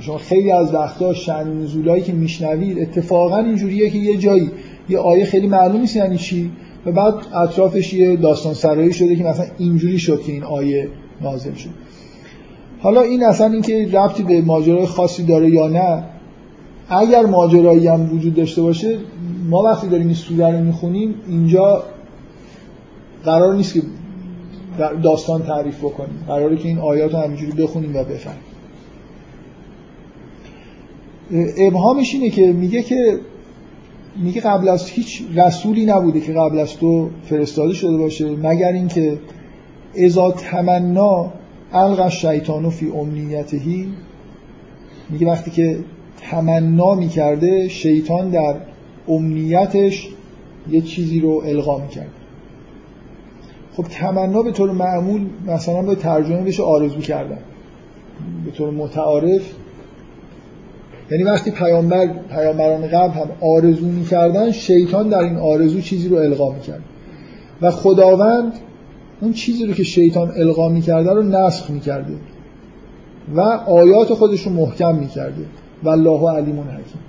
شما 0.00 0.18
خیلی 0.18 0.50
از 0.50 0.74
وقتا 0.74 1.14
شن 1.14 1.62
نزولایی 1.62 2.02
که 2.02 2.12
میشنوید 2.12 2.78
اتفاقا 2.78 3.38
اینجوریه 3.38 3.90
که 3.90 3.98
یه 3.98 4.16
جایی 4.16 4.50
یه 4.88 4.98
آیه 4.98 5.24
خیلی 5.24 5.46
معلوم 5.46 5.80
نیست 5.80 5.96
یعنی 5.96 6.16
چی 6.16 6.50
و 6.86 6.92
بعد 6.92 7.14
اطرافش 7.34 7.94
یه 7.94 8.16
داستان 8.16 8.54
سرایی 8.54 8.92
شده 8.92 9.16
که 9.16 9.24
مثلا 9.24 9.46
اینجوری 9.58 9.98
شد 9.98 10.22
که 10.22 10.32
این 10.32 10.44
آیه 10.44 10.88
نازل 11.20 11.54
شد. 11.54 11.70
حالا 12.86 13.02
این 13.02 13.24
اصلا 13.24 13.46
اینکه 13.46 13.88
ربطی 13.92 14.22
به 14.22 14.42
ماجرای 14.42 14.86
خاصی 14.86 15.22
داره 15.22 15.50
یا 15.50 15.68
نه 15.68 16.04
اگر 16.88 17.26
ماجرایی 17.26 17.86
هم 17.86 18.14
وجود 18.14 18.34
داشته 18.34 18.62
باشه 18.62 18.98
ما 19.50 19.62
وقتی 19.62 19.88
داریم 19.88 20.06
این 20.06 20.14
سوره 20.14 20.58
رو 20.58 20.64
می‌خونیم 20.64 21.14
اینجا 21.28 21.82
قرار 23.24 23.54
نیست 23.54 23.74
که 23.74 23.82
داستان 25.02 25.42
تعریف 25.42 25.78
بکنیم. 25.78 26.24
قراره 26.28 26.56
که 26.56 26.68
این 26.68 26.78
آیات 26.78 27.12
رو 27.14 27.18
همینجوری 27.18 27.52
بخونیم 27.52 27.96
و 27.96 28.04
بفهمیم. 28.04 28.40
ابهامش 31.58 32.14
اینه 32.14 32.30
که 32.30 32.52
میگه 32.52 32.82
که 32.82 33.18
میگه 34.16 34.40
قبل 34.40 34.68
از 34.68 34.88
هیچ 34.88 35.22
رسولی 35.36 35.86
نبوده 35.86 36.20
که 36.20 36.32
قبل 36.32 36.58
از 36.58 36.76
تو 36.76 37.10
فرستاده 37.24 37.74
شده 37.74 37.96
باشه 37.96 38.30
مگر 38.30 38.72
اینکه 38.72 39.18
ازا 40.04 40.30
تمنا 40.30 41.32
الق 41.72 42.08
شیطان 42.08 42.70
فی 42.70 42.90
امنیتهی 42.90 43.88
میگه 45.10 45.26
وقتی 45.26 45.50
که 45.50 45.78
تمنا 46.30 46.94
می‌کرده 46.94 47.68
شیطان 47.68 48.30
در 48.30 48.54
امنیتش 49.08 50.08
یه 50.70 50.80
چیزی 50.80 51.20
رو 51.20 51.42
القا 51.46 51.78
می‌کرد. 51.78 52.10
خب 53.72 53.82
تمنا 53.82 54.42
به 54.42 54.52
طور 54.52 54.70
معمول 54.70 55.26
مثلا 55.46 55.82
به 55.82 55.94
ترجمه 55.94 56.42
بشه 56.42 56.62
آرزو 56.62 57.00
کردن. 57.00 57.38
به 58.44 58.50
طور 58.50 58.70
متعارف 58.70 59.42
یعنی 61.10 61.24
وقتی 61.24 61.50
پیامبر 61.50 62.06
پیامبران 62.06 62.86
قبل 62.86 63.12
هم 63.12 63.28
آرزو 63.40 63.86
می‌کردن 63.86 64.52
شیطان 64.52 65.08
در 65.08 65.18
این 65.18 65.36
آرزو 65.36 65.80
چیزی 65.80 66.08
رو 66.08 66.16
القا 66.16 66.52
می‌کرد. 66.52 66.82
و 67.62 67.70
خداوند 67.70 68.52
اون 69.20 69.32
چیزی 69.32 69.66
رو 69.66 69.72
که 69.72 69.84
شیطان 69.84 70.32
القا 70.36 70.68
می‌کرده 70.68 71.12
رو 71.12 71.22
نسخ 71.22 71.70
می‌کرده. 71.70 72.14
و 73.34 73.40
آیات 73.66 74.14
خودش 74.14 74.42
رو 74.42 74.52
محکم 74.52 74.94
می‌کرده. 74.94 75.44
و 75.82 75.88
الله 75.88 76.30
علیمون 76.30 76.66
حکیم. 76.66 77.00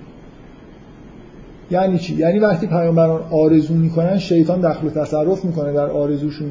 یعنی 1.71 1.99
چی؟ 1.99 2.15
یعنی 2.15 2.39
وقتی 2.39 2.67
پیامبران 2.67 3.21
آرزو 3.31 3.73
می‌کنن 3.73 4.17
شیطان 4.17 4.61
دخل 4.61 4.87
و 4.87 4.89
تصرف 4.89 5.45
می‌کنه 5.45 5.73
در 5.73 5.89
آرزوشون 5.89 6.49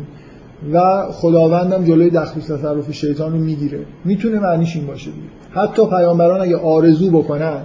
و 0.73 1.07
خداوندم 1.13 1.85
جلوی 1.85 2.11
دخل 2.11 2.41
و 2.41 2.43
تصرف 2.43 2.93
شیطان 2.93 3.33
رو 3.33 3.39
می‌گیره. 3.39 3.79
می‌تونه 4.05 4.39
معنیش 4.39 4.77
این 4.77 4.87
باشه 4.87 5.11
دیگه. 5.11 5.27
حتی 5.51 5.87
پیامبران 5.87 6.41
اگه 6.41 6.57
آرزو 6.57 7.11
بکنن 7.11 7.63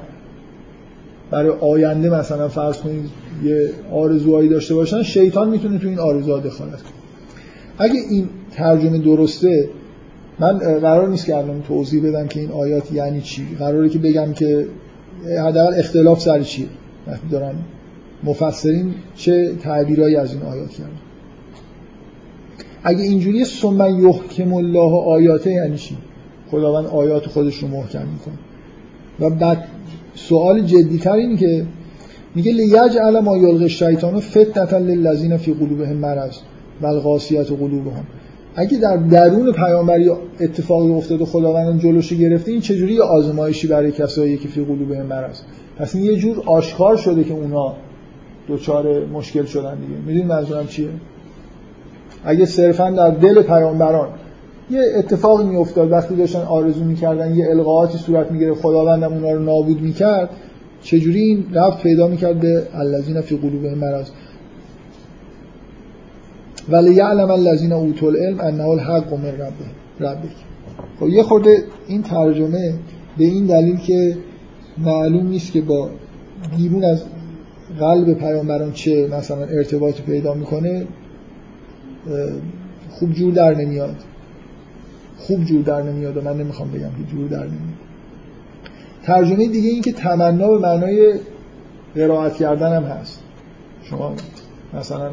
برای 1.31 1.49
آینده 1.49 2.09
مثلا 2.09 2.47
فرض 2.47 2.77
کنید 2.77 3.09
یه 3.43 3.69
آرزوهایی 3.91 4.49
داشته 4.49 4.75
باشن 4.75 5.03
شیطان 5.03 5.49
می‌تونه 5.49 5.77
تو 5.77 5.87
این 5.87 5.99
آرزوها 5.99 6.39
دخالت 6.39 6.81
کنه. 6.81 7.00
اگه 7.81 7.99
این 8.09 8.29
ترجمه 8.51 8.97
درسته 8.97 9.69
من 10.39 10.57
قرار 10.57 11.09
نیست 11.09 11.25
که 11.25 11.37
الان 11.37 11.61
توضیح 11.61 12.09
بدم 12.09 12.27
که 12.27 12.39
این 12.39 12.51
آیات 12.51 12.91
یعنی 12.91 13.21
چی. 13.21 13.47
قراره 13.59 13.89
که 13.89 13.99
بگم 13.99 14.33
که 14.33 14.67
حداقل 15.47 15.79
اختلاف 15.79 16.21
سر 16.21 16.41
چیه. 16.41 16.67
وقتی 17.07 17.27
دارن 17.31 17.53
مفسرین 18.23 18.93
چه 19.15 19.55
تعبیرایی 19.55 20.15
از 20.15 20.33
این 20.33 20.43
آیات 20.43 20.69
کردن. 20.69 20.89
اگه 22.83 23.03
اینجوری 23.03 23.45
ثم 23.45 23.99
یحکم 23.99 24.53
الله 24.53 24.95
آیاته 25.05 25.51
یعنی 25.51 25.77
چی؟ 25.77 25.97
خداوند 26.51 26.85
آیات 26.85 27.27
خودش 27.27 27.55
رو 27.55 27.67
محکم 27.67 28.07
می‌کنه. 28.07 28.37
و 29.19 29.29
بعد 29.35 29.63
سوال 30.15 30.61
جدیتر 30.61 31.13
اینه 31.13 31.37
که 31.37 31.65
میگه 32.35 32.51
لیجعل 32.51 33.19
ما 33.19 33.37
یلغ 33.37 33.61
الشیطان 33.61 34.19
فتنه 34.19 34.79
للذین 34.79 35.37
فی 35.37 35.53
قلوبهم 35.53 35.95
مرض. 35.95 36.37
و 36.81 36.85
القاسیت 36.85 37.47
قلوبهم. 37.47 38.05
اگه 38.55 38.77
در 38.77 38.97
درون 38.97 39.51
پیامبری 39.51 40.09
اتفاقی 40.39 40.91
افتاده 40.91 41.25
خداوند 41.25 41.81
جلوشی 41.81 42.17
گرفته 42.17 42.51
این 42.51 42.61
چجوری 42.61 42.99
آزمایشی 42.99 43.67
برای 43.67 43.91
کسایی 43.91 44.37
که 44.37 44.47
فی 44.47 44.63
قلوبهم 44.65 45.05
مرض؟ 45.05 45.39
پس 45.77 45.95
این 45.95 46.05
یه 46.05 46.15
جور 46.15 46.43
آشکار 46.45 46.97
شده 46.97 47.23
که 47.23 47.33
اونا 47.33 47.75
دوچار 48.47 49.05
مشکل 49.05 49.45
شدن 49.45 49.75
دیگه. 49.75 49.99
می‌دونی 50.07 50.23
منظورم 50.23 50.67
چیه؟ 50.67 50.89
اگه 52.25 52.45
صرفا 52.45 52.91
در 52.91 53.09
دل 53.09 53.41
پیامبران 53.41 54.07
یه 54.71 54.81
اتفاقی 54.97 55.45
میافتاد 55.45 55.91
وقتی 55.91 56.15
داشتن 56.15 56.41
آرزو 56.41 56.83
می‌کردن 56.83 57.35
یه 57.35 57.45
القاعاتی 57.49 57.97
صورت 57.97 58.31
می‌گیره 58.31 58.53
خداوندم 58.53 59.13
اونا 59.13 59.31
رو 59.31 59.39
نابود 59.39 59.81
می‌کرد 59.81 60.29
چجوری 60.81 61.21
این 61.21 61.45
رفت 61.53 61.83
پیدا 61.83 62.07
می‌کرد 62.07 62.39
به 62.39 62.63
فی 63.21 63.37
قلوبهم 63.37 63.77
مرض؟ 63.77 64.09
ولی 66.69 66.93
یعلم 66.93 67.31
الذین 67.31 67.73
اوتوا 67.73 68.09
العلم 68.09 68.39
انه 68.39 68.67
الحق 68.67 69.13
من 69.13 69.33
ربه. 69.99 70.29
خب 70.99 71.09
یه 71.09 71.23
خورده 71.23 71.63
این 71.87 72.01
ترجمه 72.01 72.73
به 73.17 73.23
این 73.23 73.45
دلیل 73.45 73.77
که 73.77 74.17
معلوم 74.77 75.27
نیست 75.27 75.51
که 75.51 75.61
با 75.61 75.89
بیرون 76.57 76.83
از 76.83 77.03
قلب 77.79 78.13
پیامبران 78.13 78.71
چه 78.71 79.07
مثلا 79.07 79.43
ارتباطی 79.43 80.03
پیدا 80.03 80.33
می‌کنه 80.33 80.87
خوب 82.89 83.13
جور 83.13 83.33
در 83.33 83.55
نمیاد. 83.55 83.95
خوب 85.17 85.43
جور 85.43 85.61
در 85.61 85.81
نمیاد 85.81 86.17
و 86.17 86.21
من 86.21 86.37
نمی‌خوام 86.37 86.71
بگم 86.71 86.89
که 86.89 87.11
جور 87.11 87.27
در 87.27 87.43
نمیاد. 87.43 87.81
ترجمه 89.03 89.47
دیگه 89.47 89.69
این 89.69 89.81
که 89.81 89.91
تمنا 89.91 90.47
به 90.47 90.57
معنای 90.57 91.13
قرائت 91.95 92.33
کردن 92.33 92.75
هم 92.75 92.83
هست. 92.83 93.23
شما 93.83 94.13
مثلا 94.73 95.11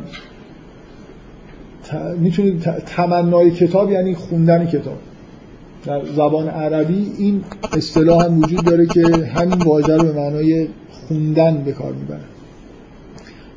می‌تونید 2.18 2.60
تمنای 2.86 3.50
کتاب 3.50 3.92
یعنی 3.92 4.14
خوندن 4.14 4.66
کتاب. 4.66 4.98
در 5.86 6.04
زبان 6.04 6.48
عربی 6.48 7.12
این 7.18 7.44
اصطلاح 7.72 8.24
هم 8.24 8.38
وجود 8.38 8.64
داره 8.64 8.86
که 8.86 9.02
همین 9.34 9.58
واژه 9.58 9.96
رو 9.96 10.02
به 10.02 10.12
معنای 10.12 10.68
خوندن 10.90 11.56
به 11.56 11.72
کار 11.72 11.92
می‌بره. 11.92 12.20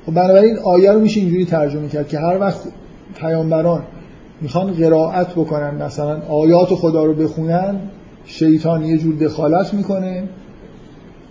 خب 0.06 0.14
بنابراین 0.14 0.58
آیه 0.58 0.91
رو 0.91 0.99
میشه 0.99 1.20
اینجوری 1.20 1.45
ترجمه 1.45 1.88
کرد 1.88 2.08
که 2.08 2.20
هر 2.20 2.40
وقت 2.40 2.60
پیامبران 3.16 3.84
می‌خوان 4.41 4.74
قرائت 4.74 5.32
بکنن 5.32 5.84
مثلا 5.84 6.22
آیات 6.22 6.70
خدا 6.70 7.06
رو 7.06 7.14
بخونن 7.14 7.76
شیطان 8.26 8.86
یه 8.86 8.98
جور 8.98 9.16
دخالت 9.16 9.74
می‌کنه 9.74 10.24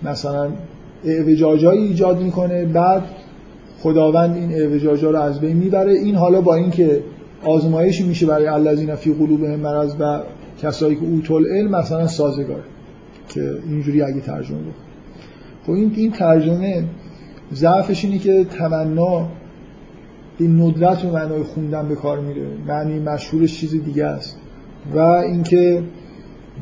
مثلا 0.02 0.48
اعوجاجایی 1.04 1.82
ایجاد 1.82 2.20
می‌کنه 2.20 2.64
بعد 2.64 3.02
خداوند 3.82 4.36
این 4.36 4.52
اعوجاجا 4.52 5.10
رو 5.10 5.20
از 5.20 5.40
بین 5.40 5.56
می‌بره. 5.56 5.92
این 5.92 6.14
حالا 6.14 6.40
با 6.40 6.54
اینکه 6.54 7.02
آزمایشی 7.44 8.08
میشه 8.08 8.26
برای 8.26 8.46
الذین 8.46 8.94
فی 8.94 9.12
قلوبهم 9.12 9.60
مرض 9.60 9.94
و 10.00 10.20
کسایی 10.62 10.96
که 10.96 11.02
اوتول 11.02 11.46
علم 11.46 11.70
مثلا 11.70 12.06
سازگار 12.06 12.62
که 13.28 13.54
اینجوری 13.68 14.02
اگه 14.02 14.20
ترجمه 14.20 14.58
بکنه 14.58 14.90
خب 15.66 15.72
این 15.72 15.92
این 15.96 16.10
ترجمه 16.10 16.84
ضعفش 17.54 18.04
اینه 18.04 18.18
که 18.18 18.44
تمنا 18.44 19.28
این 20.38 20.60
ندرت 20.60 21.04
و 21.04 21.10
معنای 21.10 21.42
خوندن 21.42 21.88
به 21.88 21.94
کار 21.94 22.20
میره. 22.20 22.46
معنی 22.66 22.98
مشهورش 22.98 23.60
چیز 23.60 23.70
دیگه 23.84 24.04
است. 24.04 24.36
و 24.94 24.98
اینکه 24.98 25.82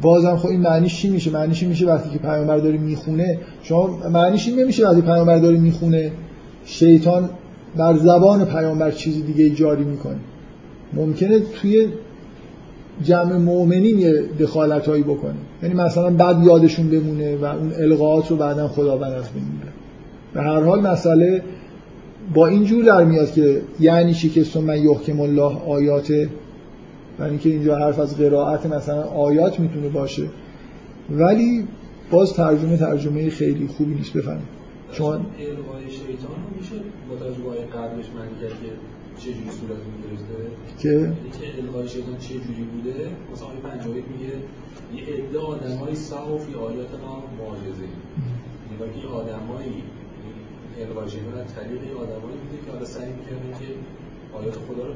بازم 0.02 0.36
خب 0.36 0.48
این 0.48 0.60
معنیش 0.60 1.00
چی 1.00 1.10
میشه؟ 1.10 1.30
معنیش 1.30 1.62
میشه 1.62 1.86
وقتی 1.86 2.10
که 2.10 2.18
پیامبر 2.18 2.58
داره 2.58 2.78
می‌خونه 2.78 3.38
شما 3.62 3.98
معنیش 4.12 4.48
این 4.48 4.60
نمیشه 4.60 4.88
وقتی 4.88 5.00
پیامبر 5.00 5.38
داره 5.38 5.58
می‌خونه 5.58 6.12
شیطان 6.68 7.30
بر 7.76 7.96
زبان 7.96 8.44
پیامبر 8.44 8.90
چیز 8.90 9.26
دیگه 9.26 9.50
جاری 9.50 9.84
می‌کنه. 9.84 10.18
ممکنه 10.92 11.38
توی 11.38 11.88
جمع 13.02 13.36
مؤمنین 13.36 13.98
یه 13.98 14.22
دخالت 14.40 14.88
هایی 14.88 15.02
بکنه. 15.02 15.34
یعنی 15.62 15.74
مثلا 15.74 16.10
بعد 16.10 16.44
یادشون 16.44 16.90
بمونه 16.90 17.36
و 17.36 17.44
اون 17.44 17.72
القاعات 17.78 18.30
رو 18.30 18.36
بعدا 18.36 18.68
خداوند 18.68 19.12
از 19.12 19.28
بین 19.30 19.44
می‌بره. 19.44 19.72
به 20.34 20.42
هر 20.42 20.60
حال 20.60 20.80
مسئله 20.80 21.42
با 22.34 22.46
این 22.46 22.64
جور 22.64 22.84
در 22.84 23.04
میاد 23.04 23.32
که 23.32 23.60
یعنی 23.80 24.14
چی 24.14 24.28
که 24.28 24.60
من 24.60 24.82
یحکم 24.82 25.20
الله 25.20 25.56
آیاته 25.66 26.28
برای 27.18 27.30
اینکه 27.30 27.48
اینجا 27.48 27.76
حرف 27.76 27.98
از 27.98 28.16
قرائت 28.16 28.66
مثلا 28.66 29.02
آیات 29.02 29.60
می‌تونه 29.60 29.88
باشه. 29.88 30.22
ولی 31.10 31.64
باز 32.10 32.32
ترجمه 32.32 32.76
ترجمه 32.76 33.30
خیلی 33.30 33.66
خوبی 33.66 33.94
نیست. 33.94 34.12
بفهمید 34.12 34.57
چون 34.92 35.14
القای 35.14 35.90
شیطان 35.90 36.38
میشه 36.58 36.74
با 37.10 37.16
تجربه 37.16 37.60
قبلش 37.76 38.06
معنی 38.16 38.34
کرد 38.40 38.50
که 38.62 38.70
چه 39.20 39.32
جوری 39.32 39.50
صورت 39.50 39.80
می‌گرفته. 39.92 40.36
که 40.78 41.12
القای 41.62 41.88
شیطان 41.88 42.18
چه 42.18 42.34
جوری 42.34 42.64
بوده؟ 42.72 43.10
مثلا 43.32 43.48
آیه 43.48 43.60
51 43.60 44.04
میگه 44.12 44.32
یه 44.96 45.14
عده 45.14 45.38
آدمای 45.38 45.94
صاف 45.94 46.44
فی 46.44 46.54
آیات 46.54 46.90
ما 47.04 47.22
معجزه. 47.38 47.88
یعنی 48.80 49.00
که 49.00 49.08
آدمایی 49.08 49.82
القای 50.80 51.10
شیطان 51.10 51.38
از 51.38 51.54
طریق 51.54 51.82
آدمایی 51.96 52.36
بوده 52.42 52.64
که 52.66 52.72
حالا 52.72 52.84
سعی 52.84 53.10
می‌کردن 53.12 53.58
که 53.60 53.66
آیات 54.38 54.54
خدا 54.54 54.86
رو 54.86 54.94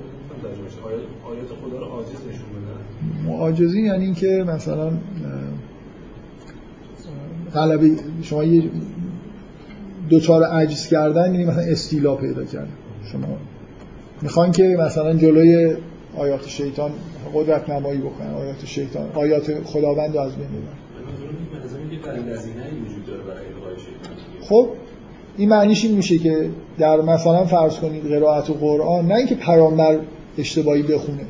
آیات 0.87 1.01
آیات 1.25 1.49
خدا 1.63 1.79
رو 1.79 1.85
عاجز 1.85 2.09
نشون 2.29 2.49
بدن. 2.57 3.29
معاجزی 3.29 3.83
یعنی 3.83 4.05
اینکه 4.05 4.45
مثلا 4.49 4.93
غلبه 7.55 7.91
شما 8.23 8.45
یه 8.45 8.71
دوچار 10.13 10.45
عجز 10.45 10.87
کردن 10.87 11.35
یعنی 11.35 11.45
مثلا 11.45 11.63
استیلا 11.63 12.15
پیدا 12.15 12.45
کردن 12.45 12.69
شما 13.13 13.37
می‌خوان 14.23 14.53
که 14.53 14.77
مثلا 14.81 15.15
جلوی 15.15 15.77
آیات 16.17 16.49
شیطان 16.49 16.91
قدرت 17.35 17.71
نمایی 17.71 17.99
بکنن 17.99 18.35
آیات 18.35 18.65
شیطان 18.65 19.13
آیات 19.15 19.65
خداوند 19.65 20.15
رو 20.17 20.21
از 20.21 20.33
بین 20.37 20.47
ببرن. 20.47 20.83
خب 24.41 24.69
این 25.37 25.49
معنیش 25.49 25.85
این 25.85 25.97
میشه 25.97 26.19
که 26.19 26.49
در 26.79 27.01
مثلا 27.01 27.45
فرض 27.45 27.77
کنید 27.79 28.05
قرائت 28.05 28.51
قرآن 28.51 29.07
نه 29.07 29.15
اینکه 29.15 29.35
پیامبر 29.35 29.99
اشتباهی 30.39 30.83
بخونه 30.83 31.25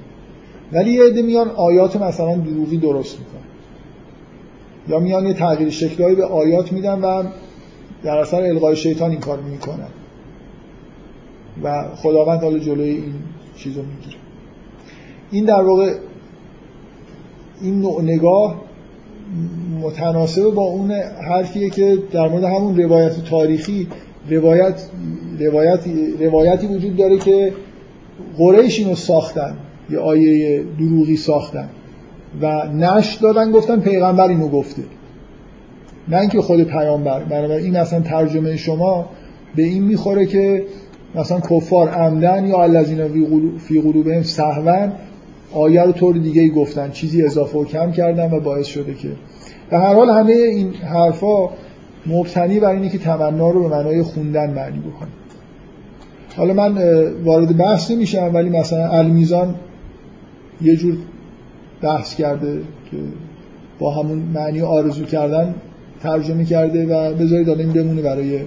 ولی 0.72 0.92
یه 0.92 1.04
عده 1.04 1.22
میان 1.22 1.50
آیات 1.50 1.96
مثلا 1.96 2.36
دروغی 2.36 2.76
درست 2.76 3.18
می‌کنن. 3.18 3.42
یا 4.88 4.98
میان 4.98 5.26
یه 5.26 5.34
تغییر 5.34 5.70
شکلهایی 5.70 6.16
به 6.16 6.24
آیات 6.24 6.72
میدن 6.72 7.00
و 7.00 7.24
در 8.02 8.18
اثر 8.18 8.42
القای 8.42 8.76
شیطان 8.76 9.10
این 9.10 9.20
کار 9.20 9.40
می‌کنن 9.40 9.88
و 11.62 11.84
خداوند 11.96 12.42
حالا 12.42 12.58
جلوی 12.58 12.90
این 12.90 13.14
چیزو 13.56 13.82
می‌گیره. 13.82 14.16
این 15.30 15.44
در 15.44 15.62
واقع 15.62 15.94
این 17.60 17.80
نوع 17.80 18.02
نگاه 18.02 18.62
متناسب 19.80 20.50
با 20.50 20.62
اون 20.62 20.90
حرفیه 21.28 21.70
که 21.70 21.98
در 22.12 22.28
مورد 22.28 22.44
همون 22.44 22.76
روایت 22.76 23.24
تاریخی 23.24 23.88
روایت 24.30 24.82
روایتی, 25.40 26.16
روایتی 26.20 26.66
وجود 26.66 26.96
داره 26.96 27.18
که 27.18 27.52
قریش 28.38 28.78
اینو 28.78 28.94
ساختن 28.94 29.56
یه 29.90 29.98
آیه 29.98 30.64
دروغی 30.78 31.16
ساختن 31.16 31.68
و 32.42 32.66
نش 32.66 33.14
دادن 33.14 33.52
گفتن 33.52 33.80
پیغمبر 33.80 34.28
اینو 34.28 34.48
گفته. 34.48 34.82
نه 36.08 36.16
اینکه 36.16 36.40
خود 36.40 36.64
پیامبر 36.64 37.24
بنابراین 37.24 37.64
این 37.64 37.80
مثلا 37.80 38.00
ترجمه 38.00 38.56
شما 38.56 39.06
به 39.56 39.62
این 39.62 39.82
می‌خوره 39.82 40.26
که 40.26 40.64
مثلا 41.14 41.40
کفار 41.40 41.88
عمدن 41.88 42.46
یا 42.46 42.62
الذین 42.62 43.08
فی 43.58 43.80
قلوبهم 43.80 44.22
سهوا 44.22 44.88
آیه 45.54 45.82
رو 45.82 45.92
طور 45.92 46.14
دیگه 46.14 46.48
گفتن 46.48 46.90
چیزی 46.90 47.22
اضافه 47.22 47.58
و 47.58 47.64
کم 47.64 47.92
کردن 47.92 48.30
و 48.30 48.40
باعث 48.40 48.66
شده 48.66 48.94
که. 48.94 49.08
به 49.70 49.78
هر 49.78 49.94
حال 49.94 50.10
همه 50.10 50.32
این 50.32 50.74
حرفا 50.74 51.48
مبتنی 52.06 52.60
بر 52.60 52.70
اینه 52.70 52.88
که 52.88 52.98
تمنا 52.98 53.50
رو 53.50 53.62
به 53.62 53.68
معنای 53.68 54.02
خوندن 54.02 54.50
معنی 54.50 54.78
بکنه. 54.78 55.08
حالا 56.36 56.54
من 56.54 56.78
وارد 57.24 57.56
بحث 57.56 57.90
نمیشم 57.90 58.30
ولی 58.34 58.48
مثلا 58.48 58.88
المیزان 58.88 59.54
یه 60.62 60.76
جور 60.76 60.96
بحث 61.82 62.14
کرده 62.14 62.56
که 62.90 62.96
با 63.78 63.94
همون 63.94 64.18
معنی 64.18 64.60
آرزو 64.60 65.04
کردن 65.04 65.54
ترجمه 66.02 66.44
کرده 66.44 66.86
و 66.86 67.14
بذارید 67.14 67.48
این 67.48 67.72
بمونه 67.72 68.02
برای 68.02 68.40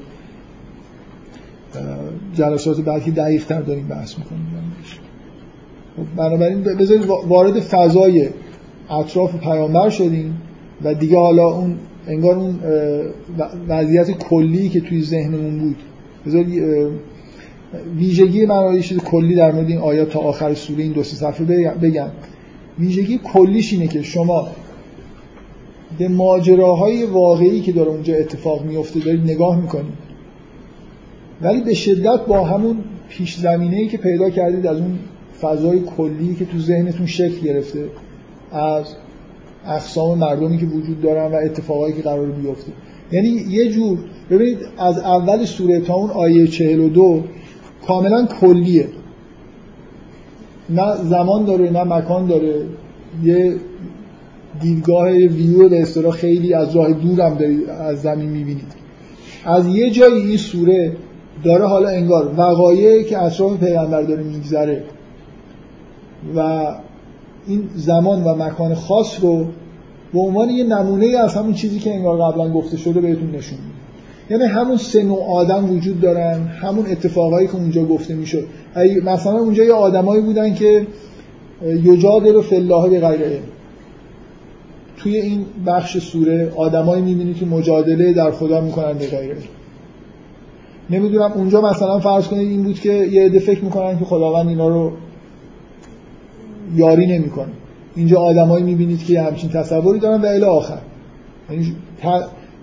جلسات 2.33 2.81
بعدی 2.81 3.11
دقیق 3.11 3.45
تر 3.45 3.61
داریم 3.61 3.87
بحث 3.87 4.17
می‌کنیم. 4.17 4.45
خب، 5.97 6.03
بنابراین 6.17 6.61
بذارید 6.61 7.05
وارد 7.05 7.59
فضای 7.59 8.29
اطراف 8.89 9.35
پیامبر 9.35 9.89
شدیم 9.89 10.41
و 10.83 10.93
دیگه 10.93 11.17
حالا 11.17 11.47
اون 11.47 11.75
انگار 12.07 12.35
اون 12.35 12.59
وضعیت 13.67 14.11
کلی 14.11 14.69
که 14.69 14.81
توی 14.81 15.01
ذهنمون 15.01 15.59
بود 15.59 15.77
بذارید 16.25 16.63
ویژگی 17.97 18.45
من 18.45 18.81
چیز 18.81 18.97
کلی 18.97 19.35
در 19.35 19.51
مورد 19.51 19.69
این 19.69 19.77
آیات 19.77 20.09
تا 20.09 20.19
آخر 20.19 20.53
سوره 20.53 20.83
این 20.83 20.91
دو 20.91 21.03
سه 21.03 21.15
صفحه 21.15 21.45
بگم. 21.81 22.09
ویژگی 22.79 23.19
کلیش 23.23 23.73
اینه 23.73 23.87
که 23.87 24.01
شما 24.01 24.47
به 25.97 26.07
ماجراهای 26.07 27.03
واقعی 27.03 27.61
که 27.61 27.71
داره 27.71 27.89
اونجا 27.89 28.15
اتفاق 28.15 28.65
میفته 28.65 28.99
دارید 28.99 29.23
نگاه 29.23 29.61
می‌کنید. 29.61 30.05
ولی 31.41 31.61
به 31.61 31.73
شدت 31.73 32.25
با 32.27 32.43
همون 32.43 32.77
پیش 33.09 33.35
زمینه 33.35 33.87
که 33.87 33.97
پیدا 33.97 34.29
کردید 34.29 34.67
از 34.67 34.77
اون 34.77 34.99
فضای 35.41 35.81
کلی 35.97 36.35
که 36.35 36.45
تو 36.45 36.59
ذهنتون 36.59 37.05
شکل 37.05 37.39
گرفته 37.39 37.89
از 38.51 38.85
اقسام 39.67 40.17
مردمی 40.17 40.57
که 40.57 40.65
وجود 40.65 41.01
دارن 41.01 41.31
و 41.31 41.35
اتفاقایی 41.35 41.93
که 41.93 42.01
قرار 42.01 42.25
بیفته. 42.25 42.71
یعنی 43.11 43.27
یه 43.27 43.71
جور 43.71 43.97
ببینید 44.29 44.57
از 44.77 44.97
اول 44.97 45.45
سوره 45.45 45.79
تا 45.79 45.93
اون 45.93 46.09
آیه 46.09 46.47
42 46.47 47.23
کاملا 47.87 48.25
کلیه. 48.25 48.87
نه 50.69 50.95
زمان 51.03 51.45
داره 51.45 51.69
نه 51.69 51.83
مکان 51.83 52.27
داره. 52.27 52.61
یه 53.23 53.55
دیدگاه 54.61 55.11
ویو 55.11 55.69
به 55.69 56.11
خیلی 56.11 56.53
از 56.53 56.75
راه 56.75 56.93
دورم 56.93 57.37
دارید 57.37 57.69
از 57.69 58.01
زمین 58.01 58.29
می‌بینید. 58.29 58.85
از 59.45 59.67
یه 59.67 59.89
جایی 59.89 60.27
این 60.27 60.37
سوره 60.37 60.91
داره 61.43 61.65
حالا 61.65 61.89
انگار 61.89 62.33
وقایعی 62.37 63.03
که 63.03 63.23
اطراف 63.23 63.59
پیغمبر 63.59 64.01
داره 64.01 64.23
میگذره 64.23 64.83
و 66.35 66.65
این 67.47 67.69
زمان 67.75 68.23
و 68.23 68.35
مکان 68.35 68.73
خاص 68.73 69.17
رو 69.21 69.45
به 70.13 70.19
عنوان 70.19 70.49
یه 70.49 70.63
نمونه 70.63 71.07
از 71.07 71.33
همون 71.33 71.53
چیزی 71.53 71.79
که 71.79 71.95
انگار 71.95 72.17
قبلا 72.17 72.49
گفته 72.49 72.77
شده 72.77 73.01
بهتون 73.01 73.31
نشون 73.31 73.59
میده. 73.59 73.75
یعنی 74.29 74.43
همون 74.43 74.77
سه 74.77 75.03
نوع 75.03 75.23
آدم 75.23 75.71
وجود 75.71 76.01
دارن 76.01 76.47
همون 76.47 76.85
اتفاقایی 76.85 77.47
که 77.47 77.55
اونجا 77.55 77.85
گفته 77.85 78.13
می‌شد. 78.13 78.47
مثلا 79.03 79.39
اونجا 79.39 79.63
یه 79.63 79.73
آدمایی 79.73 80.21
بودن 80.21 80.53
که 80.53 80.87
یجادل 81.83 82.41
فی 82.41 82.55
الله 82.55 82.89
به 82.89 83.07
غیر 83.07 83.21
علم. 83.21 83.43
توی 85.05 85.17
این 85.17 85.45
بخش 85.65 85.97
سوره 85.97 86.51
آدمایی 86.55 87.01
می‌بینی 87.01 87.33
که 87.33 87.45
مجادله 87.45 88.13
در 88.13 88.31
خدا 88.31 88.61
می‌کنن 88.61 88.93
به 88.93 89.07
غیر 89.07 89.31
علم 89.31 89.43
نمی‌دونم 90.89 91.31
اونجا 91.31 91.61
مثلا 91.61 91.99
فرض 91.99 92.27
کنید 92.27 92.49
این 92.49 92.63
بود 92.63 92.79
که 92.79 92.93
یه 92.93 93.25
عده 93.25 93.39
فکر 93.39 93.63
می‌کنن 93.63 93.99
که 93.99 94.05
خداوند 94.05 94.47
اینا 94.47 94.67
رو 94.67 94.91
یاری 96.75 97.07
نمی‌کنه. 97.07 97.47
اینجا 97.95 98.19
آدمایی 98.19 98.63
می‌بینید 98.63 99.05
که 99.05 99.21
همچین 99.21 99.49
تصوری 99.49 99.99
دارن 99.99 100.21
و 100.21 100.25
الی 100.25 100.43
آخر. 100.43 100.79
یعنی 101.51 101.75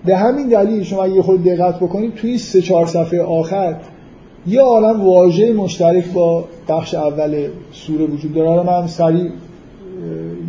به 0.05 0.17
همین 0.17 0.47
دلیل 0.47 0.83
شما 0.83 1.03
اگه 1.03 1.21
خود 1.21 1.43
دقت 1.43 1.75
بکنید 1.79 2.15
توی 2.15 2.37
سه 2.37 2.61
چهار 2.61 2.85
صفحه 2.85 3.21
آخر 3.21 3.75
یه 4.47 4.61
عالم 4.61 5.05
واژه 5.05 5.53
مشترک 5.53 6.05
با 6.13 6.45
بخش 6.69 6.93
اول 6.93 7.47
سوره 7.71 8.05
وجود 8.05 8.33
داره. 8.33 8.63
من 8.63 8.87
سریع 8.87 9.31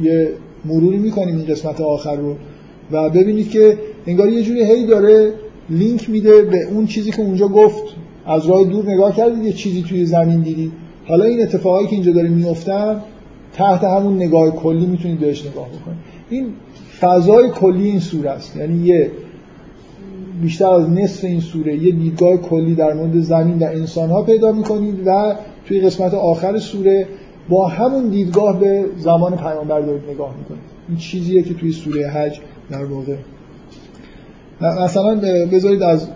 یه 0.02 0.32
مروری 0.64 0.98
می‌کنیم 0.98 1.36
این 1.36 1.46
قسمت 1.46 1.80
آخر 1.80 2.16
رو. 2.16 2.34
و 2.90 3.10
ببینید 3.10 3.50
که 3.50 3.78
انگار 4.06 4.28
یه 4.28 4.42
جوری 4.42 4.64
هی 4.64 4.86
داره 4.86 5.32
لینک 5.70 6.10
میده 6.10 6.42
به 6.42 6.68
اون 6.70 6.86
چیزی 6.86 7.10
که 7.10 7.22
اونجا 7.22 7.48
گفت. 7.48 7.82
از 8.26 8.46
راه 8.46 8.64
دور 8.64 8.90
نگاه 8.90 9.16
کردید 9.16 9.44
یه 9.44 9.52
چیزی 9.52 9.82
توی 9.82 10.06
زمین 10.06 10.40
دیدید. 10.40 10.72
حالا 11.06 11.24
این 11.24 11.42
اتفاقایی 11.42 11.86
که 11.86 11.92
اینجا 11.92 12.12
داره 12.12 12.28
میفتن 12.28 13.00
تحت 13.52 13.84
همون 13.84 14.16
نگاه 14.16 14.50
کلی 14.50 14.86
می‌تونید 14.86 15.20
بهش 15.20 15.46
نگاه 15.46 15.68
بکنید. 15.68 15.98
این 16.30 16.46
فضای 17.00 17.50
کلی 17.50 17.84
این 17.84 18.00
سوره 18.00 18.30
است. 18.30 18.56
یعنی 18.56 18.86
یه 18.86 19.10
بیشتر 20.42 20.66
از 20.66 20.90
نصف 20.90 21.24
این 21.24 21.40
سوره 21.40 21.76
یه 21.76 21.92
دیدگاه 21.92 22.36
کلی 22.36 22.74
در 22.74 22.94
مورد 22.94 23.20
زمین 23.20 23.58
و 23.58 23.64
انسان 23.64 24.10
ها 24.10 24.22
پیدا 24.22 24.52
می‌کنید 24.52 24.94
و 25.06 25.34
توی 25.66 25.80
قسمت 25.80 26.14
آخر 26.14 26.58
سوره 26.58 27.06
با 27.48 27.68
همون 27.68 28.08
دیدگاه 28.08 28.60
به 28.60 28.84
زمان 28.96 29.36
پیامبر 29.36 29.80
دارید 29.80 30.10
نگاه 30.10 30.34
می‌کنید. 30.38 30.62
این 30.88 30.98
چیزیه 30.98 31.42
که 31.42 31.54
توی 31.54 31.72
سوره 31.72 32.08
حج 32.08 32.40
در 32.70 32.84
واقع. 32.84 33.16
مثلا 34.60 35.14
بذارید 35.52 35.82
از 35.82 36.08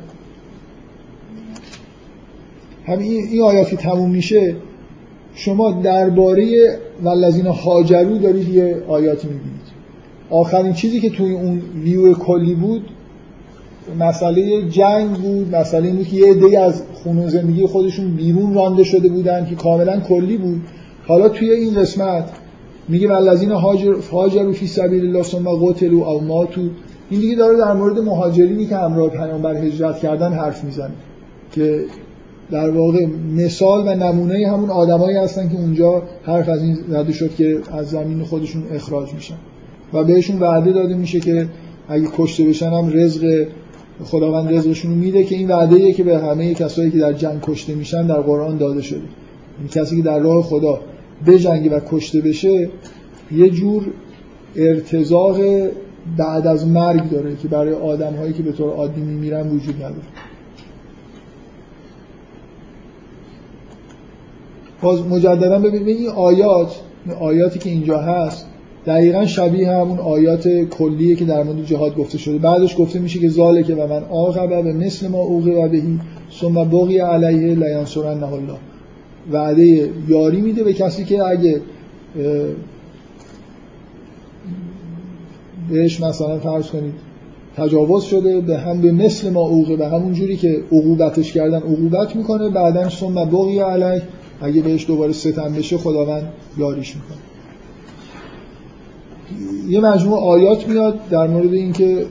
همین 2.86 3.12
این 3.30 3.42
آیاتی 3.42 3.76
تموم 3.76 4.10
میشه. 4.10 4.56
شما 5.34 5.70
درباره 5.70 6.78
ولذین 7.04 7.46
هاجرو 7.46 8.18
دارید 8.18 8.48
یه 8.48 8.82
آیاتی 8.88 9.28
می‌بینید. 9.28 9.58
آخرین 10.30 10.72
چیزی 10.72 11.00
که 11.00 11.10
توی 11.10 11.34
اون 11.34 11.62
ویو 11.82 12.14
کلی 12.14 12.54
بود 12.54 12.82
مسئله 13.98 14.68
جنگ 14.68 15.10
بود 15.10 15.54
مسئله 15.56 15.86
این 15.86 15.96
بود 15.96 16.08
که 16.08 16.16
یه 16.16 16.30
عده 16.30 16.60
از 16.60 16.82
خونه 16.94 17.28
زندگی 17.28 17.66
خودشون 17.66 18.10
بیرون 18.16 18.54
رانده 18.54 18.84
شده 18.84 19.08
بودن 19.08 19.46
که 19.46 19.54
کاملا 19.54 20.00
کلی 20.00 20.36
بود. 20.36 20.60
حالا 21.08 21.28
توی 21.28 21.50
این 21.50 21.74
قسمت 21.74 22.24
میگه 22.88 23.08
ولذین 23.08 23.50
هاجر 23.50 23.94
هاجروا 24.12 24.52
فی 24.52 24.66
سبیل 24.66 25.06
الله 25.06 25.22
ثم 25.22 25.48
قتلوا 25.48 26.12
او 26.12 26.20
ماتوا. 26.20 26.64
این 27.10 27.20
دیگه 27.20 27.36
داره 27.36 27.58
در 27.58 27.72
مورد 27.72 27.98
مهاجرینی 27.98 28.66
که 28.66 28.76
همراه 28.76 29.10
پیامبر 29.10 29.56
هجرت 29.56 29.98
کردن 29.98 30.32
حرف 30.32 30.64
می‌زنه 30.64 30.94
که 31.52 31.84
در 32.50 32.70
واقع 32.70 33.06
مثال 33.36 33.88
و 33.88 33.94
نمونه 33.94 34.48
همون 34.48 34.70
آدمایی 34.70 35.16
هستن 35.16 35.48
که 35.48 35.56
اونجا 35.56 36.02
حرف 36.22 36.48
از 36.48 36.62
این 36.62 36.78
زده 36.88 37.12
شد 37.12 37.34
که 37.34 37.58
از 37.72 37.90
زمین 37.90 38.24
خودشون 38.24 38.62
اخراج 38.72 39.14
میشن. 39.14 39.36
و 39.92 40.04
بهشون 40.04 40.38
وعده 40.40 40.72
داده 40.72 40.94
میشه 40.94 41.20
که 41.20 41.48
اگه 41.88 42.08
کشته 42.16 42.44
بشن 42.44 42.70
هم 42.70 42.92
رزق 42.92 43.46
خداوند 44.04 44.52
رزقشون 44.52 44.90
میده 44.90 45.24
که 45.24 45.34
این 45.34 45.48
وعده 45.48 45.92
که 45.92 46.04
به 46.04 46.18
همه 46.18 46.54
کسایی 46.54 46.90
که 46.90 46.98
در 46.98 47.12
جنگ 47.12 47.40
کشته 47.42 47.74
میشن 47.74 48.06
در 48.06 48.20
قرآن 48.20 48.58
داده 48.58 48.82
شده. 48.82 49.00
این 49.58 49.68
کسی 49.68 49.96
که 49.96 50.02
در 50.02 50.18
راه 50.18 50.42
خدا 50.42 50.80
بجنگه 51.26 51.70
و 51.70 51.80
کشته 51.90 52.20
بشه 52.20 52.70
یه 53.32 53.50
جور 53.50 53.86
ارتزاق 54.56 55.40
بعد 56.16 56.46
از 56.46 56.66
مرگ 56.66 57.10
داره 57.10 57.36
که 57.36 57.48
برای 57.48 57.74
آدم 57.74 58.14
هایی 58.14 58.32
که 58.32 58.42
به 58.42 58.52
طور 58.52 58.72
عادی 58.72 59.00
میمیرن 59.00 59.48
وجود 59.48 59.76
نداره. 59.76 60.02
باز 64.82 65.06
مجددا 65.06 65.58
ببینید 65.58 65.88
این 65.88 66.08
آیات 66.08 66.80
آیاتی 67.20 67.58
که 67.58 67.70
اینجا 67.70 67.98
هست 67.98 68.46
دقیقا 68.86 69.26
شبیه 69.26 69.70
همون 69.70 69.98
آیات 69.98 70.48
کلیه 70.48 71.16
که 71.16 71.24
در 71.24 71.42
مورد 71.42 71.64
جهاد 71.64 71.96
گفته 71.96 72.18
شده. 72.18 72.38
بعدش 72.38 72.78
گفته 72.78 72.98
میشه 72.98 73.18
که 73.18 73.28
ذالک 73.28 73.74
و 73.78 73.86
من 73.86 74.02
عاقب 74.02 74.48
به 74.64 74.72
مثل 74.72 75.08
ما 75.08 75.30
و 75.30 75.68
بهی 75.68 75.98
ثم 76.40 76.54
بقی 76.54 76.98
علیه 76.98 77.54
لینصرنه 77.54 78.32
الله. 78.32 78.58
وعده 79.32 79.90
یاری 80.08 80.40
میده 80.40 80.64
به 80.64 80.72
کسی 80.72 81.04
که 81.04 81.22
اگه 81.22 81.60
بهش 85.70 86.00
مثلا 86.00 86.38
فرض 86.38 86.66
کنید 86.66 86.94
تجاوز 87.56 88.04
شده 88.04 88.40
به 88.40 88.58
هم 88.58 88.80
به 88.80 88.92
مثل 88.92 89.30
ما 89.30 89.40
اوقه 89.40 89.76
به 89.76 89.88
همون 89.88 90.12
جوری 90.12 90.36
که 90.36 90.62
عقوبتش 90.72 91.32
کردن 91.32 91.58
عقوبت 91.58 92.16
می‌کنه 92.16 92.50
بعدا 92.50 92.88
ثم 92.88 93.14
بقی 93.14 93.58
علیه 93.58 94.02
اگه 94.40 94.62
بهش 94.62 94.86
دوباره 94.86 95.12
ستم 95.12 95.52
بشه 95.52 95.78
خداوند 95.78 96.32
یاریش 96.58 96.96
می‌کنه. 96.96 97.18
یه 99.68 99.80
مجموعه 99.80 100.22
آیات 100.22 100.68
میاد 100.68 101.08
در 101.10 101.26
مورد 101.26 101.52
اینکه 101.54 102.06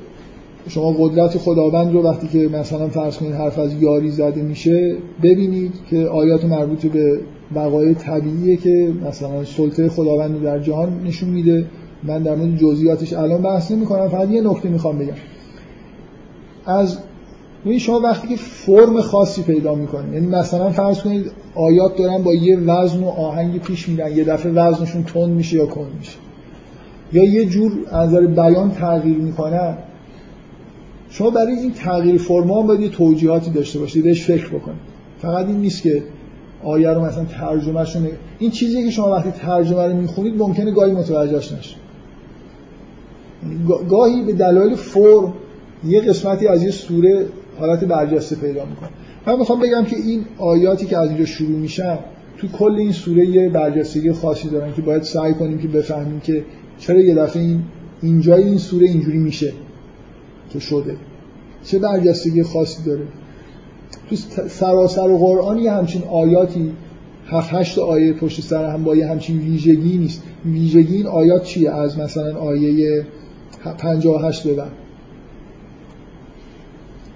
شما 0.67 0.91
قدرت 0.99 1.37
خداوند 1.37 1.93
رو 1.93 2.03
وقتی 2.03 2.27
که 2.27 2.49
مثلا 2.57 2.87
فرض 2.87 3.17
کنید 3.17 3.33
حرف 3.33 3.59
از 3.59 3.81
یاری 3.81 4.11
زده 4.11 4.41
میشه 4.41 4.95
ببینید 5.23 5.73
که 5.89 5.97
آیات 6.05 6.45
مربوط 6.45 6.85
به 6.85 7.19
وقایع 7.55 7.93
طبیعیه 7.93 8.57
که 8.57 8.93
مثلا 9.07 9.43
سلطه 9.43 9.89
خداوند 9.89 10.35
رو 10.35 10.43
در 10.43 10.59
جهان 10.59 11.03
نشون 11.03 11.29
میده. 11.29 11.65
من 12.03 12.23
در 12.23 12.35
مورد 12.35 12.57
جزئیاتش 12.57 13.13
الان 13.13 13.41
بحث 13.41 13.71
نمی 13.71 13.85
کنم 13.85 14.09
فقط 14.09 14.29
یه 14.29 14.41
نکته 14.41 14.69
می‌خوام 14.69 14.97
بگم. 14.97 15.13
از 16.65 16.97
این 17.65 17.79
شما 17.79 17.99
وقتی 17.99 18.27
که 18.27 18.35
فرم 18.35 19.01
خاصی 19.01 19.41
پیدا 19.41 19.75
می‌کنید 19.75 20.13
یعنی 20.13 20.27
مثلا 20.27 20.69
فرض 20.69 21.01
کنید 21.01 21.31
آیات 21.55 21.97
دارن 21.97 22.23
با 22.23 22.33
یه 22.33 22.57
وزن 22.59 22.99
و 22.99 23.07
آهنگ 23.07 23.61
پیش 23.61 23.89
میرن 23.89 24.17
یه 24.17 24.23
دفعه 24.23 24.51
وزنشون 24.51 25.03
تند 25.03 25.29
میشه 25.29 25.57
یا 25.57 25.65
کند 25.65 25.91
میشه. 25.99 26.17
یا 27.13 27.23
یه 27.23 27.45
جور 27.45 27.71
از 27.91 28.15
بیان 28.15 28.71
تغییر 28.71 29.17
می‌کنن 29.17 29.77
شما 31.17 31.29
برای 31.29 31.53
این 31.53 31.71
تغییر 31.71 32.17
فرما 32.17 32.61
باید 32.61 32.79
یه 32.79 32.89
توجیهاتی 32.89 33.51
داشته 33.51 33.79
باشید 33.79 34.03
بهش 34.03 34.25
فکر 34.25 34.47
بکنید. 34.47 34.79
فقط 35.21 35.45
این 35.45 35.57
نیست 35.57 35.81
که 35.81 36.03
آیه 36.63 36.89
رو 36.89 37.05
مثلا 37.05 37.25
ترجمه 37.25 37.85
شونه 37.85 38.09
این 38.39 38.51
چیزی 38.51 38.83
که 38.83 38.91
شما 38.91 39.11
وقتی 39.11 39.31
ترجمه 39.31 39.87
رو 39.87 39.93
می‌خونید 39.93 40.37
ممکنه 40.37 40.71
گاهی 40.71 40.91
متوجهش 40.91 41.51
نشید. 41.51 41.77
گاهی 43.89 44.23
به 44.23 44.33
دلایل 44.33 44.75
فرم 44.75 45.33
یه 45.85 46.01
قسمتی 46.01 46.47
از 46.47 46.63
یه 46.63 46.71
سوره 46.71 47.25
حالت 47.59 47.83
برجسته 47.83 48.35
پیدا 48.35 48.65
می‌کنه. 48.65 48.89
من 49.27 49.39
می‌خوام 49.39 49.59
بگم 49.59 49.83
که 49.83 49.95
این 49.95 50.25
آیاتی 50.37 50.85
که 50.85 50.97
از 50.97 51.09
اینجا 51.09 51.25
شروع 51.25 51.59
میشن 51.59 51.97
تو 52.37 52.47
کل 52.47 52.75
این 52.75 52.91
سوره 52.91 53.25
یه 53.25 53.49
برجستگی 53.49 54.11
خاصی 54.11 54.49
دارن 54.49 54.73
که 54.73 54.81
باید 54.81 55.03
سعی 55.03 55.33
کنیم 55.33 55.57
که 55.57 55.67
بفهمیم 55.67 56.19
که 56.19 56.43
چرا 56.79 56.99
یه 56.99 57.15
دفعه 57.15 57.41
این 57.41 57.61
اینجای 58.01 58.43
این 58.43 58.57
سوره 58.57 58.87
اینجوری 58.87 59.17
میشه. 59.17 59.53
که 60.49 60.59
شده. 60.59 60.95
چه 61.63 61.79
برجستگی 61.79 62.43
خاصی 62.43 62.83
داره. 62.83 63.07
تو 64.09 64.15
سراسر 64.47 65.09
و 65.09 65.17
قرآن 65.17 65.57
یه 65.57 65.71
همچین 65.71 66.03
آیاتی 66.03 66.71
هفت 67.27 67.53
هشت 67.53 67.79
آیه 67.79 68.13
پشت 68.13 68.41
سر 68.41 68.65
هم 68.65 68.83
با 68.83 68.95
یه 68.95 69.07
همچین 69.07 69.39
ویژگی 69.39 69.97
نیست. 69.97 70.23
ویژگی 70.45 70.95
این 70.95 71.07
آیات 71.07 71.43
چیه؟ 71.43 71.71
از 71.71 71.99
مثلا 71.99 72.37
آیه 72.37 73.05
58 73.77 74.47
به 74.47 74.53
بعد. 74.53 74.71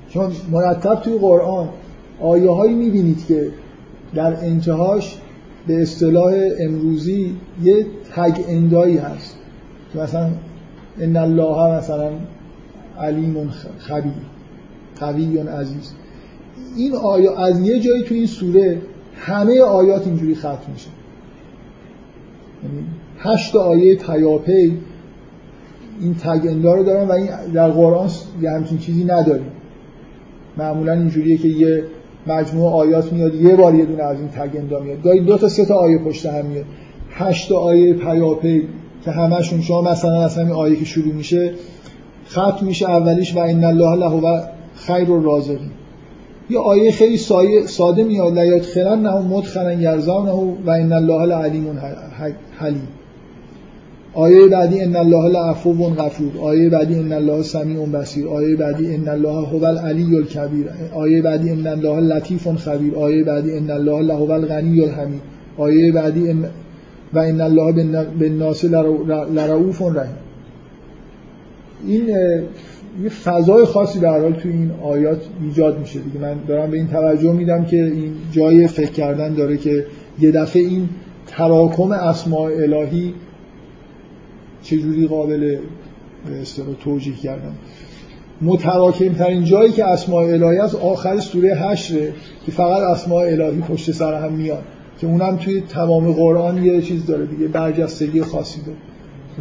چون 0.09 0.31
مرتب 0.51 0.95
توی 0.95 1.17
قرآن 1.17 1.69
آیه 2.21 2.49
هایی 2.49 2.73
می‌بینید 2.73 3.25
که 3.27 3.51
در 4.13 4.45
انتهاش 4.45 5.17
به 5.67 5.81
اصطلاح 5.81 6.33
امروزی 6.59 7.35
یه 7.63 7.85
تگ 8.15 8.43
اندایی 8.47 8.97
هست. 8.97 9.37
مثلا 9.95 10.29
ان 10.99 11.17
الله 11.17 11.77
مثلا 11.77 12.11
علیم 13.01 13.49
خبیر 13.77 14.13
قوی 14.99 15.37
عزیز. 15.37 15.93
این 16.77 16.95
آیا 16.95 17.35
از 17.35 17.59
یه 17.59 17.79
جایی 17.79 18.03
تو 18.03 18.15
این 18.15 18.25
سوره 18.25 18.81
همه 19.15 19.61
آیات 19.61 20.07
اینجوری 20.07 20.35
ختم 20.35 20.57
میشه؟ 20.73 20.89
یعنی 22.63 22.87
هشت 23.19 23.55
آیه 23.55 23.95
پیاپی 23.95 24.77
این 26.01 26.15
تگ 26.15 26.47
رو 26.63 26.83
دارن 26.83 27.07
و 27.07 27.11
این 27.11 27.29
در 27.53 27.69
قرآن 27.69 28.09
یه 28.41 28.51
همچین 28.51 28.77
چیزی 28.77 29.03
نداریم. 29.03 29.51
معمولا 30.57 30.93
اینجوریه 30.93 31.37
که 31.37 31.47
یه 31.47 31.83
مجموعه 32.27 32.73
آیات 32.73 33.13
میاد 33.13 33.35
یه 33.35 33.55
بار 33.55 33.75
یه 33.75 33.85
دونه 33.85 34.03
از 34.03 34.17
این 34.19 34.29
تگ 34.29 34.57
میاد. 34.83 35.03
گاهی 35.03 35.19
دو 35.19 35.37
تا 35.37 35.49
سه 35.49 35.65
تا 35.65 35.75
آیه 35.75 35.97
پشت 35.97 36.25
هم 36.25 36.45
میاد. 36.45 36.65
هشت 37.09 37.51
آیه 37.51 37.93
پیاپی 37.93 38.67
که 39.05 39.11
همشون 39.11 39.61
شما 39.61 39.81
مثلا 39.81 40.23
از 40.23 40.37
همین 40.37 40.51
آیه 40.51 40.75
که 40.75 40.85
شروع 40.85 41.13
میشه 41.13 41.53
ختم 42.31 42.65
میشه 42.65 42.89
اولیش 42.89 43.35
و 43.35 43.39
ان 43.39 43.63
الله 43.63 43.95
له 43.95 44.11
و 44.11 44.41
خیر 44.75 45.11
الرازقین. 45.11 45.71
یه 46.49 46.59
آیه 46.59 46.91
خیلی 46.91 47.17
ساده 47.67 48.03
میاد. 48.03 48.33
لا 48.33 48.45
یدخلن 48.45 49.07
مدخلا 49.07 49.73
یرزونه 49.73 50.31
و 50.65 50.69
ان 50.69 50.91
الله 50.91 51.25
لعلیم 51.25 51.79
حلیم. 52.59 52.87
آیه 54.13 54.47
بعدی 54.47 54.81
ان 54.81 54.95
الله 54.95 55.29
لعفو 55.29 55.73
غفور. 55.73 56.31
آیه 56.41 56.69
بعدی 56.69 56.95
ان 56.95 57.11
الله 57.11 57.43
سمیع 57.43 57.85
بصیر. 57.85 58.27
آیه 58.27 58.55
بعدی 58.55 58.95
ان 58.95 59.07
الله 59.07 59.47
هو 59.47 59.65
العلی 59.65 60.15
الکبیر. 60.15 60.65
آیه 60.93 61.21
بعدی 61.21 61.49
ان 61.49 61.67
الله 61.67 61.99
لطیف 62.15 62.47
خبیر. 62.47 62.95
آیه 62.95 63.23
بعدی 63.23 63.57
ان 63.57 63.71
الله 63.71 64.01
له 64.01 64.21
الغنی 64.31 64.83
الحمید. 64.83 65.21
آیه 65.57 65.91
بعدی 65.91 66.29
و 67.13 67.19
ان 67.19 67.41
الله 67.41 67.71
بالناس 68.19 68.65
لرؤوف 69.35 69.81
رحیم. 69.81 70.20
این 71.87 72.07
یه 73.03 73.09
فضای 73.09 73.65
خاصی 73.65 73.99
به 73.99 74.09
حال 74.09 74.33
تو 74.33 74.49
این 74.49 74.71
آیات 74.83 75.21
ایجاد 75.43 75.79
میشه. 75.79 75.99
دیگه 75.99 76.19
من 76.19 76.35
دارم 76.47 76.71
به 76.71 76.77
این 76.77 76.87
توجه 76.87 77.31
میدم 77.31 77.65
که 77.65 77.83
این 77.83 78.13
جای 78.31 78.67
فکر 78.67 78.91
کردن 78.91 79.33
داره 79.33 79.57
که 79.57 79.85
یه 80.19 80.31
دفعه 80.31 80.61
این 80.61 80.89
تراکم 81.27 81.91
اسماء 81.91 82.49
الهی 82.51 83.13
چجوری 84.63 85.07
قابل 85.07 85.39
به 86.25 86.75
توجیه 86.83 87.15
کردن. 87.15 87.55
متراکم 88.41 89.13
ترین 89.13 89.43
جایی 89.43 89.71
که 89.71 89.85
اسماء 89.85 90.23
الهی 90.23 90.57
از 90.57 90.75
آخر 90.75 91.19
سوره 91.19 91.55
هشته 91.55 92.13
که 92.45 92.51
فقط 92.51 92.81
اسماء 92.81 93.25
الهی 93.25 93.61
پشت 93.61 93.91
سر 93.91 94.23
هم 94.23 94.33
میاد. 94.33 94.63
که 94.99 95.07
اونم 95.07 95.37
توی 95.37 95.61
تمام 95.61 96.11
قرآن 96.11 96.63
یه 96.63 96.81
چیز 96.81 97.05
داره 97.05 97.25
دیگه 97.25 97.47
برجستگی 97.47 98.21
خاصی 98.21 98.61
داره. 98.61 98.77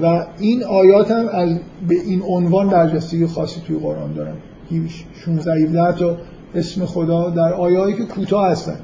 و 0.03 0.27
این 0.39 0.65
آیات 0.65 1.11
هم 1.11 1.29
از 1.29 1.59
به 1.89 1.95
این 1.95 2.23
عنوان 2.23 2.69
برجستگی 2.69 3.27
خاصی 3.27 3.61
توی 3.67 3.79
قرآن 3.79 4.13
دارن. 4.13 4.35
16 5.25 5.55
17 5.55 5.99
تا 5.99 6.17
اسم 6.55 6.85
خدا 6.85 7.31
در 7.31 7.53
آیایی 7.53 7.97
که 7.97 8.05
کوتاه 8.05 8.51
هستن. 8.51 8.77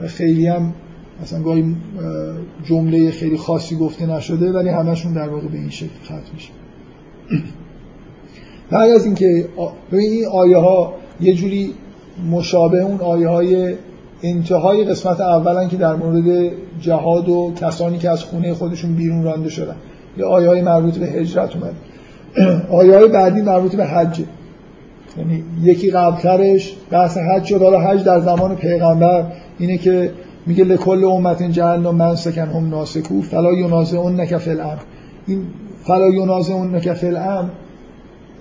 و 0.00 0.06
خیلی 0.06 0.46
هم 0.46 0.74
مثلا 1.22 1.42
گاهی 1.42 1.76
جمله 2.64 3.10
خیلی 3.10 3.36
خاصی 3.36 3.76
گفته 3.76 4.06
نشده 4.06 4.52
ولی 4.52 4.68
همشون 4.68 5.12
در 5.12 5.28
واقع 5.28 5.48
به 5.48 5.58
این 5.58 5.70
شکل 5.70 6.04
ختم 6.04 6.20
میشه. 6.34 6.50
بعد 8.70 8.90
از 8.90 9.04
اینکه 9.04 9.48
این 9.92 10.26
آیه 10.26 10.56
ها 10.56 10.94
یه 11.20 11.34
جوری 11.34 11.74
مشابه 12.30 12.82
اون 12.82 13.00
آیه 13.00 13.28
های 13.28 13.74
انتهای 14.22 14.84
قسمت 14.84 15.20
اولا 15.20 15.68
که 15.68 15.76
در 15.76 15.94
مورد 15.94 16.52
جهاد 16.80 17.28
و 17.28 17.52
کسانی 17.60 17.98
که 17.98 18.10
از 18.10 18.24
خونه 18.24 18.54
خودشون 18.54 18.94
بیرون 18.94 19.24
رانده 19.24 19.48
شدن. 19.48 19.76
یه 20.18 20.24
آیه 20.24 20.62
مربوط 20.62 20.98
به 20.98 21.06
هجرت 21.06 21.50
اومد. 21.56 21.74
آیه 22.70 22.98
های 22.98 23.08
بعدی 23.08 23.42
مربوط 23.42 23.76
به 23.76 23.84
حج. 23.84 24.20
یعنی 25.18 25.44
یکی 25.62 25.90
قبلترش 25.90 26.76
بحث 26.90 27.18
حج 27.18 27.44
شد. 27.44 27.62
حالا 27.62 27.80
حج 27.80 28.04
در 28.04 28.20
زمان 28.20 28.56
پیغمبر 28.56 29.24
اینه 29.58 29.78
که 29.78 30.10
میگه 30.46 30.64
لکل 30.64 31.04
امت 31.04 31.42
جهنم 31.42 31.94
من 31.94 32.16
سکن 32.16 32.48
هم 32.48 32.68
ناسکو 32.68 33.22
فلا 33.22 33.52
ینازع 33.52 33.98
اون 33.98 34.20
نکف 34.20 34.48
الامر. 34.48 34.76
این 35.26 35.42
فلا 35.84 36.08
ینازع 36.08 36.54
اون 36.54 36.74
نکف 36.74 37.04
الامر 37.04 37.48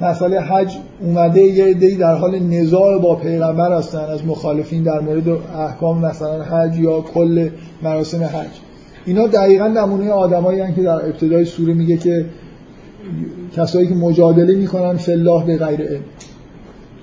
مسئله 0.01 0.39
حج 0.39 0.77
اومده 1.01 1.41
یه 1.41 1.73
دی 1.73 1.95
در 1.95 2.15
حال 2.15 2.39
نزاع 2.39 2.99
با 2.99 3.15
پیغمبر 3.15 3.77
هستن. 3.77 3.99
از 3.99 4.25
مخالفین 4.25 4.83
در 4.83 4.99
مورد 4.99 5.27
احکام 5.57 6.05
مثلا 6.05 6.43
حج 6.43 6.79
یا 6.79 7.01
کل 7.01 7.49
مراسم 7.81 8.23
حج. 8.23 8.66
اینا 9.07 9.27
دقیقا 9.27 9.67
نمونه 9.67 10.11
آدمایی 10.11 10.73
که 10.75 10.81
در 10.81 11.05
ابتدای 11.05 11.45
سوره 11.45 11.73
میگه 11.73 11.97
که 11.97 12.25
کسایی 13.55 13.87
که 13.87 13.95
مجادله 13.95 14.55
می‌کنن 14.55 14.97
فلاح 14.97 15.45
به 15.45 15.57
غیر 15.57 15.81
علم. 15.81 16.01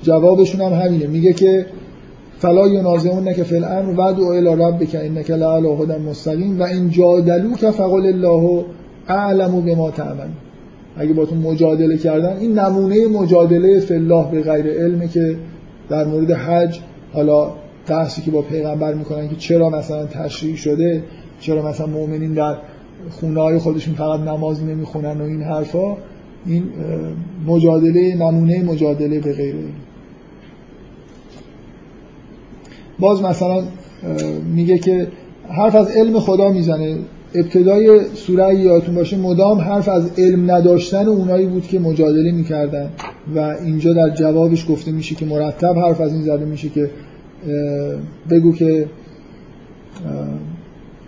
جوابشون 0.02 0.60
هم 0.60 0.72
همینه. 0.72 1.06
میگه 1.06 1.32
که 1.32 1.66
فلا 2.38 2.68
ینازعون 2.68 3.32
که 3.32 3.44
فی 3.44 3.56
الامر 3.56 3.90
و 3.90 4.12
دعا 4.12 4.32
الی 4.32 4.62
ربک 4.62 4.96
انک 5.00 5.30
لعلی 5.30 5.66
هدى 5.66 5.98
مستقیم 6.10 6.60
و 6.60 6.62
این 6.62 6.90
که 7.60 7.70
فقل 7.70 8.06
الله 8.06 8.64
اعلم 9.08 9.60
بما 9.60 9.90
تعمل 9.90 10.28
اگه 10.96 11.12
باتون 11.12 11.38
مجادله 11.38 11.96
کردن 11.96 12.36
این 12.36 12.58
نمونه 12.58 13.06
مجادله 13.06 13.80
فلاح 13.80 14.30
به 14.30 14.42
غیر 14.42 14.66
علمه 14.66 15.08
که 15.08 15.36
در 15.88 16.04
مورد 16.04 16.30
حج 16.30 16.80
حالا 17.12 17.50
بحثی 17.88 18.22
که 18.22 18.30
با 18.30 18.42
پیغمبر 18.42 18.94
می‌کنن 18.94 19.28
که 19.28 19.36
چرا 19.36 19.70
مثلا 19.70 20.06
تشریع 20.06 20.56
شده 20.56 21.02
چرا 21.44 21.68
مثلا 21.68 21.86
مؤمنین 21.86 22.34
در 22.34 22.56
خونه 23.10 23.40
های 23.40 23.58
خودشون 23.58 23.94
فقط 23.94 24.20
نماز 24.20 24.62
نمی‌خونن 24.62 25.20
و 25.20 25.24
این 25.24 25.42
حرفا؟ 25.42 25.96
این 26.46 26.62
مجادله 27.46 28.14
نمونه 28.14 28.62
مجادله 28.62 29.20
به 29.20 29.32
غیر 29.32 29.54
باز 32.98 33.22
مثلا 33.22 33.62
میگه 34.54 34.78
که 34.78 35.08
حرف 35.48 35.74
از 35.74 35.90
علم 35.90 36.20
خدا 36.20 36.52
می‌زنه. 36.52 36.98
ابتدای 37.34 38.00
سوره 38.14 38.54
یادتون 38.54 38.94
باشه 38.94 39.16
مدام 39.16 39.58
حرف 39.58 39.88
از 39.88 40.10
علم 40.18 40.50
نداشتن 40.50 41.06
اونایی 41.06 41.46
بود 41.46 41.66
که 41.66 41.78
مجادله 41.78 42.32
می‌کردن 42.32 42.90
و 43.34 43.38
اینجا 43.64 43.92
در 43.92 44.10
جوابش 44.10 44.70
گفته 44.70 44.92
میشه 44.92 45.14
که 45.14 45.26
مرتب 45.26 45.78
حرف 45.78 46.00
از 46.00 46.12
این 46.12 46.22
زده 46.22 46.44
میشه 46.44 46.68
که 46.68 46.90
بگو 48.30 48.52
که 48.52 48.88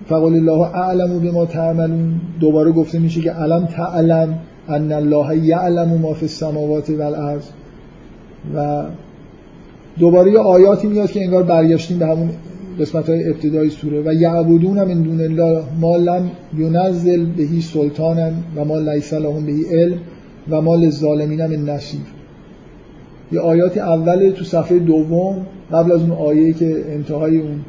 فقال 0.08 0.34
الله 0.34 0.60
اعلم 0.60 1.18
بما 1.18 1.46
تعملون. 1.46 2.20
دوباره 2.40 2.72
گفته 2.72 2.98
میشه 2.98 3.20
که 3.20 3.30
علم 3.30 3.66
تعلم 3.66 4.38
ان 4.68 4.92
الله 4.92 5.36
یعلم 5.36 5.98
ما 5.98 6.14
فی 6.14 6.24
السماوات 6.24 6.90
والارض 6.90 7.44
و 8.54 8.82
دوباره 9.98 10.32
یه 10.32 10.38
آیاتی 10.38 10.86
میاد 10.86 11.10
که 11.10 11.24
انگار 11.24 11.42
برگشتیم 11.42 11.98
به 11.98 12.06
همون 12.06 12.30
قسمت 12.80 13.10
های 13.10 13.28
ابتدای 13.28 13.70
سوره. 13.70 14.02
و 14.06 14.14
یعبدون 14.14 14.84
من 14.84 15.02
دون 15.02 15.20
الله 15.20 15.62
ما 15.80 15.96
لم 15.96 16.30
ینزل 16.58 17.26
بهی 17.26 17.60
سلطانا 17.60 18.30
و 18.56 18.64
ما 18.64 18.78
لیس 18.78 19.12
لهم 19.12 19.46
بهی 19.46 19.64
علم 19.70 19.98
و 20.50 20.60
ما 20.62 20.74
للظالمین 20.74 21.46
من 21.46 21.70
نصیر. 21.70 22.00
یه 23.32 23.40
آیاتی 23.40 23.80
اول 23.80 24.30
تو 24.30 24.44
صفحه 24.44 24.78
دوم 24.78 25.46
قبل 25.72 25.92
از 25.92 26.00
اون 26.00 26.10
آیه 26.10 26.52
که 26.52 26.84
انتهای 26.88 27.38
اون 27.38 27.60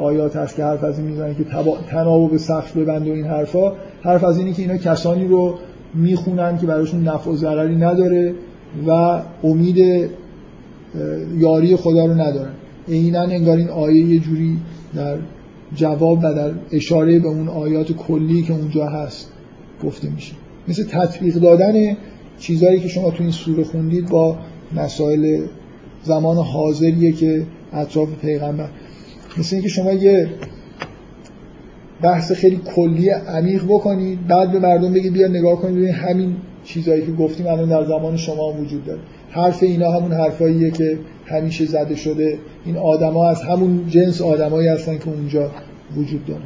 آیات 0.00 0.36
هست 0.36 0.56
که 0.56 0.64
حرف 0.64 0.84
از 0.84 0.98
این 0.98 1.08
می‌زنه 1.08 1.34
که 1.34 1.44
تناوب 1.90 2.36
سخت 2.36 2.74
ببند 2.74 3.08
و 3.08 3.12
این 3.12 3.24
حرفا 3.24 3.72
حرف 4.02 4.24
از 4.24 4.38
اینی 4.38 4.52
که 4.52 4.62
اینا 4.62 4.76
کسانی 4.76 5.28
رو 5.28 5.54
می‌خونن 5.94 6.58
که 6.58 6.66
براشون 6.66 7.02
نفع 7.02 7.30
و 7.30 7.36
ضرری 7.36 7.76
نداره 7.76 8.34
و 8.86 9.22
امید 9.44 10.10
یاری 11.38 11.76
خدا 11.76 12.06
رو 12.06 12.14
ندارن. 12.14 12.52
عینا 12.88 13.20
انگار 13.20 13.56
این 13.56 13.68
آیه 13.68 14.04
یه 14.04 14.18
جوری 14.18 14.58
در 14.94 15.16
جواب 15.74 16.18
و 16.18 16.34
در 16.34 16.50
اشاره 16.72 17.18
به 17.18 17.28
اون 17.28 17.48
آیات 17.48 17.92
کلی 17.92 18.42
که 18.42 18.52
اونجا 18.52 18.86
هست 18.86 19.32
گفته 19.84 20.10
میشه. 20.10 20.32
مثل 20.68 20.84
تطبیق 20.84 21.34
دادن 21.34 21.96
چیزهایی 22.38 22.80
که 22.80 22.88
شما 22.88 23.10
تو 23.10 23.22
این 23.22 23.32
سوره 23.32 23.64
خوندید 23.64 24.08
با 24.08 24.36
مسائل 24.76 25.40
زمان 26.02 26.36
حاضریه 26.36 27.12
که 27.12 27.42
اطراف 27.72 28.08
پیغمبر. 28.20 28.68
مثل 29.38 29.56
اینکه 29.56 29.68
شما 29.68 29.92
یه 29.92 30.28
بحث 32.02 32.32
خیلی 32.32 32.60
کلی 32.74 33.10
عمیق 33.10 33.64
بکنید 33.64 34.26
بعد 34.26 34.52
به 34.52 34.58
مردم 34.58 34.92
بگید 34.92 35.12
بیا 35.12 35.28
نگاه 35.28 35.56
کنید 35.56 35.74
ببینید 35.74 35.94
همین 35.94 36.36
چیزهایی 36.64 37.06
که 37.06 37.12
گفتیم 37.12 37.46
الان 37.46 37.68
در 37.68 37.84
زمان 37.84 38.16
شما 38.16 38.52
وجود 38.52 38.84
داره. 38.84 39.00
حرف 39.30 39.62
اینا 39.62 39.90
همون 39.92 40.12
حرفاییه 40.12 40.70
که 40.70 40.98
همیشه 41.26 41.64
زده 41.64 41.96
شده. 41.96 42.38
این 42.64 42.76
آدما 42.76 43.28
از 43.28 43.42
همون 43.42 43.86
جنس 43.88 44.22
آدمایی 44.22 44.68
هستن 44.68 44.98
که 44.98 45.08
اونجا 45.08 45.50
وجود 45.96 46.26
داره. 46.26 46.42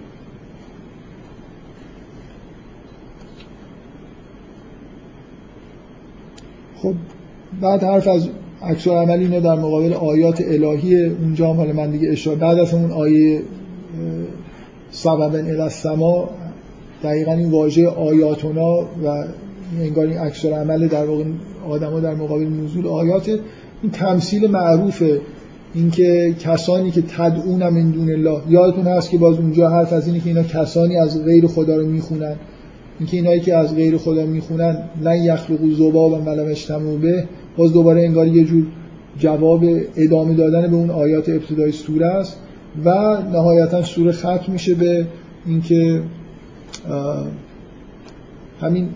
خب 6.77 6.95
بعد 7.61 7.83
حرف 7.83 8.09
از 8.09 8.29
عکس 8.65 8.89
عمل 8.89 9.19
اینه 9.19 9.41
در 9.41 9.55
مقابل 9.55 9.93
آیات 9.93 10.41
الهی 10.41 11.05
اونجا 11.05 11.51
هم 11.51 11.57
حالا 11.57 11.73
من 11.73 11.91
دیگه 11.91 12.11
اشاره 12.11 12.39
بعد 12.39 12.59
از 12.59 12.75
اون 12.75 12.91
آیه 12.91 13.43
سببن 14.91 15.51
الاسما 15.51 16.29
دقیقا 17.03 17.33
این 17.33 17.51
واژه 17.51 17.89
آیاتونا 17.89 18.79
و 18.81 19.25
انگار 19.81 20.07
این 20.07 20.19
عکس 20.19 20.45
عمل 20.45 20.89
در 20.89 21.05
واقع 21.05 21.25
آدما 21.69 22.01
در 22.01 22.15
مقابل 22.15 22.47
نزول 22.47 22.87
آیات 22.87 23.29
این 23.83 23.93
تمثیل 23.93 24.51
معروفه. 24.51 25.21
اینکه 25.75 26.35
کسانی 26.41 26.91
که 26.91 27.03
تدعون 27.03 27.69
من 27.69 27.91
دون 27.91 28.11
الله 28.11 28.41
یادتون 28.49 28.87
هست 28.87 29.11
که 29.11 29.19
باز 29.19 29.39
اونجا 29.39 29.69
حرف 29.69 29.93
از 29.93 30.07
اینه 30.07 30.21
که 30.21 30.27
اینا 30.27 30.43
کسانی 30.43 30.97
از 30.97 31.25
غیر 31.25 31.47
خدا 31.47 31.77
رو 31.77 31.87
می‌خونن. 31.87 32.37
اینکه 32.99 33.17
اینایی 33.17 33.41
که 33.41 33.57
از 33.57 33.75
غیر 33.75 33.97
خدا 33.97 34.27
می‌خونن 34.27 34.79
لن 35.03 35.17
یخلقوا 35.17 35.69
ذبابا 35.79 36.21
ولم 36.21 36.51
اجتمعوا 36.51 36.97
به 36.97 37.25
باز 37.57 37.73
دوباره 37.73 38.03
انگار 38.03 38.27
یه 38.27 38.45
جور 38.45 38.67
جواب 39.19 39.65
ادامه 39.97 40.35
دادن 40.35 40.71
به 40.71 40.77
اون 40.77 40.91
آیات 40.91 41.29
ابتدای 41.29 41.73
سوره 41.73 42.07
است 42.07 42.41
و 42.85 42.91
نهایتا 43.33 43.83
سوره 43.83 44.13
ختم 44.13 44.53
میشه 44.53 44.75
به 44.75 45.07
اینکه 45.47 46.03
همین 48.61 48.89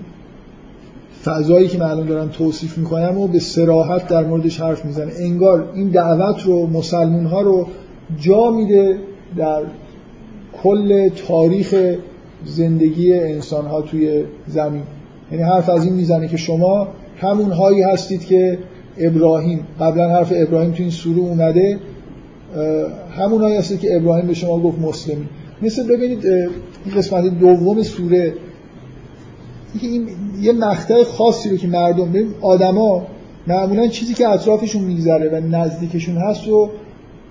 فضایی 1.24 1.68
که 1.68 1.78
من 1.78 1.90
الان 1.90 2.06
دارم 2.06 2.28
توصیف 2.28 2.78
می‌کنم 2.78 3.18
و 3.18 3.26
به 3.26 3.38
سراحت 3.38 4.08
در 4.08 4.24
موردش 4.24 4.60
حرف 4.60 4.84
می‌زنه. 4.84 5.12
انگار 5.18 5.70
این 5.74 5.88
دعوت 5.88 6.42
رو 6.42 6.66
مسلمون 6.66 7.24
ها 7.24 7.40
رو 7.40 7.66
جا 8.20 8.50
میده 8.50 8.98
در 9.36 9.62
کل 10.62 11.08
تاریخ 11.08 11.96
زندگی 12.44 13.14
انسان 13.14 13.66
ها 13.66 13.82
توی 13.82 14.24
زمین. 14.46 14.82
یعنی 15.32 15.44
حرف 15.44 15.68
از 15.68 15.84
این 15.84 15.94
می‌زنه 15.94 16.28
که 16.28 16.36
شما 16.36 16.88
همون 17.20 17.50
هایی 17.50 17.82
هستید 17.82 18.24
که 18.24 18.58
ابراهیم 18.98 19.66
قبلا 19.80 20.08
حرف 20.08 20.32
ابراهیم 20.36 20.72
تو 20.72 20.82
این 20.82 20.90
سوره 20.90 21.18
اومده 21.18 21.78
همون 23.18 23.40
هایی 23.40 23.56
هستید 23.56 23.80
که 23.80 23.96
ابراهیم 23.96 24.26
به 24.26 24.34
شما 24.34 24.58
گفت 24.58 24.78
مسلمی. 24.78 25.28
مثل 25.62 25.96
ببینید 25.96 26.26
این 26.26 26.50
قسمت 26.96 27.24
دوم 27.24 27.82
سوره 27.82 28.34
این 29.80 30.08
یه 30.40 30.52
مقطع 30.52 31.04
خاصی 31.04 31.50
رو 31.50 31.56
که 31.56 31.68
مردم 31.68 32.12
ببین 32.12 32.34
آدما 32.40 33.06
معمولا 33.46 33.86
چیزی 33.86 34.14
که 34.14 34.28
اطرافشون 34.28 34.82
میگذره 34.82 35.30
و 35.30 35.40
نزدیکشون 35.40 36.16
هست 36.16 36.46
رو 36.46 36.70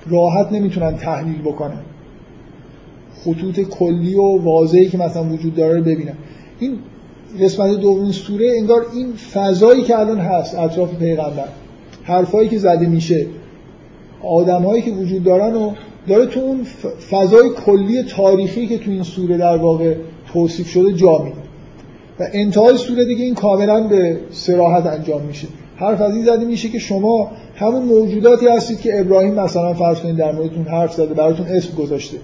راحت 0.10 0.52
نمی‌تونن 0.52 0.98
تحلیل 0.98 1.42
بکنن. 1.42 1.82
خطوط 3.24 3.60
کلی 3.60 4.16
و 4.16 4.38
واضحی 4.38 4.90
که 4.90 4.98
مثلا 4.98 5.24
وجود 5.24 5.56
داره 5.56 5.78
رو 5.78 5.84
ببینن. 5.84 6.14
این 6.60 6.78
قسمت 7.42 7.80
دوم 7.80 8.12
سوره 8.12 8.52
انگار 8.58 8.86
این 8.94 9.14
فضایی 9.14 9.82
که 9.82 10.00
الان 10.00 10.20
هست 10.20 10.56
اطراف 10.56 10.96
پیغمبر 10.96 11.48
حرفایی 12.04 12.50
که 12.50 12.58
زده 12.58 12.86
میشه 12.86 13.26
آدمهایی 14.24 14.82
که 14.82 14.92
وجود 14.92 15.24
دارن 15.24 15.56
و 15.56 15.72
داره 16.08 16.26
تو 16.26 16.40
اون 16.40 16.64
فضای 17.10 17.50
کلی 17.66 18.04
تاریخی 18.04 18.68
که 18.68 18.78
تو 18.78 18.92
این 18.92 19.04
سوره 19.04 19.38
در 19.38 19.58
واقع 19.58 19.96
توصیف 20.34 20.68
شده 20.68 20.94
جا 20.94 21.18
میده 21.18 21.38
و 22.20 22.24
انتهای 22.34 22.78
سوره 22.78 23.06
دیگه 23.06 23.24
این 23.24 23.36
کاملا 23.36 23.88
به 23.88 24.20
سراحت 24.32 24.86
انجام 24.86 25.22
میشه. 25.22 25.48
حرف 25.76 26.02
از 26.02 26.16
این 26.16 26.26
زده 26.26 26.46
میشه 26.46 26.70
که 26.70 26.80
شما 26.80 27.32
همون 27.56 27.84
موجوداتی 27.84 28.48
هستید 28.48 28.82
که 28.82 29.00
ابراهیم 29.00 29.34
مثلا 29.34 29.74
فرض 29.74 30.00
کنید 30.00 30.16
در 30.16 30.32
موردتون 30.32 30.66
حرف 30.66 30.94
زده 30.94 31.14
براتون 31.14 31.48
اسم 31.48 31.76
گذاشته. 31.76 32.18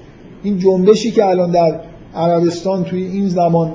این 0.43 0.59
جنبشی 0.59 1.11
که 1.11 1.25
الان 1.25 1.51
در 1.51 1.79
عربستان 2.15 2.83
توی 2.83 3.03
این 3.03 3.27
زمان 3.27 3.71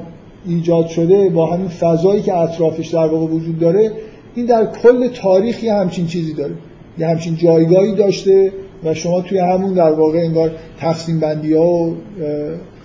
ایجاد 0.47 0.87
شده 0.87 1.29
با 1.29 1.47
همین 1.47 1.69
فضایی 1.69 2.23
که 2.23 2.37
اطرافش 2.37 2.89
در 2.89 3.07
واقع 3.07 3.27
وجود 3.27 3.59
داره 3.59 3.93
این 4.35 4.47
در 4.47 4.67
کل 4.67 5.09
تاریخ 5.09 5.65
یه 5.65 5.75
همچین 5.75 6.07
چیزی 6.07 6.35
داره. 6.35 6.55
یه 6.99 7.07
همچین 7.07 7.37
جایگاهی 7.37 7.95
داشته 7.95 8.53
و 8.85 8.95
شما 8.95 9.21
توی 9.21 9.39
همون 9.39 9.75
در 9.75 9.93
واقع 9.93 10.19
انگار 10.19 10.51
تقسیم 10.79 11.21
بندی 11.21 11.55
ها 11.55 11.67
و 11.67 11.97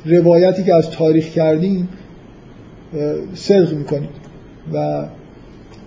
روایتی 0.06 0.64
که 0.64 0.76
از 0.76 0.90
تاریخ 0.90 1.30
کردیم 1.30 1.90
صدق 3.34 3.74
می‌کنید. 3.74 4.10
و 4.74 5.06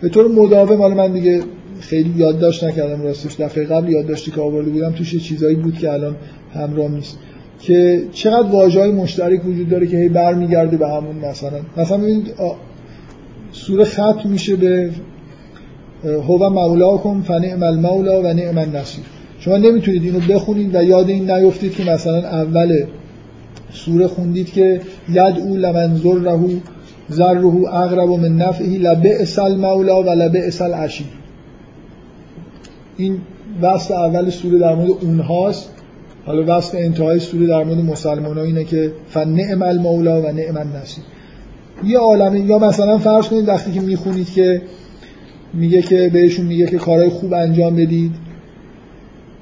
به 0.01 0.09
طور 0.09 0.28
مداوم 0.28 0.78
حالا 0.78 0.94
من 0.94 1.12
دیگه 1.12 1.40
خیلی 1.80 2.12
یادداشت 2.16 2.64
نکردم 2.64 3.02
راستش 3.02 3.40
دفعه 3.40 3.64
قبل 3.64 3.88
یادداشتی 3.88 4.30
که 4.30 4.40
آورده 4.40 4.70
بودم 4.70 4.93
توش 4.93 5.16
چیزایی 5.16 5.56
بود 5.56 5.78
که 5.78 5.93
الان 5.93 6.16
همراه 6.55 6.88
نیست. 6.90 7.18
که 7.66 8.02
چقدر 8.12 8.51
واجه 8.51 8.80
های 8.80 8.93
مشترک 8.93 9.47
وجود 9.47 9.68
داره 9.68 9.86
که 9.86 9.97
هی 9.97 10.09
برمیگرده 10.09 10.76
به 10.76 10.88
همون 10.88 11.16
مثلا. 11.16 11.59
مثلا 11.76 11.98
ببینید 11.98 12.34
سوره 13.52 13.84
ختم 13.84 14.28
میشه 14.28 14.56
به 14.56 14.90
هو 16.05 16.48
مولاکم 16.48 17.22
فنعم 17.22 17.62
المولا 17.62 18.20
و 18.22 18.26
نعم 18.26 18.59
النصیر. 18.59 19.05
شما 19.38 19.56
نمی‌تونید 19.56 20.02
اینو 20.02 20.20
بخونید 20.20 20.74
و 20.74 20.82
یاد 20.82 21.09
این 21.09 21.30
نیفتید 21.30 21.74
که 21.74 21.84
مثلا 21.84 22.18
اول 22.18 22.84
سوره 23.72 24.06
خوندید 24.06 24.52
که 24.52 24.80
ید 25.09 25.38
او 25.38 25.56
لمن 25.56 25.97
ذره 25.97 26.38
ذره 27.12 27.47
اقرب 27.74 28.09
من 28.09 28.36
نفعه 28.36 28.78
لبئس 28.78 29.38
المولا 29.38 30.02
و 30.02 30.10
لبئس 30.10 30.62
العشیر. 30.62 31.06
این 32.97 33.18
وصف 33.62 33.90
اول 33.90 34.30
سوره 34.30 34.59
در 34.59 34.74
مورد 34.74 34.90
اونهاست. 34.90 35.76
حالا 36.27 36.59
وصف 36.59 36.74
انتهای 36.78 37.20
سوره 37.20 37.47
در 37.47 37.65
مورد 37.65 37.78
مسلمان 37.78 38.39
اینه 38.39 38.65
که 38.65 38.93
فنعم 39.09 39.62
المولا 39.62 40.23
و 40.23 40.27
نعم 40.27 40.57
النصیر. 40.57 41.05
یه 41.85 41.98
عالمه 41.98 42.40
یا 42.40 42.59
مثلا 42.59 42.98
فرض 42.98 43.28
کنید 43.28 43.48
وقتی 43.48 43.73
که 43.73 43.81
می‌خونید 43.81 44.31
که 44.31 44.62
میگه 45.55 45.82
که 45.82 46.11
بهشون 46.12 46.47
میگه 46.47 46.66
که 46.66 46.78
کارهای 46.78 47.09
خوب 47.09 47.35
انجام 47.35 47.77
بدید 47.77 48.12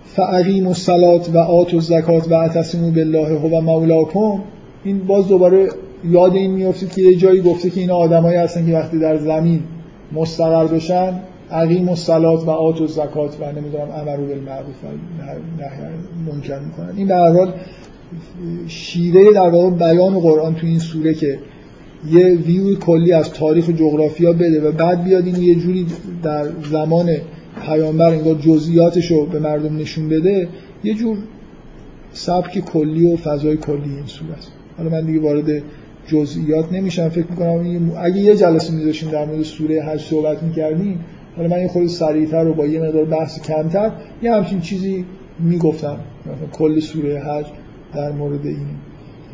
فعقیم 0.05 0.67
الصلات 0.67 1.31
و 1.35 1.39
آت 1.39 1.75
و 1.75 1.81
زکات 1.81 2.31
و 2.31 2.35
اعتصموا 2.35 2.91
بالله 2.91 3.39
هو 3.39 3.61
مولاکم. 3.61 4.43
این 4.85 4.99
باز 4.99 5.29
دوباره 5.29 5.69
یاد 6.05 6.35
این 6.35 6.51
میافتید 6.51 6.93
که 6.93 7.03
یه 7.03 7.17
جایی 7.17 7.41
گفته 7.41 7.71
که 7.71 7.81
اینا 7.81 7.97
آدمایی 7.97 8.37
هستن 8.37 8.67
که 8.67 8.73
وقتی 8.73 8.99
در 8.99 9.19
زمین 9.19 9.63
مستقر 10.13 10.67
بشن 10.67 11.13
عقیم 11.51 11.89
و 11.89 11.97
سلات 11.97 12.47
و 12.47 12.51
آت 12.51 12.81
و 12.81 12.87
زکات 12.87 13.37
و 13.41 13.53
نمی‌دونم 13.53 13.91
امرو 13.91 14.27
بالمعروف 14.27 14.85
و 14.85 14.87
منکر 16.33 16.59
می‌کنن. 16.59 16.97
این 16.97 17.09
به 17.09 17.15
حال 17.17 17.53
شیوه 18.67 19.33
در 19.35 19.49
واقع 19.49 19.71
بیان 19.71 20.21
قرآن 20.21 20.55
تو 20.55 20.67
این 20.67 20.79
سوره 20.79 21.15
که 21.15 21.39
یه 22.11 22.35
ویو 22.35 22.79
کلی 22.79 23.13
از 23.13 23.31
تاریخ 23.31 23.69
و 23.69 23.73
جغرافیا 23.73 24.33
بده 24.33 24.69
و 24.69 24.73
بعد 24.73 25.05
بیاد 25.05 25.27
این 25.27 25.37
یه 25.37 25.55
جوری 25.55 25.87
در 26.23 26.47
زمان 26.71 27.17
پیامبر 27.67 28.11
انگار 28.11 28.35
جزئیاتش 28.35 29.11
رو 29.11 29.27
به 29.27 29.39
مردم 29.39 29.77
نشون 29.77 30.09
بده 30.09 30.49
یه 30.85 30.95
جور 30.95 31.17
سبک 32.13 32.59
کلی 32.59 33.13
و 33.13 33.17
فضای 33.17 33.57
کلی 33.57 33.95
این 33.97 34.07
سوره 34.07 34.33
است. 34.33 34.53
حالا 34.79 34.91
من 34.91 35.07
دیگه 35.07 35.21
وارد 35.21 35.63
جزئیات 36.07 36.73
نمیشم 36.73 37.09
فکر 37.09 37.27
می‌کنم 37.31 37.93
اگه 37.99 38.17
یه 38.17 38.37
جلسه 38.37 38.73
میذاشیم 38.75 39.11
در 39.11 39.25
مورد 39.25 39.43
سوره 39.43 39.83
حج 39.83 40.01
صحبت 40.01 40.43
می‌کردیم 40.43 41.01
حالا 41.37 41.49
من 41.49 41.61
یه 41.61 41.69
خود 41.69 41.87
سریعتر 41.87 42.47
و 42.47 42.55
با 42.55 42.67
یه 42.67 42.81
مقدار 42.81 43.05
بحث 43.05 43.41
کمتر 43.41 43.91
یه 44.23 44.33
همچین 44.33 44.61
چیزی 44.61 45.05
می‌گفتم. 45.39 45.97
مثلا 46.21 46.49
کل 46.53 46.81
سوره 46.81 47.21
حج 47.21 47.47
در 47.95 48.13
مورد 48.13 48.47
این. 48.47 48.67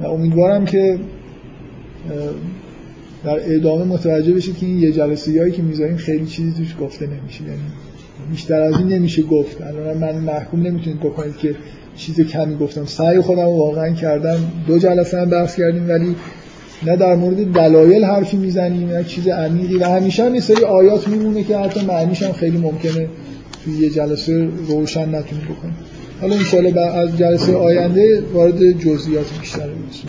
و 0.00 0.06
امیدوارم 0.06 0.64
که 0.64 0.98
در 3.24 3.54
ادامه 3.54 3.84
متوجه 3.84 4.34
بشید 4.34 4.56
که 4.56 4.66
این 4.66 4.78
یه 4.78 4.92
جلسه 4.92 5.40
هایی 5.40 5.52
که 5.52 5.62
می‌ذاریم 5.62 5.96
خیلی 5.96 6.26
چیزی 6.26 6.52
توش 6.52 6.76
گفته 6.80 7.06
نمیشه. 7.06 7.44
یعنی 7.44 7.58
بیشتر 8.30 8.60
از 8.60 8.74
این 8.74 8.88
نمیشه 8.88 9.22
گفت. 9.22 9.62
الان 9.62 9.98
من 9.98 10.18
محکوم 10.18 10.62
نمی‌تونید 10.62 11.00
بکنید 11.00 11.36
که 11.36 11.54
چیز 11.96 12.20
کمی 12.20 12.56
گفتم. 12.56 12.84
سعی 12.84 13.20
خودم 13.20 13.44
واقعا 13.44 13.90
کردم. 13.90 14.38
دو 14.66 14.78
جلسه 14.78 15.20
هم 15.20 15.30
بحث 15.30 15.56
کردیم 15.56 15.88
ولی 15.88 16.16
نه 16.82 16.96
در 16.96 17.14
مورد 17.14 17.52
دلایل 17.52 18.04
حرفی 18.04 18.36
می‌زنیم 18.36 18.88
نه 18.88 19.04
چیز 19.04 19.28
عمیقی. 19.28 19.76
و 19.76 19.84
همیشه 19.84 20.24
هم 20.24 20.34
یه 20.34 20.40
سری 20.40 20.64
آیات 20.64 21.08
میمونه 21.08 21.44
که 21.44 21.56
حتی 21.56 21.86
معنیش 21.86 22.22
هم 22.22 22.32
خیلی 22.32 22.58
ممکنه 22.58 23.08
توی 23.64 23.78
یه 23.78 23.90
جلسه 23.90 24.48
روشن 24.68 25.14
نتونی 25.14 25.42
بکنیم. 25.42 25.76
حالا 26.20 26.36
انشاءالله 26.36 26.80
از 26.80 27.18
جلسه 27.18 27.56
آینده 27.56 28.22
وارد 28.32 28.72
جزئیات 28.72 29.26
بیشتر 29.40 29.66
بشیم 29.66 30.06